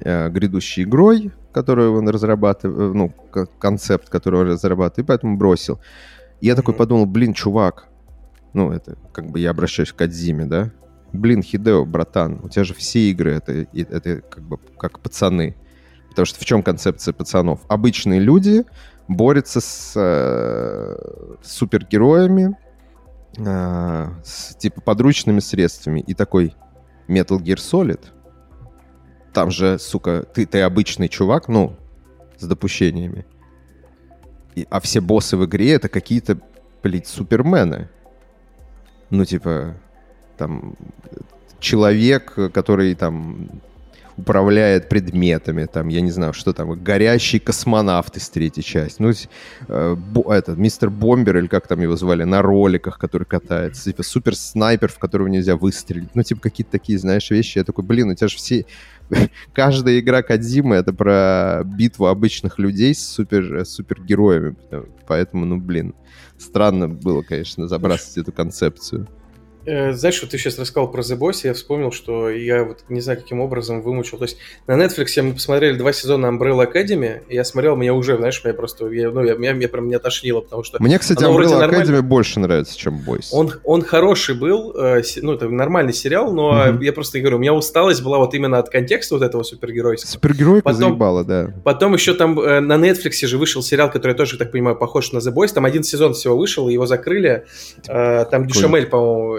грядущей 0.00 0.84
игрой, 0.84 1.32
которую 1.54 1.96
он 1.96 2.08
разрабатывает, 2.08 2.78
э, 2.78 2.92
ну, 2.92 3.46
концепт, 3.58 4.10
который 4.10 4.40
он 4.40 4.48
разрабатывает, 4.48 4.98
и 4.98 5.02
поэтому 5.08 5.36
бросил. 5.36 5.78
И 6.40 6.46
я 6.46 6.56
такой 6.56 6.74
подумал, 6.74 7.06
блин, 7.06 7.32
чувак, 7.32 7.86
ну, 8.52 8.72
это 8.72 8.96
как 9.12 9.30
бы 9.30 9.38
я 9.38 9.50
обращаюсь 9.50 9.92
к 9.92 9.96
Кадзиме, 9.96 10.46
да? 10.46 10.72
Блин, 11.12 11.42
Хидео, 11.42 11.84
братан, 11.84 12.40
у 12.42 12.48
тебя 12.48 12.64
же 12.64 12.74
все 12.74 13.10
игры 13.10 13.34
это, 13.34 13.66
это 13.72 14.20
как 14.20 14.42
бы 14.42 14.58
как 14.76 14.98
пацаны. 14.98 15.54
Потому 16.10 16.26
что 16.26 16.40
в 16.40 16.44
чем 16.44 16.62
концепция 16.62 17.14
пацанов? 17.14 17.60
Обычные 17.68 18.20
люди 18.20 18.64
борются 19.06 19.60
с 19.60 19.92
э, 19.94 21.36
супергероями, 21.42 22.56
э, 23.38 24.08
с 24.24 24.56
типа 24.56 24.80
подручными 24.80 25.38
средствами. 25.38 26.00
И 26.00 26.14
такой 26.14 26.54
Metal 27.06 27.38
Gear 27.38 27.58
Solid— 27.58 28.00
там 29.34 29.50
же, 29.50 29.78
сука, 29.78 30.24
ты, 30.32 30.46
ты 30.46 30.62
обычный 30.62 31.08
чувак, 31.08 31.48
ну, 31.48 31.76
с 32.38 32.46
допущениями. 32.46 33.26
И, 34.54 34.66
а 34.70 34.80
все 34.80 35.00
боссы 35.00 35.36
в 35.36 35.44
игре 35.44 35.72
это 35.72 35.88
какие-то, 35.88 36.38
блядь, 36.82 37.06
супермены. 37.06 37.88
Ну, 39.10 39.24
типа, 39.24 39.74
там, 40.38 40.76
человек, 41.58 42.34
который 42.52 42.94
там 42.94 43.48
управляет 44.16 44.88
предметами, 44.88 45.66
там, 45.66 45.88
я 45.88 46.00
не 46.00 46.10
знаю, 46.10 46.32
что 46.32 46.52
там, 46.52 46.82
горящий 46.82 47.38
космонавт 47.38 48.16
из 48.16 48.28
третьей 48.28 48.62
части, 48.62 49.02
ну, 49.02 49.10
э, 49.68 49.96
бо, 49.96 50.32
этот, 50.32 50.56
мистер 50.56 50.90
Бомбер, 50.90 51.38
или 51.38 51.46
как 51.48 51.66
там 51.66 51.80
его 51.80 51.96
звали, 51.96 52.24
на 52.24 52.42
роликах, 52.42 52.98
который 52.98 53.24
катается, 53.24 53.84
типа, 53.84 54.02
супер 54.02 54.36
снайпер, 54.36 54.88
в 54.88 54.98
которого 54.98 55.26
нельзя 55.26 55.56
выстрелить, 55.56 56.14
ну, 56.14 56.22
типа, 56.22 56.42
какие-то 56.42 56.70
такие, 56.70 56.98
знаешь, 56.98 57.30
вещи, 57.30 57.58
я 57.58 57.64
такой, 57.64 57.84
блин, 57.84 58.10
у 58.10 58.14
тебя 58.14 58.28
же 58.28 58.36
все, 58.36 58.66
каждая 59.52 59.98
игра 60.00 60.22
Кадзимы 60.22 60.76
это 60.76 60.92
про 60.92 61.62
битву 61.64 62.06
обычных 62.06 62.58
людей 62.58 62.94
с 62.94 63.06
супер, 63.06 63.64
супергероями, 63.64 64.56
поэтому, 65.06 65.44
ну, 65.44 65.58
блин, 65.58 65.94
странно 66.38 66.88
было, 66.88 67.22
конечно, 67.22 67.68
забрасывать 67.68 68.18
эту 68.18 68.32
концепцию. 68.32 69.08
Э, 69.66 69.92
знаешь, 69.92 70.16
что 70.16 70.26
ты 70.26 70.38
сейчас 70.38 70.58
рассказал 70.58 70.90
про 70.90 71.02
The 71.02 71.18
Boys, 71.18 71.40
я 71.44 71.54
вспомнил, 71.54 71.92
что 71.92 72.28
я 72.28 72.64
вот 72.64 72.84
не 72.88 73.00
знаю, 73.00 73.20
каким 73.20 73.40
образом 73.40 73.82
вымучил. 73.82 74.18
То 74.18 74.24
есть 74.24 74.36
на 74.66 74.72
Netflix 74.72 75.20
мы 75.22 75.32
посмотрели 75.32 75.76
два 75.76 75.92
сезона 75.92 76.26
Umbrella 76.26 76.70
Academy, 76.70 77.22
и 77.28 77.34
я 77.34 77.44
смотрел, 77.44 77.76
мне 77.76 77.92
уже, 77.92 78.16
знаешь, 78.16 78.42
меня 78.44 78.54
просто, 78.54 78.88
я, 78.88 79.10
ну, 79.10 79.22
я, 79.24 79.34
меня, 79.34 79.52
меня 79.52 79.68
прям 79.68 79.88
не 79.88 79.98
тошнило, 79.98 80.40
потому 80.40 80.64
что... 80.64 80.82
Мне, 80.82 80.98
кстати, 80.98 81.22
Umbrella 81.22 81.60
Academy 81.60 81.86
нормаль... 81.86 82.02
больше 82.02 82.40
нравится, 82.40 82.76
чем 82.76 83.00
Boys. 83.06 83.28
Он, 83.32 83.52
он 83.64 83.82
хороший 83.82 84.34
был, 84.34 84.72
э, 84.76 85.02
ну, 85.22 85.32
это 85.32 85.48
нормальный 85.48 85.92
сериал, 85.92 86.32
но 86.32 86.52
mm-hmm. 86.52 86.84
я 86.84 86.92
просто 86.92 87.20
говорю, 87.20 87.36
у 87.36 87.40
меня 87.40 87.54
усталость 87.54 88.02
была 88.02 88.18
вот 88.18 88.34
именно 88.34 88.58
от 88.58 88.68
контекста 88.68 89.14
вот 89.14 89.24
этого 89.24 89.42
супергеройского. 89.42 90.10
Супергеройка 90.10 90.64
потом, 90.64 90.90
заебала, 90.90 91.24
да. 91.24 91.54
Потом 91.64 91.94
еще 91.94 92.14
там 92.14 92.38
э, 92.38 92.60
на 92.60 92.74
Netflix 92.74 93.26
же 93.26 93.38
вышел 93.38 93.62
сериал, 93.62 93.90
который 93.90 94.14
тоже, 94.14 94.36
так 94.36 94.52
понимаю, 94.52 94.76
похож 94.76 95.12
на 95.12 95.18
The 95.18 95.32
Boys, 95.32 95.52
там 95.54 95.64
один 95.64 95.82
сезон 95.82 96.14
всего 96.14 96.36
вышел, 96.36 96.68
его 96.68 96.86
закрыли, 96.86 97.46
э, 97.88 98.24
там 98.30 98.46
Дюшамель, 98.46 98.86
по-моему, 98.86 99.38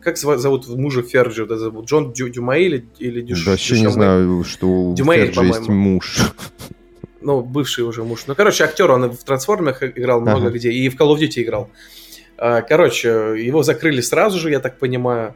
как 0.00 0.18
зовут 0.18 0.68
мужа 0.68 1.02
Ферджи? 1.02 1.46
Да, 1.46 1.56
зовут 1.56 1.86
Джон 1.86 2.12
Дю, 2.12 2.28
Дюмай 2.28 2.62
или, 2.62 2.84
или 2.98 3.20
Дюш, 3.20 3.46
вообще 3.46 3.80
не 3.80 3.90
знаю, 3.90 4.44
что 4.44 4.66
у 4.66 4.94
Дюмаэль, 4.94 5.32
Ферджи 5.32 5.46
есть 5.46 5.68
муж. 5.68 6.20
Ну, 7.20 7.40
бывший 7.40 7.84
уже 7.84 8.02
муж. 8.02 8.24
Ну, 8.26 8.34
короче, 8.34 8.64
актер, 8.64 8.90
он 8.90 9.10
в 9.10 9.22
«Трансформерах» 9.22 9.82
играл 9.82 10.20
много 10.20 10.46
ага. 10.46 10.50
где, 10.50 10.72
и 10.72 10.88
в 10.88 10.96
«Call 10.96 11.14
of 11.14 11.20
Duty» 11.20 11.42
играл. 11.42 11.70
А, 12.36 12.62
короче, 12.62 13.08
его 13.38 13.62
закрыли 13.62 14.00
сразу 14.00 14.38
же, 14.38 14.50
я 14.50 14.58
так 14.58 14.78
понимаю. 14.78 15.34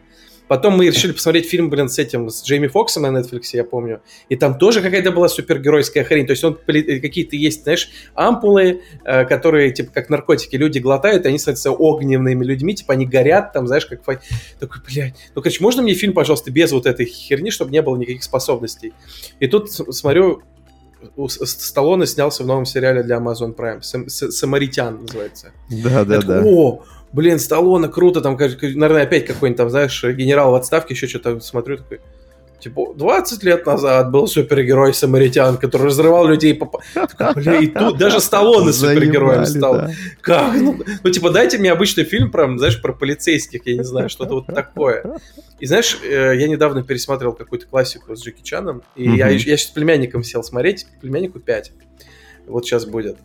Потом 0.49 0.77
мы 0.77 0.87
решили 0.87 1.13
посмотреть 1.13 1.49
фильм, 1.49 1.71
блин, 1.71 1.89
с 1.89 1.99
этим, 1.99 2.31
с 2.31 2.45
Джейми 2.45 2.69
Фоксом 2.69 3.03
на 3.03 3.19
Netflix, 3.19 3.43
я 3.53 3.65
помню. 3.65 4.01
И 4.29 4.37
там 4.37 4.59
тоже 4.59 4.81
какая-то 4.81 5.11
была 5.11 5.29
супергеройская 5.29 6.05
хрень. 6.05 6.27
То 6.27 6.33
есть 6.33 6.45
он 6.45 6.55
какие-то 6.55 7.37
есть, 7.37 7.65
знаешь, 7.65 7.91
ампулы, 8.15 8.83
э, 9.05 9.25
которые, 9.25 9.73
типа, 9.73 9.91
как 9.93 10.09
наркотики 10.09 10.57
люди 10.57 10.79
глотают, 10.79 11.25
и 11.25 11.29
они 11.29 11.39
становятся 11.39 11.73
огненными 11.73 12.45
людьми, 12.45 12.75
типа, 12.75 12.95
они 12.95 13.07
горят 13.07 13.53
там, 13.53 13.67
знаешь, 13.67 13.87
как... 13.87 14.01
Такой, 14.61 14.81
блядь, 14.87 15.15
ну, 15.35 15.43
короче, 15.43 15.63
можно 15.63 15.83
мне 15.83 15.95
фильм, 15.95 16.13
пожалуйста, 16.13 16.51
без 16.51 16.73
вот 16.73 16.87
этой 16.87 17.07
херни, 17.07 17.51
чтобы 17.51 17.73
не 17.73 17.83
было 17.83 17.97
никаких 17.97 18.23
способностей? 18.23 18.93
И 19.41 19.49
тут 19.49 19.71
смотрю, 19.71 20.43
Сталлоне 21.29 22.07
снялся 22.07 22.43
в 22.43 22.47
новом 22.47 22.65
сериале 22.67 23.03
для 23.03 23.17
Amazon 23.17 23.55
Prime. 23.55 23.83
Самаритян 24.09 25.03
называется. 25.03 25.53
Да, 25.71 26.05
да, 26.05 26.21
да. 26.21 26.43
О, 26.45 26.83
блин, 27.13 27.39
Сталлоне, 27.39 27.89
круто, 27.89 28.21
там, 28.21 28.37
наверное, 28.37 29.03
опять 29.03 29.27
какой-нибудь 29.27 29.57
там, 29.57 29.71
знаешь, 29.71 30.05
генерал 30.05 30.53
в 30.53 30.55
отставке, 30.55 30.95
еще 30.95 31.07
что-то 31.07 31.41
смотрю, 31.41 31.79
такой, 31.79 32.01
Типа, 32.61 32.95
20 32.95 33.43
лет 33.43 33.67
назад 33.67 34.11
был 34.11 34.27
супергерой 34.27 34.95
Самаритян, 34.95 35.59
который 35.59 35.87
разрывал 35.87 36.27
людей 36.27 36.55
по... 36.55 36.71
Бля, 37.35 37.59
и 37.59 37.67
тут 37.67 37.99
даже 37.99 38.21
Сталлоне 38.21 38.73
супергероем 38.73 39.45
стал. 39.45 39.75
Да. 39.75 39.91
Как? 40.21 40.55
Ну, 40.55 40.79
ну, 41.03 41.11
типа, 41.11 41.31
дайте 41.31 41.59
мне 41.59 41.71
обычный 41.71 42.05
фильм, 42.05 42.31
прям, 42.31 42.59
знаешь, 42.59 42.81
про 42.81 42.93
полицейских, 42.93 43.67
я 43.67 43.77
не 43.77 43.85
знаю, 43.85 44.09
что-то 44.09 44.35
вот 44.35 44.47
такое. 44.47 45.19
И 45.61 45.67
знаешь, 45.67 45.99
э, 46.03 46.35
я 46.37 46.49
недавно 46.49 46.83
пересматривал 46.83 47.35
какую-то 47.35 47.67
классику 47.67 48.17
с 48.17 48.23
Джеки 48.23 48.43
Чаном, 48.43 48.83
и 48.95 49.05
я, 49.05 49.29
я 49.29 49.39
сейчас 49.39 49.63
с 49.63 49.71
племянником 49.71 50.23
сел 50.23 50.43
смотреть, 50.43 50.87
племяннику 51.01 51.41
5. 51.41 51.73
Вот 52.47 52.65
сейчас 52.65 52.85
будет. 52.85 53.17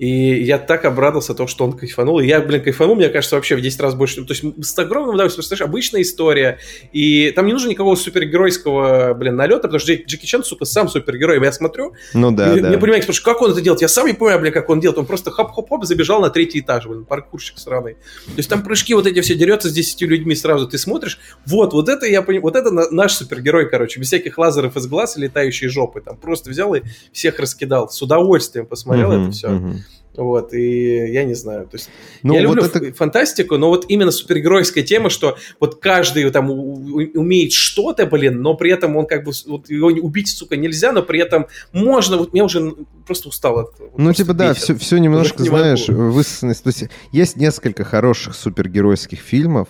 И 0.00 0.44
я 0.44 0.56
так 0.56 0.86
обрадовался 0.86 1.34
то, 1.34 1.46
что 1.46 1.62
он 1.62 1.74
кайфанул. 1.74 2.20
И 2.20 2.26
я, 2.26 2.40
блин, 2.40 2.62
кайфанул, 2.62 2.96
мне 2.96 3.10
кажется, 3.10 3.36
вообще 3.36 3.54
в 3.54 3.60
10 3.60 3.80
раз 3.80 3.94
больше. 3.94 4.24
То 4.24 4.32
есть 4.32 4.42
с 4.64 4.78
огромным 4.78 5.14
удовольствием, 5.14 5.42
представляешь, 5.42 5.68
обычная 5.68 6.00
история. 6.00 6.58
И 6.90 7.32
там 7.36 7.44
не 7.44 7.52
нужно 7.52 7.68
никакого 7.68 7.96
супергеройского, 7.96 9.12
блин, 9.12 9.36
налета, 9.36 9.64
потому 9.64 9.78
что 9.78 9.92
Джеки 9.92 10.24
Чан, 10.24 10.42
сука, 10.42 10.64
сам 10.64 10.88
супергерой. 10.88 11.38
Я 11.44 11.52
смотрю, 11.52 11.92
ну 12.14 12.30
да, 12.30 12.56
и, 12.56 12.60
да. 12.60 12.78
понимаете, 12.78 13.02
потому 13.02 13.14
что 13.14 13.24
как 13.24 13.42
он 13.42 13.50
это 13.50 13.60
делает? 13.60 13.82
Я 13.82 13.88
сам 13.88 14.06
не 14.06 14.14
понимаю, 14.14 14.40
блин, 14.40 14.54
как 14.54 14.70
он 14.70 14.80
делает. 14.80 14.96
Он 14.96 15.04
просто 15.04 15.30
хоп-хоп-хоп 15.30 15.84
забежал 15.84 16.22
на 16.22 16.30
третий 16.30 16.60
этаж, 16.60 16.86
блин, 16.86 17.04
паркурщик 17.04 17.58
сраный. 17.58 17.96
То 18.24 18.38
есть 18.38 18.48
там 18.48 18.62
прыжки 18.62 18.94
вот 18.94 19.06
эти 19.06 19.20
все 19.20 19.34
дерется 19.34 19.68
с 19.68 19.72
10 19.74 20.00
людьми 20.00 20.34
сразу. 20.34 20.66
Ты 20.66 20.78
смотришь, 20.78 21.18
вот, 21.44 21.74
вот 21.74 21.90
это 21.90 22.06
я 22.06 22.22
понимаю, 22.22 22.44
вот 22.44 22.56
это 22.56 22.70
наш 22.70 23.12
супергерой, 23.12 23.68
короче, 23.68 24.00
без 24.00 24.06
всяких 24.06 24.38
лазеров 24.38 24.78
из 24.78 24.86
глаз 24.86 25.18
и 25.18 25.20
летающей 25.20 25.68
жопы. 25.68 26.00
Там 26.00 26.16
просто 26.16 26.48
взял 26.48 26.74
и 26.74 26.80
всех 27.12 27.38
раскидал. 27.38 27.90
С 27.90 28.00
удовольствием 28.00 28.64
посмотрел 28.64 29.12
uh-huh, 29.12 29.24
это 29.24 29.32
все. 29.32 29.48
Uh-huh. 29.48 29.76
Вот, 30.20 30.52
и 30.52 31.12
я 31.12 31.24
не 31.24 31.32
знаю, 31.32 31.62
то 31.64 31.76
есть 31.78 31.88
ну, 32.22 32.34
я 32.34 32.46
вот 32.46 32.56
люблю 32.56 32.68
это... 32.68 32.92
фантастику, 32.92 33.56
но 33.56 33.68
вот 33.68 33.86
именно 33.88 34.10
супергеройская 34.10 34.84
тема, 34.84 35.08
что 35.08 35.38
вот 35.58 35.80
каждый 35.80 36.28
там 36.30 36.50
умеет 36.50 37.52
что-то, 37.52 38.04
блин, 38.04 38.42
но 38.42 38.54
при 38.54 38.70
этом 38.70 38.96
он 38.96 39.06
как 39.06 39.24
бы, 39.24 39.32
вот 39.46 39.70
его 39.70 39.88
убить, 39.88 40.28
сука, 40.28 40.58
нельзя, 40.58 40.92
но 40.92 41.02
при 41.02 41.20
этом 41.20 41.46
можно, 41.72 42.18
вот 42.18 42.34
мне 42.34 42.44
уже 42.44 42.74
просто 43.06 43.30
устал 43.30 43.60
от 43.60 43.78
вот 43.78 43.92
Ну, 43.96 44.12
типа, 44.12 44.34
да, 44.34 44.52
все, 44.52 44.74
все 44.74 44.98
немножко, 44.98 45.42
знаешь, 45.42 45.88
высосанность. 45.88 46.62
То 46.64 46.68
есть 46.68 46.84
есть 47.12 47.36
несколько 47.36 47.84
хороших 47.84 48.34
супергеройских 48.34 49.20
фильмов, 49.20 49.68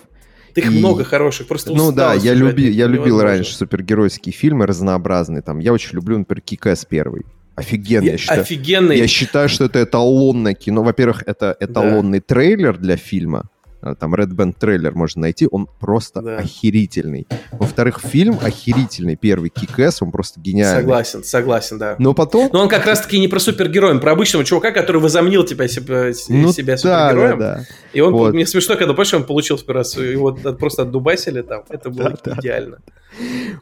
их 0.53 0.65
и... 0.65 0.69
много 0.69 1.05
хороших, 1.05 1.47
просто 1.47 1.71
Ну 1.71 1.93
да, 1.93 2.13
я, 2.13 2.33
люби, 2.33 2.69
я 2.69 2.87
любил 2.87 3.21
раньше 3.21 3.55
супергеройские 3.55 4.33
фильмы 4.33 4.67
разнообразные. 4.67 5.41
Там, 5.41 5.59
я 5.59 5.71
очень 5.71 5.95
люблю, 5.95 6.17
например, 6.17 6.41
Кикэс 6.41 6.85
первый. 6.85 7.23
Офигенный, 7.61 8.11
я 8.11 8.17
считаю. 8.17 8.41
Офигенный. 8.41 8.97
Я 8.97 9.07
считаю, 9.07 9.49
что 9.49 9.65
это 9.65 9.83
эталонное 9.83 10.53
кино. 10.53 10.83
Во-первых, 10.83 11.23
это 11.25 11.55
эталонный 11.59 12.19
да. 12.19 12.25
трейлер 12.27 12.77
для 12.77 12.97
фильма. 12.97 13.49
А, 13.81 13.95
там 13.95 14.13
Red 14.13 14.29
Band 14.29 14.55
трейлер 14.59 14.93
можно 14.93 15.21
найти, 15.21 15.47
он 15.49 15.67
просто 15.79 16.21
да. 16.21 16.37
охерительный. 16.37 17.27
Во-вторых, 17.51 17.99
фильм 17.99 18.37
охерительный, 18.41 19.15
первый 19.15 19.49
Кикэс, 19.49 20.01
он 20.01 20.11
просто 20.11 20.39
гениальный. 20.39 20.81
Согласен, 20.81 21.23
согласен, 21.23 21.77
да. 21.79 21.95
Но 21.97 22.13
потом... 22.13 22.49
Но 22.53 22.61
он 22.61 22.69
как 22.69 22.85
раз-таки 22.85 23.19
не 23.19 23.27
про 23.27 23.39
супергероя, 23.39 23.97
про 23.97 24.11
обычного 24.11 24.45
чувака, 24.45 24.71
который 24.71 25.01
возомнил 25.01 25.43
тебя, 25.43 25.67
себя, 25.67 26.11
ну, 26.29 26.51
себя 26.53 26.77
супергероем. 26.77 27.39
Да, 27.39 27.55
да. 27.55 27.65
И 27.93 28.01
он, 28.01 28.13
вот. 28.13 28.33
мне 28.33 28.45
смешно, 28.45 28.75
когда, 28.75 28.93
помнишь, 28.93 29.13
он 29.13 29.23
получил 29.23 29.57
в 29.57 29.67
раз, 29.67 29.97
его 29.97 30.31
просто 30.31 30.83
отдубасили 30.83 31.41
там, 31.41 31.63
это 31.69 31.89
было 31.89 32.17
да, 32.23 32.35
идеально. 32.39 32.79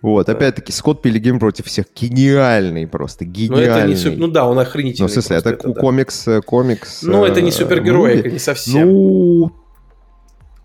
Вот, 0.02 0.28
да. 0.28 0.34
опять-таки, 0.34 0.72
Скотт 0.72 1.02
Пилигрим 1.02 1.40
против 1.40 1.66
всех 1.66 1.86
гениальный 1.96 2.88
просто, 2.88 3.26
гениальный. 3.26 3.68
Ну, 3.68 3.78
это 3.78 3.88
не 3.88 3.96
суп... 3.96 4.14
ну 4.18 4.28
да, 4.28 4.46
он 4.46 4.60
охренительный. 4.60 5.06
Ну, 5.06 5.10
в 5.10 5.12
смысле, 5.12 5.38
это, 5.38 5.50
это 5.52 5.74
комикс, 5.74 6.26
да. 6.26 6.42
комикс... 6.42 7.04
Ну, 7.04 7.26
это 7.26 7.42
не 7.42 7.50
э, 7.50 7.54
супергерой, 7.54 8.32
не 8.32 8.40
совсем. 8.40 8.88
Ну, 8.88 9.52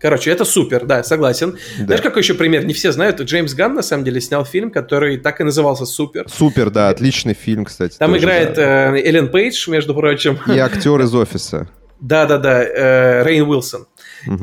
Короче, 0.05 0.29
это 0.29 0.45
супер, 0.45 0.85
да, 0.85 1.03
согласен. 1.03 1.57
Да. 1.79 1.85
Знаешь, 1.85 2.01
какой 2.03 2.21
еще 2.21 2.35
пример? 2.35 2.63
Не 2.63 2.75
все 2.75 2.91
знают. 2.91 3.19
Джеймс 3.19 3.55
Ганн, 3.55 3.73
на 3.73 3.81
самом 3.81 4.03
деле, 4.03 4.21
снял 4.21 4.45
фильм, 4.45 4.69
который 4.69 5.17
так 5.17 5.41
и 5.41 5.43
назывался 5.43 5.87
«Супер». 5.87 6.27
«Супер», 6.29 6.69
да, 6.69 6.89
отличный 6.89 7.33
фильм, 7.33 7.65
кстати. 7.65 7.97
Там 7.97 8.11
тоже, 8.11 8.21
играет 8.21 8.53
да. 8.53 8.95
э, 8.95 9.01
Эллен 9.01 9.29
Пейдж, 9.29 9.67
между 9.67 9.95
прочим. 9.95 10.37
И 10.45 10.59
актер 10.59 11.01
из 11.01 11.15
«Офиса». 11.15 11.67
Да-да-да, 11.99 12.63
э, 12.63 13.23
Рейн 13.23 13.49
Уилсон. 13.49 13.87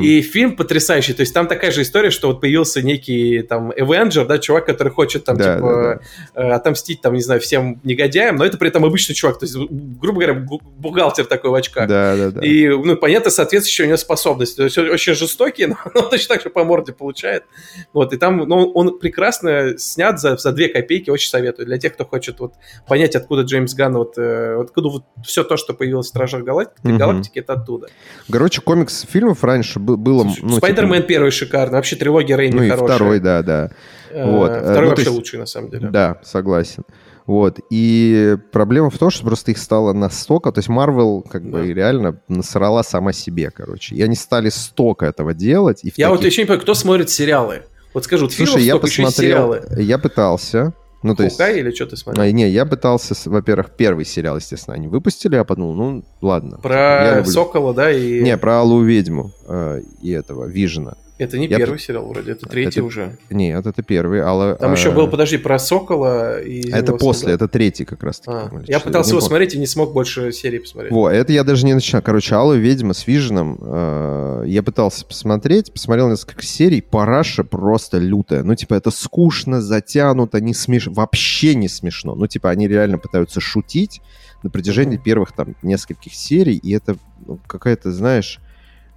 И 0.01 0.23
фильм 0.23 0.57
потрясающий. 0.57 1.13
То 1.15 1.21
есть 1.21 1.35
там 1.35 1.47
такая 1.47 1.71
же 1.71 1.83
история, 1.83 2.11
что 2.11 2.29
вот 2.29 2.41
появился 2.41 2.83
некий 2.83 3.43
там 3.43 3.73
Эвенджер, 3.75 4.27
да, 4.27 4.39
чувак, 4.39 4.67
который 4.67 4.93
хочет 4.93 5.25
там, 5.25 5.37
да, 5.37 5.57
типа, 5.57 6.01
да, 6.35 6.43
да. 6.43 6.43
Э, 6.43 6.53
отомстить 6.53 7.01
там, 7.01 7.15
не 7.15 7.23
знаю, 7.23 7.41
всем 7.41 7.81
негодяям, 7.85 8.37
но 8.37 8.45
это 8.45 8.59
при 8.59 8.69
этом 8.69 8.85
обычный 8.85 9.15
чувак. 9.15 9.39
То 9.39 9.45
есть, 9.45 9.57
грубо 9.57 10.21
говоря, 10.21 10.35
бухгалтер 10.35 11.25
такой 11.25 11.51
в 11.51 11.55
очках. 11.55 11.89
Да, 11.89 12.17
да, 12.17 12.31
да. 12.31 12.41
И, 12.41 12.69
ну, 12.69 12.97
понятно, 12.97 13.31
соответствующие 13.31 13.87
у 13.87 13.89
него 13.89 13.97
способности. 13.97 14.57
То 14.57 14.65
есть 14.65 14.79
он 14.79 14.91
очень 14.91 15.15
жестокий, 15.15 15.67
но 15.67 15.77
он 15.95 16.11
точно 16.11 16.35
так 16.35 16.45
же 16.45 16.51
по 16.51 16.65
морде 16.65 16.93
получает. 16.93 17.45
Вот, 17.93 18.13
и 18.13 18.17
там, 18.17 18.39
ну, 18.39 18.71
он 18.73 18.99
прекрасно 18.99 19.79
снят 19.79 20.21
за, 20.21 20.37
за 20.37 20.53
две 20.53 20.69
копейки, 20.69 21.11
очень 21.11 21.29
советую. 21.29 21.67
Для 21.67 21.79
тех, 21.79 21.95
кто 21.95 22.05
хочет 22.05 22.41
вот 22.41 22.55
понять, 22.87 23.17
откуда 23.17 23.43
Джеймс 23.43 23.75
Ганн, 23.75 23.95
вот, 23.95 24.19
э, 24.19 24.61
откуда 24.61 24.89
вот 24.89 25.05
все 25.25 25.45
то, 25.45 25.57
что 25.57 25.75
появилось 25.75 26.07
в 26.07 26.09
Стражах 26.11 26.45
Галактики, 26.45 26.87
угу. 26.87 26.99
Галактики, 26.99 27.39
это 27.39 27.55
оттуда. 27.55 27.89
Короче, 28.31 28.61
комикс 28.61 29.07
фильмов 29.09 29.45
раньше 29.45 29.72
было... 29.81 30.25
Ну, 30.43 30.57
Спайдермен 30.57 30.97
типа... 30.97 31.09
первый 31.09 31.31
шикарный, 31.31 31.77
вообще 31.77 31.97
трилогия 31.97 32.37
Рэйми 32.37 32.55
Ну 32.55 32.63
и 32.63 32.69
хорошая. 32.71 32.97
второй, 32.97 33.21
да, 33.21 33.43
да. 33.43 33.71
Э, 34.11 34.31
вот. 34.31 34.51
Э, 34.51 34.61
второй 34.61 34.83
ну, 34.83 34.89
вообще 34.91 35.05
есть... 35.05 35.17
лучший, 35.17 35.39
на 35.39 35.47
самом 35.47 35.71
деле. 35.71 35.89
Да, 35.89 36.19
согласен. 36.23 36.85
Вот. 37.27 37.61
И 37.71 38.37
проблема 38.51 38.91
в 38.91 38.99
том, 38.99 39.11
что 39.11 39.25
просто 39.25 39.53
их 39.53 39.59
стало 39.59 39.93
настолько... 39.93 40.53
То 40.53 40.59
есть 40.59 40.69
Marvel 40.69 41.23
как 41.29 41.45
да. 41.45 41.59
бы 41.59 41.73
реально 41.73 42.21
насрала 42.29 42.83
сама 42.83 43.13
себе, 43.13 43.51
короче. 43.51 43.95
И 43.95 44.03
они 44.03 44.17
стали 44.17 44.49
столько 44.49 45.07
этого 45.07 45.35
делать. 45.35 45.85
И 45.85 45.93
Я 45.97 46.09
таких... 46.09 46.09
вот 46.11 46.27
еще 46.27 46.43
не 46.43 46.47
понимаю, 46.47 46.63
кто 46.63 46.75
смотрит 46.75 47.11
сериалы? 47.11 47.63
Вот 47.95 48.05
скажу, 48.05 48.25
вот 48.25 48.33
Слушай, 48.33 48.63
я 48.63 48.79
посмотрел, 48.79 49.55
я 49.77 49.99
пытался, 49.99 50.73
ну, 51.03 51.15
то 51.15 51.25
есть... 51.25 51.41
или 51.41 51.71
что 51.73 51.87
ты 51.87 51.97
смотрел? 51.97 52.25
А, 52.25 52.31
не, 52.31 52.49
я 52.49 52.65
пытался, 52.67 53.15
во-первых, 53.29 53.71
первый 53.77 54.05
сериал, 54.05 54.37
естественно, 54.37 54.75
они 54.75 54.89
выпустили, 54.89 55.35
я 55.35 55.45
подумал, 55.45 55.75
ну, 55.75 56.05
ладно. 56.21 56.59
Про 56.59 57.25
Сокола, 57.25 57.75
да? 57.75 57.91
И... 57.91 58.23
Не, 58.23 58.37
про 58.37 58.61
Аллу 58.61 58.83
Ведьму 58.83 59.33
э, 59.47 59.83
и 60.01 60.11
этого, 60.11 60.47
Вижена. 60.47 60.97
Это 61.19 61.39
не 61.39 61.47
Я 61.47 61.59
первый 61.59 61.79
сериал 61.79 62.07
вроде, 62.09 62.33
это 62.33 62.47
третий 62.47 62.81
Это- 62.81 62.85
уже. 62.87 63.19
Нет, 63.31 63.65
это 63.67 63.83
первый, 63.83 64.23
але... 64.23 64.57
Там 64.57 64.73
а, 64.73 64.75
еще 64.75 64.91
был, 64.91 65.09
подожди, 65.09 65.37
про 65.37 65.59
Сокола 65.59 66.41
и... 66.41 66.63
Это 66.69 66.79
Зимнего 66.79 66.97
после, 66.97 67.21
Солдата. 67.29 67.45
это 67.45 67.49
третий 67.53 67.85
как 67.85 68.03
раз. 68.03 68.23
А, 68.27 68.51
я 68.67 68.81
пытался 68.81 69.11
его 69.11 69.21
помню. 69.21 69.29
смотреть 69.29 69.55
и 69.55 69.59
не 69.59 69.67
смог 69.67 69.93
больше 69.93 70.33
серии 70.33 70.59
посмотреть. 70.59 70.93
Во, 70.93 71.11
это 71.11 71.33
я 71.33 71.45
даже 71.45 71.65
не 71.67 71.75
начинал. 71.75 72.03
Короче, 72.03 72.35
Алла 72.35 72.55
Ведьма 72.55 72.95
с 72.95 73.07
Виженом. 73.07 73.59
э, 73.61 74.45
я 74.47 74.63
пытался 74.63 75.05
посмотреть, 75.07 75.73
посмотрел 75.73 76.09
несколько 76.09 76.43
серий. 76.45 76.81
Параша 76.81 77.45
просто 77.45 77.99
лютая. 77.99 78.43
Ну, 78.43 78.55
типа, 78.55 78.75
это 78.75 78.91
скучно, 78.91 79.61
затянуто, 79.61 80.41
не 80.41 80.55
смешно. 80.55 80.93
Вообще 80.95 81.55
не 81.55 81.69
смешно. 81.69 82.15
Ну, 82.15 82.27
типа, 82.27 82.51
они 82.51 82.67
реально 82.67 82.99
пытаются 82.99 83.39
шутить 83.41 84.01
на 84.43 84.51
протяжении 84.51 84.97
Мгм. 84.97 85.05
первых 85.05 85.33
там 85.33 85.55
нескольких 85.63 86.15
серий. 86.15 86.57
И 86.57 86.73
это 86.75 86.97
ну, 87.27 87.39
какая-то, 87.47 87.93
знаешь, 87.93 88.41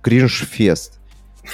кринж-фест. 0.02 1.00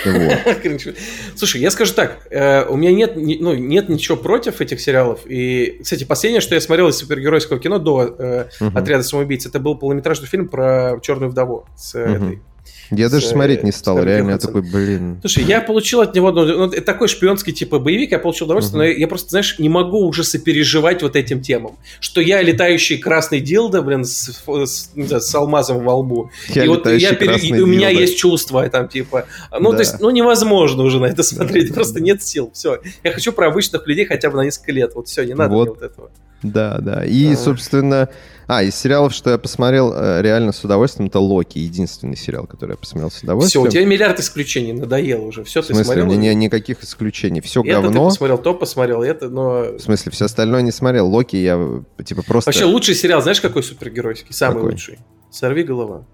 Вот. 0.06 0.96
Слушай, 1.36 1.62
я 1.62 1.72
скажу 1.72 1.94
так, 1.94 2.28
э, 2.30 2.64
у 2.66 2.76
меня 2.76 2.92
нет, 2.92 3.16
ни- 3.16 3.38
ну, 3.40 3.54
нет 3.54 3.90
ничего 3.90 4.18
против 4.18 4.62
этих 4.62 4.80
сериалов. 4.82 5.22
И, 5.26 5.80
кстати, 5.84 6.04
последнее, 6.04 6.42
что 6.42 6.56
я 6.56 6.62
смотрел 6.62 6.88
из 6.90 6.98
супергеройского 6.98 7.60
кино 7.60 7.78
до 7.80 8.16
э. 8.18 8.46
«Отряда 8.74 9.04
самоубийц», 9.04 9.46
это 9.46 9.60
был 9.60 9.76
полнометражный 9.76 10.28
фильм 10.28 10.48
про 10.48 11.00
черную 11.02 11.30
вдову 11.32 11.66
с 11.76 11.96
э, 11.96 12.00
этой. 12.16 12.42
Я 12.92 13.08
даже 13.10 13.26
С, 13.26 13.30
смотреть 13.30 13.64
не 13.64 13.70
э, 13.70 13.74
стал. 13.74 14.04
Реально, 14.04 14.32
я 14.32 14.38
такой, 14.38 14.62
блин. 14.62 15.18
Слушай, 15.22 15.46
я 15.46 15.62
получил 15.62 16.02
от 16.02 16.14
него, 16.14 16.32
ну, 16.32 16.46
ну, 16.46 16.70
такой 16.70 17.08
шпионский 17.08 17.54
типа 17.54 17.80
боевик, 17.80 18.12
я 18.12 18.20
получил 18.20 18.46
удовольствие, 18.48 18.76
Мгм. 18.78 18.80
но 18.80 18.92
я, 18.94 18.98
я 19.00 19.08
просто, 19.08 19.30
знаешь, 19.30 19.58
не 19.60 19.70
могу 19.70 20.06
уже 20.06 20.24
сопереживать 20.26 21.02
вот 21.02 21.16
этим 21.16 21.42
темам. 21.42 21.78
Что 22.02 22.20
я 22.20 22.42
летающий 22.42 22.98
красный 22.98 23.40
дилдо, 23.40 23.82
блин, 23.82 24.04
с, 24.04 24.44
с, 24.46 24.90
с 24.96 25.36
алмазом 25.36 25.84
во 25.86 25.96
лбу. 25.96 26.32
Я 26.50 26.66
и 26.66 26.68
вот 26.68 26.86
я 26.86 27.14
пере- 27.16 27.38
и 27.38 27.62
у 27.62 27.66
меня 27.66 27.90
есть 27.90 28.18
чувства 28.18 28.68
там, 28.70 28.90
типа. 28.90 29.26
Ну, 29.58 29.72
Да. 29.72 29.78
то 29.78 29.84
есть, 29.84 30.00
ну, 30.02 30.10
невозможно 30.10 30.84
уже 30.84 31.00
на 31.00 31.06
это 31.06 31.24
смотреть, 31.24 31.74
просто 31.74 32.02
нет 32.02 32.22
сил. 32.22 32.52
Все. 32.54 32.80
Я 33.04 33.14
хочу 33.14 33.32
про 33.32 33.48
обычных 33.48 33.88
людей 33.88 34.06
хотя 34.06 34.30
бы 34.30 34.36
на 34.38 34.42
несколько 34.44 34.72
лет. 34.74 34.92
Вот 34.96 35.08
все, 35.08 35.24
не 35.24 35.34
надо 35.34 35.54
Вот. 35.54 35.70
мне 35.70 35.76
вот 35.80 35.82
этого. 35.82 36.12
Да, 36.44 36.78
да. 36.80 37.06
И, 37.06 37.36
собственно... 37.36 38.10
А, 38.48 38.64
из 38.64 38.76
сериалов, 38.76 39.14
что 39.14 39.30
я 39.30 39.38
посмотрел 39.38 39.94
э, 39.94 40.22
реально 40.22 40.52
с 40.52 40.62
удовольствием, 40.64 41.08
это 41.08 41.20
«Локи». 41.20 41.58
Единственный 41.60 42.18
сериал, 42.18 42.48
который 42.48 42.72
я 42.72 42.78
посмотрел 42.78 43.10
с 43.10 43.14
Все, 43.14 43.24
удовольствием. 43.24 43.64
у 43.66 43.70
тебя 43.70 43.86
миллиард 43.86 44.20
исключений, 44.20 44.74
надоело 44.74 45.22
уже. 45.22 45.46
Все, 45.46 45.62
В 45.62 45.68
ты 45.68 45.74
смысле, 45.74 45.86
смотрел? 45.86 46.06
у 46.10 46.12
меня 46.20 46.34
не- 46.34 46.46
никаких 46.48 46.84
исключений. 46.84 47.40
Все 47.40 47.62
это 47.62 47.78
ты 47.78 47.82
говно. 47.84 48.10
посмотрел, 48.10 48.38
то 48.38 48.54
посмотрел, 48.54 49.04
это, 49.04 49.30
но... 49.30 49.72
В 49.78 49.80
смысле, 49.80 50.12
все 50.12 50.26
остальное 50.26 50.64
не 50.64 50.72
смотрел. 50.72 51.08
Локи 51.08 51.38
я 51.38 51.82
типа 52.04 52.24
просто... 52.24 52.50
Вообще 52.50 52.66
лучший 52.66 52.96
сериал, 52.96 53.22
знаешь, 53.22 53.40
какой 53.40 53.64
супергеройский? 53.64 54.34
Самый 54.34 54.56
Какой? 54.56 54.72
лучший. 54.72 55.00
Сорви 55.32 55.64
голова. 55.64 56.06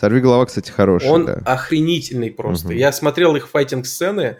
Сорви 0.00 0.20
голова, 0.20 0.46
кстати, 0.46 0.70
хороший, 0.70 1.10
Он 1.10 1.26
да. 1.26 1.34
охренительный 1.44 2.30
просто. 2.30 2.68
Мгм. 2.68 2.76
Я 2.76 2.92
смотрел 2.92 3.36
их 3.36 3.46
файтинг-сцены. 3.48 4.36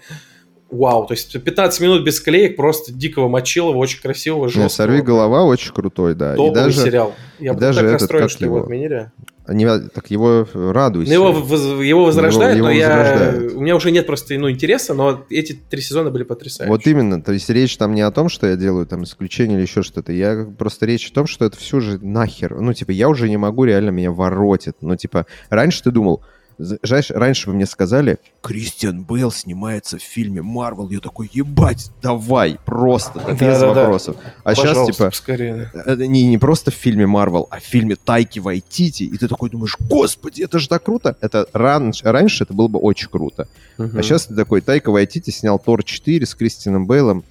Вау, 0.70 1.06
то 1.06 1.14
есть 1.14 1.42
15 1.42 1.80
минут 1.80 2.04
без 2.04 2.20
клеек, 2.20 2.56
просто 2.56 2.92
дикого 2.92 3.28
мочилова, 3.28 3.76
очень 3.76 4.02
красивого, 4.02 4.46
Не, 4.46 4.52
жесткого. 4.52 4.68
Сорви 4.68 5.00
голова 5.00 5.44
очень 5.44 5.72
крутой, 5.72 6.14
да. 6.14 6.34
И 6.34 6.36
Топовый 6.36 6.54
даже... 6.54 6.82
сериал. 6.82 7.14
Я 7.38 7.52
и 7.52 7.56
даже 7.56 7.78
так 7.78 7.86
этот, 7.86 8.00
расстроен, 8.00 8.24
как 8.24 8.30
что 8.30 8.44
его 8.44 8.56
его? 8.56 8.64
отменили. 8.66 9.10
Не, 9.48 9.88
так 9.88 10.10
его 10.10 10.46
э, 10.52 10.70
радуйся. 10.72 11.10
Ну, 11.14 11.28
его, 11.30 11.82
его 11.82 12.04
возрождают, 12.04 12.58
Его- 12.58 12.66
но 12.66 12.72
его 12.72 12.80
я... 12.80 12.98
возрождают. 12.98 13.54
у 13.54 13.60
меня 13.60 13.76
уже 13.76 13.90
нет 13.90 14.06
просто 14.06 14.34
ну, 14.34 14.50
интереса, 14.50 14.92
но 14.92 15.24
эти 15.30 15.54
три 15.54 15.80
сезона 15.80 16.10
были 16.10 16.24
потрясающие. 16.24 16.70
Вот 16.70 16.86
именно, 16.86 17.22
то 17.22 17.32
есть 17.32 17.48
речь 17.48 17.74
там 17.78 17.94
не 17.94 18.02
о 18.02 18.10
том, 18.10 18.28
что 18.28 18.46
я 18.46 18.56
делаю 18.56 18.84
там 18.84 19.04
исключение 19.04 19.56
или 19.56 19.62
еще 19.62 19.82
что-то. 19.82 20.12
Я 20.12 20.46
просто 20.58 20.84
речь 20.84 21.08
о 21.10 21.14
том, 21.14 21.26
что 21.26 21.46
это 21.46 21.56
все 21.56 21.80
же 21.80 21.98
нахер. 21.98 22.60
Ну, 22.60 22.74
типа, 22.74 22.90
я 22.90 23.08
уже 23.08 23.30
не 23.30 23.38
могу, 23.38 23.64
реально 23.64 23.88
меня 23.88 24.10
воротит. 24.10 24.76
Ну, 24.82 24.96
типа, 24.96 25.24
раньше 25.48 25.82
ты 25.82 25.92
думал, 25.92 26.22
знаешь, 26.58 27.10
раньше 27.10 27.48
вы 27.48 27.56
мне 27.56 27.66
сказали, 27.66 28.18
Кристиан 28.42 29.04
Бейл 29.04 29.30
снимается 29.30 29.98
в 29.98 30.02
фильме 30.02 30.42
Марвел. 30.42 30.88
Я 30.90 30.98
такой, 30.98 31.30
ебать, 31.32 31.90
давай, 32.02 32.58
просто, 32.64 33.20
да, 33.20 33.32
без 33.32 33.38
Да-да-да. 33.60 33.82
вопросов. 33.82 34.16
А 34.42 34.54
сейчас, 34.54 34.68
Пожалуйста, 34.68 34.92
типа, 34.92 35.10
поскорее. 35.10 35.70
это 35.72 36.06
не, 36.06 36.26
не 36.26 36.38
просто 36.38 36.70
в 36.70 36.74
фильме 36.74 37.06
Марвел, 37.06 37.46
а 37.50 37.60
в 37.60 37.62
фильме 37.62 37.96
Тайки 37.96 38.40
Вайтити, 38.40 39.04
и 39.04 39.16
ты 39.16 39.28
такой 39.28 39.50
думаешь, 39.50 39.76
господи, 39.78 40.42
это 40.42 40.58
же 40.58 40.68
так 40.68 40.82
круто. 40.82 41.16
Это 41.20 41.46
раньше, 41.52 42.04
раньше 42.04 42.44
это 42.44 42.54
было 42.54 42.68
бы 42.68 42.80
очень 42.80 43.08
круто. 43.08 43.48
Мгм. 43.76 43.98
А 43.98 44.02
сейчас 44.02 44.26
ты 44.26 44.34
такой, 44.34 44.60
Тайка 44.60 44.90
Вайтити 44.90 45.30
снял 45.30 45.58
Тор 45.58 45.84
4 45.84 46.26
с 46.26 46.34
Кристианом 46.34 46.86
Бейлом, 46.86 47.24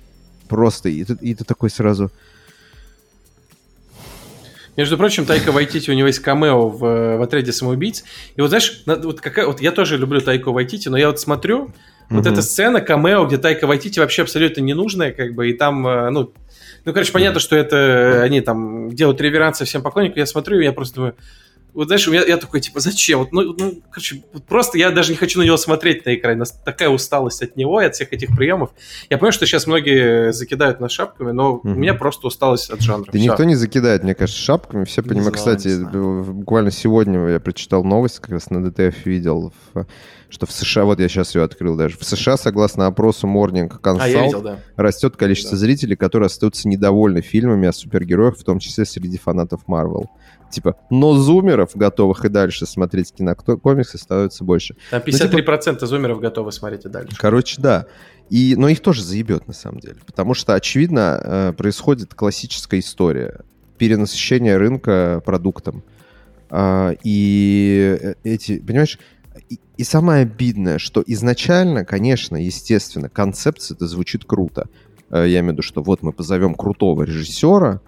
просто, 0.48 0.88
и 0.90 1.04
ты, 1.04 1.18
и 1.20 1.36
ты 1.36 1.44
такой 1.44 1.70
сразу, 1.70 2.12
Между 4.78 4.96
прочим, 4.98 5.26
Тайка 5.26 5.52
Вайтити, 5.52 5.90
у 5.90 5.94
него 5.96 6.08
есть 6.08 6.20
камео 6.20 6.70
в, 6.70 7.18
в 7.18 7.22
отряде 7.22 7.52
самоубийц. 7.52 8.04
И 8.36 8.42
вот 8.42 8.50
знаешь, 8.50 8.84
на- 8.86 8.96
вот 8.96 9.20
какая, 9.22 9.48
вот 9.48 9.60
я 9.60 9.72
тоже 9.72 9.98
люблю 9.98 10.22
Тайку 10.22 10.52
Вайтити, 10.52 10.88
но 10.88 10.98
я 10.98 11.08
вот 11.08 11.20
смотрю, 11.20 11.74
вот 12.10 12.24
Мгм. 12.24 12.34
эта 12.34 12.42
сцена 12.44 12.80
камео, 12.80 13.26
где 13.26 13.38
Тайка 13.40 13.66
Вайтити 13.68 14.00
вообще 14.00 14.22
абсолютно 14.22 14.62
ненужная, 14.62 15.12
как 15.12 15.34
бы, 15.34 15.50
и 15.50 15.54
там, 15.54 15.86
э, 15.88 16.10
ну, 16.12 16.32
ну, 16.86 16.94
короче, 16.94 17.12
понятно, 17.12 17.40
что 17.40 17.56
это 17.58 17.76
э, 17.76 18.22
они 18.22 18.40
там 18.42 18.92
делают 18.92 19.20
реверансы 19.20 19.66
всем 19.66 19.82
поклонникам. 19.82 20.20
Я 20.20 20.26
смотрю, 20.28 20.60
и 20.60 20.64
я 20.64 20.72
просто 20.72 20.96
думаю, 20.96 21.16
вот 21.78 21.88
знаешь, 21.88 22.08
у 22.08 22.12
меня, 22.12 22.24
я 22.26 22.38
такой, 22.38 22.60
типа, 22.60 22.80
зачем? 22.80 23.20
Вот, 23.20 23.32
ну, 23.32 23.56
ну, 23.58 23.82
короче, 23.92 24.24
вот 24.34 24.44
просто 24.46 24.78
я 24.78 24.92
даже 24.92 25.12
не 25.12 25.18
хочу 25.18 25.40
на 25.40 25.44
него 25.44 25.58
смотреть 25.58 26.06
на 26.06 26.16
экране. 26.16 26.40
Нас 26.40 26.52
такая 26.66 26.90
усталость 26.90 27.42
от 27.44 27.56
него 27.56 27.82
и 27.82 27.86
от 27.86 27.96
всех 27.96 28.12
этих 28.14 28.36
приемов. 28.36 28.72
Я 29.10 29.18
понимаю, 29.18 29.32
что 29.34 29.46
сейчас 29.46 29.68
многие 29.68 30.34
закидают 30.34 30.80
нас 30.80 30.92
шапками, 30.92 31.32
но 31.32 31.62
у 31.64 31.68
Мгм. 31.68 31.80
меня 31.82 31.94
просто 31.94 32.28
усталость 32.28 32.70
от 32.70 32.82
жанра. 32.82 33.06
Да 33.12 33.18
Всё. 33.18 33.32
никто 33.32 33.44
не 33.44 33.56
закидает, 33.56 34.04
мне 34.04 34.16
кажется, 34.16 34.42
шапками. 34.42 34.86
Все 34.86 35.04
понимают. 35.04 35.36
Кстати, 35.36 35.68
знаю. 35.70 36.24
буквально 36.24 36.72
сегодня 36.72 37.28
я 37.30 37.40
прочитал 37.40 37.84
новость, 37.84 38.20
как 38.20 38.32
раз 38.32 38.50
на 38.50 38.64
ДТФ 38.64 39.06
видел, 39.06 39.54
в- 39.74 39.86
что 40.30 40.46
в 40.46 40.52
США, 40.52 40.86
вот 40.86 41.00
я 41.00 41.08
сейчас 41.08 41.36
ее 41.36 41.44
открыл 41.44 41.76
даже, 41.76 41.98
в 41.98 42.04
США, 42.04 42.38
согласно 42.38 42.86
опросу 42.88 43.28
Morning 43.28 43.70
Consult, 43.82 43.98
А, 44.02 44.08
видел, 44.26 44.42
да. 44.42 44.60
растет 44.76 45.16
количество 45.16 45.52
Да. 45.52 45.58
зрителей, 45.58 45.96
которые 45.96 46.28
остаются 46.28 46.68
недовольны 46.68 47.22
фильмами 47.22 47.68
о 47.68 47.74
супергероях, 47.74 48.38
в 48.38 48.44
том 48.44 48.60
числе 48.60 48.86
среди 48.86 49.18
фанатов 49.18 49.68
Марвел. 49.68 50.10
Типа, 50.50 50.76
но 50.90 51.14
зумеров, 51.16 51.72
готовых 51.76 52.24
и 52.24 52.30
дальше 52.30 52.66
смотреть 52.66 53.12
кинокомиксы, 53.14 53.98
становится 53.98 54.44
больше. 54.46 54.76
Там 54.92 55.02
Ну, 55.06 55.12
типа 55.12 55.36
53% 55.52 55.86
зумеров 55.86 56.20
готовы 56.22 56.52
смотреть 56.54 56.86
и 56.86 56.90
дальше. 56.90 57.16
Короче, 57.18 57.62
да. 57.62 57.86
И, 58.30 58.56
но 58.58 58.70
их 58.70 58.80
тоже 58.82 59.04
заебет, 59.04 59.48
на 59.48 59.54
самом 59.54 59.80
деле. 59.80 59.98
Потому 60.06 60.34
что, 60.34 60.54
очевидно, 60.54 61.20
э, 61.24 61.54
происходит 61.58 62.14
классическая 62.14 62.80
история. 62.80 63.42
Перенасыщение 63.78 64.58
рынка 64.58 65.22
продуктом. 65.26 65.84
А, 66.50 66.94
И 67.04 67.98
э, 68.02 68.14
эти, 68.24 68.60
понимаешь, 68.60 69.00
и, 69.50 69.60
и 69.78 69.84
самое 69.84 70.24
обидное, 70.24 70.78
что 70.80 71.04
изначально, 71.06 71.86
конечно, 71.86 72.36
естественно, 72.38 73.10
концепция 73.10 73.76
это 73.76 73.88
звучит 73.88 74.26
круто. 74.26 74.68
Э, 75.10 75.26
Я 75.28 75.40
имею 75.40 75.50
в 75.50 75.52
виду, 75.54 75.62
что 75.62 75.82
вот 75.82 76.02
мы 76.04 76.12
позовем 76.14 76.54
крутого 76.56 77.04
режиссера, 77.04 77.82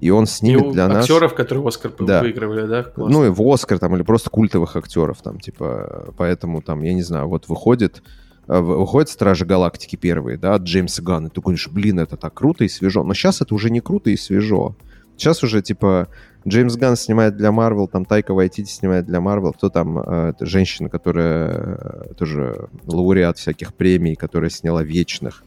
и 0.00 0.10
он 0.10 0.24
И 0.24 0.26
снимет 0.26 0.62
у 0.66 0.72
для 0.72 0.88
нас... 0.88 1.04
актеров, 1.04 1.34
которые 1.34 1.66
Оскар 1.66 1.92
Да. 2.00 2.20
выигрывали, 2.20 2.66
да? 2.66 2.82
Классно. 2.82 3.18
Ну 3.18 3.24
и 3.26 3.30
в 3.30 3.40
Оскар 3.42 3.78
там 3.78 3.94
или 3.96 4.02
просто 4.02 4.28
культовых 4.30 4.76
актеров 4.76 5.22
там 5.22 5.40
типа 5.40 6.12
поэтому 6.18 6.60
там 6.60 6.82
я 6.82 6.92
не 6.92 7.02
знаю 7.02 7.28
вот 7.28 7.48
выходит 7.48 8.02
э, 8.46 8.58
в- 8.58 8.78
выходят 8.80 9.08
Стражи 9.08 9.46
Галактики 9.46 9.96
первые 9.96 10.36
да 10.36 10.54
от 10.54 10.62
Джеймса 10.64 11.02
Ганна 11.02 11.28
и 11.28 11.30
ты 11.30 11.40
говоришь 11.40 11.68
блин 11.68 11.98
это 11.98 12.18
так 12.18 12.34
круто 12.34 12.64
и 12.64 12.68
свежо 12.68 13.04
но 13.04 13.14
сейчас 13.14 13.40
это 13.40 13.54
уже 13.54 13.70
не 13.70 13.80
круто 13.80 14.10
и 14.10 14.16
свежо 14.18 14.76
сейчас 15.16 15.42
уже 15.42 15.62
типа 15.62 16.08
Джеймс 16.46 16.76
Ганн 16.76 16.96
снимает 16.96 17.36
для 17.36 17.52
Марвел 17.52 17.88
там 17.88 18.04
Тайка 18.04 18.34
Вайтити 18.34 18.70
снимает 18.70 19.06
для 19.06 19.20
Марвел 19.20 19.52
кто 19.52 19.68
там 19.68 19.98
э, 19.98 20.32
женщина 20.40 20.88
которая 20.88 21.50
э, 21.50 22.14
тоже 22.14 22.68
лауреат 22.86 23.38
всяких 23.38 23.74
премий 23.74 24.14
которая 24.14 24.50
сняла 24.50 24.82
Вечных 24.82 25.42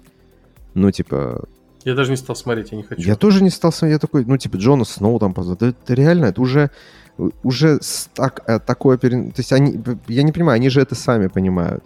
ну 0.73 0.91
типа 0.91 1.47
Я 1.83 1.95
даже 1.95 2.11
не 2.11 2.17
стал 2.17 2.35
смотреть, 2.35 2.71
я 2.71 2.77
не 2.77 2.83
хочу. 2.83 3.01
я 3.01 3.15
тоже 3.15 3.43
не 3.43 3.49
стал 3.49 3.71
смотреть, 3.71 3.95
я 3.95 3.99
такой, 3.99 4.25
ну, 4.25 4.37
типа, 4.37 4.57
Джона 4.57 4.83
Сноу 4.83 5.17
там 5.19 5.33
позвал. 5.33 5.57
Это 5.59 5.93
реально, 5.93 6.25
это 6.25 6.41
уже, 6.41 6.71
уже 7.43 7.79
так, 8.13 8.43
э, 8.47 8.59
такое... 8.59 8.97
То 8.97 9.07
есть 9.07 9.53
они, 9.53 9.81
я 10.07 10.23
не 10.23 10.31
понимаю, 10.31 10.57
они 10.57 10.69
же 10.69 10.81
это 10.81 10.95
сами 10.95 11.27
понимают. 11.27 11.83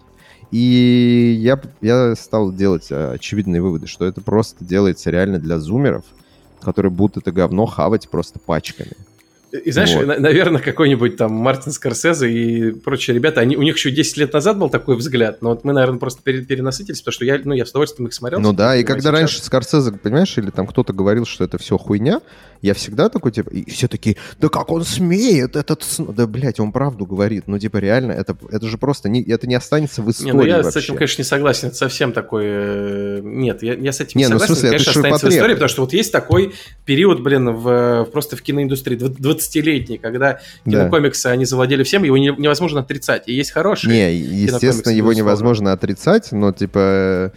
И 0.50 1.36
я, 1.40 1.60
я 1.80 2.14
стал 2.16 2.52
делать 2.52 2.88
э, 2.90 3.14
очевидные 3.14 3.62
выводы, 3.62 3.86
что 3.86 4.04
это 4.04 4.20
просто 4.20 4.64
делается 4.64 5.10
реально 5.10 5.38
для 5.38 5.58
зумеров, 5.58 6.04
которые 6.64 6.90
будут 6.90 7.18
это 7.18 7.30
говно 7.32 7.66
хавать 7.66 8.08
просто 8.08 8.38
пачками. 8.38 8.92
И 9.64 9.70
знаешь, 9.70 9.94
Вот. 9.94 10.04
на- 10.04 10.18
наверное, 10.18 10.60
какой-нибудь 10.60 11.16
там 11.16 11.32
Мартин 11.32 11.70
Скорсезе 11.70 12.28
и 12.28 12.72
прочие 12.72 13.14
ребята, 13.14 13.40
они, 13.40 13.56
у 13.56 13.62
них 13.62 13.76
еще 13.76 13.92
10 13.92 14.16
лет 14.16 14.32
назад 14.32 14.58
был 14.58 14.68
такой 14.68 14.96
взгляд, 14.96 15.42
но 15.42 15.50
вот 15.50 15.62
мы, 15.62 15.72
наверное, 15.72 16.00
просто 16.00 16.22
пере- 16.24 16.44
перенасытились, 16.44 17.00
потому 17.00 17.12
что 17.12 17.24
я, 17.24 17.40
ну, 17.44 17.54
я 17.54 17.64
с 17.64 17.70
удовольствием 17.70 18.08
их 18.08 18.14
смотрел. 18.14 18.40
Ну 18.40 18.52
да, 18.52 18.74
и 18.74 18.82
когда 18.82 19.02
сейчас- 19.10 19.12
раньше 19.12 19.42
Скорсезе, 19.44 19.92
понимаешь, 19.92 20.36
или 20.38 20.50
там 20.50 20.66
кто-то 20.66 20.92
говорил, 20.92 21.24
что 21.24 21.44
это 21.44 21.58
все 21.58 21.78
хуйня, 21.78 22.20
я 22.64 22.72
всегда 22.72 23.10
такой, 23.10 23.30
типа, 23.30 23.50
и 23.50 23.70
все 23.70 23.88
такие, 23.88 24.16
да 24.40 24.48
как 24.48 24.70
он 24.70 24.84
смеет, 24.84 25.54
этот... 25.54 25.82
сн-» 25.82 26.14
Да, 26.14 26.26
блядь, 26.26 26.60
он 26.60 26.72
правду 26.72 27.04
говорит, 27.04 27.44
ну, 27.46 27.58
типа, 27.58 27.76
реально, 27.76 28.12
это, 28.12 28.34
это 28.50 28.66
же 28.68 28.78
просто, 28.78 29.10
не, 29.10 29.22
это 29.22 29.46
не 29.46 29.54
останется 29.54 30.00
в 30.00 30.06
Не, 30.06 30.12
истории 30.12 30.32
ну 30.32 30.44
я 30.44 30.56
вообще. 30.62 30.70
с 30.70 30.76
этим, 30.84 30.96
конечно, 30.96 31.20
не 31.20 31.26
согласен. 31.26 31.68
Это 31.68 31.76
совсем 31.76 32.12
такой... 32.12 32.44
э, 32.46 33.20
Нет, 33.22 33.62
я, 33.62 33.74
я 33.74 33.92
с 33.92 34.00
этим 34.00 34.18
Не, 34.18 34.24
не 34.24 34.30
ну, 34.30 34.38
согласен. 34.38 34.54
смысле, 34.54 34.68
это 34.68 34.76
конечно, 34.78 34.90
останется 34.92 35.18
в 35.18 35.20
ширпотреб. 35.20 35.38
истории, 35.38 35.52
потому 35.54 35.68
что 35.68 35.82
вот 35.82 35.92
есть 35.92 36.10
такой 36.12 36.54
период, 36.86 37.20
блин, 37.22 37.50
в, 37.50 38.08
просто 38.10 38.36
в 38.36 38.42
киноиндустрии. 38.42 38.96
Дв- 38.96 39.18
20-летний, 39.18 39.98
когда 39.98 40.40
кинокомиксы, 40.64 41.24
да. 41.24 41.30
они 41.32 41.44
завладели 41.44 41.82
всем, 41.82 42.02
его 42.04 42.16
невозможно 42.16 42.80
отрицать. 42.80 43.24
И 43.26 43.34
есть 43.34 43.50
хорошие 43.50 43.92
Не, 43.92 44.16
естественно, 44.16 44.90
его 44.94 45.12
невозможно 45.12 45.72
отрицать, 45.72 46.32
но, 46.32 46.50
типа, 46.52 47.32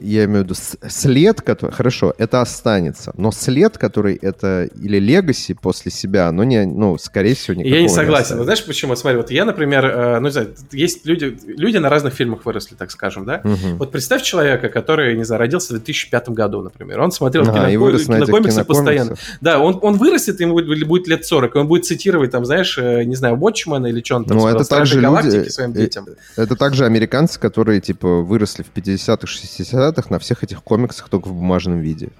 я 0.00 0.24
имею 0.24 0.42
в 0.42 0.44
виду 0.44 0.54
след, 0.54 1.40
который... 1.40 1.72
Хорошо, 1.72 2.14
это 2.18 2.40
останется, 2.40 3.12
но 3.16 3.32
след, 3.32 3.78
который 3.78 4.14
это 4.16 4.64
или 4.64 4.98
легаси 4.98 5.54
после 5.54 5.90
себя, 5.90 6.30
ну, 6.32 6.42
не, 6.42 6.64
ну, 6.64 6.98
скорее 6.98 7.34
всего, 7.34 7.54
никакого 7.54 7.76
Я 7.76 7.82
не 7.82 7.88
согласен. 7.88 8.38
Не 8.38 8.44
знаешь, 8.44 8.64
почему? 8.64 8.96
Смотри, 8.96 9.16
вот 9.18 9.30
я, 9.30 9.44
например, 9.44 9.84
э, 9.86 10.18
ну, 10.20 10.26
не 10.26 10.32
знаю, 10.32 10.54
есть 10.72 11.06
люди, 11.06 11.38
люди 11.46 11.78
на 11.78 11.88
разных 11.88 12.14
фильмах 12.14 12.44
выросли, 12.44 12.74
так 12.74 12.90
скажем, 12.90 13.24
да? 13.24 13.40
Угу. 13.44 13.76
Вот 13.78 13.92
представь 13.92 14.22
человека, 14.22 14.68
который, 14.68 15.16
не 15.16 15.24
знаю, 15.24 15.40
родился 15.40 15.68
в 15.68 15.76
2005 15.76 16.30
году, 16.30 16.62
например. 16.62 17.00
Он 17.00 17.10
смотрел 17.12 17.44
ага, 17.44 17.70
кино... 17.70 17.98
кинокомиксы 17.98 18.64
постоянно. 18.64 19.14
Да, 19.40 19.60
он, 19.60 19.78
он 19.82 19.96
вырастет, 19.96 20.40
ему 20.40 20.54
будет, 20.54 20.86
будет 20.86 21.08
лет 21.08 21.24
40, 21.24 21.54
и 21.54 21.58
он 21.58 21.68
будет 21.68 21.84
цитировать, 21.86 22.30
там, 22.30 22.44
знаешь, 22.44 22.76
э, 22.78 23.04
не 23.04 23.16
знаю, 23.16 23.36
Watchmen 23.36 23.88
или 23.88 24.02
что 24.02 24.16
он 24.16 24.24
там 24.24 24.36
ну, 24.36 24.42
сказал, 24.42 24.60
это 24.60 24.70
также 24.70 25.00
люди... 25.00 25.48
своим 25.48 25.72
детям. 25.72 26.06
Это 26.36 26.56
также 26.56 26.84
американцы, 26.84 27.38
которые, 27.40 27.80
типа, 27.80 28.20
выросли 28.20 28.62
в 28.62 28.76
50-х, 28.76 29.26
60 29.26 29.53
60-х 29.58 30.08
на 30.10 30.18
всех 30.18 30.42
этих 30.44 30.62
комиксах 30.62 31.08
только 31.08 31.28
в 31.28 31.34
бумажном 31.34 31.80
виде. 31.80 32.10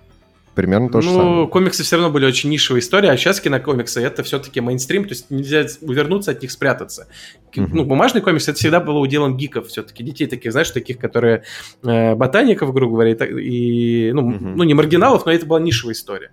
Примерно 0.54 0.88
то 0.88 1.00
же 1.00 1.08
ну, 1.08 1.16
самое. 1.16 1.36
Ну, 1.36 1.48
комиксы 1.48 1.82
все 1.82 1.96
равно 1.96 2.12
были 2.12 2.26
очень 2.26 2.48
нишевая 2.48 2.80
история, 2.80 3.10
а 3.10 3.16
сейчас 3.16 3.40
кинокомиксы 3.40 4.00
это 4.00 4.22
все-таки 4.22 4.60
мейнстрим, 4.60 5.02
то 5.02 5.10
есть 5.10 5.28
нельзя 5.30 5.66
увернуться 5.80 6.30
от 6.30 6.42
них, 6.42 6.52
спрятаться. 6.52 7.08
Uh-huh. 7.52 7.68
Ну, 7.72 7.84
бумажный 7.84 8.20
комикс 8.20 8.48
это 8.48 8.56
всегда 8.56 8.78
было 8.78 8.98
уделом 8.98 9.36
гиков, 9.36 9.66
все-таки 9.66 10.04
детей 10.04 10.26
таких, 10.26 10.52
знаешь, 10.52 10.70
таких, 10.70 10.98
которые 10.98 11.42
э, 11.82 12.14
ботаников, 12.14 12.72
грубо 12.72 12.92
говоря, 12.92 13.12
и, 13.12 14.08
и 14.08 14.12
ну, 14.12 14.30
uh-huh. 14.30 14.52
ну, 14.54 14.62
не 14.62 14.74
маргиналов, 14.74 15.26
но 15.26 15.32
это 15.32 15.44
была 15.44 15.58
нишевая 15.58 15.94
история. 15.94 16.30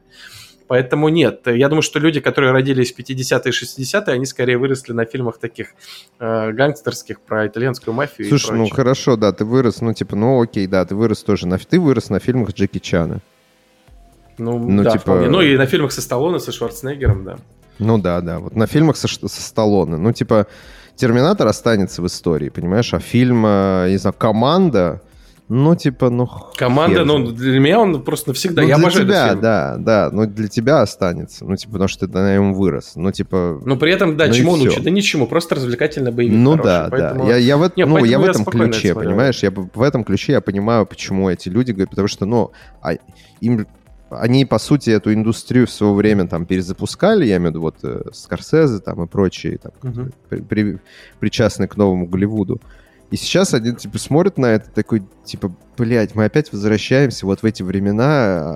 Поэтому 0.72 1.10
нет. 1.10 1.42
Я 1.48 1.68
думаю, 1.68 1.82
что 1.82 2.00
люди, 2.00 2.22
которые 2.22 2.54
родились 2.54 2.94
в 2.94 2.98
50-е 2.98 3.42
и 3.44 3.84
60-е, 3.84 4.14
они 4.14 4.26
скорее 4.26 4.58
выросли 4.58 4.94
на 4.94 5.04
фильмах 5.04 5.38
таких 5.38 5.74
э, 6.18 6.52
гангстерских 6.54 7.20
про 7.20 7.46
итальянскую 7.46 7.94
мафию. 7.94 8.30
Слушай, 8.30 8.56
ну 8.56 8.70
хорошо, 8.70 9.18
да, 9.18 9.34
ты 9.34 9.44
вырос, 9.44 9.82
ну 9.82 9.94
типа, 9.94 10.16
ну 10.16 10.42
окей, 10.42 10.68
да, 10.68 10.86
ты 10.86 10.96
вырос 10.96 11.24
тоже 11.24 11.46
на... 11.46 11.58
Ты 11.58 11.78
вырос 11.78 12.10
на 12.10 12.20
фильмах 12.20 12.54
Джеки 12.54 12.80
Чана. 12.80 13.20
Ну, 14.38 14.60
ну 14.60 14.84
да, 14.84 14.92
типа... 14.92 15.02
Вполне. 15.02 15.28
Ну 15.28 15.42
и 15.42 15.58
на 15.58 15.66
фильмах 15.66 15.92
со 15.92 16.02
Сталлоне, 16.02 16.40
со 16.40 16.54
Шварценеггером, 16.54 17.26
да. 17.26 17.36
Ну 17.78 17.98
да, 17.98 18.22
да, 18.22 18.40
вот 18.40 18.56
на 18.56 18.66
фильмах 18.66 18.96
со, 18.96 19.10
со 19.10 19.42
Сталлоне. 19.42 19.98
Ну 19.98 20.14
типа, 20.14 20.48
Терминатор 20.96 21.48
останется 21.48 22.02
в 22.02 22.08
истории, 22.08 22.48
понимаешь, 22.48 22.94
а 22.94 23.00
фильм, 23.00 23.46
э, 23.46 23.88
не 23.90 23.98
знаю, 23.98 24.16
Команда 24.18 25.02
ну, 25.54 25.76
типа, 25.76 26.10
ну... 26.10 26.30
Команда, 26.56 27.04
ну, 27.04 27.30
для 27.30 27.60
меня 27.60 27.82
он 27.82 28.02
просто 28.04 28.30
навсегда. 28.30 28.62
Ну, 28.62 28.70
я 28.70 28.78
для 28.78 28.90
тебя, 28.90 29.36
да, 29.36 29.76
да, 29.78 30.10
но 30.10 30.26
для 30.26 30.48
тебя 30.48 30.82
останется. 30.82 31.44
Ну, 31.44 31.58
типа, 31.58 31.74
потому 31.74 31.90
что 31.90 32.08
ты 32.08 32.14
на 32.14 32.34
нем 32.36 32.54
вырос. 32.54 32.94
Ну, 32.96 33.12
типа... 33.12 33.60
Но 33.66 33.76
при 33.76 33.92
этом, 33.92 34.16
да, 34.16 34.28
ну 34.28 34.34
чему 34.34 34.54
он 34.54 34.62
учит? 34.62 34.82
Да 34.82 34.90
ничему, 34.90 35.28
просто 35.28 35.56
развлекательно 35.56 36.14
боевик 36.14 36.38
Ну, 36.38 36.52
хороший, 36.52 36.68
да, 36.68 36.88
поэтому... 36.90 37.26
да. 37.26 37.32
Я, 37.32 37.36
я, 37.36 37.58
в, 37.58 37.70
Нет, 37.76 37.86
ну, 37.86 38.06
я 38.06 38.20
в 38.20 38.24
этом 38.24 38.46
ключе, 38.46 38.96
понимаешь? 38.96 39.44
Я 39.44 39.52
в 39.52 39.82
этом 39.82 40.06
ключе 40.06 40.32
я 40.32 40.42
понимаю, 40.42 40.86
почему 40.86 41.30
эти 41.30 41.50
люди 41.50 41.74
говорят, 41.74 41.90
потому 41.90 42.08
что, 42.08 42.26
ну, 42.26 42.52
а, 42.82 42.94
им 43.42 43.68
они, 44.10 44.46
по 44.46 44.58
сути, 44.58 44.90
эту 44.90 45.14
индустрию 45.14 45.68
в 45.68 45.72
свое 45.72 45.94
время 45.94 46.28
там 46.28 46.46
перезапускали, 46.46 47.26
я 47.26 47.38
имею 47.38 47.52
в 47.52 47.56
виду 47.56 47.62
вот 47.62 47.76
э, 47.84 48.04
Скорсезе 48.14 48.80
там 48.80 49.04
и 49.04 49.08
прочие, 49.08 49.58
там, 49.58 49.72
угу. 49.84 50.12
при, 50.30 50.42
при, 50.42 50.80
причастные 51.20 51.68
к 51.68 51.78
новому 51.78 52.08
Голливуду. 52.08 52.62
И 53.12 53.18
сейчас 53.18 53.54
один, 53.54 53.76
типа, 53.76 54.00
смотрит 54.00 54.38
на 54.38 54.48
это 54.48 54.70
такой, 54.70 55.04
типа, 55.26 55.54
блядь, 55.78 56.16
мы 56.16 56.26
опять 56.26 56.52
возвращаемся 56.54 57.26
вот 57.26 57.42
в 57.42 57.46
эти 57.46 57.62
времена 57.62 58.56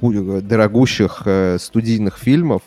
э, 0.00 0.40
дорогущих 0.42 1.22
э, 1.24 1.56
студийных 1.58 2.18
фильмов, 2.18 2.62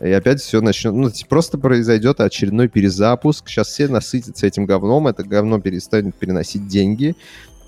и 0.00 0.10
опять 0.12 0.40
все 0.40 0.60
начнет... 0.60 0.94
Ну, 0.94 1.10
просто 1.28 1.58
произойдет 1.58 2.20
очередной 2.20 2.68
перезапуск. 2.68 3.48
Сейчас 3.48 3.68
все 3.68 3.88
насытятся 3.88 4.46
этим 4.46 4.66
говном, 4.66 5.08
это 5.08 5.24
говно 5.24 5.60
перестанет 5.60 6.14
переносить 6.14 6.68
деньги 6.68 7.16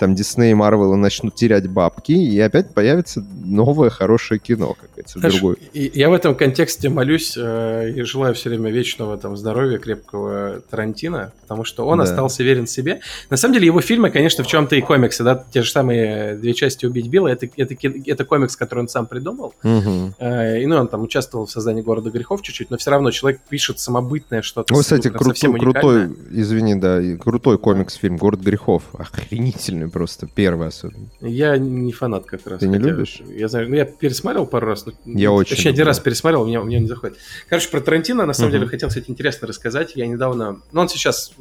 там 0.01 0.15
Дисней 0.15 0.53
и 0.53 0.55
Марвел 0.55 0.97
начнут 0.97 1.35
терять 1.35 1.69
бабки, 1.69 2.13
и 2.13 2.41
опять 2.41 2.73
появится 2.73 3.23
новое 3.45 3.91
хорошее 3.91 4.41
кино, 4.41 4.75
как 4.81 4.89
говорится, 4.91 5.21
другое. 5.21 5.57
Я 5.75 6.09
в 6.09 6.15
этом 6.15 6.35
контексте 6.35 6.89
молюсь 6.89 7.35
э, 7.37 7.93
и 7.95 8.03
желаю 8.03 8.35
все 8.35 8.49
время 8.49 8.71
вечного 8.71 9.19
там 9.19 9.37
здоровья, 9.37 9.77
крепкого 9.77 10.63
Тарантино, 10.71 11.33
потому 11.43 11.65
что 11.65 11.87
он 11.87 11.99
да. 11.99 12.05
остался 12.05 12.43
верен 12.43 12.67
себе. 12.67 13.01
На 13.29 13.37
самом 13.37 13.53
деле 13.53 13.67
его 13.67 13.83
фильмы, 13.83 14.11
конечно, 14.11 14.43
в 14.43 14.47
чем-то 14.47 14.75
и 14.75 14.81
комиксы, 14.81 15.23
да, 15.23 15.45
те 15.53 15.63
же 15.63 15.71
самые 15.71 16.37
две 16.37 16.55
части 16.55 16.87
«Убить 16.87 17.09
Билла», 17.09 17.29
это, 17.29 17.47
это, 17.59 17.77
это 18.07 18.25
комикс, 18.25 18.57
который 18.57 18.81
он 18.81 18.89
сам 18.89 19.07
придумал, 19.07 19.53
угу. 19.63 20.15
э, 20.19 20.63
и 20.63 20.67
ну, 20.67 20.77
он 20.77 20.89
там 20.89 21.03
участвовал 21.03 21.45
в 21.45 21.51
создании 21.51 21.83
«Города 21.83 22.09
грехов» 22.09 22.41
чуть-чуть, 22.41 22.71
но 22.71 22.79
все 22.79 22.91
равно 22.91 23.11
человек 23.11 23.43
пишет 23.51 23.79
самобытное 23.79 24.41
что-то. 24.41 24.73
Ну, 24.73 24.81
кстати, 24.81 25.11
крутой, 25.11 25.61
крутой, 25.61 26.17
извини, 26.31 26.77
да, 26.77 27.03
крутой 27.23 27.59
комикс-фильм 27.59 28.17
«Город 28.17 28.41
грехов», 28.41 28.85
охренительный 28.97 29.90
просто, 29.91 30.27
первый 30.27 30.69
особенно. 30.69 31.11
Я 31.21 31.59
не 31.59 31.93
фанат 31.93 32.25
как 32.27 32.47
раз. 32.47 32.61
Ты 32.61 32.69
не 32.69 32.79
любишь? 32.79 33.21
Я 33.27 33.49
знаю, 33.49 33.69
ну 33.69 33.77
я 33.77 33.85
пересмотрел 33.85 34.47
пару 34.47 34.67
раз. 34.67 34.87
Но, 34.87 34.93
я 35.05 35.33
очень. 35.33 35.57
Точнее, 35.57 35.73
один 35.73 35.87
раз 35.87 36.01
пересмотрел, 36.01 36.43
у 36.43 36.47
меня, 36.47 36.61
у 36.61 36.65
меня 36.65 36.79
не 36.79 36.87
заходит. 36.87 37.19
Короче, 37.49 37.69
про 37.69 37.81
Тарантино, 37.81 38.27
на 38.27 38.33
самом 38.33 38.53
деле, 38.53 38.67
хотел, 38.67 38.89
кстати, 38.89 39.11
интересно 39.11 39.49
рассказать. 39.49 39.97
Я 39.97 40.07
недавно, 40.07 40.63
ну 40.73 40.81
он 40.81 40.89
сейчас, 40.89 41.33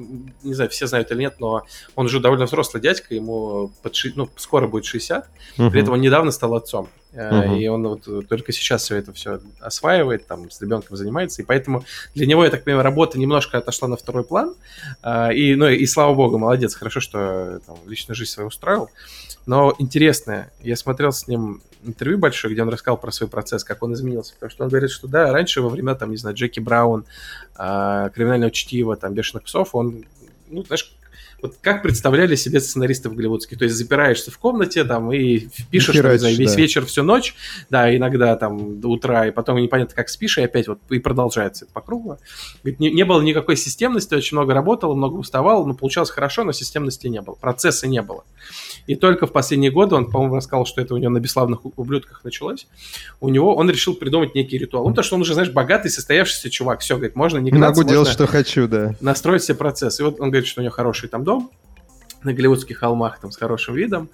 не 0.44 0.54
знаю, 0.54 0.70
все 0.70 0.88
знают 0.88 1.12
или 1.12 1.20
нет, 1.20 1.36
но 1.40 1.66
он 1.96 2.06
уже 2.08 2.20
довольно 2.20 2.46
взрослый 2.46 2.82
дядька, 2.82 3.16
ему 3.16 3.72
под, 3.82 3.96
ну, 4.16 4.30
скоро 4.36 4.68
будет 4.68 4.86
60. 4.86 5.26
Uh-huh. 5.58 5.72
При 5.72 5.82
этом 5.82 5.94
он 5.94 6.02
недавно 6.02 6.32
стал 6.32 6.56
отцом. 6.56 6.90
Uh-huh. 7.11 7.57
И 7.57 7.68
он 7.68 7.88
вот 7.88 8.27
только 8.27 8.52
сейчас 8.52 8.84
все 8.84 8.98
это 8.98 9.14
все 9.14 9.40
осваивает, 9.60 10.27
там, 10.27 10.52
с 10.52 10.61
ребенком 10.61 10.95
занимается, 10.95 11.41
и 11.41 11.45
поэтому 11.45 11.84
для 12.14 12.27
него, 12.27 12.44
я 12.44 12.52
так 12.52 12.64
понимаю, 12.64 12.84
работа 12.84 13.18
немножко 13.18 13.57
отошла 13.57 13.88
на 13.88 13.98
второй 13.98 14.23
план, 14.23 14.53
а, 15.02 15.30
и, 15.30 15.56
ну, 15.56 15.68
и 15.68 15.86
слава 15.88 16.14
богу, 16.14 16.38
молодец, 16.38 16.76
хорошо, 16.76 16.99
что 16.99 17.61
там, 17.65 17.77
личную 17.88 18.15
жизнь 18.15 18.30
свою 18.30 18.49
устраивал, 18.49 18.91
но 19.48 19.73
интересное, 19.80 20.52
я 20.61 20.76
смотрел 20.76 21.11
с 21.11 21.27
ним 21.27 21.64
интервью 21.84 22.19
большое, 22.19 22.53
где 22.53 22.61
он 22.61 22.69
рассказал 22.69 22.98
про 22.98 23.11
свой 23.11 23.27
процесс, 23.27 23.64
как 23.64 23.81
он 23.81 23.94
изменился, 23.94 24.34
потому 24.36 24.52
что 24.52 24.64
он 24.65 24.69
говорит, 24.69 24.91
что 24.91 25.07
да, 25.07 25.31
раньше 25.31 25.61
во 25.61 25.69
времена, 25.69 25.95
там, 25.95 26.11
не 26.11 26.18
знаю, 26.18 26.36
Джеки 26.36 26.60
Браун, 26.60 27.06
а, 27.56 28.10
криминального 28.10 28.52
чтива, 28.52 28.95
там, 28.95 29.15
бешеных 29.15 29.45
псов, 29.45 29.73
он 29.73 30.06
ну, 30.49 30.64
знаешь, 30.65 30.91
вот 31.41 31.56
как 31.61 31.82
представляли 31.82 32.36
себе 32.36 32.60
сценаристов 32.60 33.16
голливудских? 33.16 33.57
То 33.57 33.66
есть 33.66 33.76
запираешься 33.76 34.32
в 34.32 34.38
комнате 34.38 34.84
там 34.84 35.11
и 35.11 35.48
пишешь 35.72 35.95
и 35.95 35.98
херачишь, 35.98 36.22
там, 36.22 36.32
весь 36.32 36.53
да. 36.53 36.57
вечер, 36.57 36.86
всю 36.86 37.03
ночь, 37.03 37.36
да, 37.70 37.95
иногда 37.95 38.36
там 38.36 38.80
до 38.80 38.90
утра, 38.90 39.28
и 39.28 39.32
потом 39.32 39.57
непонятно 39.57 39.95
как 39.95 40.10
спишь, 40.10 40.38
и 40.38 40.41
опять 40.41 40.68
вот 40.68 40.80
и 40.90 40.99
продолжается 40.99 41.66
это 41.66 41.74
по 41.74 41.82
кругу. 41.82 42.18
Говорит, 42.64 42.80
не, 42.80 42.91
не 42.91 43.03
было 43.03 43.22
никакой 43.22 43.56
системности, 43.56 44.14
очень 44.14 44.38
много 44.38 44.53
работал, 44.53 44.95
много 44.95 45.16
уставал, 45.16 45.66
но 45.66 45.74
получалось 45.74 46.10
хорошо, 46.10 46.44
но 46.44 46.52
системности 46.52 47.07
не 47.07 47.22
было, 47.22 47.36
процесса 47.36 47.88
не 47.88 48.02
было. 48.02 48.24
И 48.88 48.95
только 48.95 49.28
в 49.28 49.32
последние 49.32 49.72
годы, 49.72 49.95
он, 49.95 50.10
по-моему, 50.10 50.36
рассказал, 50.36 50.66
что 50.66 50.82
это 50.82 50.95
у 50.95 50.98
него 50.98 51.11
на 51.11 51.20
бесславных 51.20 51.60
ублюдках 51.78 52.24
началось, 52.24 52.68
у 53.22 53.30
него 53.30 53.56
он 53.56 53.70
решил 53.70 53.94
придумать 53.94 54.36
некий 54.36 54.57
ритуал. 54.57 54.84
Ну, 54.86 54.90
потому 54.90 55.03
что 55.03 55.16
он 55.16 55.22
уже, 55.22 55.34
знаешь, 55.34 55.52
богатый, 55.52 55.90
состоявшийся 55.90 56.49
чувак. 56.49 56.80
Все, 56.82 56.95
говорит, 56.95 57.16
можно 57.16 57.38
не 57.38 57.52
гнаться, 57.52 57.82
Могу 57.82 57.90
делать, 57.90 58.10
что 58.10 58.28
хочу, 58.28 58.68
да. 58.68 58.95
Настроить 59.02 59.44
себе 59.44 59.56
процесс. 59.56 59.99
И 59.99 60.03
вот 60.03 60.20
он 60.20 60.32
говорит, 60.32 60.48
что 60.48 60.61
у 60.61 60.64
него 60.64 60.74
хороший 60.74 61.10
там 61.10 61.24
дом, 61.30 61.51
на 62.23 62.34
Голливудских 62.34 62.80
холмах 62.80 63.19
там 63.19 63.31
с 63.31 63.38
хорошим 63.38 63.76
видом, 63.76 64.10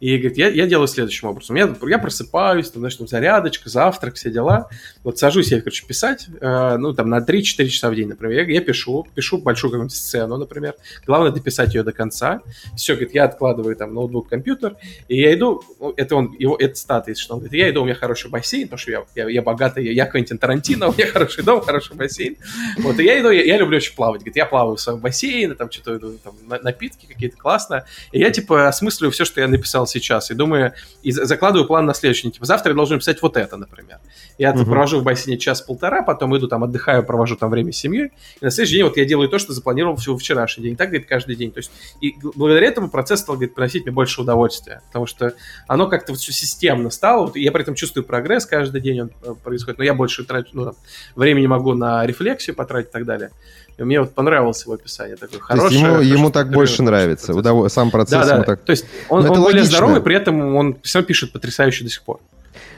и 0.00 0.16
говорит, 0.16 0.38
я, 0.38 0.48
я 0.48 0.66
делаю 0.66 0.86
следующим 0.86 1.28
образом. 1.28 1.56
Я, 1.56 1.74
я 1.88 1.98
просыпаюсь, 1.98 2.70
там, 2.70 2.80
знаешь, 2.80 2.94
там 2.94 3.08
зарядочка, 3.08 3.68
завтрак, 3.68 4.14
все 4.14 4.30
дела. 4.30 4.68
Вот 5.02 5.18
сажусь 5.18 5.50
я, 5.50 5.60
короче, 5.60 5.84
писать, 5.86 6.28
э, 6.40 6.76
ну, 6.76 6.94
там, 6.94 7.08
на 7.08 7.18
3-4 7.18 7.66
часа 7.66 7.90
в 7.90 7.96
день, 7.96 8.08
например. 8.08 8.46
Я, 8.46 8.54
я 8.54 8.60
пишу, 8.60 9.06
пишу 9.14 9.38
большую 9.38 9.72
какую-нибудь 9.72 9.96
сцену, 9.96 10.36
например. 10.36 10.74
Главное 11.04 11.32
дописать 11.32 11.74
ее 11.74 11.82
до 11.82 11.92
конца. 11.92 12.42
Все, 12.76 12.94
говорит, 12.94 13.14
я 13.14 13.24
откладываю 13.24 13.74
там 13.74 13.92
ноутбук, 13.92 14.28
компьютер, 14.28 14.76
и 15.08 15.20
я 15.20 15.34
иду, 15.34 15.62
ну, 15.80 15.92
это 15.96 16.14
он, 16.14 16.32
его, 16.38 16.56
это 16.56 16.76
статы, 16.76 17.14
что 17.16 17.34
он 17.34 17.40
говорит, 17.40 17.58
я 17.58 17.70
иду, 17.70 17.82
у 17.82 17.84
меня 17.84 17.96
хороший 17.96 18.30
бассейн, 18.30 18.68
потому 18.68 18.78
что 18.78 18.92
я, 18.92 19.04
я, 19.16 19.28
я 19.28 19.42
богатый, 19.42 19.84
я, 19.84 19.92
я 19.92 20.06
Квентин 20.06 20.38
Тарантино, 20.38 20.88
у 20.88 20.92
меня 20.92 21.06
хороший 21.06 21.42
дом, 21.42 21.60
хороший 21.60 21.96
бассейн. 21.96 22.36
Вот, 22.78 23.00
и 23.00 23.04
я 23.04 23.20
иду, 23.20 23.30
я, 23.30 23.42
я 23.42 23.58
люблю 23.58 23.78
очень 23.78 23.96
плавать. 23.96 24.20
Говорит, 24.20 24.36
я 24.36 24.46
плаваю 24.46 24.76
в 24.76 24.80
своем 24.80 25.00
бассейне, 25.00 25.54
там, 25.54 25.72
что-то, 25.72 25.98
там, 26.18 26.34
напитки 26.62 27.06
какие-то, 27.06 27.36
классно. 27.36 27.84
И 28.12 28.20
я, 28.20 28.30
типа, 28.30 28.68
осмысливаю 28.68 29.10
все, 29.10 29.24
что 29.24 29.40
я 29.40 29.48
написал 29.48 29.87
сейчас, 29.88 30.30
и 30.30 30.34
думаю, 30.34 30.72
и 31.02 31.12
закладываю 31.12 31.66
план 31.66 31.86
на 31.86 31.94
следующий. 31.94 32.30
Типа, 32.30 32.46
завтра 32.46 32.70
я 32.70 32.76
должен 32.76 32.98
писать 32.98 33.20
вот 33.22 33.36
это, 33.36 33.56
например. 33.56 33.98
Я 34.38 34.52
uh-huh. 34.52 34.64
провожу 34.64 35.00
в 35.00 35.02
бассейне 35.02 35.38
час-полтора, 35.38 36.02
потом 36.02 36.36
иду 36.36 36.48
там, 36.48 36.64
отдыхаю, 36.64 37.02
провожу 37.04 37.36
там 37.36 37.50
время 37.50 37.72
с 37.72 37.76
семьей, 37.76 38.12
и 38.40 38.44
на 38.44 38.50
следующий 38.50 38.76
день 38.76 38.84
вот 38.84 38.96
я 38.96 39.04
делаю 39.04 39.28
то, 39.28 39.38
что 39.38 39.52
запланировал 39.52 39.96
всего 39.96 40.16
вчерашний 40.16 40.64
день. 40.64 40.76
Так, 40.76 40.88
говорит, 40.88 41.08
каждый 41.08 41.36
день. 41.36 41.52
То 41.52 41.58
есть, 41.58 41.70
и 42.00 42.14
благодаря 42.34 42.66
этому 42.68 42.90
процесс 42.90 43.20
стал, 43.20 43.36
говорит, 43.36 43.54
приносить 43.54 43.84
мне 43.84 43.92
больше 43.92 44.20
удовольствия, 44.20 44.82
потому 44.88 45.06
что 45.06 45.34
оно 45.66 45.88
как-то 45.88 46.12
вот 46.12 46.20
все 46.20 46.32
системно 46.32 46.90
стало, 46.90 47.26
вот, 47.26 47.36
и 47.36 47.42
я 47.42 47.52
при 47.52 47.62
этом 47.62 47.74
чувствую 47.74 48.04
прогресс, 48.04 48.46
каждый 48.46 48.80
день 48.80 49.02
он 49.02 49.10
э, 49.22 49.34
происходит, 49.42 49.78
но 49.78 49.84
я 49.84 49.94
больше 49.94 50.24
трачу, 50.24 50.50
ну, 50.52 50.64
там, 50.66 50.74
времени 51.16 51.46
могу 51.46 51.74
на 51.74 52.06
рефлексию 52.06 52.54
потратить 52.54 52.90
и 52.90 52.92
так 52.92 53.04
далее. 53.04 53.30
И 53.78 53.84
мне 53.84 54.00
вот 54.00 54.12
понравилось 54.12 54.64
его 54.64 54.74
описание. 54.74 55.16
Такое 55.16 55.38
хорошее, 55.38 55.80
ему, 55.80 56.00
ему 56.00 56.30
так 56.30 56.50
больше 56.50 56.82
нравится, 56.82 57.32
процесс. 57.32 57.72
сам 57.72 57.90
процесс 57.90 58.26
да, 58.26 58.34
ему 58.34 58.44
да. 58.44 58.56
так... 58.56 58.60
То 58.62 58.72
есть 58.72 58.86
он, 59.08 59.24
он 59.24 59.40
более 59.40 59.64
здоровый, 59.64 60.00
при 60.00 60.16
этом 60.16 60.56
он 60.56 60.76
все 60.82 61.02
пишет 61.02 61.32
потрясающе 61.32 61.84
до 61.84 61.90
сих 61.90 62.02
пор. 62.02 62.20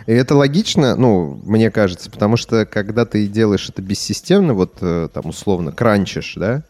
И 0.06 0.12
это 0.12 0.34
логично, 0.34 0.96
ну, 0.96 1.40
мне 1.44 1.70
кажется, 1.70 2.10
потому 2.10 2.36
что 2.36 2.66
когда 2.66 3.06
ты 3.06 3.26
делаешь 3.26 3.68
это 3.68 3.80
бессистемно, 3.80 4.54
вот 4.54 4.74
э, 4.80 5.08
там 5.12 5.26
условно 5.26 5.72
кранчишь, 5.72 6.34
да, 6.36 6.62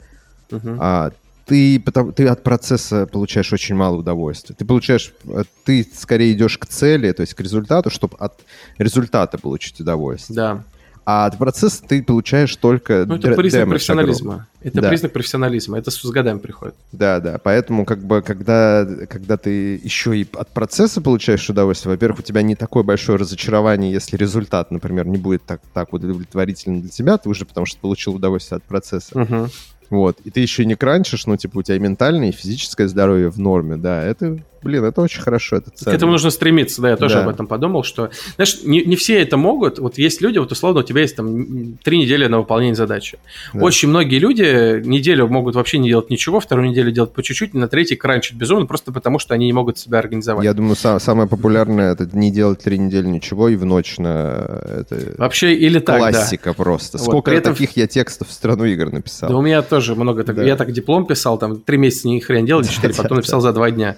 uh-huh. 0.50 0.76
а 0.78 1.12
ты, 1.46 1.80
потому, 1.80 2.12
ты 2.12 2.28
от 2.28 2.44
процесса 2.44 3.06
получаешь 3.06 3.52
очень 3.52 3.74
мало 3.74 3.96
удовольствия. 3.96 4.54
Ты 4.54 4.64
получаешь, 4.64 5.12
э, 5.24 5.42
ты 5.64 5.88
скорее 5.96 6.32
идешь 6.32 6.58
к 6.58 6.66
цели, 6.66 7.10
то 7.10 7.22
есть 7.22 7.34
к 7.34 7.40
результату, 7.40 7.90
чтобы 7.90 8.16
от 8.18 8.40
результата 8.78 9.38
получить 9.38 9.80
удовольствие. 9.80 10.36
Да. 10.36 10.64
А 11.12 11.26
от 11.26 11.38
процесса 11.38 11.82
ты 11.82 12.04
получаешь 12.04 12.54
только 12.54 13.04
Ну, 13.04 13.16
это 13.16 13.32
признак 13.32 13.68
профессионализма. 13.68 14.46
Это 14.62 14.80
да. 14.80 14.88
признак 14.90 15.12
профессионализма. 15.12 15.76
Это 15.76 15.90
с 15.90 16.04
годами 16.04 16.38
приходит. 16.38 16.76
Да, 16.92 17.18
да. 17.18 17.40
Поэтому, 17.42 17.84
как 17.84 18.04
бы, 18.04 18.22
когда, 18.22 18.86
когда 19.08 19.36
ты 19.36 19.74
еще 19.82 20.16
и 20.16 20.24
от 20.34 20.50
процесса 20.50 21.00
получаешь 21.00 21.50
удовольствие, 21.50 21.90
во-первых, 21.90 22.20
у 22.20 22.22
тебя 22.22 22.42
не 22.42 22.54
такое 22.54 22.84
большое 22.84 23.18
разочарование, 23.18 23.90
если 23.90 24.16
результат, 24.16 24.70
например, 24.70 25.04
не 25.08 25.18
будет 25.18 25.42
так, 25.42 25.60
так 25.74 25.92
удовлетворительным 25.92 26.80
для 26.80 26.90
тебя, 26.90 27.18
ты 27.18 27.28
уже 27.28 27.44
потому 27.44 27.66
что 27.66 27.80
получил 27.80 28.14
удовольствие 28.14 28.58
от 28.58 28.62
процесса. 28.62 29.20
Угу. 29.20 29.48
Вот. 29.90 30.20
И 30.22 30.30
ты 30.30 30.38
еще 30.38 30.64
не 30.64 30.76
кранчишь, 30.76 31.26
ну, 31.26 31.36
типа, 31.36 31.58
у 31.58 31.62
тебя 31.64 31.74
и 31.74 31.80
ментальное, 31.80 32.28
и 32.28 32.32
физическое 32.32 32.86
здоровье 32.86 33.30
в 33.30 33.40
норме, 33.40 33.76
да. 33.76 34.04
Это, 34.04 34.38
блин, 34.62 34.84
это 34.84 35.00
очень 35.00 35.20
хорошо, 35.20 35.56
это 35.56 35.70
ценно. 35.70 35.92
К 35.92 35.94
этому 35.94 36.12
нужно 36.12 36.30
стремиться, 36.30 36.82
да, 36.82 36.90
я 36.90 36.96
тоже 36.96 37.16
да. 37.16 37.24
об 37.24 37.28
этом 37.28 37.46
подумал, 37.46 37.82
что, 37.82 38.10
знаешь, 38.36 38.62
не, 38.64 38.84
не 38.84 38.96
все 38.96 39.20
это 39.20 39.36
могут. 39.36 39.78
Вот 39.78 39.98
есть 39.98 40.20
люди, 40.20 40.38
вот 40.38 40.52
условно, 40.52 40.80
у 40.80 40.82
тебя 40.82 41.02
есть 41.02 41.16
там 41.16 41.78
три 41.82 41.98
недели 41.98 42.26
на 42.26 42.38
выполнение 42.38 42.74
задачи. 42.74 43.18
Да. 43.52 43.60
Очень 43.60 43.88
многие 43.88 44.18
люди 44.18 44.80
неделю 44.86 45.28
могут 45.28 45.54
вообще 45.54 45.78
не 45.78 45.88
делать 45.88 46.10
ничего, 46.10 46.40
вторую 46.40 46.68
неделю 46.70 46.90
делать 46.90 47.12
по 47.12 47.22
чуть-чуть, 47.22 47.54
на 47.54 47.68
третий 47.68 47.96
кранчить 47.96 48.36
безумно, 48.36 48.66
просто 48.66 48.92
потому 48.92 49.18
что 49.18 49.34
они 49.34 49.46
не 49.46 49.52
могут 49.52 49.78
себя 49.78 49.98
организовать. 49.98 50.44
Я 50.44 50.54
думаю, 50.54 50.76
сам, 50.76 51.00
самое 51.00 51.28
популярное 51.28 51.92
это 51.92 52.08
не 52.16 52.30
делать 52.30 52.60
три 52.60 52.78
недели 52.78 53.06
ничего 53.06 53.48
и 53.48 53.56
в 53.56 53.64
ночь 53.64 53.98
на 53.98 54.60
это 54.66 55.14
вообще 55.18 55.54
или 55.54 55.78
так, 55.78 55.98
классика 55.98 56.50
да. 56.50 56.54
просто. 56.54 56.98
Вот, 56.98 57.04
Сколько 57.04 57.30
этом... 57.30 57.54
таких 57.54 57.76
я 57.76 57.86
текстов 57.86 58.28
в 58.28 58.32
страну 58.32 58.64
игр 58.64 58.92
написал. 58.92 59.28
Да 59.28 59.36
у 59.36 59.42
меня 59.42 59.62
тоже 59.62 59.94
много 59.94 60.24
так. 60.24 60.36
Да. 60.36 60.44
Я 60.44 60.56
так 60.56 60.72
диплом 60.72 61.06
писал, 61.06 61.38
там 61.38 61.60
три 61.60 61.78
месяца 61.78 62.08
ни 62.08 62.18
хрен 62.20 62.46
делал, 62.46 62.62
четыре, 62.62 62.94
потом 62.94 63.18
написал 63.18 63.40
за 63.40 63.52
два 63.52 63.70
дня. 63.70 63.96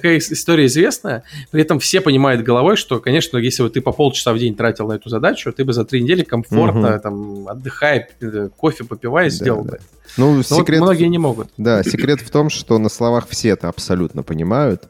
Такая 0.00 0.18
история 0.18 0.64
известная. 0.66 1.24
При 1.50 1.60
этом 1.60 1.78
все 1.78 2.00
понимают 2.00 2.42
головой, 2.42 2.76
что, 2.76 3.00
конечно, 3.00 3.36
если 3.36 3.62
бы 3.62 3.68
ты 3.68 3.82
по 3.82 3.92
полчаса 3.92 4.32
в 4.32 4.38
день 4.38 4.54
тратил 4.54 4.88
на 4.88 4.94
эту 4.94 5.10
задачу, 5.10 5.52
ты 5.52 5.62
бы 5.64 5.74
за 5.74 5.84
три 5.84 6.00
недели 6.00 6.22
комфортно, 6.22 6.94
угу. 6.94 7.02
там, 7.02 7.48
отдыхая, 7.48 8.08
кофе 8.56 8.84
попивая, 8.84 9.28
сделал 9.28 9.64
да. 9.64 9.72
бы. 9.72 9.80
Ну, 10.16 10.36
Но 10.36 10.42
секрет... 10.42 10.80
Вот 10.80 10.86
многие 10.86 11.06
не 11.06 11.18
могут. 11.18 11.48
Да, 11.58 11.82
секрет 11.82 12.20
в 12.20 12.30
том, 12.30 12.48
что 12.48 12.78
на 12.78 12.88
словах 12.88 13.28
все 13.28 13.50
это 13.50 13.68
абсолютно 13.68 14.22
понимают 14.22 14.88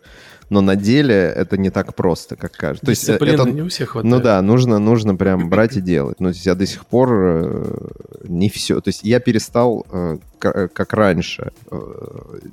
но 0.50 0.60
на 0.60 0.76
деле 0.76 1.14
это 1.14 1.56
не 1.56 1.70
так 1.70 1.94
просто, 1.94 2.36
как 2.36 2.52
кажется. 2.52 2.84
То 2.84 2.90
есть 2.90 3.08
э, 3.08 3.14
это 3.14 3.44
не 3.48 3.62
у 3.62 3.68
всех 3.68 3.90
хватает. 3.90 4.10
Ну 4.12 4.20
да, 4.20 4.42
нужно, 4.42 4.78
нужно 4.78 5.14
прям 5.14 5.48
брать 5.48 5.76
и 5.76 5.80
делать. 5.80 6.20
Но 6.20 6.30
я 6.30 6.54
до 6.56 6.66
сих 6.66 6.84
пор 6.86 7.08
э, 7.12 7.88
не 8.24 8.50
все. 8.50 8.80
То 8.80 8.88
есть 8.88 9.04
я 9.04 9.20
перестал, 9.20 9.86
э, 9.90 10.18
как 10.38 10.92
раньше, 10.92 11.52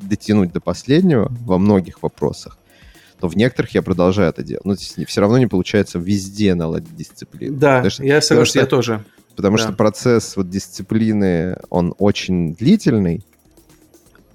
дотянуть 0.02 0.54
до 0.54 0.62
последнего 0.62 1.32
во 1.42 1.58
многих 1.58 2.02
вопросах 2.04 2.58
то 3.20 3.28
в 3.28 3.36
некоторых 3.36 3.74
я 3.74 3.82
продолжаю 3.82 4.30
это 4.30 4.44
делать. 4.44 4.64
Но 4.64 4.76
все 4.76 5.22
равно 5.22 5.40
не 5.40 5.48
получается 5.48 5.98
везде 5.98 6.54
наладить 6.54 6.96
дисциплину. 6.96 7.58
Да, 7.58 7.90
что, 7.90 8.04
я 8.04 8.22
согласен, 8.22 8.60
я 8.60 8.68
тоже. 8.68 9.04
Потому 9.36 9.58
да. 9.58 9.64
что 9.64 9.74
процесс 9.74 10.38
вот 10.38 10.52
дисциплины, 10.52 11.58
он 11.72 11.96
очень 11.98 12.54
длительный, 12.54 13.26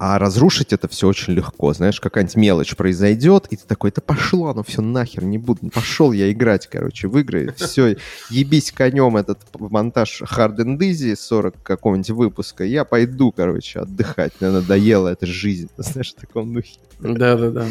а 0.05 0.19
разрушить 0.19 0.73
это 0.73 0.89
все 0.89 1.07
очень 1.07 1.33
легко. 1.33 1.73
Знаешь, 1.73 2.01
какая-нибудь 2.01 2.35
мелочь 2.35 2.75
произойдет, 2.75 3.47
и 3.51 3.57
ты 3.57 3.63
такой, 3.65 3.91
это 3.91 4.01
пошло, 4.01 4.53
ну 4.53 4.65
все 4.65 4.83
нахер, 4.83 5.23
не 5.23 5.39
буду. 5.39 5.71
Пошел 5.73 6.11
я 6.11 6.33
играть, 6.33 6.67
короче, 6.67 7.07
в 7.07 7.17
игры. 7.19 7.55
Все, 7.57 7.97
ебись 8.29 8.73
конем 8.73 9.17
этот 9.17 9.39
монтаж 9.57 10.23
Hard 10.23 10.57
and 10.57 10.79
Easy 10.79 11.15
40 11.15 11.63
какого-нибудь 11.63 12.11
выпуска. 12.11 12.65
Я 12.65 12.85
пойду, 12.85 13.31
короче, 13.31 13.79
отдыхать. 13.79 14.33
Мне 14.41 14.51
надоела 14.51 15.07
эта 15.07 15.25
жизнь. 15.25 15.69
Знаешь, 15.77 16.15
в 16.15 16.21
таком 16.21 16.53
духе. 16.53 16.81
Да-да-да. 16.99 17.67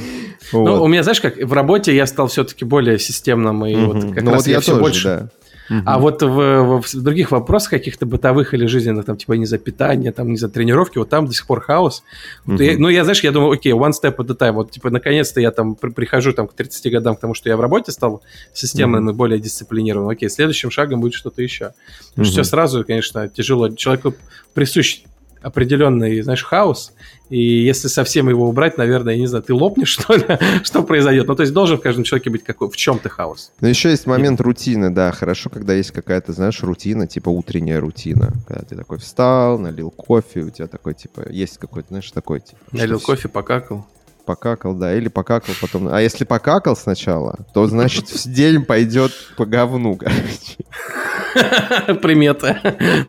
Вот. 0.53 0.65
Ну, 0.65 0.83
у 0.83 0.87
меня, 0.87 1.03
знаешь, 1.03 1.19
как 1.19 1.35
в 1.35 1.51
работе 1.51 1.93
я 1.93 2.07
стал 2.07 2.27
все-таки 2.27 2.63
более 2.63 2.97
системным, 2.97 3.65
и 3.65 3.75
угу. 3.75 3.87
вот 3.87 4.13
как 4.13 4.23
ну, 4.23 4.31
раз 4.31 4.43
вот 4.43 4.47
я, 4.47 4.53
я 4.53 4.59
все 4.61 4.71
тоже, 4.71 4.81
больше... 4.81 5.03
Да 5.03 5.40
Угу. 5.71 5.83
А 5.85 5.99
вот 5.99 6.21
в, 6.21 6.27
в, 6.27 6.81
в 6.81 7.01
других 7.01 7.31
вопросах 7.31 7.69
каких-то 7.69 8.05
бытовых 8.05 8.53
или 8.53 8.65
жизненных, 8.65 9.05
там, 9.05 9.15
типа, 9.15 9.33
не 9.33 9.45
за 9.45 9.57
питание, 9.57 10.11
там, 10.11 10.29
не 10.29 10.35
за 10.35 10.49
тренировки, 10.49 10.97
вот 10.97 11.09
там 11.09 11.27
до 11.27 11.33
сих 11.33 11.47
пор 11.47 11.61
хаос. 11.61 12.03
Угу. 12.45 12.51
Вот 12.51 12.61
я, 12.61 12.77
ну, 12.77 12.89
я, 12.89 13.03
знаешь, 13.05 13.23
я 13.23 13.31
думаю, 13.31 13.53
окей, 13.53 13.71
one 13.71 13.91
step 13.91 14.17
at 14.17 14.29
a 14.29 14.35
time. 14.35 14.51
Вот, 14.51 14.71
типа, 14.71 14.89
наконец-то 14.89 15.39
я 15.39 15.51
там 15.51 15.75
при, 15.75 15.91
прихожу 15.91 16.33
там 16.33 16.47
к 16.47 16.53
30 16.53 16.91
годам 16.91 17.15
к 17.15 17.21
тому, 17.21 17.33
что 17.33 17.47
я 17.47 17.55
в 17.55 17.61
работе 17.61 17.93
стал 17.93 18.21
системным 18.53 19.05
угу. 19.05 19.11
и 19.11 19.15
более 19.15 19.39
дисциплинированным. 19.39 20.09
Окей, 20.09 20.29
следующим 20.29 20.71
шагом 20.71 20.99
будет 20.99 21.13
что-то 21.13 21.41
еще. 21.41 21.71
Потому 22.09 22.25
угу. 22.25 22.25
что 22.25 22.31
все 22.31 22.43
сразу, 22.43 22.83
конечно, 22.83 23.29
тяжело. 23.29 23.69
Человеку 23.69 24.13
присущ 24.53 25.03
определенный, 25.41 26.21
знаешь, 26.21 26.43
хаос, 26.43 26.93
и 27.29 27.39
если 27.39 27.87
совсем 27.87 28.29
его 28.29 28.47
убрать, 28.47 28.77
наверное, 28.77 29.13
я 29.13 29.19
не 29.19 29.27
знаю, 29.27 29.43
ты 29.43 29.53
лопнешь, 29.53 29.89
что 29.99 30.13
ли, 30.13 30.25
что 30.63 30.83
произойдет? 30.83 31.27
Ну, 31.27 31.35
то 31.35 31.43
есть 31.43 31.53
должен 31.53 31.77
в 31.77 31.81
каждом 31.81 32.03
человеке 32.03 32.29
быть 32.29 32.43
какой, 32.43 32.69
в 32.69 32.75
чем-то 32.75 33.09
хаос. 33.09 33.51
Ну, 33.61 33.67
еще 33.67 33.89
есть 33.89 34.05
момент 34.05 34.39
и... 34.39 34.43
рутины, 34.43 34.89
да, 34.89 35.11
хорошо, 35.11 35.49
когда 35.49 35.73
есть 35.73 35.91
какая-то, 35.91 36.33
знаешь, 36.33 36.61
рутина, 36.61 37.07
типа 37.07 37.29
утренняя 37.29 37.79
рутина, 37.79 38.33
когда 38.47 38.63
ты 38.63 38.75
такой 38.75 38.97
встал, 38.99 39.57
налил 39.57 39.91
кофе, 39.91 40.41
у 40.41 40.49
тебя 40.49 40.67
такой, 40.67 40.93
типа, 40.93 41.29
есть 41.29 41.57
какой-то, 41.57 41.89
знаешь, 41.89 42.11
такой, 42.11 42.41
типа... 42.41 42.59
Налил 42.71 42.99
кофе, 42.99 43.27
покакал. 43.27 43.85
Покакал, 44.25 44.75
да, 44.75 44.95
или 44.95 45.07
покакал 45.07 45.55
потом. 45.59 45.87
А 45.87 45.99
если 45.99 46.25
покакал 46.25 46.75
сначала, 46.75 47.39
то, 47.53 47.65
значит, 47.67 48.05
день 48.25 48.63
пойдет 48.63 49.11
по 49.35 49.45
говну, 49.45 49.95
короче. 49.95 50.57
Примета. 52.01 53.07